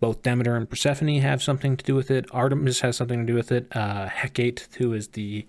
both 0.00 0.22
Demeter 0.22 0.56
and 0.56 0.68
Persephone 0.68 1.20
have 1.20 1.42
something 1.42 1.76
to 1.76 1.84
do 1.84 1.94
with 1.94 2.10
it. 2.10 2.26
Artemis 2.32 2.80
has 2.80 2.96
something 2.96 3.20
to 3.20 3.26
do 3.26 3.34
with 3.34 3.52
it. 3.52 3.66
Uh, 3.72 4.08
Hecate, 4.08 4.68
who 4.78 4.92
is 4.92 5.08
the 5.08 5.46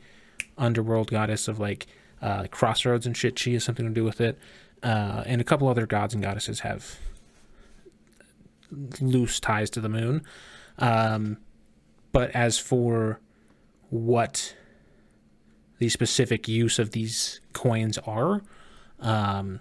underworld 0.58 1.10
goddess 1.10 1.48
of 1.48 1.60
like 1.60 1.88
uh, 2.22 2.46
crossroads 2.52 3.06
and 3.06 3.16
shit, 3.16 3.40
she 3.40 3.54
has 3.54 3.64
something 3.64 3.86
to 3.86 3.94
do 3.94 4.04
with 4.04 4.20
it. 4.20 4.38
And 4.82 5.40
a 5.40 5.44
couple 5.46 5.70
other 5.70 5.86
gods 5.86 6.14
and 6.14 6.22
goddesses 6.22 6.62
have 6.62 7.00
loose 9.02 9.40
ties 9.40 9.70
to 9.72 9.82
the 9.82 9.90
moon. 9.90 10.24
Um, 10.78 11.38
but 12.12 12.32
as 12.32 12.60
for 12.60 13.20
what 13.90 14.56
the 15.80 15.90
specific 15.90 16.48
use 16.48 16.80
of 16.80 16.92
these 16.92 17.42
coins 17.54 17.98
are, 18.00 18.42
um, 19.00 19.60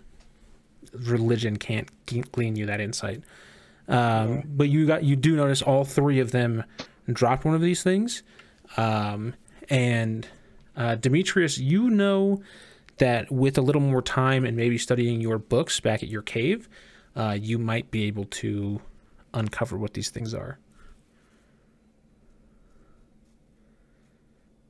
religion 0.93 1.57
can't 1.57 1.89
glean 2.33 2.57
you 2.57 2.67
that 2.67 2.81
insight. 2.81 3.23
Um, 3.89 4.43
but 4.47 4.69
you 4.69 4.87
got 4.87 5.03
you 5.03 5.17
do 5.17 5.35
notice 5.37 5.61
all 5.61 5.85
three 5.85 6.21
of 6.21 6.31
them 6.31 6.65
dropped 7.13 7.45
one 7.45 7.55
of 7.55 7.61
these 7.61 7.83
things, 7.83 8.23
um, 8.77 9.35
and 9.69 10.29
uh, 10.77 10.95
Demetrius, 10.95 11.59
you 11.59 11.91
know 11.91 12.43
that 12.99 13.31
with 13.31 13.59
a 13.59 13.61
little 13.61 13.81
more 13.81 14.03
time 14.03 14.45
and 14.45 14.57
maybe 14.57 14.79
studying 14.79 15.21
your 15.21 15.39
books 15.39 15.81
back 15.81 16.03
at 16.03 16.09
your 16.09 16.23
cave, 16.23 16.69
uh, 17.17 17.37
you 17.39 17.59
might 17.59 17.91
be 17.91 18.05
able 18.05 18.25
to 18.27 18.81
uncover 19.35 19.77
what 19.77 19.95
these 19.95 20.11
things 20.11 20.35
are. 20.35 20.59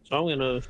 So 0.05 0.17
I'm 0.17 0.29
gonna 0.29 0.63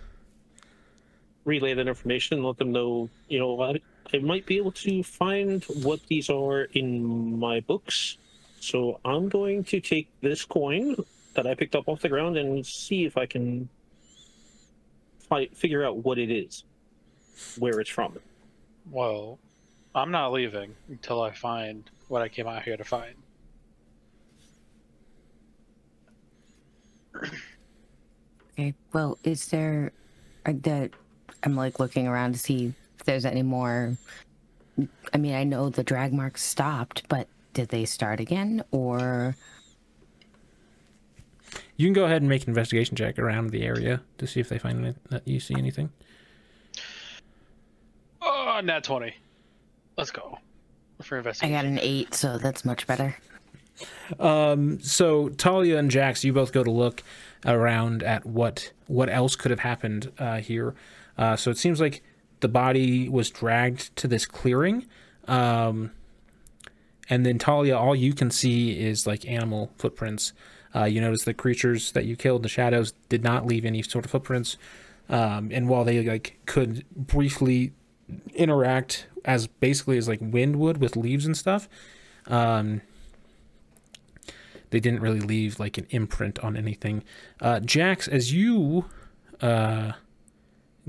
relay 1.44 1.74
that 1.74 1.88
information 1.88 2.38
and 2.38 2.46
let 2.46 2.58
them 2.58 2.72
know, 2.72 3.08
you 3.28 3.38
know, 3.38 3.60
I, 3.60 3.80
I 4.14 4.18
might 4.18 4.46
be 4.46 4.56
able 4.56 4.72
to 4.72 5.02
find 5.02 5.64
what 5.82 6.00
these 6.06 6.30
are 6.30 6.62
in 6.74 7.38
my 7.38 7.60
books. 7.60 8.18
So 8.60 9.00
I'm 9.04 9.28
going 9.28 9.64
to 9.64 9.80
take 9.80 10.08
this 10.20 10.44
coin 10.44 10.96
that 11.34 11.46
I 11.46 11.54
picked 11.54 11.74
up 11.74 11.88
off 11.88 12.00
the 12.00 12.08
ground 12.08 12.36
and 12.36 12.64
see 12.64 13.04
if 13.04 13.16
I 13.16 13.26
can 13.26 13.68
fi- 15.28 15.48
figure 15.52 15.84
out 15.84 15.96
what 15.98 16.18
it 16.18 16.30
is, 16.30 16.64
where 17.58 17.80
it's 17.80 17.90
from. 17.90 18.18
Well, 18.90 19.38
I'm 19.94 20.10
not 20.10 20.32
leaving 20.32 20.74
until 20.88 21.22
I 21.22 21.32
find 21.32 21.88
what 22.08 22.22
I 22.22 22.28
came 22.28 22.46
out 22.46 22.62
here 22.62 22.76
to 22.76 22.84
find. 22.84 23.14
Okay. 28.52 28.74
Well, 28.92 29.18
is 29.24 29.48
there 29.48 29.92
uh, 30.46 30.52
that 30.62 30.90
I'm 31.42 31.56
like 31.56 31.80
looking 31.80 32.06
around 32.06 32.32
to 32.32 32.38
see 32.38 32.72
if 32.98 33.04
there's 33.04 33.24
any 33.24 33.42
more. 33.42 33.96
I 35.12 35.18
mean, 35.18 35.34
I 35.34 35.44
know 35.44 35.68
the 35.68 35.84
drag 35.84 36.12
marks 36.12 36.42
stopped, 36.42 37.08
but 37.08 37.28
did 37.52 37.68
they 37.68 37.84
start 37.84 38.20
again 38.20 38.62
or? 38.70 39.36
You 41.76 41.86
can 41.86 41.92
go 41.92 42.04
ahead 42.04 42.22
and 42.22 42.28
make 42.28 42.44
an 42.44 42.50
investigation 42.50 42.96
check 42.96 43.18
around 43.18 43.50
the 43.50 43.64
area 43.64 44.00
to 44.18 44.26
see 44.26 44.40
if 44.40 44.48
they 44.48 44.58
find 44.58 44.84
any, 44.84 44.94
that 45.10 45.26
you 45.26 45.40
see 45.40 45.54
anything. 45.56 45.90
Oh, 48.20 48.60
nat 48.62 48.84
20. 48.84 49.14
Let's 49.98 50.10
go. 50.10 50.38
For 51.02 51.18
investigation. 51.18 51.54
I 51.54 51.58
got 51.58 51.66
an 51.66 51.78
eight, 51.82 52.14
so 52.14 52.38
that's 52.38 52.64
much 52.64 52.86
better. 52.86 53.16
Um, 54.18 54.80
so 54.80 55.28
Talia 55.30 55.78
and 55.78 55.90
Jax, 55.90 56.24
you 56.24 56.32
both 56.32 56.52
go 56.52 56.62
to 56.62 56.70
look 56.70 57.02
around 57.44 58.02
at 58.02 58.24
what 58.24 58.72
what 58.86 59.08
else 59.08 59.36
could 59.36 59.50
have 59.50 59.60
happened 59.60 60.12
uh, 60.18 60.38
here. 60.38 60.74
Uh, 61.16 61.36
so 61.36 61.50
it 61.50 61.58
seems 61.58 61.80
like 61.80 62.02
the 62.40 62.48
body 62.48 63.08
was 63.08 63.30
dragged 63.30 63.94
to 63.96 64.08
this 64.08 64.26
clearing, 64.26 64.86
um, 65.28 65.90
and 67.08 67.24
then 67.26 67.38
Talia, 67.38 67.76
all 67.76 67.94
you 67.94 68.12
can 68.12 68.30
see 68.30 68.78
is 68.80 69.06
like 69.06 69.26
animal 69.26 69.70
footprints. 69.76 70.32
Uh, 70.74 70.84
you 70.84 71.00
notice 71.00 71.24
the 71.24 71.34
creatures 71.34 71.92
that 71.92 72.06
you 72.06 72.16
killed, 72.16 72.42
the 72.42 72.48
shadows, 72.48 72.92
did 73.08 73.22
not 73.22 73.46
leave 73.46 73.64
any 73.64 73.82
sort 73.82 74.04
of 74.04 74.10
footprints. 74.10 74.56
Um, 75.08 75.50
and 75.52 75.68
while 75.68 75.84
they 75.84 76.02
like 76.02 76.38
could 76.46 76.86
briefly 76.96 77.72
interact 78.34 79.06
as 79.24 79.46
basically 79.46 79.98
as 79.98 80.08
like 80.08 80.20
wind 80.22 80.56
would 80.56 80.78
with 80.78 80.96
leaves 80.96 81.26
and 81.26 81.36
stuff. 81.36 81.68
Um, 82.26 82.80
they 84.72 84.80
didn't 84.80 85.00
really 85.00 85.20
leave 85.20 85.60
like 85.60 85.76
an 85.78 85.86
imprint 85.90 86.38
on 86.40 86.56
anything. 86.56 87.04
Uh, 87.40 87.60
Jax, 87.60 88.08
as 88.08 88.32
you 88.32 88.86
uh, 89.40 89.92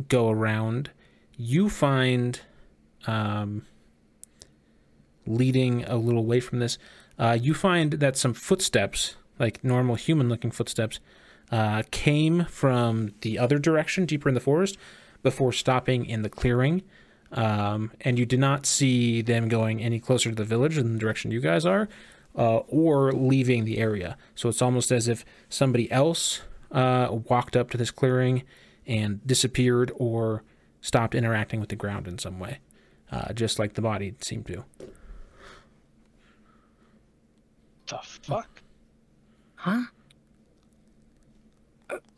go 0.07 0.29
around, 0.29 0.89
you 1.37 1.69
find 1.69 2.39
um, 3.05 3.65
leading 5.27 5.83
a 5.83 5.97
little 5.97 6.25
way 6.25 6.39
from 6.39 6.59
this. 6.59 6.77
Uh, 7.19 7.37
you 7.39 7.53
find 7.53 7.93
that 7.93 8.15
some 8.15 8.33
footsteps, 8.33 9.17
like 9.37 9.61
normal 9.63 9.95
human-looking 9.95 10.51
footsteps, 10.51 11.01
uh, 11.51 11.83
came 11.91 12.45
from 12.45 13.13
the 13.19 13.37
other 13.37 13.59
direction, 13.59 14.05
deeper 14.05 14.29
in 14.29 14.35
the 14.35 14.41
forest, 14.41 14.77
before 15.23 15.51
stopping 15.51 16.05
in 16.05 16.21
the 16.21 16.29
clearing. 16.29 16.83
Um, 17.33 17.91
and 18.01 18.17
you 18.17 18.25
did 18.25 18.39
not 18.39 18.65
see 18.65 19.21
them 19.21 19.49
going 19.49 19.81
any 19.81 19.99
closer 19.99 20.29
to 20.29 20.35
the 20.35 20.45
village 20.45 20.77
in 20.77 20.93
the 20.93 20.99
direction 20.99 21.31
you 21.31 21.41
guys 21.41 21.65
are, 21.65 21.89
uh, 22.35 22.57
or 22.67 23.11
leaving 23.11 23.65
the 23.65 23.77
area. 23.77 24.17
So 24.35 24.49
it's 24.49 24.61
almost 24.61 24.91
as 24.91 25.07
if 25.07 25.23
somebody 25.49 25.91
else 25.91 26.41
uh, 26.71 27.07
walked 27.29 27.55
up 27.55 27.69
to 27.71 27.77
this 27.77 27.91
clearing 27.91 28.43
and 28.85 29.25
disappeared 29.25 29.91
or 29.95 30.43
stopped 30.81 31.15
interacting 31.15 31.59
with 31.59 31.69
the 31.69 31.75
ground 31.75 32.07
in 32.07 32.17
some 32.17 32.39
way, 32.39 32.59
uh, 33.11 33.31
just 33.33 33.59
like 33.59 33.73
the 33.73 33.81
body 33.81 34.15
seemed 34.21 34.47
to. 34.47 34.65
The 37.87 37.99
fuck? 38.01 38.61
Huh? 39.55 39.83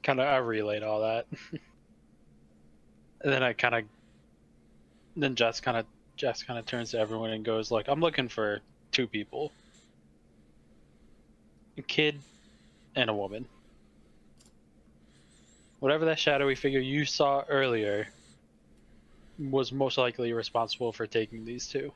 Kind 0.04 0.20
of, 0.20 0.28
I 0.28 0.38
relayed 0.38 0.84
all 0.84 1.02
that. 1.02 1.28
and 1.52 3.34
then 3.34 3.44
I 3.44 3.54
kind 3.54 3.76
of, 3.76 3.84
then 5.16 5.36
Jess 5.36 5.60
kind 5.60 5.78
of, 5.78 5.86
Jess 6.16 6.44
kind 6.44 6.58
of 6.58 6.66
turns 6.66 6.92
to 6.92 7.00
everyone 7.00 7.32
and 7.32 7.44
goes 7.44 7.72
like, 7.72 7.88
"I'm 7.90 8.00
looking 8.00 8.30
for 8.30 8.62
two 8.92 9.06
people, 9.06 9.52
a 11.78 11.82
kid, 11.82 12.20
and 12.96 13.10
a 13.10 13.14
woman. 13.14 13.46
Whatever 15.80 16.06
that 16.06 16.20
shadowy 16.20 16.56
figure 16.56 16.80
you 16.80 17.06
saw 17.06 17.44
earlier 17.50 18.08
was 19.38 19.72
most 19.72 19.98
likely 19.98 20.34
responsible 20.34 20.92
for 20.92 21.06
taking 21.06 21.44
these 21.44 21.68
two. 21.68 21.92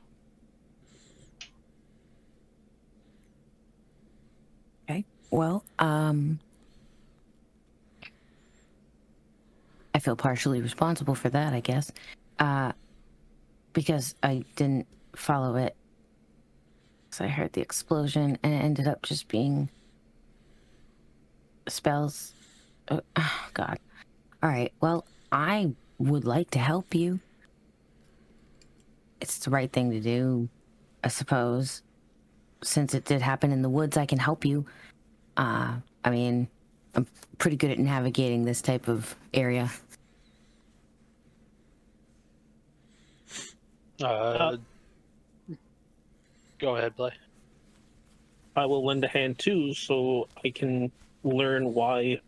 Okay. 4.88 5.04
Well, 5.30 5.64
um, 5.78 6.38
I 9.94 9.98
feel 9.98 10.16
partially 10.16 10.60
responsible 10.60 11.14
for 11.14 11.30
that, 11.30 11.52
I 11.52 11.60
guess. 11.60 11.90
Uh, 12.38 12.72
because 13.72 14.14
I 14.22 14.44
didn't 14.56 14.86
follow 15.14 15.56
it. 15.56 15.74
So 17.10 17.24
I 17.24 17.28
heard 17.28 17.52
the 17.52 17.60
explosion 17.60 18.38
and 18.42 18.54
it 18.54 18.58
ended 18.58 18.86
up 18.86 19.02
just 19.02 19.28
being 19.28 19.68
spells. 21.68 22.32
Oh, 22.90 23.00
oh, 23.16 23.48
God. 23.54 23.78
All 24.42 24.48
right. 24.48 24.72
Well, 24.80 25.04
I 25.32 25.72
would 25.98 26.24
like 26.24 26.50
to 26.52 26.58
help 26.58 26.94
you. 26.94 27.20
It's 29.20 29.38
the 29.38 29.50
right 29.50 29.70
thing 29.70 29.90
to 29.90 30.00
do, 30.00 30.48
I 31.04 31.08
suppose. 31.08 31.82
Since 32.62 32.94
it 32.94 33.04
did 33.04 33.22
happen 33.22 33.52
in 33.52 33.62
the 33.62 33.68
woods, 33.68 33.96
I 33.96 34.06
can 34.06 34.18
help 34.18 34.44
you. 34.44 34.64
Uh, 35.36 35.76
I 36.04 36.10
mean, 36.10 36.48
I'm 36.94 37.06
pretty 37.38 37.56
good 37.56 37.70
at 37.70 37.78
navigating 37.78 38.44
this 38.44 38.62
type 38.62 38.88
of 38.88 39.14
area. 39.34 39.70
Uh, 44.02 44.56
go 46.60 46.76
ahead, 46.76 46.94
play. 46.96 47.12
I 48.56 48.66
will 48.66 48.84
lend 48.84 49.04
a 49.04 49.08
hand 49.08 49.38
too, 49.38 49.74
so 49.74 50.28
I 50.44 50.50
can 50.50 50.90
learn 51.24 51.72
why 51.74 52.20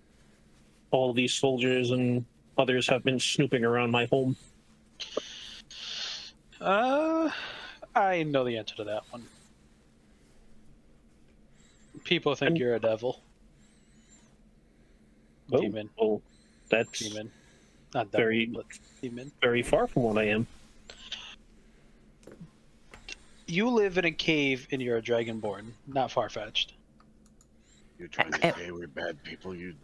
all 0.91 1.13
these 1.13 1.35
soldiers 1.35 1.91
and 1.91 2.25
others 2.59 2.87
have 2.89 3.03
been 3.03 3.19
snooping 3.19 3.65
around 3.65 3.91
my 3.91 4.07
home. 4.07 4.37
Uh, 6.61 7.31
I 7.95 8.23
know 8.23 8.45
the 8.45 8.57
answer 8.57 8.77
to 8.77 8.85
that 8.85 9.03
one. 9.11 9.25
People 12.05 12.35
think 12.35 12.51
I'm- 12.53 12.57
you're 12.57 12.75
a 12.75 12.81
devil. 12.81 13.21
Oh, 15.53 15.61
Demon. 15.61 15.91
Oh, 15.99 16.23
that's 16.71 16.99
Demon. 16.99 17.31
Not 17.95 18.11
devil, 18.11 18.25
Very- 18.25 18.51
demon. 19.03 19.33
very 19.43 19.63
far 19.63 19.87
from 19.87 20.03
what 20.05 20.19
I 20.19 20.25
am. 20.29 20.47
You 23.47 23.71
live 23.71 23.99
in 23.99 24.05
a 24.05 24.11
cave 24.11 24.69
and 24.73 24.81
you're 24.81 24.97
a 24.97 25.03
dragonborn. 25.03 25.73
Not 25.87 26.11
far 26.11 26.29
fetched. 26.29 26.75
You're 27.99 28.09
trying 28.09 28.33
to 28.33 28.47
eh. 28.47 28.53
say 28.57 28.71
we're 28.71 28.89
bad 28.89 29.23
people. 29.23 29.55
You 29.55 29.75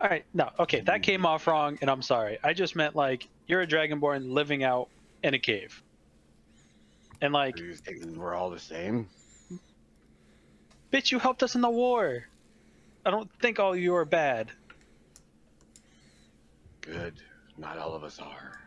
All 0.00 0.08
right, 0.08 0.24
no, 0.32 0.50
okay, 0.60 0.80
that 0.80 1.00
mm. 1.00 1.02
came 1.02 1.26
off 1.26 1.46
wrong, 1.46 1.78
and 1.80 1.90
I'm 1.90 2.02
sorry. 2.02 2.38
I 2.42 2.52
just 2.52 2.76
meant 2.76 2.94
like 2.94 3.26
you're 3.46 3.62
a 3.62 3.66
dragonborn 3.66 4.30
living 4.32 4.62
out 4.62 4.88
in 5.22 5.34
a 5.34 5.38
cave, 5.38 5.82
and 7.20 7.32
like, 7.32 7.58
are 7.58 7.64
you 7.64 7.74
thinking 7.74 8.18
we're 8.18 8.34
all 8.34 8.50
the 8.50 8.60
same? 8.60 9.08
bitch, 10.92 11.10
you 11.10 11.18
helped 11.18 11.42
us 11.42 11.54
in 11.54 11.60
the 11.60 11.70
war. 11.70 12.24
I 13.04 13.10
don't 13.10 13.30
think 13.40 13.58
all 13.58 13.74
you 13.74 13.94
are 13.94 14.04
bad. 14.04 14.50
Good. 16.80 17.14
Not 17.56 17.78
all 17.78 17.94
of 17.94 18.04
us 18.04 18.18
are. 18.18 18.58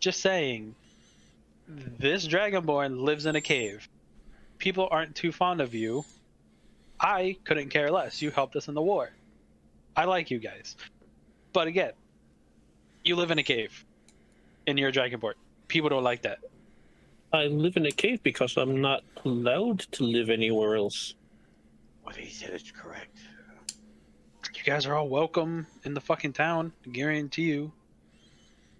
Just 0.00 0.20
saying. 0.20 0.74
This 1.98 2.26
dragonborn 2.28 3.00
lives 3.00 3.26
in 3.26 3.36
a 3.36 3.40
cave. 3.40 3.88
People 4.58 4.88
aren't 4.90 5.16
too 5.16 5.32
fond 5.32 5.60
of 5.60 5.74
you. 5.74 6.04
I 7.00 7.36
couldn't 7.44 7.70
care 7.70 7.90
less. 7.90 8.22
You 8.22 8.30
helped 8.30 8.54
us 8.56 8.68
in 8.68 8.74
the 8.74 8.82
war. 8.82 9.10
I 9.96 10.04
like 10.04 10.30
you 10.30 10.38
guys. 10.38 10.76
But 11.52 11.66
again, 11.66 11.92
you 13.02 13.16
live 13.16 13.30
in 13.30 13.38
a 13.38 13.42
cave. 13.42 13.84
And 14.66 14.78
you're 14.78 14.90
a 14.90 14.92
dragonborn. 14.92 15.34
People 15.68 15.90
don't 15.90 16.04
like 16.04 16.22
that. 16.22 16.38
I 17.32 17.46
live 17.46 17.76
in 17.76 17.86
a 17.86 17.90
cave 17.90 18.22
because 18.22 18.56
I'm 18.56 18.80
not 18.80 19.02
allowed 19.24 19.80
to 19.92 20.04
live 20.04 20.30
anywhere 20.30 20.76
else. 20.76 21.14
What 22.04 22.16
he 22.16 22.30
said 22.30 22.54
is 22.54 22.70
correct. 22.70 23.18
You 24.54 24.62
guys 24.62 24.86
are 24.86 24.94
all 24.94 25.08
welcome 25.08 25.66
in 25.84 25.94
the 25.94 26.00
fucking 26.00 26.32
town. 26.34 26.72
I 26.86 26.90
guarantee 26.90 27.42
you. 27.42 27.72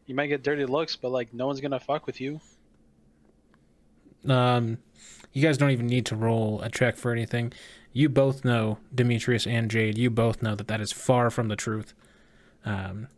You 0.07 0.15
might 0.15 0.29
get 0.29 0.43
dirty 0.43 0.65
looks, 0.66 0.97
but 0.97 1.11
like 1.11 1.35
no 1.35 1.47
one's 1.47 1.61
gonna 1.61 1.81
fuck 1.81 2.07
with 2.07 2.21
you. 2.21 2.41
Um, 4.28 4.78
you 5.32 5.42
guys 5.42 5.59
don't 5.59 5.70
even 5.70 5.86
need 5.86 6.06
to 6.06 6.16
roll 6.16 6.60
a 6.62 6.70
check 6.70 6.96
for 6.96 7.12
anything. 7.12 7.52
You 7.92 8.09
both 8.09 8.44
know, 8.44 8.78
Demetrius 8.94 9.46
and 9.46 9.70
Jade, 9.70 9.98
you 9.98 10.10
both 10.10 10.42
know 10.42 10.55
that 10.55 10.68
that 10.68 10.80
is 10.80 10.92
far 10.92 11.30
from 11.30 11.48
the 11.48 11.56
truth. 11.56 11.92
Um, 12.64 13.09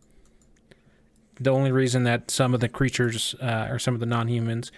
the 1.39 1.51
only 1.51 1.71
reason 1.71 2.03
that 2.03 2.31
some 2.31 2.53
of 2.53 2.59
the 2.59 2.69
creatures 2.69 3.35
uh, 3.41 3.67
or 3.69 3.79
some 3.79 3.93
of 3.93 3.99
the 3.99 4.05
non 4.05 4.27
humans 4.27 4.71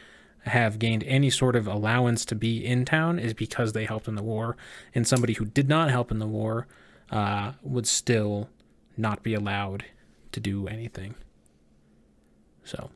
have 0.46 0.80
gained 0.80 1.04
any 1.06 1.30
sort 1.30 1.56
of 1.56 1.68
allowance 1.68 2.26
to 2.26 2.36
be 2.36 2.66
in 2.66 2.86
town 2.86 3.20
is 3.20 3.34
because 3.34 3.74
they 3.74 3.86
helped 3.86 4.08
in 4.08 4.16
the 4.16 4.24
war, 4.24 4.58
and 4.94 5.08
somebody 5.08 5.34
who 5.34 5.46
did 5.46 5.68
not 5.68 5.90
help 5.90 6.12
in 6.12 6.20
the 6.20 6.28
war 6.28 6.68
uh, 7.12 7.54
would 7.62 7.88
still 7.88 8.50
not 8.98 9.24
be 9.24 9.34
allowed 9.34 9.86
to 10.32 10.40
do 10.40 10.68
anything. 10.68 11.16
So. 12.64 12.90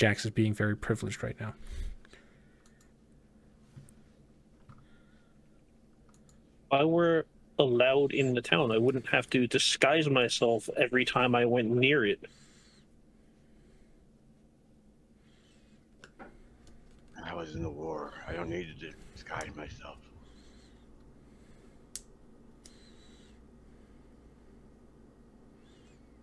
Jax 0.00 0.24
is 0.24 0.30
being 0.30 0.54
very 0.54 0.74
privileged 0.74 1.22
right 1.22 1.38
now. 1.38 1.52
If 6.64 6.72
I 6.72 6.84
were 6.84 7.26
allowed 7.58 8.14
in 8.14 8.32
the 8.32 8.40
town, 8.40 8.72
I 8.72 8.78
wouldn't 8.78 9.06
have 9.08 9.28
to 9.28 9.46
disguise 9.46 10.08
myself 10.08 10.70
every 10.78 11.04
time 11.04 11.34
I 11.34 11.44
went 11.44 11.68
near 11.68 12.06
it. 12.06 12.18
I 17.22 17.34
was 17.34 17.54
in 17.54 17.62
the 17.62 17.68
war. 17.68 18.14
I 18.26 18.32
don't 18.32 18.48
need 18.48 18.74
to 18.80 18.92
disguise 19.14 19.54
myself. 19.54 19.98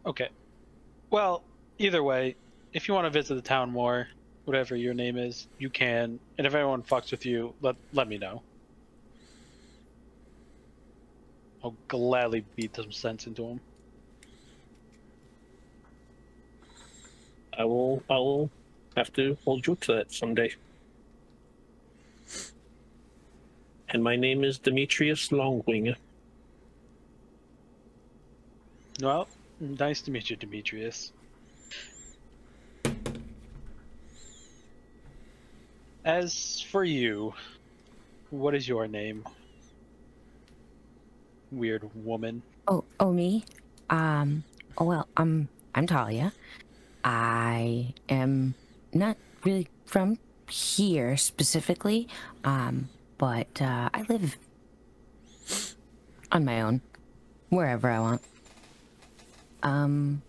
Okay. 0.03 0.29
Well, 1.11 1.43
either 1.77 2.01
way, 2.01 2.35
if 2.77 2.87
you 2.87 2.93
want 2.93 3.05
to 3.05 3.09
visit 3.09 3.33
the 3.33 3.41
town 3.41 3.71
more, 3.71 4.07
whatever 4.45 4.75
your 4.75 4.93
name 4.93 5.17
is, 5.17 5.47
you 5.57 5.67
can. 5.67 6.19
And 6.37 6.45
if 6.45 6.53
anyone 6.53 6.83
fucks 6.83 7.09
with 7.09 7.25
you, 7.25 7.53
let 7.61 7.75
let 7.91 8.07
me 8.07 8.19
know. 8.19 8.43
I'll 11.63 11.75
gladly 11.87 12.45
beat 12.55 12.75
some 12.75 12.91
sense 12.91 13.25
into 13.25 13.45
him. 13.45 13.59
I 17.57 17.65
will. 17.65 18.03
I 18.09 18.13
will 18.13 18.51
have 18.95 19.11
to 19.13 19.35
hold 19.43 19.65
you 19.65 19.75
to 19.81 19.93
that 19.95 20.13
someday. 20.13 20.53
And 23.89 24.03
my 24.03 24.15
name 24.15 24.43
is 24.43 24.59
Demetrius 24.59 25.29
Longwing. 25.29 25.95
Well, 29.01 29.27
Nice 29.59 30.01
to 30.03 30.11
meet 30.11 30.29
you, 30.29 30.35
Demetrius. 30.35 31.11
As 36.07 36.61
for 36.61 36.85
you, 36.85 37.34
what 38.29 38.55
is 38.55 38.65
your 38.65 38.88
name? 38.88 39.25
Weird 41.51 41.84
woman. 41.93 42.41
Oh, 42.65 42.85
oh, 43.01 43.11
me? 43.11 43.43
Um, 43.89 44.45
oh, 44.77 44.85
well, 44.85 45.09
I'm, 45.17 45.49
I'm 45.75 45.85
Talia. 45.85 46.31
I 47.03 47.93
am 48.07 48.55
not 48.93 49.17
really 49.43 49.67
from 49.85 50.17
here 50.49 51.17
specifically, 51.17 52.07
um, 52.45 52.88
but 53.17 53.61
uh, 53.61 53.89
I 53.93 54.05
live 54.07 54.38
on 56.31 56.45
my 56.45 56.61
own, 56.61 56.79
wherever 57.49 57.89
I 57.89 57.99
want. 57.99 58.21
Um, 59.61 60.21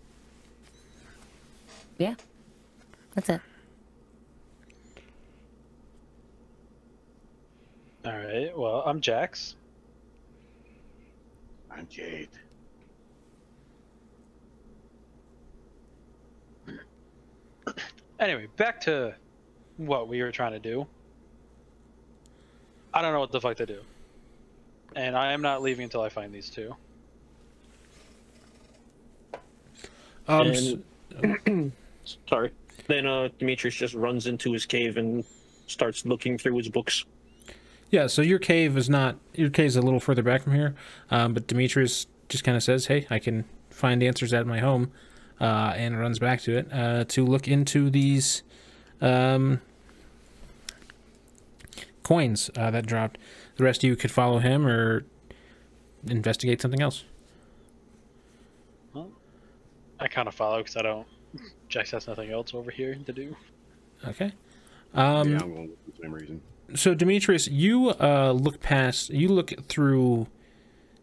yeah, 1.97 2.15
that's 3.15 3.29
it. 3.29 3.39
All 8.09 8.17
right. 8.17 8.57
Well, 8.57 8.81
I'm 8.87 9.01
Jax. 9.01 9.55
I'm 11.69 11.87
Jade. 11.87 12.29
Anyway, 18.19 18.47
back 18.57 18.81
to 18.81 19.13
what 19.77 20.07
we 20.07 20.23
were 20.23 20.31
trying 20.31 20.53
to 20.53 20.59
do. 20.59 20.87
I 22.93 23.01
don't 23.03 23.13
know 23.13 23.19
what 23.19 23.31
the 23.31 23.39
fuck 23.39 23.57
to 23.57 23.65
do. 23.67 23.81
And 24.95 25.15
I 25.15 25.31
am 25.31 25.43
not 25.43 25.61
leaving 25.61 25.83
until 25.83 26.01
I 26.01 26.09
find 26.09 26.33
these 26.33 26.49
two. 26.49 26.75
Um, 30.27 30.47
s- 30.47 30.73
And 31.45 31.71
sorry. 32.27 32.51
Then 32.87 33.05
uh, 33.05 33.29
Demetrius 33.37 33.75
just 33.75 33.93
runs 33.93 34.25
into 34.25 34.51
his 34.51 34.65
cave 34.65 34.97
and 34.97 35.23
starts 35.67 36.07
looking 36.07 36.39
through 36.39 36.57
his 36.57 36.69
books. 36.69 37.05
Yeah, 37.91 38.07
so 38.07 38.21
your 38.21 38.39
cave 38.39 38.77
is 38.77 38.89
not 38.89 39.17
your 39.33 39.49
cave 39.49 39.67
is 39.67 39.75
a 39.75 39.81
little 39.81 39.99
further 39.99 40.21
back 40.21 40.43
from 40.43 40.53
here, 40.53 40.75
um, 41.09 41.33
but 41.33 41.47
Demetrius 41.47 42.05
just 42.27 42.43
kind 42.43 42.55
of 42.55 42.63
says, 42.63 42.85
"Hey, 42.85 43.07
I 43.09 43.19
can 43.19 43.45
find 43.69 44.03
answers 44.03 44.31
at 44.33 44.45
my 44.45 44.59
home," 44.59 44.91
uh, 45.41 45.73
and 45.75 45.99
runs 45.99 46.19
back 46.19 46.41
to 46.41 46.55
it 46.57 46.67
uh, 46.71 47.05
to 47.05 47.25
look 47.25 47.47
into 47.47 47.89
these 47.89 48.43
um, 49.01 49.61
coins 52.03 52.51
uh, 52.55 52.69
that 52.71 52.85
dropped. 52.85 53.17
The 53.55 53.63
rest 53.63 53.83
of 53.83 53.87
you 53.89 53.95
could 53.95 54.11
follow 54.11 54.39
him 54.39 54.67
or 54.67 55.05
investigate 56.07 56.61
something 56.61 56.81
else. 56.81 57.03
Well, 58.93 59.11
I 59.99 60.07
kind 60.07 60.27
of 60.27 60.35
follow 60.35 60.59
because 60.59 60.77
I 60.77 60.83
don't. 60.83 61.07
Jax 61.69 61.91
has 61.91 62.07
nothing 62.07 62.31
else 62.31 62.53
over 62.53 62.69
here 62.71 62.95
to 63.05 63.13
do. 63.13 63.35
Okay. 64.07 64.31
Um, 64.93 65.31
yeah, 65.31 65.39
I'm 65.41 65.53
going 65.53 65.67
for 65.67 65.91
the 65.91 66.01
same 66.01 66.13
reason. 66.13 66.41
So 66.75 66.93
Demetrius, 66.93 67.47
you 67.47 67.89
uh, 67.99 68.31
look 68.31 68.59
past, 68.59 69.09
you 69.09 69.29
look 69.29 69.67
through 69.67 70.27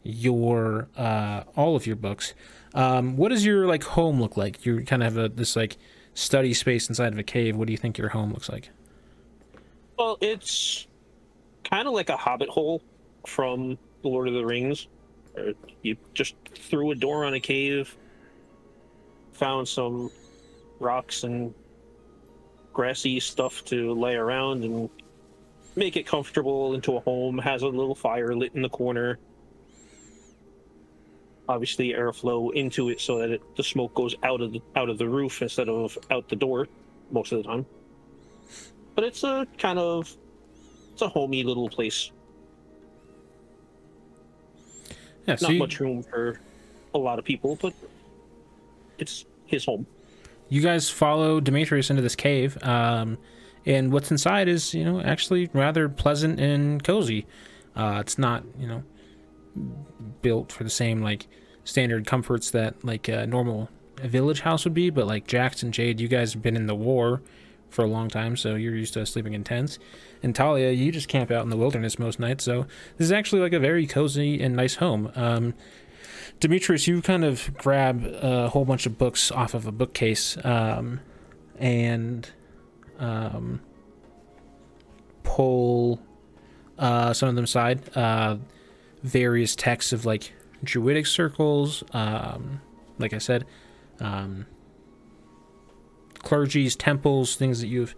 your 0.02 0.88
uh, 0.96 1.42
all 1.56 1.76
of 1.76 1.86
your 1.86 1.96
books. 1.96 2.34
Um, 2.74 3.16
what 3.16 3.30
does 3.30 3.44
your 3.44 3.66
like 3.66 3.82
home 3.84 4.20
look 4.20 4.36
like? 4.36 4.64
You 4.64 4.84
kind 4.84 5.02
of 5.02 5.14
have 5.14 5.24
a, 5.24 5.28
this 5.28 5.56
like 5.56 5.76
study 6.14 6.54
space 6.54 6.88
inside 6.88 7.12
of 7.12 7.18
a 7.18 7.22
cave. 7.22 7.56
What 7.56 7.66
do 7.66 7.72
you 7.72 7.78
think 7.78 7.98
your 7.98 8.10
home 8.10 8.32
looks 8.32 8.48
like? 8.48 8.70
Well, 9.98 10.18
it's 10.20 10.86
kind 11.64 11.88
of 11.88 11.94
like 11.94 12.10
a 12.10 12.16
hobbit 12.16 12.48
hole 12.48 12.82
from 13.26 13.78
The 14.02 14.08
Lord 14.08 14.28
of 14.28 14.34
the 14.34 14.44
Rings. 14.44 14.88
You 15.82 15.96
just 16.14 16.34
threw 16.54 16.90
a 16.92 16.94
door 16.94 17.24
on 17.24 17.34
a 17.34 17.40
cave, 17.40 17.96
found 19.32 19.66
some 19.66 20.10
rocks 20.80 21.24
and 21.24 21.54
grassy 22.72 23.20
stuff 23.20 23.64
to 23.64 23.94
lay 23.94 24.14
around 24.14 24.64
and 24.64 24.90
make 25.76 25.96
it 25.96 26.06
comfortable 26.06 26.74
into 26.74 26.96
a 26.96 27.00
home. 27.00 27.38
Has 27.38 27.62
a 27.62 27.68
little 27.68 27.94
fire 27.94 28.34
lit 28.34 28.54
in 28.54 28.62
the 28.62 28.68
corner. 28.68 29.18
Obviously, 31.48 31.92
airflow 31.92 32.52
into 32.54 32.88
it 32.88 33.00
so 33.00 33.18
that 33.18 33.30
it, 33.30 33.56
the 33.56 33.62
smoke 33.62 33.94
goes 33.94 34.16
out 34.24 34.40
of 34.40 34.52
the 34.52 34.60
out 34.74 34.88
of 34.88 34.98
the 34.98 35.08
roof 35.08 35.42
instead 35.42 35.68
of 35.68 35.96
out 36.10 36.28
the 36.28 36.34
door 36.36 36.66
most 37.12 37.30
of 37.30 37.38
the 37.38 37.44
time. 37.44 37.64
But 38.96 39.04
it's 39.04 39.22
a 39.22 39.46
kind 39.58 39.78
of 39.78 40.16
it's 40.92 41.02
a 41.02 41.08
homey 41.08 41.44
little 41.44 41.68
place. 41.68 42.10
Yeah, 45.26 45.36
so 45.36 45.46
Not 45.46 45.52
you, 45.52 45.58
much 45.58 45.80
room 45.80 46.02
for 46.02 46.40
a 46.94 46.98
lot 46.98 47.18
of 47.18 47.24
people, 47.24 47.58
but 47.60 47.74
it's 48.98 49.24
his 49.46 49.64
home. 49.64 49.86
you 50.48 50.62
guys 50.62 50.88
follow 50.88 51.40
Demetrius 51.40 51.90
into 51.90 52.00
this 52.02 52.16
cave, 52.16 52.56
um, 52.62 53.18
and 53.66 53.92
what's 53.92 54.10
inside 54.10 54.48
is 54.48 54.72
you 54.72 54.84
know 54.84 55.00
actually 55.00 55.50
rather 55.52 55.88
pleasant 55.88 56.40
and 56.40 56.82
cozy. 56.82 57.26
Uh, 57.74 57.98
it's 58.00 58.18
not 58.18 58.44
you 58.58 58.66
know 58.66 58.82
built 60.22 60.52
for 60.52 60.64
the 60.64 60.70
same 60.70 61.02
like 61.02 61.26
standard 61.64 62.06
comforts 62.06 62.50
that 62.52 62.84
like 62.84 63.08
a 63.08 63.26
normal 63.26 63.68
village 64.02 64.40
house 64.40 64.64
would 64.64 64.74
be, 64.74 64.90
but 64.90 65.06
like 65.06 65.26
Jackson, 65.26 65.72
Jade, 65.72 66.00
you 66.00 66.08
guys 66.08 66.32
have 66.32 66.42
been 66.42 66.56
in 66.56 66.66
the 66.66 66.74
war 66.74 67.22
for 67.70 67.84
a 67.84 67.88
long 67.88 68.08
time, 68.08 68.36
so 68.36 68.54
you're 68.54 68.76
used 68.76 68.94
to 68.94 69.04
sleeping 69.04 69.34
in 69.34 69.42
tents. 69.42 69.78
And 70.22 70.34
Talia, 70.34 70.70
you 70.70 70.92
just 70.92 71.08
camp 71.08 71.30
out 71.30 71.42
in 71.42 71.50
the 71.50 71.56
wilderness 71.56 71.98
most 71.98 72.20
nights, 72.20 72.44
so 72.44 72.66
this 72.96 73.06
is 73.06 73.12
actually 73.12 73.42
like 73.42 73.52
a 73.52 73.58
very 73.58 73.86
cozy 73.86 74.40
and 74.40 74.54
nice 74.54 74.76
home. 74.76 75.10
Um, 75.14 75.54
Demetrius, 76.40 76.86
you 76.86 77.02
kind 77.02 77.24
of 77.24 77.56
grab 77.56 78.04
a 78.04 78.48
whole 78.48 78.64
bunch 78.64 78.86
of 78.86 78.98
books 78.98 79.30
off 79.30 79.54
of 79.54 79.66
a 79.66 79.72
bookcase 79.72 80.36
um, 80.44 81.00
and 81.58 82.30
um, 82.98 83.60
pull 85.22 86.00
uh, 86.78 87.12
some 87.12 87.28
of 87.28 87.34
them 87.34 87.44
aside. 87.44 87.96
Uh, 87.96 88.36
various 89.02 89.54
texts 89.54 89.92
of 89.92 90.04
like 90.04 90.32
druidic 90.64 91.06
circles, 91.06 91.84
um, 91.92 92.60
like 92.98 93.12
I 93.12 93.18
said, 93.18 93.44
um, 94.00 94.46
clergies, 96.18 96.76
temples, 96.76 97.36
things 97.36 97.60
that 97.60 97.68
you've 97.68 97.94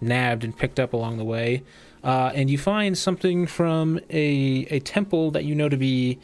nabbed 0.00 0.44
and 0.44 0.56
picked 0.56 0.78
up 0.78 0.92
along 0.92 1.16
the 1.16 1.24
way. 1.24 1.62
Uh, 2.04 2.32
and 2.34 2.50
you 2.50 2.58
find 2.58 2.98
something 2.98 3.46
from 3.46 3.98
a, 4.10 4.66
a 4.70 4.80
temple 4.80 5.30
that 5.30 5.44
you 5.44 5.54
know 5.54 5.68
to 5.68 5.76
be 5.76 6.18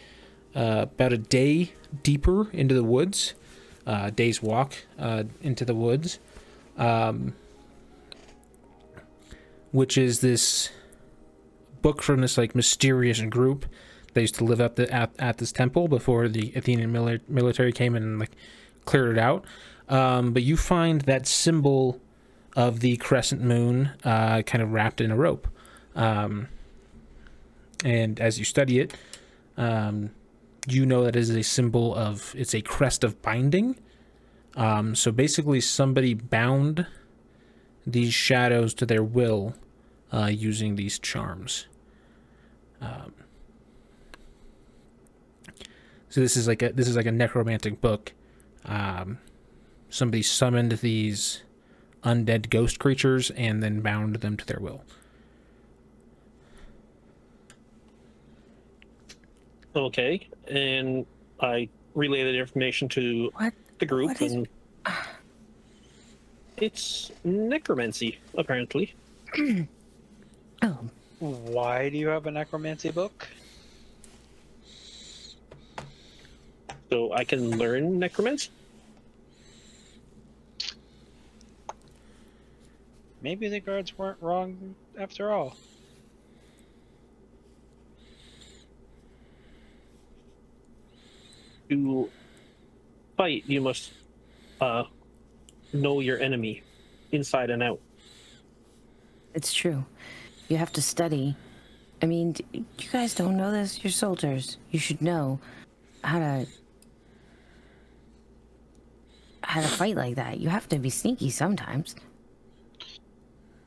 uh, 0.54 0.86
about 0.92 1.12
a 1.12 1.18
day 1.18 1.72
deeper 2.02 2.50
into 2.50 2.74
the 2.74 2.82
woods, 2.82 3.34
uh, 3.86 4.10
day's 4.10 4.42
walk 4.42 4.74
uh, 4.98 5.24
into 5.40 5.64
the 5.64 5.74
woods, 5.74 6.18
um, 6.76 7.34
which 9.72 9.98
is 9.98 10.20
this 10.20 10.70
book 11.82 12.02
from 12.02 12.20
this 12.20 12.36
like 12.38 12.54
mysterious 12.54 13.20
group 13.22 13.66
that 14.14 14.20
used 14.20 14.34
to 14.36 14.44
live 14.44 14.60
up 14.60 14.76
the, 14.76 14.90
at, 14.92 15.10
at 15.18 15.38
this 15.38 15.52
temple 15.52 15.88
before 15.88 16.28
the 16.28 16.52
Athenian 16.56 16.92
mili- 16.92 17.20
military 17.28 17.72
came 17.72 17.94
in 17.94 18.02
and 18.02 18.18
like 18.18 18.32
cleared 18.84 19.16
it 19.16 19.18
out. 19.18 19.44
Um, 19.88 20.32
but 20.32 20.42
you 20.42 20.56
find 20.56 21.02
that 21.02 21.26
symbol 21.26 22.00
of 22.56 22.80
the 22.80 22.96
crescent 22.96 23.40
moon 23.40 23.90
uh, 24.04 24.42
kind 24.42 24.62
of 24.62 24.72
wrapped 24.72 25.00
in 25.00 25.10
a 25.10 25.16
rope. 25.16 25.48
Um, 25.94 26.48
and 27.84 28.20
as 28.20 28.38
you 28.38 28.44
study 28.44 28.80
it, 28.80 28.94
um, 29.56 30.10
you 30.66 30.84
know 30.84 31.04
that 31.04 31.16
is 31.16 31.30
a 31.30 31.42
symbol 31.42 31.94
of 31.94 32.34
it's 32.36 32.54
a 32.54 32.60
crest 32.60 33.04
of 33.04 33.22
binding. 33.22 33.78
Um, 34.56 34.94
so 34.94 35.12
basically, 35.12 35.60
somebody 35.60 36.14
bound 36.14 36.86
these 37.90 38.12
shadows 38.14 38.74
to 38.74 38.86
their 38.86 39.02
will 39.02 39.54
uh, 40.12 40.26
using 40.26 40.76
these 40.76 40.98
charms. 40.98 41.66
Um, 42.80 43.12
so 46.08 46.20
this 46.20 46.36
is 46.36 46.46
like 46.46 46.62
a 46.62 46.72
this 46.72 46.88
is 46.88 46.96
like 46.96 47.06
a 47.06 47.12
necromantic 47.12 47.80
book. 47.80 48.12
Um, 48.64 49.18
somebody 49.88 50.22
summoned 50.22 50.72
these 50.72 51.42
undead 52.04 52.50
ghost 52.50 52.78
creatures 52.78 53.30
and 53.30 53.62
then 53.62 53.80
bound 53.80 54.16
them 54.16 54.36
to 54.36 54.46
their 54.46 54.60
will. 54.60 54.82
Okay, 59.76 60.26
and 60.48 61.06
I 61.40 61.68
relay 61.94 62.24
that 62.24 62.34
information 62.38 62.88
to 62.90 63.30
What? 63.34 63.52
the 63.78 63.86
group, 63.86 64.08
What 64.08 64.22
is- 64.22 64.32
and 64.32 64.48
it's 66.60 67.10
necromancy, 67.24 68.18
apparently. 68.36 68.94
Oh, 70.60 70.90
Why 71.20 71.88
do 71.88 71.98
you 71.98 72.08
have 72.08 72.26
a 72.26 72.32
necromancy 72.32 72.90
book? 72.90 73.28
So 76.90 77.12
I 77.12 77.22
can 77.22 77.56
learn 77.56 78.00
necromancy. 78.00 78.50
Maybe 83.22 83.48
the 83.48 83.60
guards 83.60 83.96
weren't 83.96 84.18
wrong 84.20 84.74
after 84.98 85.30
all. 85.32 85.56
To 91.68 92.10
fight, 93.16 93.44
you 93.46 93.60
must 93.60 93.92
uh, 94.60 94.84
know 95.72 96.00
your 96.00 96.18
enemy 96.20 96.62
inside 97.12 97.50
and 97.50 97.62
out. 97.62 97.80
It's 99.34 99.52
true. 99.52 99.84
You 100.48 100.56
have 100.56 100.72
to 100.72 100.82
study. 100.82 101.36
I 102.02 102.06
mean, 102.06 102.34
you 102.52 102.64
guys 102.92 103.14
don't 103.14 103.36
know 103.36 103.50
this. 103.50 103.82
You're 103.82 103.90
soldiers. 103.90 104.58
You 104.70 104.78
should 104.78 105.02
know 105.02 105.40
how 106.02 106.18
to 106.18 106.46
how 109.42 109.62
to 109.62 109.68
fight 109.68 109.96
like 109.96 110.16
that. 110.16 110.40
You 110.40 110.50
have 110.50 110.68
to 110.68 110.78
be 110.78 110.90
sneaky 110.90 111.30
sometimes. 111.30 111.96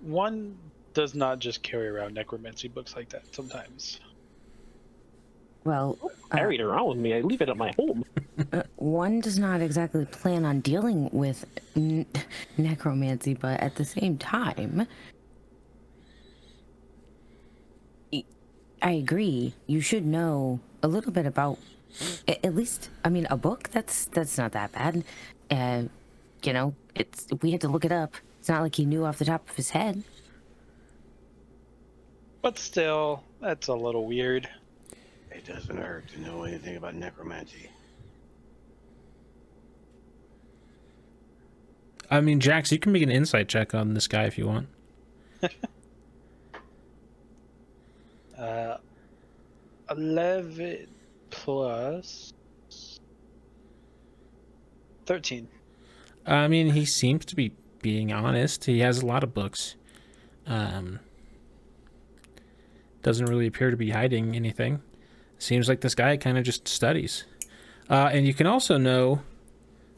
One 0.02 0.58
does 0.94 1.16
not 1.16 1.40
just 1.40 1.64
carry 1.64 1.88
around 1.88 2.14
necromancy 2.14 2.68
books 2.68 2.96
like 2.96 3.10
that 3.10 3.24
sometimes. 3.34 4.00
Well, 5.64 5.98
uh, 6.32 6.38
Carry 6.38 6.56
it 6.56 6.62
around 6.62 6.88
with 6.88 6.98
me. 6.98 7.14
I 7.14 7.22
leave 7.22 7.42
it 7.42 7.50
at 7.50 7.58
my 7.58 7.72
home. 7.78 8.04
uh, 8.54 8.64
one 8.78 9.20
does 9.20 9.38
not 9.38 9.62
exactly 9.62 10.06
plan 10.06 10.44
on 10.44 10.62
dealing 10.62 11.10
with 11.12 11.46
n- 11.76 12.06
necromancy, 12.58 13.36
but 13.36 13.60
at 13.60 13.76
the 13.76 13.86
same 13.86 14.18
time, 14.18 14.88
I 18.82 18.92
agree. 18.92 19.54
You 19.68 19.82
should 19.82 20.06
know 20.06 20.60
a 20.82 20.88
little 20.88 21.12
bit 21.12 21.28
about, 21.28 21.60
at 22.28 22.56
least, 22.56 22.90
I 23.06 23.10
mean, 23.10 23.28
a 23.30 23.38
book. 23.38 23.70
That's 23.70 24.06
that's 24.06 24.38
not 24.38 24.54
that 24.54 24.72
bad. 24.72 25.04
Uh, 25.52 25.84
you 26.44 26.54
know, 26.54 26.74
it's 26.96 27.28
we 27.42 27.52
had 27.52 27.62
to 27.62 27.68
look 27.68 27.86
it 27.86 27.92
up. 27.92 28.16
It's 28.40 28.50
not 28.50 28.64
like 28.64 28.76
he 28.76 28.86
knew 28.86 29.06
off 29.06 29.20
the 29.20 29.26
top 29.26 29.48
of 29.48 29.56
his 29.56 29.70
head. 29.70 30.04
But 32.42 32.58
still, 32.58 33.24
that's 33.40 33.68
a 33.68 33.76
little 33.76 34.08
weird. 34.08 34.50
It 35.32 35.46
doesn't 35.46 35.78
hurt 35.78 36.08
to 36.10 36.22
know 36.22 36.44
anything 36.44 36.76
about 36.76 36.96
necromancy. 36.96 37.70
I 42.10 42.20
mean, 42.20 42.42
Jax, 42.42 42.72
you 42.72 42.80
can 42.80 42.92
make 42.92 43.04
an 43.04 43.10
insight 43.10 43.48
check 43.48 43.74
on 43.74 43.94
this 43.94 44.08
guy 44.08 44.26
if 44.26 44.38
you 44.38 44.48
want. 44.48 44.68
Uh, 48.38 48.78
11 49.92 50.88
plus 51.30 52.34
13. 55.06 55.48
I 56.26 56.48
mean, 56.48 56.72
he 56.72 56.86
seems 56.86 57.24
to 57.26 57.36
be 57.36 57.52
being 57.84 58.12
honest. 58.12 58.66
He 58.66 58.80
has 58.80 59.04
a 59.04 59.06
lot 59.06 59.24
of 59.24 59.36
books. 59.36 59.76
Um, 60.48 61.00
doesn't 63.04 63.28
really 63.28 63.46
appear 63.46 63.70
to 63.70 63.78
be 63.78 63.92
hiding 63.92 64.36
anything. 64.36 64.82
Seems 65.42 65.68
like 65.68 65.82
this 65.82 65.96
guy 65.96 66.18
kind 66.18 66.38
of 66.38 66.44
just 66.44 66.68
studies. 66.68 67.24
Uh, 67.90 68.12
and 68.14 68.28
you 68.28 68.34
can 68.36 68.46
also 68.46 68.78
know 68.78 69.24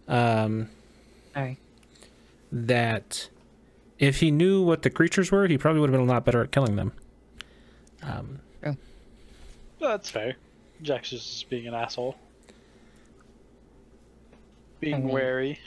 um, 0.07 0.69
Sorry. 1.33 1.57
that 2.49 3.27
if 3.99 4.21
he 4.21 4.31
knew 4.31 4.63
what 4.63 4.83
the 4.83 4.89
creatures 4.89 5.33
were, 5.33 5.45
he 5.45 5.57
probably 5.57 5.81
would 5.81 5.89
have 5.89 5.99
been 5.99 6.07
a 6.07 6.09
lot 6.09 6.23
better 6.23 6.41
at 6.41 6.53
killing 6.53 6.77
them. 6.77 6.93
Um, 8.03 8.39
That's 9.81 10.09
fair. 10.09 10.35
Jax 10.81 11.11
is 11.11 11.21
just 11.21 11.49
being 11.49 11.67
an 11.67 11.73
asshole. 11.73 12.15
Being 14.79 15.05
mean- 15.05 15.13
wary. 15.13 15.59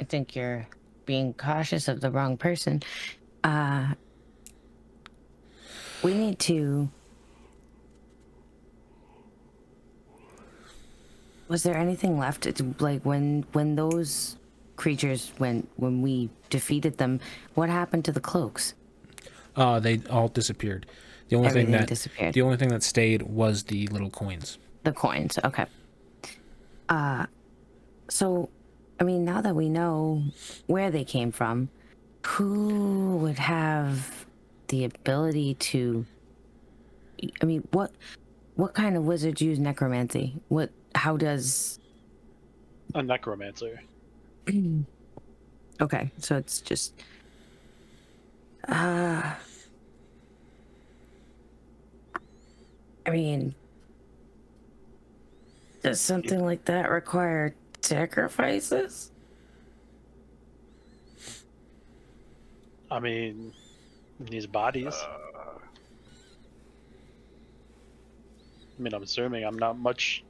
I 0.00 0.04
think 0.04 0.34
you're 0.34 0.66
being 1.04 1.34
cautious 1.34 1.86
of 1.86 2.00
the 2.00 2.10
wrong 2.10 2.38
person. 2.38 2.82
Uh, 3.44 3.92
we 6.02 6.14
need 6.14 6.38
to. 6.38 6.88
Was 11.52 11.64
there 11.64 11.76
anything 11.76 12.18
left? 12.18 12.46
It's 12.46 12.62
like 12.80 13.02
when 13.04 13.44
when 13.52 13.76
those 13.76 14.36
creatures 14.76 15.32
went 15.38 15.68
when 15.76 16.00
we 16.00 16.30
defeated 16.48 16.96
them, 16.96 17.20
what 17.52 17.68
happened 17.68 18.06
to 18.06 18.12
the 18.12 18.20
cloaks? 18.20 18.72
uh, 19.56 19.78
they 19.78 20.00
all 20.08 20.28
disappeared. 20.28 20.86
The 21.28 21.36
only 21.36 21.48
Everything 21.48 21.66
thing 21.72 21.80
that 21.80 21.88
disappeared. 21.88 22.32
the 22.32 22.40
only 22.40 22.56
thing 22.56 22.70
that 22.70 22.82
stayed 22.82 23.20
was 23.20 23.64
the 23.64 23.86
little 23.88 24.08
coins. 24.08 24.56
The 24.84 24.92
coins. 24.92 25.38
Okay. 25.44 25.66
Uh 26.88 27.26
so 28.08 28.48
I 28.98 29.04
mean 29.04 29.22
now 29.26 29.42
that 29.42 29.54
we 29.54 29.68
know 29.68 30.22
where 30.68 30.90
they 30.90 31.04
came 31.04 31.32
from, 31.32 31.68
who 32.24 33.18
would 33.18 33.38
have 33.38 34.24
the 34.68 34.86
ability 34.86 35.52
to 35.72 36.06
I 37.42 37.44
mean 37.44 37.68
what 37.72 37.92
what 38.54 38.72
kind 38.72 38.96
of 38.96 39.02
wizards 39.04 39.42
use 39.42 39.58
necromancy? 39.58 40.36
What 40.48 40.70
how 40.94 41.16
does 41.16 41.78
A 42.94 43.02
necromancer. 43.02 43.80
Okay, 45.80 46.12
so 46.18 46.36
it's 46.36 46.60
just 46.60 46.94
uh 48.68 49.34
I 53.04 53.10
mean 53.10 53.54
does 55.82 56.00
something 56.00 56.44
like 56.44 56.64
that 56.66 56.88
require 56.88 57.56
sacrifices? 57.80 59.10
I 62.90 63.00
mean, 63.00 63.52
these 64.20 64.46
bodies. 64.46 64.94
Uh, 64.94 65.58
I 68.78 68.82
mean, 68.82 68.94
I'm 68.94 69.02
assuming 69.02 69.44
I'm 69.44 69.58
not 69.58 69.78
much 69.78 70.22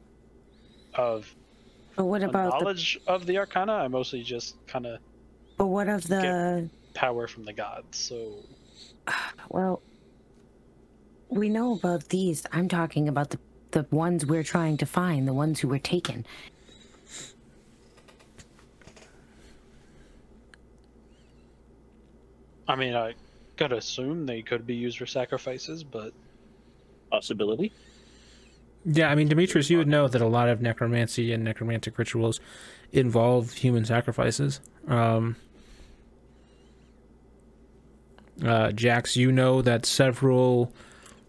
of 0.94 1.34
But 1.96 2.04
what 2.04 2.22
a 2.22 2.28
about 2.28 2.58
the 2.58 2.64
knowledge 2.64 3.00
of 3.06 3.26
the 3.26 3.38
Arcana. 3.38 3.72
I 3.72 3.88
mostly 3.88 4.22
just 4.22 4.56
kind 4.66 4.86
of 4.86 4.98
but 5.56 5.66
what 5.66 5.88
of 5.88 6.06
the 6.08 6.68
power 6.94 7.26
from 7.26 7.44
the 7.44 7.52
gods. 7.52 7.98
So 7.98 8.36
well 9.48 9.82
we 11.28 11.48
know 11.48 11.74
about 11.74 12.08
these. 12.08 12.44
I'm 12.52 12.68
talking 12.68 13.08
about 13.08 13.30
the 13.30 13.38
the 13.70 13.86
ones 13.90 14.26
we're 14.26 14.42
trying 14.42 14.76
to 14.78 14.86
find, 14.86 15.26
the 15.26 15.32
ones 15.32 15.60
who 15.60 15.68
were 15.68 15.78
taken. 15.78 16.26
I 22.68 22.76
mean, 22.76 22.94
I 22.94 23.14
gotta 23.56 23.76
assume 23.76 24.26
they 24.26 24.42
could 24.42 24.66
be 24.66 24.74
used 24.74 24.98
for 24.98 25.06
sacrifices, 25.06 25.82
but 25.82 26.12
Possibility. 27.12 27.70
Yeah, 28.84 29.10
I 29.10 29.14
mean, 29.14 29.28
Demetrius, 29.28 29.70
you 29.70 29.78
would 29.78 29.88
know 29.88 30.08
that 30.08 30.20
a 30.20 30.26
lot 30.26 30.48
of 30.48 30.60
necromancy 30.60 31.32
and 31.32 31.44
necromantic 31.44 31.98
rituals 31.98 32.40
involve 32.90 33.52
human 33.52 33.84
sacrifices. 33.84 34.60
Um, 34.88 35.36
uh, 38.44 38.72
Jax, 38.72 39.16
you 39.16 39.30
know 39.30 39.62
that 39.62 39.86
several, 39.86 40.72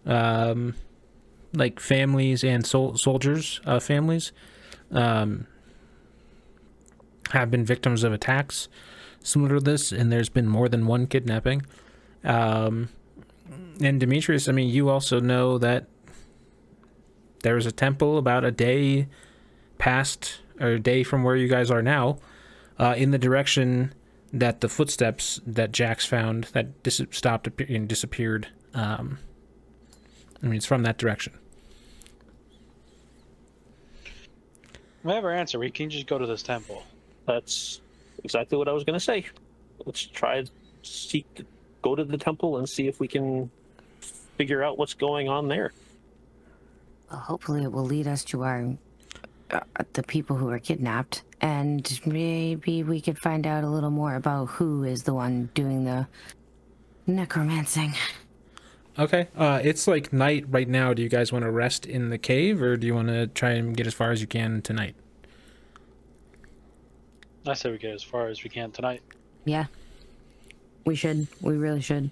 um, 0.04 0.74
like 1.52 1.78
families 1.78 2.42
and 2.42 2.66
sol- 2.66 2.96
soldiers, 2.96 3.60
uh, 3.66 3.78
families, 3.78 4.32
um, 4.90 5.46
have 7.30 7.50
been 7.50 7.64
victims 7.64 8.02
of 8.02 8.12
attacks 8.12 8.68
similar 9.22 9.56
to 9.56 9.60
this, 9.60 9.92
and 9.92 10.12
there's 10.12 10.28
been 10.28 10.46
more 10.46 10.68
than 10.68 10.86
one 10.86 11.06
kidnapping. 11.06 11.64
Um, 12.24 12.88
and 13.80 14.00
Demetrius, 14.00 14.48
I 14.48 14.52
mean, 14.52 14.68
you 14.68 14.88
also 14.88 15.20
know 15.20 15.58
that 15.58 15.86
there 17.44 17.54
was 17.54 17.66
a 17.66 17.72
temple 17.72 18.18
about 18.18 18.44
a 18.44 18.50
day 18.50 19.06
past 19.78 20.40
or 20.60 20.68
a 20.68 20.80
day 20.80 21.02
from 21.02 21.22
where 21.22 21.36
you 21.36 21.46
guys 21.46 21.70
are 21.70 21.82
now, 21.82 22.18
uh, 22.78 22.94
in 22.96 23.10
the 23.10 23.18
direction 23.18 23.92
that 24.32 24.60
the 24.60 24.68
footsteps 24.68 25.40
that 25.46 25.70
Jax 25.70 26.04
found 26.04 26.44
that 26.54 26.82
dis- 26.82 27.02
stopped 27.10 27.48
and 27.60 27.86
disappeared. 27.86 28.48
Um, 28.72 29.18
I 30.42 30.46
mean, 30.46 30.56
it's 30.56 30.66
from 30.66 30.82
that 30.82 30.98
direction. 30.98 31.34
whatever 35.02 35.30
answer, 35.30 35.58
we 35.58 35.70
can 35.70 35.90
just 35.90 36.06
go 36.06 36.16
to 36.18 36.26
this 36.26 36.42
temple. 36.42 36.82
That's 37.26 37.82
exactly 38.24 38.56
what 38.56 38.68
I 38.68 38.72
was 38.72 38.84
going 38.84 38.98
to 38.98 39.04
say. 39.04 39.26
Let's 39.84 40.02
try 40.02 40.44
seek, 40.82 41.26
go 41.82 41.94
to 41.94 42.04
the 42.04 42.16
temple 42.16 42.56
and 42.56 42.66
see 42.66 42.88
if 42.88 43.00
we 43.00 43.06
can 43.06 43.50
figure 44.38 44.62
out 44.62 44.78
what's 44.78 44.94
going 44.94 45.28
on 45.28 45.48
there. 45.48 45.72
Well, 47.14 47.22
hopefully 47.22 47.62
it 47.62 47.70
will 47.70 47.84
lead 47.84 48.08
us 48.08 48.24
to 48.24 48.42
our 48.42 48.74
uh, 49.52 49.60
the 49.92 50.02
people 50.02 50.34
who 50.34 50.46
were 50.46 50.58
kidnapped 50.58 51.22
and 51.40 52.00
maybe 52.04 52.82
we 52.82 53.00
could 53.00 53.20
find 53.20 53.46
out 53.46 53.62
a 53.62 53.68
little 53.68 53.92
more 53.92 54.16
about 54.16 54.46
who 54.46 54.82
is 54.82 55.04
the 55.04 55.14
one 55.14 55.48
doing 55.54 55.84
the 55.84 56.08
necromancing. 57.06 57.94
Okay. 58.98 59.28
Uh, 59.36 59.60
it's 59.62 59.86
like 59.86 60.12
night 60.12 60.46
right 60.48 60.68
now. 60.68 60.92
Do 60.92 61.02
you 61.02 61.08
guys 61.08 61.32
want 61.32 61.44
to 61.44 61.52
rest 61.52 61.86
in 61.86 62.10
the 62.10 62.18
cave, 62.18 62.60
or 62.60 62.76
do 62.76 62.84
you 62.84 62.96
want 62.96 63.08
to 63.08 63.28
try 63.28 63.50
and 63.50 63.76
get 63.76 63.86
as 63.86 63.94
far 63.94 64.10
as 64.10 64.20
you 64.20 64.26
can 64.26 64.60
tonight? 64.60 64.96
I 67.46 67.54
say 67.54 67.70
we 67.70 67.78
get 67.78 67.94
as 67.94 68.02
far 68.02 68.26
as 68.26 68.42
we 68.42 68.50
can 68.50 68.72
tonight. 68.72 69.02
Yeah. 69.44 69.66
We 70.84 70.96
should. 70.96 71.28
We 71.40 71.58
really 71.58 71.80
should. 71.80 72.10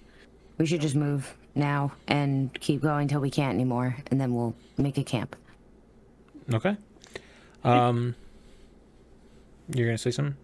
We 0.59 0.67
should 0.67 0.81
just 0.81 0.95
move 0.95 1.35
now 1.55 1.93
and 2.09 2.53
keep 2.61 2.81
going 2.83 3.09
till 3.09 3.21
we 3.21 3.31
can't 3.31 3.55
anymore 3.55 3.97
and 4.11 4.21
then 4.21 4.35
we'll 4.35 4.55
make 4.77 4.99
a 4.99 5.05
camp. 5.05 5.37
Okay. 6.53 6.77
Um, 7.65 8.15
You're 9.75 9.87
gonna 9.87 9.99
say 9.99 10.11
something? 10.11 10.37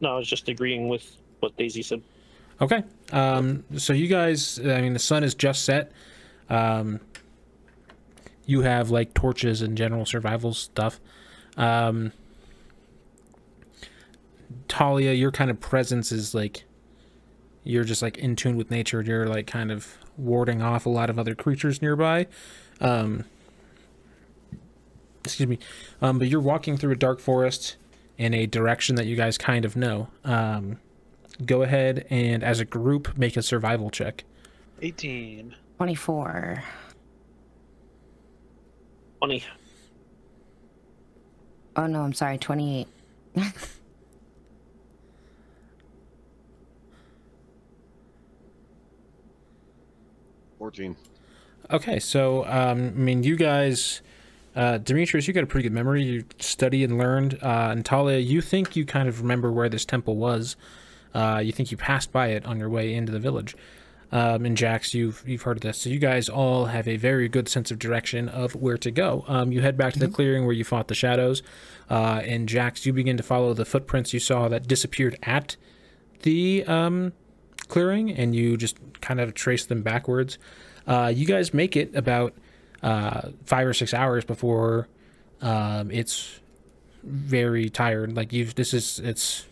No, 0.00 0.14
I 0.14 0.16
was 0.18 0.28
just 0.28 0.48
agreeing 0.48 0.88
with 0.88 1.16
what 1.40 1.56
Daisy 1.56 1.82
said. 1.82 2.02
Okay. 2.60 2.84
Um, 3.12 3.64
so 3.76 3.92
you 3.92 4.06
guys, 4.06 4.58
I 4.60 4.80
mean, 4.80 4.92
the 4.92 4.98
sun 4.98 5.24
is 5.24 5.34
just 5.34 5.64
set. 5.64 5.92
Um, 6.48 7.00
you 8.46 8.62
have 8.62 8.90
like 8.90 9.14
torches 9.14 9.62
and 9.62 9.76
general 9.76 10.06
survival 10.06 10.54
stuff. 10.54 11.00
Um, 11.56 12.12
Talia, 14.68 15.12
your 15.12 15.30
kind 15.30 15.50
of 15.50 15.60
presence 15.60 16.12
is 16.12 16.34
like 16.34 16.64
you're 17.64 17.84
just 17.84 18.02
like 18.02 18.18
in 18.18 18.36
tune 18.36 18.56
with 18.56 18.70
nature. 18.70 19.02
You're 19.02 19.26
like 19.26 19.46
kind 19.46 19.72
of 19.72 19.96
warding 20.16 20.62
off 20.62 20.86
a 20.86 20.90
lot 20.90 21.10
of 21.10 21.18
other 21.18 21.34
creatures 21.34 21.82
nearby. 21.82 22.26
Um, 22.80 23.24
excuse 25.24 25.48
me. 25.48 25.58
Um, 26.00 26.18
but 26.18 26.28
you're 26.28 26.40
walking 26.40 26.76
through 26.76 26.92
a 26.92 26.96
dark 26.96 27.18
forest 27.18 27.76
in 28.18 28.34
a 28.34 28.46
direction 28.46 28.96
that 28.96 29.06
you 29.06 29.16
guys 29.16 29.38
kind 29.38 29.64
of 29.64 29.74
know. 29.74 30.08
Um, 30.24 30.78
go 31.44 31.62
ahead 31.62 32.06
and 32.10 32.44
as 32.44 32.60
a 32.60 32.64
group 32.64 33.16
make 33.18 33.36
a 33.36 33.42
survival 33.42 33.90
check. 33.90 34.24
18. 34.82 35.54
24. 35.78 36.62
20. 39.18 39.44
Oh 41.76 41.86
no, 41.86 42.02
I'm 42.02 42.12
sorry, 42.12 42.38
28. 42.38 42.86
14. 50.64 50.96
Okay, 51.72 52.00
so 52.00 52.46
um, 52.46 52.86
I 52.86 52.98
mean, 52.98 53.22
you 53.22 53.36
guys, 53.36 54.00
uh, 54.56 54.78
Demetrius, 54.78 55.28
you 55.28 55.34
got 55.34 55.44
a 55.44 55.46
pretty 55.46 55.68
good 55.68 55.74
memory. 55.74 56.02
You 56.02 56.24
studied 56.38 56.84
and 56.84 56.96
learned. 56.96 57.34
Uh, 57.42 57.68
and 57.72 57.84
Talia, 57.84 58.16
you 58.16 58.40
think 58.40 58.74
you 58.74 58.86
kind 58.86 59.06
of 59.06 59.20
remember 59.20 59.52
where 59.52 59.68
this 59.68 59.84
temple 59.84 60.16
was. 60.16 60.56
Uh, 61.12 61.42
you 61.44 61.52
think 61.52 61.70
you 61.70 61.76
passed 61.76 62.12
by 62.12 62.28
it 62.28 62.46
on 62.46 62.58
your 62.58 62.70
way 62.70 62.94
into 62.94 63.12
the 63.12 63.18
village. 63.18 63.54
Um, 64.10 64.46
and 64.46 64.56
Jax, 64.56 64.94
you've 64.94 65.22
you've 65.26 65.42
heard 65.42 65.58
of 65.58 65.60
this, 65.60 65.76
so 65.76 65.90
you 65.90 65.98
guys 65.98 66.30
all 66.30 66.64
have 66.64 66.88
a 66.88 66.96
very 66.96 67.28
good 67.28 67.46
sense 67.46 67.70
of 67.70 67.78
direction 67.78 68.30
of 68.30 68.54
where 68.54 68.78
to 68.78 68.90
go. 68.90 69.26
Um, 69.28 69.52
you 69.52 69.60
head 69.60 69.76
back 69.76 69.92
to 69.92 69.98
the 69.98 70.08
clearing 70.08 70.46
where 70.46 70.54
you 70.54 70.64
fought 70.64 70.88
the 70.88 70.94
shadows, 70.94 71.42
uh, 71.90 72.22
and 72.24 72.48
Jax, 72.48 72.86
you 72.86 72.94
begin 72.94 73.18
to 73.18 73.22
follow 73.22 73.52
the 73.52 73.66
footprints 73.66 74.14
you 74.14 74.20
saw 74.20 74.48
that 74.48 74.66
disappeared 74.66 75.18
at 75.24 75.56
the 76.22 76.64
um, 76.66 77.12
clearing, 77.68 78.10
and 78.10 78.34
you 78.34 78.56
just 78.56 78.76
kind 79.00 79.20
of 79.20 79.34
trace 79.34 79.66
them 79.66 79.82
backwards. 79.82 80.38
Uh, 80.86 81.12
you 81.14 81.26
guys 81.26 81.54
make 81.54 81.76
it 81.76 81.94
about 81.94 82.34
uh, 82.82 83.30
five 83.44 83.66
or 83.66 83.74
six 83.74 83.94
hours 83.94 84.24
before 84.24 84.88
um, 85.40 85.90
it's 85.90 86.40
very 87.02 87.68
tired. 87.70 88.14
Like 88.16 88.32
you've 88.32 88.54
this 88.54 88.72
is 88.74 88.98
it's 89.00 89.46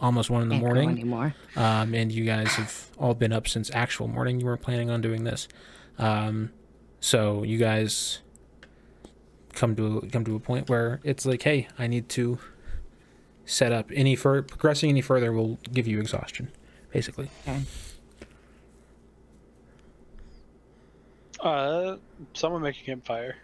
almost 0.00 0.30
one 0.30 0.42
in 0.42 0.48
the 0.48 0.54
Can't 0.54 0.64
morning, 0.64 0.90
anymore. 0.90 1.34
um, 1.56 1.94
and 1.94 2.10
you 2.10 2.24
guys 2.24 2.48
have 2.54 2.90
all 2.98 3.14
been 3.14 3.32
up 3.32 3.46
since 3.48 3.70
actual 3.74 4.08
morning. 4.08 4.40
You 4.40 4.46
weren't 4.46 4.62
planning 4.62 4.90
on 4.90 5.00
doing 5.00 5.24
this, 5.24 5.46
um, 5.98 6.50
so 7.00 7.42
you 7.42 7.58
guys 7.58 8.20
come 9.52 9.74
to 9.76 10.08
come 10.12 10.24
to 10.24 10.36
a 10.36 10.40
point 10.40 10.68
where 10.68 11.00
it's 11.04 11.26
like, 11.26 11.42
hey, 11.42 11.68
I 11.78 11.86
need 11.86 12.08
to 12.10 12.38
set 13.44 13.72
up 13.72 13.90
any 13.92 14.14
fur 14.14 14.42
progressing 14.42 14.90
any 14.90 15.00
further 15.00 15.32
will 15.32 15.58
give 15.72 15.86
you 15.86 15.98
exhaustion, 16.00 16.50
basically. 16.92 17.28
Okay. 17.46 17.60
Uh, 21.40 21.96
someone 22.34 22.62
make 22.62 22.80
a 22.80 22.84
campfire. 22.84 23.36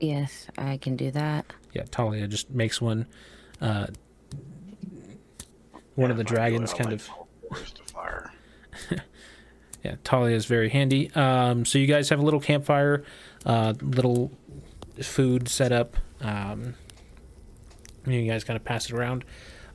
Yes, 0.00 0.46
I 0.56 0.76
can 0.78 0.96
do 0.96 1.10
that. 1.10 1.52
yeah, 1.72 1.84
Talia 1.90 2.26
just 2.28 2.50
makes 2.50 2.80
one. 2.80 3.06
Uh, 3.60 3.88
one 5.96 6.10
of 6.10 6.16
the 6.16 6.22
Yeah, 6.22 6.30
if 6.30 6.40
I 6.42 6.50
do 6.50 6.62
it, 6.62 6.68
dragons 6.68 6.72
kind 6.72 6.90
light 6.90 6.94
of 6.94 7.04
the 7.04 7.10
whole 7.10 7.28
forest 7.48 7.80
afire. 7.80 8.32
yeah. 9.84 9.96
Talia 10.04 10.36
is 10.36 10.46
very 10.46 10.68
handy. 10.68 11.10
Um, 11.14 11.64
so 11.64 11.78
you 11.78 11.86
guys 11.86 12.08
have 12.10 12.20
a 12.20 12.22
little 12.22 12.40
campfire, 12.40 13.04
uh, 13.44 13.74
little 13.80 14.30
food 15.02 15.48
set 15.48 15.72
up. 15.72 15.96
Um, 16.20 16.74
you 18.06 18.30
guys 18.30 18.44
kind 18.44 18.56
of 18.56 18.64
pass 18.64 18.88
it 18.88 18.92
around. 18.92 19.24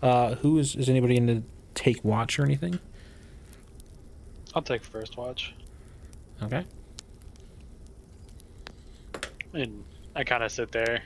Uh, 0.01 0.35
who 0.35 0.57
is 0.57 0.75
is 0.75 0.89
anybody 0.89 1.17
in 1.17 1.27
to 1.27 1.43
take 1.73 2.03
watch 2.03 2.39
or 2.39 2.43
anything? 2.43 2.79
I'll 4.55 4.61
take 4.61 4.83
first 4.83 5.17
watch. 5.17 5.53
Okay. 6.41 6.63
And 9.53 9.83
I 10.15 10.23
kind 10.23 10.43
of 10.43 10.51
sit 10.51 10.71
there, 10.71 11.03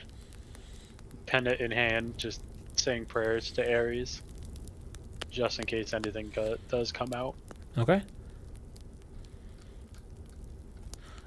pendant 1.26 1.60
in 1.60 1.70
hand, 1.70 2.14
just 2.16 2.42
saying 2.76 3.06
prayers 3.06 3.50
to 3.52 3.74
Ares, 3.74 4.22
just 5.30 5.58
in 5.58 5.66
case 5.66 5.92
anything 5.92 6.30
go- 6.34 6.56
does 6.68 6.92
come 6.92 7.12
out. 7.14 7.34
Okay. 7.76 8.02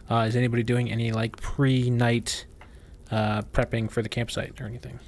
Uh, 0.10 0.26
is 0.28 0.36
anybody 0.36 0.64
doing 0.64 0.92
any 0.92 1.12
like 1.12 1.38
pre-night 1.38 2.46
uh, 3.12 3.42
prepping 3.54 3.90
for 3.90 4.02
the 4.02 4.10
campsite 4.10 4.60
or 4.60 4.66
anything? 4.66 5.00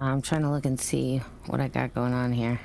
I'm 0.00 0.22
trying 0.22 0.42
to 0.42 0.50
look 0.50 0.64
and 0.64 0.78
see 0.78 1.18
what 1.46 1.60
I 1.60 1.68
got 1.68 1.92
going 1.92 2.12
on 2.12 2.32
here. 2.32 2.60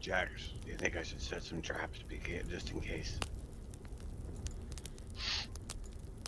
Jax, 0.00 0.30
do 0.64 0.70
you 0.70 0.76
think 0.76 0.96
I 0.96 1.02
should 1.02 1.20
set 1.20 1.42
some 1.42 1.60
traps 1.60 1.98
to 1.98 2.04
be 2.06 2.18
just 2.50 2.70
in 2.70 2.80
case? 2.80 3.18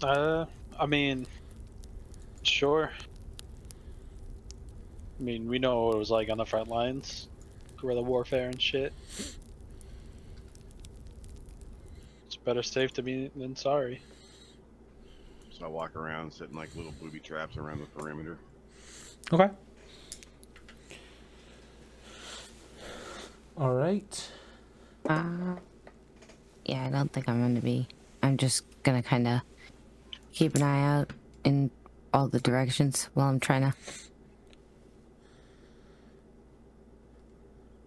Uh, 0.02 0.44
I 0.78 0.86
mean, 0.86 1.27
sure. 2.43 2.93
I 5.19 5.23
mean, 5.23 5.48
we 5.48 5.59
know 5.59 5.86
what 5.86 5.97
it 5.97 5.98
was 5.98 6.11
like 6.11 6.28
on 6.28 6.36
the 6.36 6.44
front 6.44 6.69
lines, 6.69 7.28
guerrilla 7.78 8.02
warfare 8.02 8.48
and 8.48 8.61
shit. 8.61 8.93
It's 12.27 12.36
better 12.44 12.62
safe 12.62 12.93
to 12.94 13.02
be 13.02 13.31
than 13.35 13.56
sorry. 13.56 14.02
So 15.59 15.65
I 15.65 15.69
walk 15.69 15.97
around 15.97 16.32
setting 16.32 16.56
like 16.56 16.74
little 16.77 16.93
booby 17.01 17.20
traps 17.20 17.56
around 17.56 17.81
the 17.81 17.86
perimeter. 17.86 18.39
Okay. 19.33 19.51
All 23.57 23.73
right. 23.75 24.31
Uh, 25.09 25.57
yeah, 26.65 26.87
I 26.87 26.91
don't 26.91 27.13
think 27.13 27.29
I'm 27.29 27.41
gonna 27.41 27.61
be. 27.61 27.89
I'm 28.23 28.37
just 28.37 28.65
gonna 28.83 29.03
kind 29.03 29.29
of 29.29 29.41
keep 30.33 30.55
an 30.57 30.63
eye 30.63 30.83
out 30.99 31.13
in 31.45 31.71
all 32.13 32.29
the 32.29 32.41
directions 32.41 33.09
while 33.15 33.29
I'm 33.29 33.41
trying 33.41 33.63
to 33.63 33.75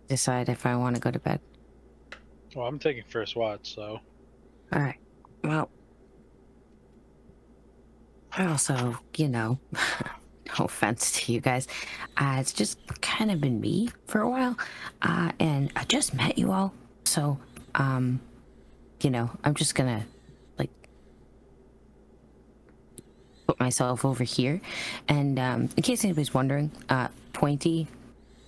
decide 0.07 0.49
if 0.49 0.65
I 0.65 0.75
want 0.75 0.95
to 0.95 1.01
go 1.01 1.11
to 1.11 1.19
bed. 1.19 1.39
Well, 2.55 2.67
I'm 2.67 2.79
taking 2.79 3.03
first 3.09 3.35
watch, 3.35 3.75
so 3.75 3.99
All 4.73 4.79
right. 4.81 4.97
Well, 5.43 5.69
I 8.31 8.45
also, 8.47 8.99
you 9.15 9.27
know, 9.29 9.59
no 10.57 10.65
offense 10.65 11.11
to 11.11 11.33
you 11.33 11.39
guys, 11.39 11.67
uh, 12.17 12.37
it's 12.39 12.53
just 12.53 12.77
kind 13.01 13.31
of 13.31 13.39
been 13.41 13.59
me 13.59 13.89
for 14.05 14.21
a 14.21 14.29
while, 14.29 14.57
uh, 15.01 15.31
and 15.39 15.71
I 15.75 15.83
just 15.85 16.13
met 16.13 16.37
you 16.37 16.51
all, 16.51 16.73
so, 17.05 17.37
um, 17.75 18.19
you 19.01 19.09
know, 19.09 19.29
I'm 19.43 19.53
just 19.53 19.75
gonna 19.75 20.05
like 20.57 20.71
put 23.47 23.59
myself 23.59 24.05
over 24.05 24.23
here, 24.23 24.61
and 25.07 25.39
um, 25.39 25.69
in 25.77 25.83
case 25.83 26.03
anybody's 26.03 26.33
wondering, 26.33 26.71
uh, 26.89 27.09
pointy 27.33 27.87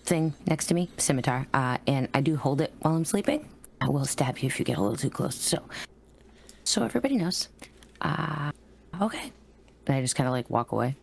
thing 0.03 0.34
next 0.48 0.65
to 0.68 0.73
me, 0.73 0.90
scimitar, 0.98 1.48
uh, 1.53 1.77
and 1.86 2.07
I 2.14 2.22
do 2.22 2.36
hold 2.36 2.61
it 2.61 2.73
while 2.80 2.95
I'm 2.95 3.06
sleeping. 3.06 3.48
I 3.81 3.88
will 3.88 4.06
stab 4.06 4.40
you 4.40 4.48
if 4.48 4.60
you 4.60 4.65
get 4.65 4.77
a 4.77 4.81
little 4.81 4.98
too 4.98 5.10
close. 5.10 5.36
So, 5.36 5.60
so 6.64 6.84
everybody 6.84 7.15
knows. 7.15 7.48
Uh, 8.02 8.52
okay. 9.02 9.31
And 9.88 9.95
I 9.95 10.02
just 10.02 10.15
kind 10.15 10.27
of 10.27 10.34
like 10.34 10.49
walk 10.49 10.72
away. 10.73 10.95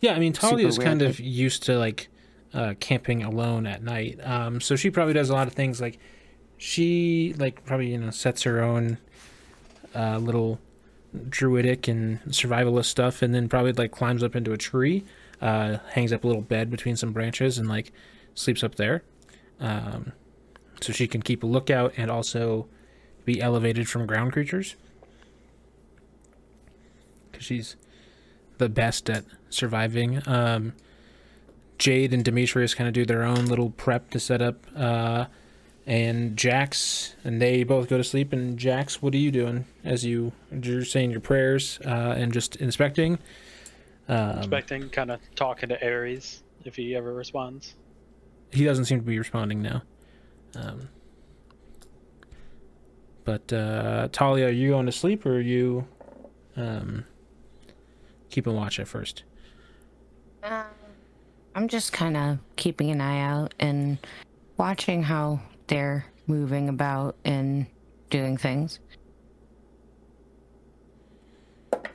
Yeah, 0.00 0.14
I 0.14 0.18
mean 0.18 0.32
Talia 0.32 0.66
is 0.66 0.78
kind 0.78 1.02
of 1.02 1.18
used 1.18 1.62
to 1.64 1.78
like 1.78 2.08
uh, 2.52 2.74
camping 2.80 3.22
alone 3.22 3.66
at 3.66 3.82
night, 3.82 4.18
um, 4.22 4.60
so 4.60 4.76
she 4.76 4.90
probably 4.90 5.14
does 5.14 5.30
a 5.30 5.32
lot 5.32 5.46
of 5.46 5.54
things 5.54 5.80
like 5.80 5.98
she 6.56 7.34
like 7.38 7.64
probably 7.64 7.92
you 7.92 7.98
know 7.98 8.10
sets 8.10 8.42
her 8.42 8.62
own 8.62 8.98
uh, 9.94 10.18
little 10.18 10.60
druidic 11.28 11.88
and 11.88 12.20
survivalist 12.24 12.86
stuff, 12.86 13.22
and 13.22 13.34
then 13.34 13.48
probably 13.48 13.72
like 13.72 13.92
climbs 13.92 14.22
up 14.22 14.36
into 14.36 14.52
a 14.52 14.56
tree, 14.56 15.04
uh, 15.40 15.78
hangs 15.92 16.12
up 16.12 16.24
a 16.24 16.26
little 16.26 16.42
bed 16.42 16.70
between 16.70 16.96
some 16.96 17.12
branches, 17.12 17.58
and 17.58 17.68
like 17.68 17.92
sleeps 18.34 18.62
up 18.62 18.74
there, 18.74 19.02
um, 19.60 20.12
so 20.80 20.92
she 20.92 21.06
can 21.06 21.22
keep 21.22 21.42
a 21.42 21.46
lookout 21.46 21.92
and 21.96 22.10
also 22.10 22.66
be 23.24 23.40
elevated 23.40 23.88
from 23.88 24.06
ground 24.06 24.32
creatures. 24.32 24.76
Because 27.30 27.46
she's 27.46 27.76
the 28.58 28.68
best 28.68 29.10
at 29.10 29.24
surviving. 29.50 30.22
Um, 30.26 30.74
Jade 31.78 32.14
and 32.14 32.24
Demetrius 32.24 32.74
kind 32.74 32.88
of 32.88 32.94
do 32.94 33.04
their 33.04 33.22
own 33.24 33.46
little 33.46 33.70
prep 33.70 34.10
to 34.10 34.20
set 34.20 34.40
up 34.40 34.64
uh, 34.76 35.26
and 35.86 36.36
Jax, 36.36 37.14
and 37.24 37.42
they 37.42 37.62
both 37.64 37.88
go 37.88 37.98
to 37.98 38.04
sleep. 38.04 38.32
And 38.32 38.58
Jax, 38.58 39.02
what 39.02 39.12
are 39.12 39.18
you 39.18 39.30
doing 39.30 39.66
as 39.84 40.04
you 40.04 40.32
you're 40.50 40.84
saying 40.84 41.10
your 41.10 41.20
prayers 41.20 41.78
uh, 41.84 42.14
and 42.16 42.32
just 42.32 42.56
inspecting? 42.56 43.18
Um, 44.08 44.38
Expecting, 44.38 44.88
kind 44.90 45.10
of 45.10 45.20
talking 45.34 45.68
to 45.70 45.84
Ares 45.84 46.42
if 46.64 46.76
he 46.76 46.94
ever 46.94 47.12
responds. 47.12 47.74
he 48.52 48.64
doesn't 48.64 48.84
seem 48.86 49.00
to 49.00 49.04
be 49.04 49.18
responding 49.18 49.60
now. 49.60 49.82
Um, 50.54 50.88
but 53.24 53.52
uh, 53.52 54.08
Talia, 54.12 54.46
are 54.46 54.50
you 54.50 54.70
going 54.70 54.86
to 54.86 54.92
sleep 54.92 55.26
or 55.26 55.36
are 55.36 55.40
you 55.40 55.86
um, 56.56 57.04
keeping 58.34 58.54
watch 58.54 58.80
at 58.80 58.88
first? 58.88 59.22
Um, 60.42 60.64
I'm 61.54 61.68
just 61.68 61.92
kind 61.92 62.16
of 62.16 62.38
keeping 62.56 62.90
an 62.90 63.00
eye 63.00 63.20
out 63.20 63.54
and 63.60 63.96
watching 64.56 65.04
how 65.04 65.40
they're 65.68 66.04
moving 66.26 66.68
about 66.68 67.14
and 67.24 67.66
doing 68.10 68.36
things. 68.36 68.80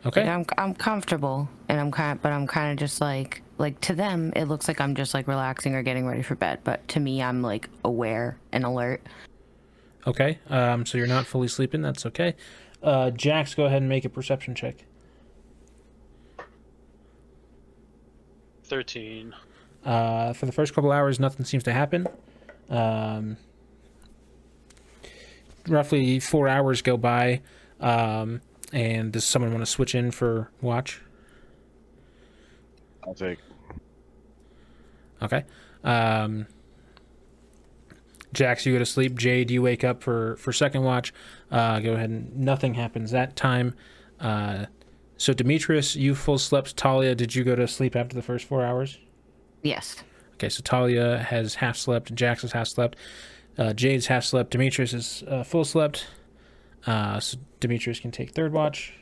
Okay. 0.06 0.22
Like, 0.22 0.30
I'm 0.30 0.46
I'm 0.58 0.74
comfortable 0.74 1.50
and 1.68 1.78
I'm 1.78 1.92
kind 1.92 2.22
but 2.22 2.32
I'm 2.32 2.48
kind 2.48 2.72
of 2.72 2.78
just 2.78 3.02
like 3.02 3.42
like 3.58 3.82
to 3.82 3.94
them 3.94 4.32
it 4.34 4.46
looks 4.46 4.70
like 4.70 4.80
I'm 4.80 4.96
just 4.96 5.14
like 5.14 5.28
relaxing 5.28 5.76
or 5.76 5.84
getting 5.84 6.08
ready 6.08 6.22
for 6.22 6.36
bed, 6.36 6.60
but 6.64 6.88
to 6.90 7.02
me 7.02 7.22
I'm 7.22 7.42
like 7.42 7.70
aware 7.84 8.38
and 8.54 8.64
alert. 8.64 9.02
Okay. 10.08 10.40
Um, 10.50 10.86
so 10.86 10.98
you're 10.98 11.06
not 11.06 11.26
fully 11.26 11.50
sleeping. 11.50 11.82
That's 11.82 12.06
okay. 12.06 12.36
Uh, 12.82 13.12
Jax, 13.12 13.56
go 13.56 13.66
ahead 13.66 13.82
and 13.82 13.90
make 13.90 14.06
a 14.06 14.10
perception 14.10 14.56
check. 14.56 14.86
Thirteen. 18.70 19.36
Uh, 19.84 20.34
for 20.34 20.46
the 20.46 20.52
first 20.52 20.74
couple 20.74 20.92
hours, 20.92 21.20
nothing 21.20 21.46
seems 21.46 21.64
to 21.64 21.74
happen. 21.74 22.08
Um, 22.70 23.38
roughly 25.68 26.20
four 26.20 26.48
hours 26.48 26.82
go 26.82 26.98
by. 26.98 27.42
Um, 27.80 28.42
and 28.72 29.12
does 29.12 29.26
someone 29.26 29.52
want 29.52 29.64
to 29.64 29.72
switch 29.72 29.96
in 29.96 30.12
for 30.12 30.52
watch? 30.62 31.02
I'll 33.04 33.16
take. 33.16 33.40
Okay. 35.22 35.44
Um, 35.84 36.46
Jax, 38.34 38.66
you 38.66 38.74
go 38.74 38.80
to 38.80 38.86
sleep. 38.86 39.18
Jade, 39.18 39.50
you 39.50 39.62
wake 39.62 39.84
up 39.84 40.04
for 40.04 40.36
for 40.36 40.54
second 40.54 40.84
watch. 40.84 41.14
Uh, 41.50 41.80
go 41.80 41.94
ahead 41.94 42.10
and 42.10 42.38
nothing 42.38 42.76
happens 42.76 43.12
that 43.12 43.36
time. 43.36 43.74
Uh, 44.20 44.66
so 45.20 45.34
Demetrius, 45.34 45.98
you 45.98 46.16
full 46.16 46.38
slept. 46.38 46.78
Talia, 46.78 47.14
did 47.14 47.36
you 47.36 47.44
go 47.44 47.54
to 47.54 47.68
sleep 47.68 47.94
after 47.94 48.16
the 48.16 48.22
first 48.22 48.46
four 48.46 48.64
hours? 48.64 48.98
Yes. 49.62 49.98
Okay, 50.36 50.48
so 50.48 50.62
Talia 50.64 51.18
has 51.18 51.56
half 51.56 51.76
slept. 51.76 52.16
Jax 52.16 52.44
has 52.44 52.54
half 52.54 52.70
slept. 52.70 52.96
Uh, 53.58 53.74
Jade's 53.74 54.08
half 54.08 54.24
slept. 54.24 54.52
Demetrius 54.52 54.94
is 54.94 55.24
uh, 55.28 55.44
full 55.44 55.66
slept. 55.66 56.08
Uh, 56.88 57.20
so 57.20 57.38
Demetrius 57.60 58.00
can 58.00 58.12
take 58.12 58.32
third 58.32 58.54
watch. 58.54 58.94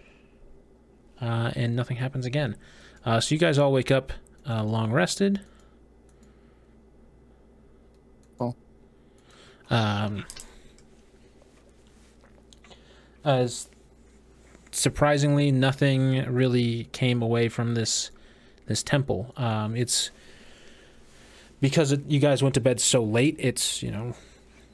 Uh, 1.22 1.52
and 1.56 1.76
nothing 1.76 1.98
happens 1.98 2.26
again. 2.26 2.56
Uh, 3.06 3.20
so 3.20 3.36
you 3.36 3.40
guys 3.40 3.60
all 3.60 3.72
wake 3.72 3.92
up 3.92 4.12
uh, 4.50 4.64
long 4.64 4.92
rested. 4.92 5.42
Cool. 8.40 8.58
Um, 9.70 10.26
as 13.24 13.70
surprisingly, 14.72 15.52
nothing 15.52 16.26
really 16.32 16.86
came 16.92 17.22
away 17.22 17.50
from 17.50 17.74
this 17.76 18.12
this 18.66 18.84
temple. 18.84 19.34
Um, 19.38 19.76
it's 19.76 20.12
because 21.62 21.92
it, 21.92 22.02
you 22.08 22.20
guys 22.20 22.44
went 22.44 22.56
to 22.56 22.62
bed 22.62 22.80
so 22.80 23.04
late. 23.04 23.36
It's 23.40 23.82
you 23.82 23.92
know 23.92 24.14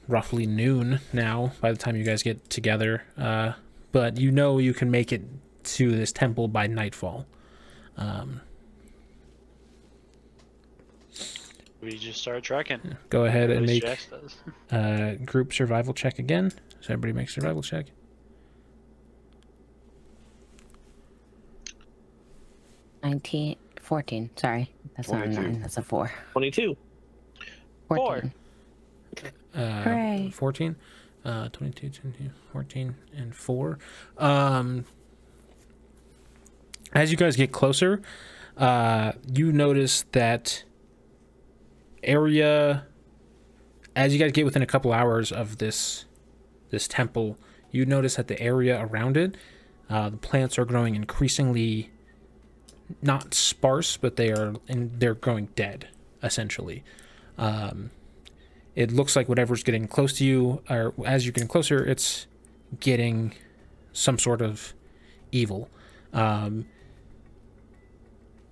roughly 0.08 0.46
noon 0.46 1.00
now 1.12 1.52
by 1.60 1.72
the 1.72 1.78
time 1.78 1.96
you 1.96 2.04
guys 2.04 2.22
get 2.22 2.50
together. 2.50 3.04
Uh, 3.16 3.52
but 3.92 4.18
you 4.18 4.30
know 4.30 4.58
you 4.58 4.74
can 4.74 4.90
make 4.90 5.12
it 5.12 5.22
to 5.64 5.90
this 5.92 6.12
temple 6.12 6.48
by 6.48 6.66
nightfall. 6.66 7.26
Um, 7.96 8.40
We 11.80 11.98
just 11.98 12.20
start 12.20 12.42
trekking. 12.42 12.96
go 13.10 13.26
ahead 13.26 13.50
and 13.50 13.66
make 13.66 13.84
uh, 14.70 15.14
group 15.24 15.52
survival 15.52 15.92
check 15.92 16.18
again. 16.18 16.50
So 16.80 16.94
everybody 16.94 17.12
make 17.12 17.28
survival 17.28 17.62
check. 17.62 17.86
Nineteen, 23.04 23.56
fourteen. 23.80 24.30
Sorry, 24.34 24.72
that's 24.96 25.10
not 25.10 25.26
a 25.26 25.28
nine. 25.28 25.60
That's 25.60 25.76
a 25.76 25.82
four. 25.82 26.10
Twenty-two. 26.32 26.76
Fourteen. 27.86 28.32
Uh, 29.54 29.82
Hooray. 29.82 30.30
14, 30.34 30.74
uh, 31.24 31.48
22, 31.50 31.88
22, 31.90 32.30
14, 32.52 32.96
and 33.16 33.32
4. 33.32 33.78
Um, 34.18 34.84
as 36.92 37.12
you 37.12 37.16
guys 37.16 37.36
get 37.36 37.52
closer, 37.52 38.02
uh, 38.56 39.12
you 39.32 39.52
notice 39.52 40.04
that 40.10 40.64
area, 42.02 42.86
as 43.94 44.12
you 44.12 44.18
guys 44.18 44.32
get 44.32 44.44
within 44.44 44.62
a 44.62 44.66
couple 44.66 44.92
hours 44.92 45.30
of 45.30 45.58
this 45.58 46.06
this 46.70 46.88
temple, 46.88 47.38
you 47.70 47.86
notice 47.86 48.16
that 48.16 48.26
the 48.26 48.40
area 48.40 48.84
around 48.84 49.16
it, 49.16 49.36
uh, 49.88 50.10
the 50.10 50.16
plants 50.16 50.58
are 50.58 50.64
growing 50.64 50.96
increasingly 50.96 51.90
not 53.02 53.34
sparse, 53.34 53.96
but 53.96 54.16
they 54.16 54.30
are 54.30 54.54
and 54.68 54.98
they're 54.98 55.14
growing 55.14 55.48
dead, 55.56 55.88
essentially. 56.22 56.82
Um, 57.38 57.90
it 58.74 58.90
looks 58.92 59.14
like 59.16 59.28
whatever's 59.28 59.62
getting 59.62 59.86
close 59.86 60.14
to 60.18 60.24
you, 60.24 60.62
or 60.68 60.92
as 61.04 61.24
you're 61.24 61.32
getting 61.32 61.48
closer, 61.48 61.84
it's 61.84 62.26
getting 62.80 63.34
some 63.92 64.18
sort 64.18 64.42
of 64.42 64.74
evil. 65.30 65.68
Um, 66.12 66.66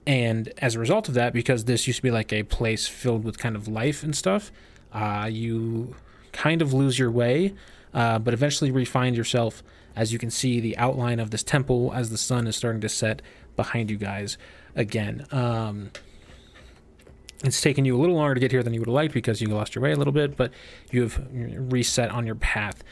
and 0.07 0.53
as 0.59 0.75
a 0.75 0.81
result 0.81 1.09
of 1.09 1.15
that, 1.15 1.33
because 1.33 1.65
this 1.65 1.87
used 1.87 1.99
to 1.99 2.03
be 2.03 2.11
like 2.11 2.33
a 2.33 2.43
place 2.45 2.87
filled 2.87 3.25
with 3.25 3.39
kind 3.39 3.57
of 3.57 3.69
life 3.69 4.03
and 4.03 4.17
stuff, 4.17 4.51
uh, 4.93 5.29
you 5.31 5.95
kind 6.33 6.63
of 6.63 6.73
lose 6.73 6.99
your 6.99 7.11
way, 7.11 7.55
uh, 7.95 8.19
but 8.19 8.35
eventually 8.35 8.71
refine 8.71 9.15
yourself 9.15 9.63
as 9.95 10.13
you 10.13 10.19
can 10.19 10.31
see 10.31 10.59
the 10.61 10.77
outline 10.79 11.21
of 11.21 11.31
this 11.31 11.43
temple 11.43 11.93
as 11.95 12.11
the 12.11 12.19
sun 12.19 12.47
is 12.47 12.57
starting 12.57 12.81
to 12.81 12.89
set 12.89 13.23
behind 13.57 13.91
you 13.91 13.97
guys 13.97 14.39
again. 14.75 15.27
Um, 15.31 15.91
it's 17.45 17.61
taken 17.61 17.85
you 17.85 17.97
a 17.97 18.01
little 18.01 18.15
longer 18.15 18.35
to 18.35 18.41
get 18.41 18.53
here 18.53 18.63
than 18.63 18.73
you 18.73 18.81
would 18.81 18.89
have 18.89 18.95
liked 18.95 19.15
because 19.15 19.41
you 19.41 19.49
lost 19.49 19.75
your 19.75 19.83
way 19.83 19.93
a 19.93 19.97
little 19.97 20.13
bit, 20.13 20.37
but 20.37 20.53
you 20.91 21.03
have 21.03 21.21
reset 21.33 22.11
on 22.11 22.25
your 22.25 22.37
path. 22.37 22.85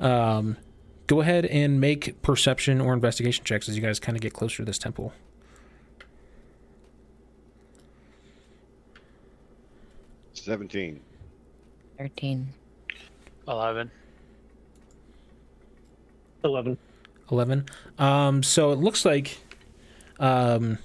Um, 0.00 0.56
go 1.06 1.20
ahead 1.20 1.44
and 1.46 1.80
make 1.80 2.20
perception 2.22 2.80
or 2.80 2.94
investigation 2.94 3.44
checks 3.44 3.68
as 3.68 3.76
you 3.76 3.82
guys 3.82 4.00
kind 4.00 4.16
of 4.16 4.22
get 4.22 4.32
closer 4.32 4.58
to 4.58 4.64
this 4.64 4.78
temple. 4.78 5.12
Seventeen. 10.32 11.00
Thirteen. 11.98 12.48
Eleven. 13.46 13.90
Eleven. 16.44 16.78
11. 17.30 17.66
Um, 17.98 18.42
so 18.42 18.72
it 18.72 18.78
looks 18.78 19.04
like, 19.04 19.38
um, 20.18 20.78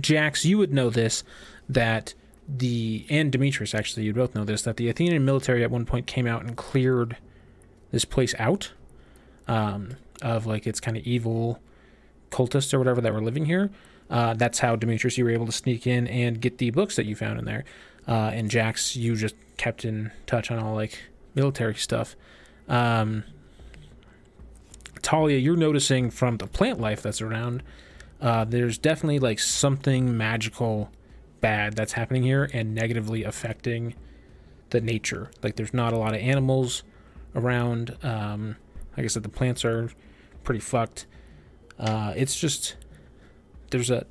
Jax, 0.00 0.44
you 0.44 0.58
would 0.58 0.72
know 0.72 0.90
this, 0.90 1.24
that 1.68 2.14
the, 2.48 3.06
and 3.08 3.32
Demetrius 3.32 3.74
actually, 3.74 4.04
you'd 4.04 4.16
both 4.16 4.34
know 4.34 4.44
this, 4.44 4.62
that 4.62 4.76
the 4.76 4.88
Athenian 4.88 5.24
military 5.24 5.64
at 5.64 5.70
one 5.70 5.84
point 5.84 6.06
came 6.06 6.26
out 6.26 6.44
and 6.44 6.56
cleared 6.56 7.16
this 7.90 8.04
place 8.04 8.34
out, 8.38 8.72
um, 9.48 9.96
of 10.22 10.46
like 10.46 10.66
its 10.66 10.80
kind 10.80 10.96
of 10.96 11.04
evil 11.04 11.60
cultists 12.30 12.72
or 12.74 12.78
whatever 12.78 13.00
that 13.00 13.12
were 13.12 13.22
living 13.22 13.44
here. 13.46 13.70
Uh, 14.08 14.34
that's 14.34 14.60
how 14.60 14.76
Demetrius, 14.76 15.18
you 15.18 15.24
were 15.24 15.30
able 15.30 15.46
to 15.46 15.52
sneak 15.52 15.86
in 15.86 16.06
and 16.06 16.40
get 16.40 16.58
the 16.58 16.70
books 16.70 16.96
that 16.96 17.06
you 17.06 17.16
found 17.16 17.38
in 17.38 17.44
there. 17.44 17.64
Uh, 18.06 18.30
and 18.32 18.50
Jax, 18.50 18.94
you 18.94 19.16
just 19.16 19.34
kept 19.56 19.84
in 19.84 20.12
touch 20.26 20.50
on 20.50 20.58
all 20.58 20.74
like 20.74 21.02
military 21.34 21.74
stuff. 21.74 22.14
Um, 22.68 23.24
Talia, 25.02 25.38
you're 25.38 25.56
noticing 25.56 26.10
from 26.10 26.36
the 26.36 26.46
plant 26.46 26.80
life 26.80 27.02
that's 27.02 27.20
around, 27.20 27.62
uh, 28.20 28.44
there's 28.44 28.78
definitely 28.78 29.18
like 29.18 29.38
something 29.38 30.16
magical 30.16 30.90
bad 31.40 31.74
that's 31.74 31.92
happening 31.92 32.22
here 32.22 32.48
and 32.52 32.74
negatively 32.74 33.22
affecting 33.24 33.94
the 34.70 34.80
nature. 34.80 35.30
Like 35.42 35.56
there's 35.56 35.74
not 35.74 35.92
a 35.92 35.98
lot 35.98 36.14
of 36.14 36.20
animals 36.20 36.82
around. 37.34 37.96
Um, 38.02 38.56
like 38.96 39.04
I 39.04 39.08
said, 39.08 39.22
the 39.22 39.28
plants 39.28 39.64
are 39.64 39.90
pretty 40.44 40.60
fucked. 40.60 41.06
Uh, 41.78 42.14
it's 42.16 42.38
just 42.38 42.76
there's 43.70 43.90
a 43.90 44.06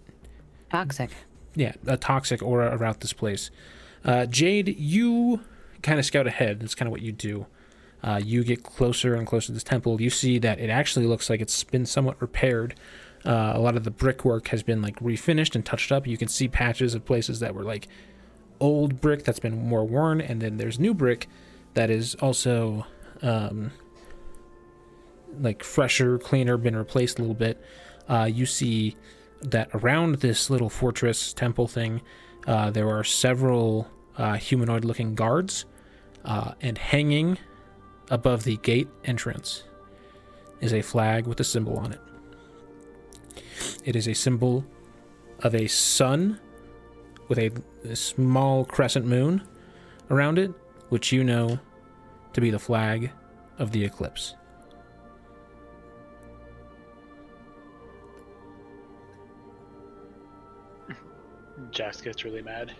Toxic. 0.72 1.10
yeah 1.56 1.74
a 1.88 1.98
toxic 1.98 2.42
aura 2.44 2.76
around 2.76 3.00
this 3.00 3.14
place. 3.14 3.50
Uh, 4.04 4.26
Jade, 4.26 4.78
you 4.78 5.42
kind 5.82 6.00
of 6.00 6.06
scout 6.06 6.28
ahead. 6.28 6.60
That's 6.60 6.76
kind 6.76 6.88
of 6.88 6.92
what 6.92 7.02
you 7.02 7.12
do. 7.12 7.48
Uh, 8.04 8.22
you 8.24 8.44
get 8.44 8.62
closer 8.62 9.16
and 9.16 9.26
closer 9.26 9.48
to 9.48 9.54
this 9.54 9.64
temple. 9.64 10.00
You 10.00 10.12
see 10.12 10.38
that 10.40 10.60
it 10.60 10.70
actually 10.70 11.08
looks 11.08 11.28
like 11.28 11.42
it's 11.42 11.64
been 11.64 11.88
somewhat 11.88 12.22
repaired. 12.22 12.76
Uh, 13.26 13.54
a 13.56 13.60
lot 13.60 13.76
of 13.76 13.84
the 13.84 13.92
brickwork 13.92 14.50
has 14.50 14.62
been 14.62 14.82
like 14.82 15.00
refinished 15.00 15.56
and 15.56 15.66
touched 15.66 15.92
up. 15.92 16.06
You 16.06 16.18
can 16.18 16.28
see 16.28 16.48
patches 16.48 16.94
of 16.94 17.06
places 17.06 17.40
that 17.40 17.56
were 17.56 17.64
like 17.64 17.88
old 18.60 19.02
brick 19.02 19.24
that's 19.24 19.40
been 19.40 19.68
more 19.68 19.86
worn, 19.86 20.22
and 20.22 20.42
then 20.42 20.58
there's 20.58 20.80
new 20.80 20.94
brick 20.94 21.28
that 21.74 21.90
is 21.90 22.16
also 22.16 22.86
um, 23.22 23.72
like 25.40 25.64
fresher, 25.64 26.18
cleaner, 26.18 26.58
been 26.58 26.76
replaced 26.76 27.20
a 27.20 27.22
little 27.22 27.36
bit. 27.36 27.64
Uh, 28.08 28.30
you 28.32 28.46
see 28.46 28.96
that 29.42 29.70
around 29.74 30.16
this 30.16 30.50
little 30.50 30.70
fortress 30.70 31.34
temple 31.34 31.68
thing, 31.68 32.02
uh, 32.48 32.70
there 32.70 32.90
are 32.90 33.04
several 33.04 33.88
uh, 34.18 34.36
humanoid 34.36 34.86
looking 34.86 35.16
guards, 35.16 35.66
uh, 36.24 36.54
and 36.62 36.78
hanging 36.78 37.38
above 38.10 38.44
the 38.44 38.58
gate 38.58 38.88
entrance 39.04 39.64
is 40.62 40.74
a 40.74 40.82
flag 40.82 41.28
with 41.28 41.40
a 41.40 41.44
symbol 41.44 41.78
on 41.78 41.92
it. 41.92 42.00
It 43.84 43.96
is 43.96 44.08
a 44.08 44.14
symbol 44.14 44.66
of 45.40 45.54
a 45.54 45.68
sun 45.68 46.40
with 47.28 47.40
a, 47.40 47.52
a 47.84 47.96
small 47.96 48.66
crescent 48.66 49.06
moon 49.06 49.42
around 50.10 50.38
it, 50.38 50.52
which 50.90 51.12
you 51.12 51.24
know 51.24 51.60
to 52.34 52.42
be 52.42 52.52
the 52.52 52.60
flag 52.60 53.12
of 53.58 53.72
the 53.72 53.84
eclipse. 53.84 54.36
Jax 61.72 62.02
gets 62.02 62.24
really 62.24 62.42
mad. 62.42 62.74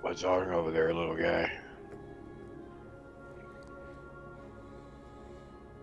What's 0.00 0.24
on 0.24 0.50
over 0.50 0.70
there, 0.70 0.92
little 0.94 1.16
guy? 1.16 1.50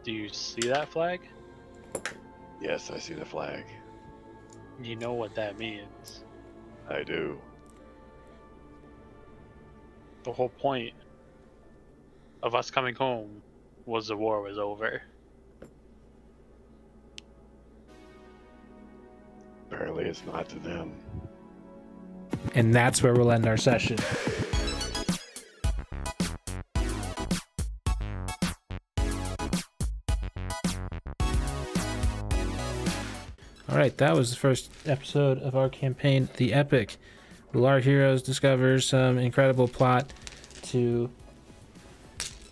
Do 0.06 0.12
you 0.12 0.30
see 0.30 0.68
that 0.68 0.88
flag? 0.90 1.20
Yes, 2.62 2.92
I 2.92 3.00
see 3.00 3.16
the 3.16 3.26
flag. 3.26 3.66
You 4.80 4.96
know 4.96 5.14
what 5.14 5.34
that 5.34 5.58
means. 5.58 6.24
I 6.88 7.02
do. 7.02 7.42
The 10.24 10.32
whole 10.32 10.50
point 10.50 10.94
of 12.44 12.54
us 12.54 12.70
coming 12.70 12.94
home 12.94 13.42
was 13.88 14.08
the 14.08 14.16
war 14.16 14.42
was 14.42 14.60
over. 14.60 15.02
Apparently, 19.72 20.06
it's 20.06 20.24
not 20.28 20.48
to 20.50 20.60
them. 20.60 20.94
And 22.54 22.76
that's 22.76 23.02
where 23.02 23.16
we'll 23.16 23.32
end 23.32 23.48
our 23.48 23.58
session. 23.58 23.98
All 33.76 33.82
right, 33.82 33.98
that 33.98 34.16
was 34.16 34.30
the 34.30 34.38
first 34.38 34.72
episode 34.86 35.38
of 35.40 35.54
our 35.54 35.68
campaign, 35.68 36.30
The 36.38 36.54
Epic. 36.54 36.96
Will 37.52 37.66
our 37.66 37.80
heroes 37.80 38.22
discover 38.22 38.80
some 38.80 39.18
incredible 39.18 39.68
plot 39.68 40.14
to 40.68 41.10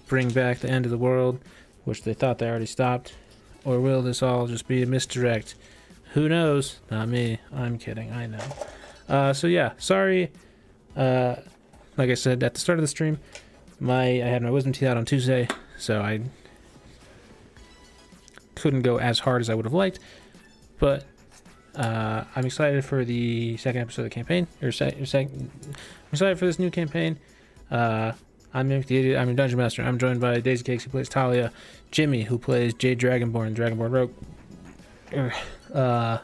bring 0.08 0.32
back 0.32 0.60
the 0.60 0.70
end 0.70 0.84
of 0.84 0.92
the 0.92 0.98
world, 0.98 1.40
which 1.86 2.04
they 2.04 2.14
thought 2.14 2.40
they 2.40 2.50
already 2.50 2.66
stopped? 2.66 3.16
Or 3.64 3.80
will 3.80 4.02
this 4.02 4.22
all 4.22 4.48
just 4.48 4.68
be 4.68 4.84
a 4.84 4.86
misdirect? 4.86 5.56
Who 6.12 6.28
knows? 6.28 6.82
Not 6.92 7.08
me. 7.08 7.40
I'm 7.54 7.78
kidding. 7.78 8.12
I 8.12 8.28
know. 8.28 8.44
Uh, 9.08 9.32
so 9.32 9.48
yeah, 9.48 9.72
sorry. 9.78 10.30
Uh, 10.94 11.36
like 11.96 12.10
I 12.10 12.16
said 12.16 12.44
at 12.44 12.54
the 12.54 12.60
start 12.60 12.80
of 12.80 12.84
the 12.84 12.90
stream, 12.90 13.18
my 13.80 14.04
I 14.04 14.26
had 14.26 14.42
my 14.42 14.52
wisdom 14.52 14.74
teeth 14.74 14.90
out 14.90 14.98
on 14.98 15.06
Tuesday, 15.06 15.48
so 15.78 16.02
I 16.02 16.20
couldn't 18.56 18.82
go 18.82 18.98
as 19.00 19.20
hard 19.20 19.40
as 19.40 19.50
I 19.50 19.54
would 19.54 19.64
have 19.64 19.74
liked. 19.74 20.00
But 20.80 21.06
uh, 21.76 22.24
I'm 22.36 22.46
excited 22.46 22.84
for 22.86 23.04
the 23.06 23.58
second 23.58 23.82
episode 23.82 24.04
of 24.04 24.06
the 24.06 24.14
campaign. 24.16 24.48
Or 24.62 24.72
sec- 24.72 25.00
or 25.02 25.06
sec- 25.06 25.30
I'm 25.30 25.50
excited 26.12 26.38
for 26.40 26.46
this 26.46 26.60
new 26.60 26.70
campaign. 26.72 27.20
Uh, 27.72 28.14
I'm 28.54 28.70
the 28.70 28.76
Idiot. 28.76 29.18
I'm 29.20 29.28
your 29.28 29.36
dungeon 29.36 29.58
master. 29.58 29.82
I'm 29.82 29.98
joined 29.98 30.22
by 30.22 30.40
Daisy 30.40 30.64
Cakes, 30.64 30.84
who 30.84 30.90
plays 30.92 31.10
Talia, 31.10 31.52
Jimmy, 31.92 32.24
who 32.24 32.38
plays 32.38 32.74
Jade 32.76 33.00
Dragonborn, 33.00 33.56
Dragonborn 33.56 33.92
Rogue. 33.92 34.12
Er, 35.14 35.34
Uh, 35.74 36.20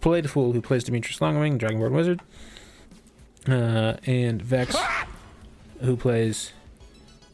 Play 0.00 0.20
the 0.20 0.28
Fool, 0.28 0.52
who 0.52 0.62
plays 0.62 0.84
Demetrius 0.84 1.18
Longwing, 1.18 1.58
Dragonborn 1.58 1.90
Wizard. 1.90 2.20
Uh, 3.48 3.96
and 4.06 4.40
Vex, 4.40 4.76
who 5.80 5.96
plays 5.96 6.52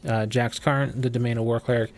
uh, 0.07 0.25
Jax 0.25 0.57
Karn, 0.59 0.99
the 0.99 1.09
Domain 1.09 1.37
of 1.37 1.43
War 1.43 1.59
Cleric. 1.59 1.91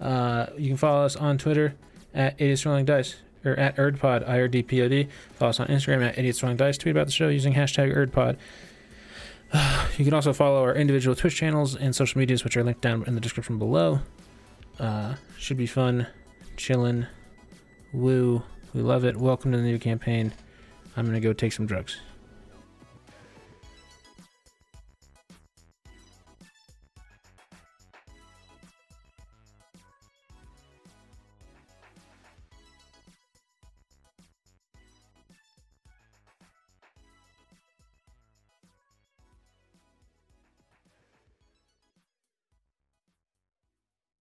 Uh, 0.00 0.46
you 0.56 0.68
can 0.68 0.76
follow 0.76 1.04
us 1.04 1.16
on 1.16 1.38
Twitter 1.38 1.74
at 2.14 2.34
Idiots 2.40 2.64
Rolling 2.66 2.84
Dice 2.84 3.16
or 3.46 3.54
at 3.54 3.76
ErdPod, 3.76 4.28
IRDPOD. 4.28 5.08
Follow 5.34 5.50
us 5.50 5.60
on 5.60 5.68
Instagram 5.68 6.06
at 6.06 6.18
Idiots 6.18 6.42
Rolling 6.42 6.56
Dice. 6.56 6.76
Tweet 6.76 6.94
about 6.94 7.06
the 7.06 7.12
show 7.12 7.28
using 7.28 7.54
hashtag 7.54 7.94
ErdPod. 7.94 8.36
you 9.98 10.04
can 10.04 10.14
also 10.14 10.32
follow 10.32 10.62
our 10.62 10.74
individual 10.74 11.14
Twitch 11.14 11.36
channels 11.36 11.76
and 11.76 11.94
social 11.94 12.18
medias, 12.18 12.44
which 12.44 12.56
are 12.56 12.64
linked 12.64 12.80
down 12.80 13.04
in 13.06 13.14
the 13.14 13.20
description 13.20 13.58
below. 13.58 14.00
Uh, 14.78 15.14
should 15.38 15.56
be 15.56 15.66
fun, 15.66 16.06
chillin', 16.56 17.06
woo. 17.92 18.42
We 18.74 18.82
love 18.82 19.04
it. 19.04 19.16
Welcome 19.16 19.52
to 19.52 19.58
the 19.58 19.64
new 19.64 19.78
campaign. 19.78 20.32
I'm 20.96 21.06
gonna 21.06 21.20
go 21.20 21.32
take 21.32 21.52
some 21.52 21.66
drugs. 21.66 21.98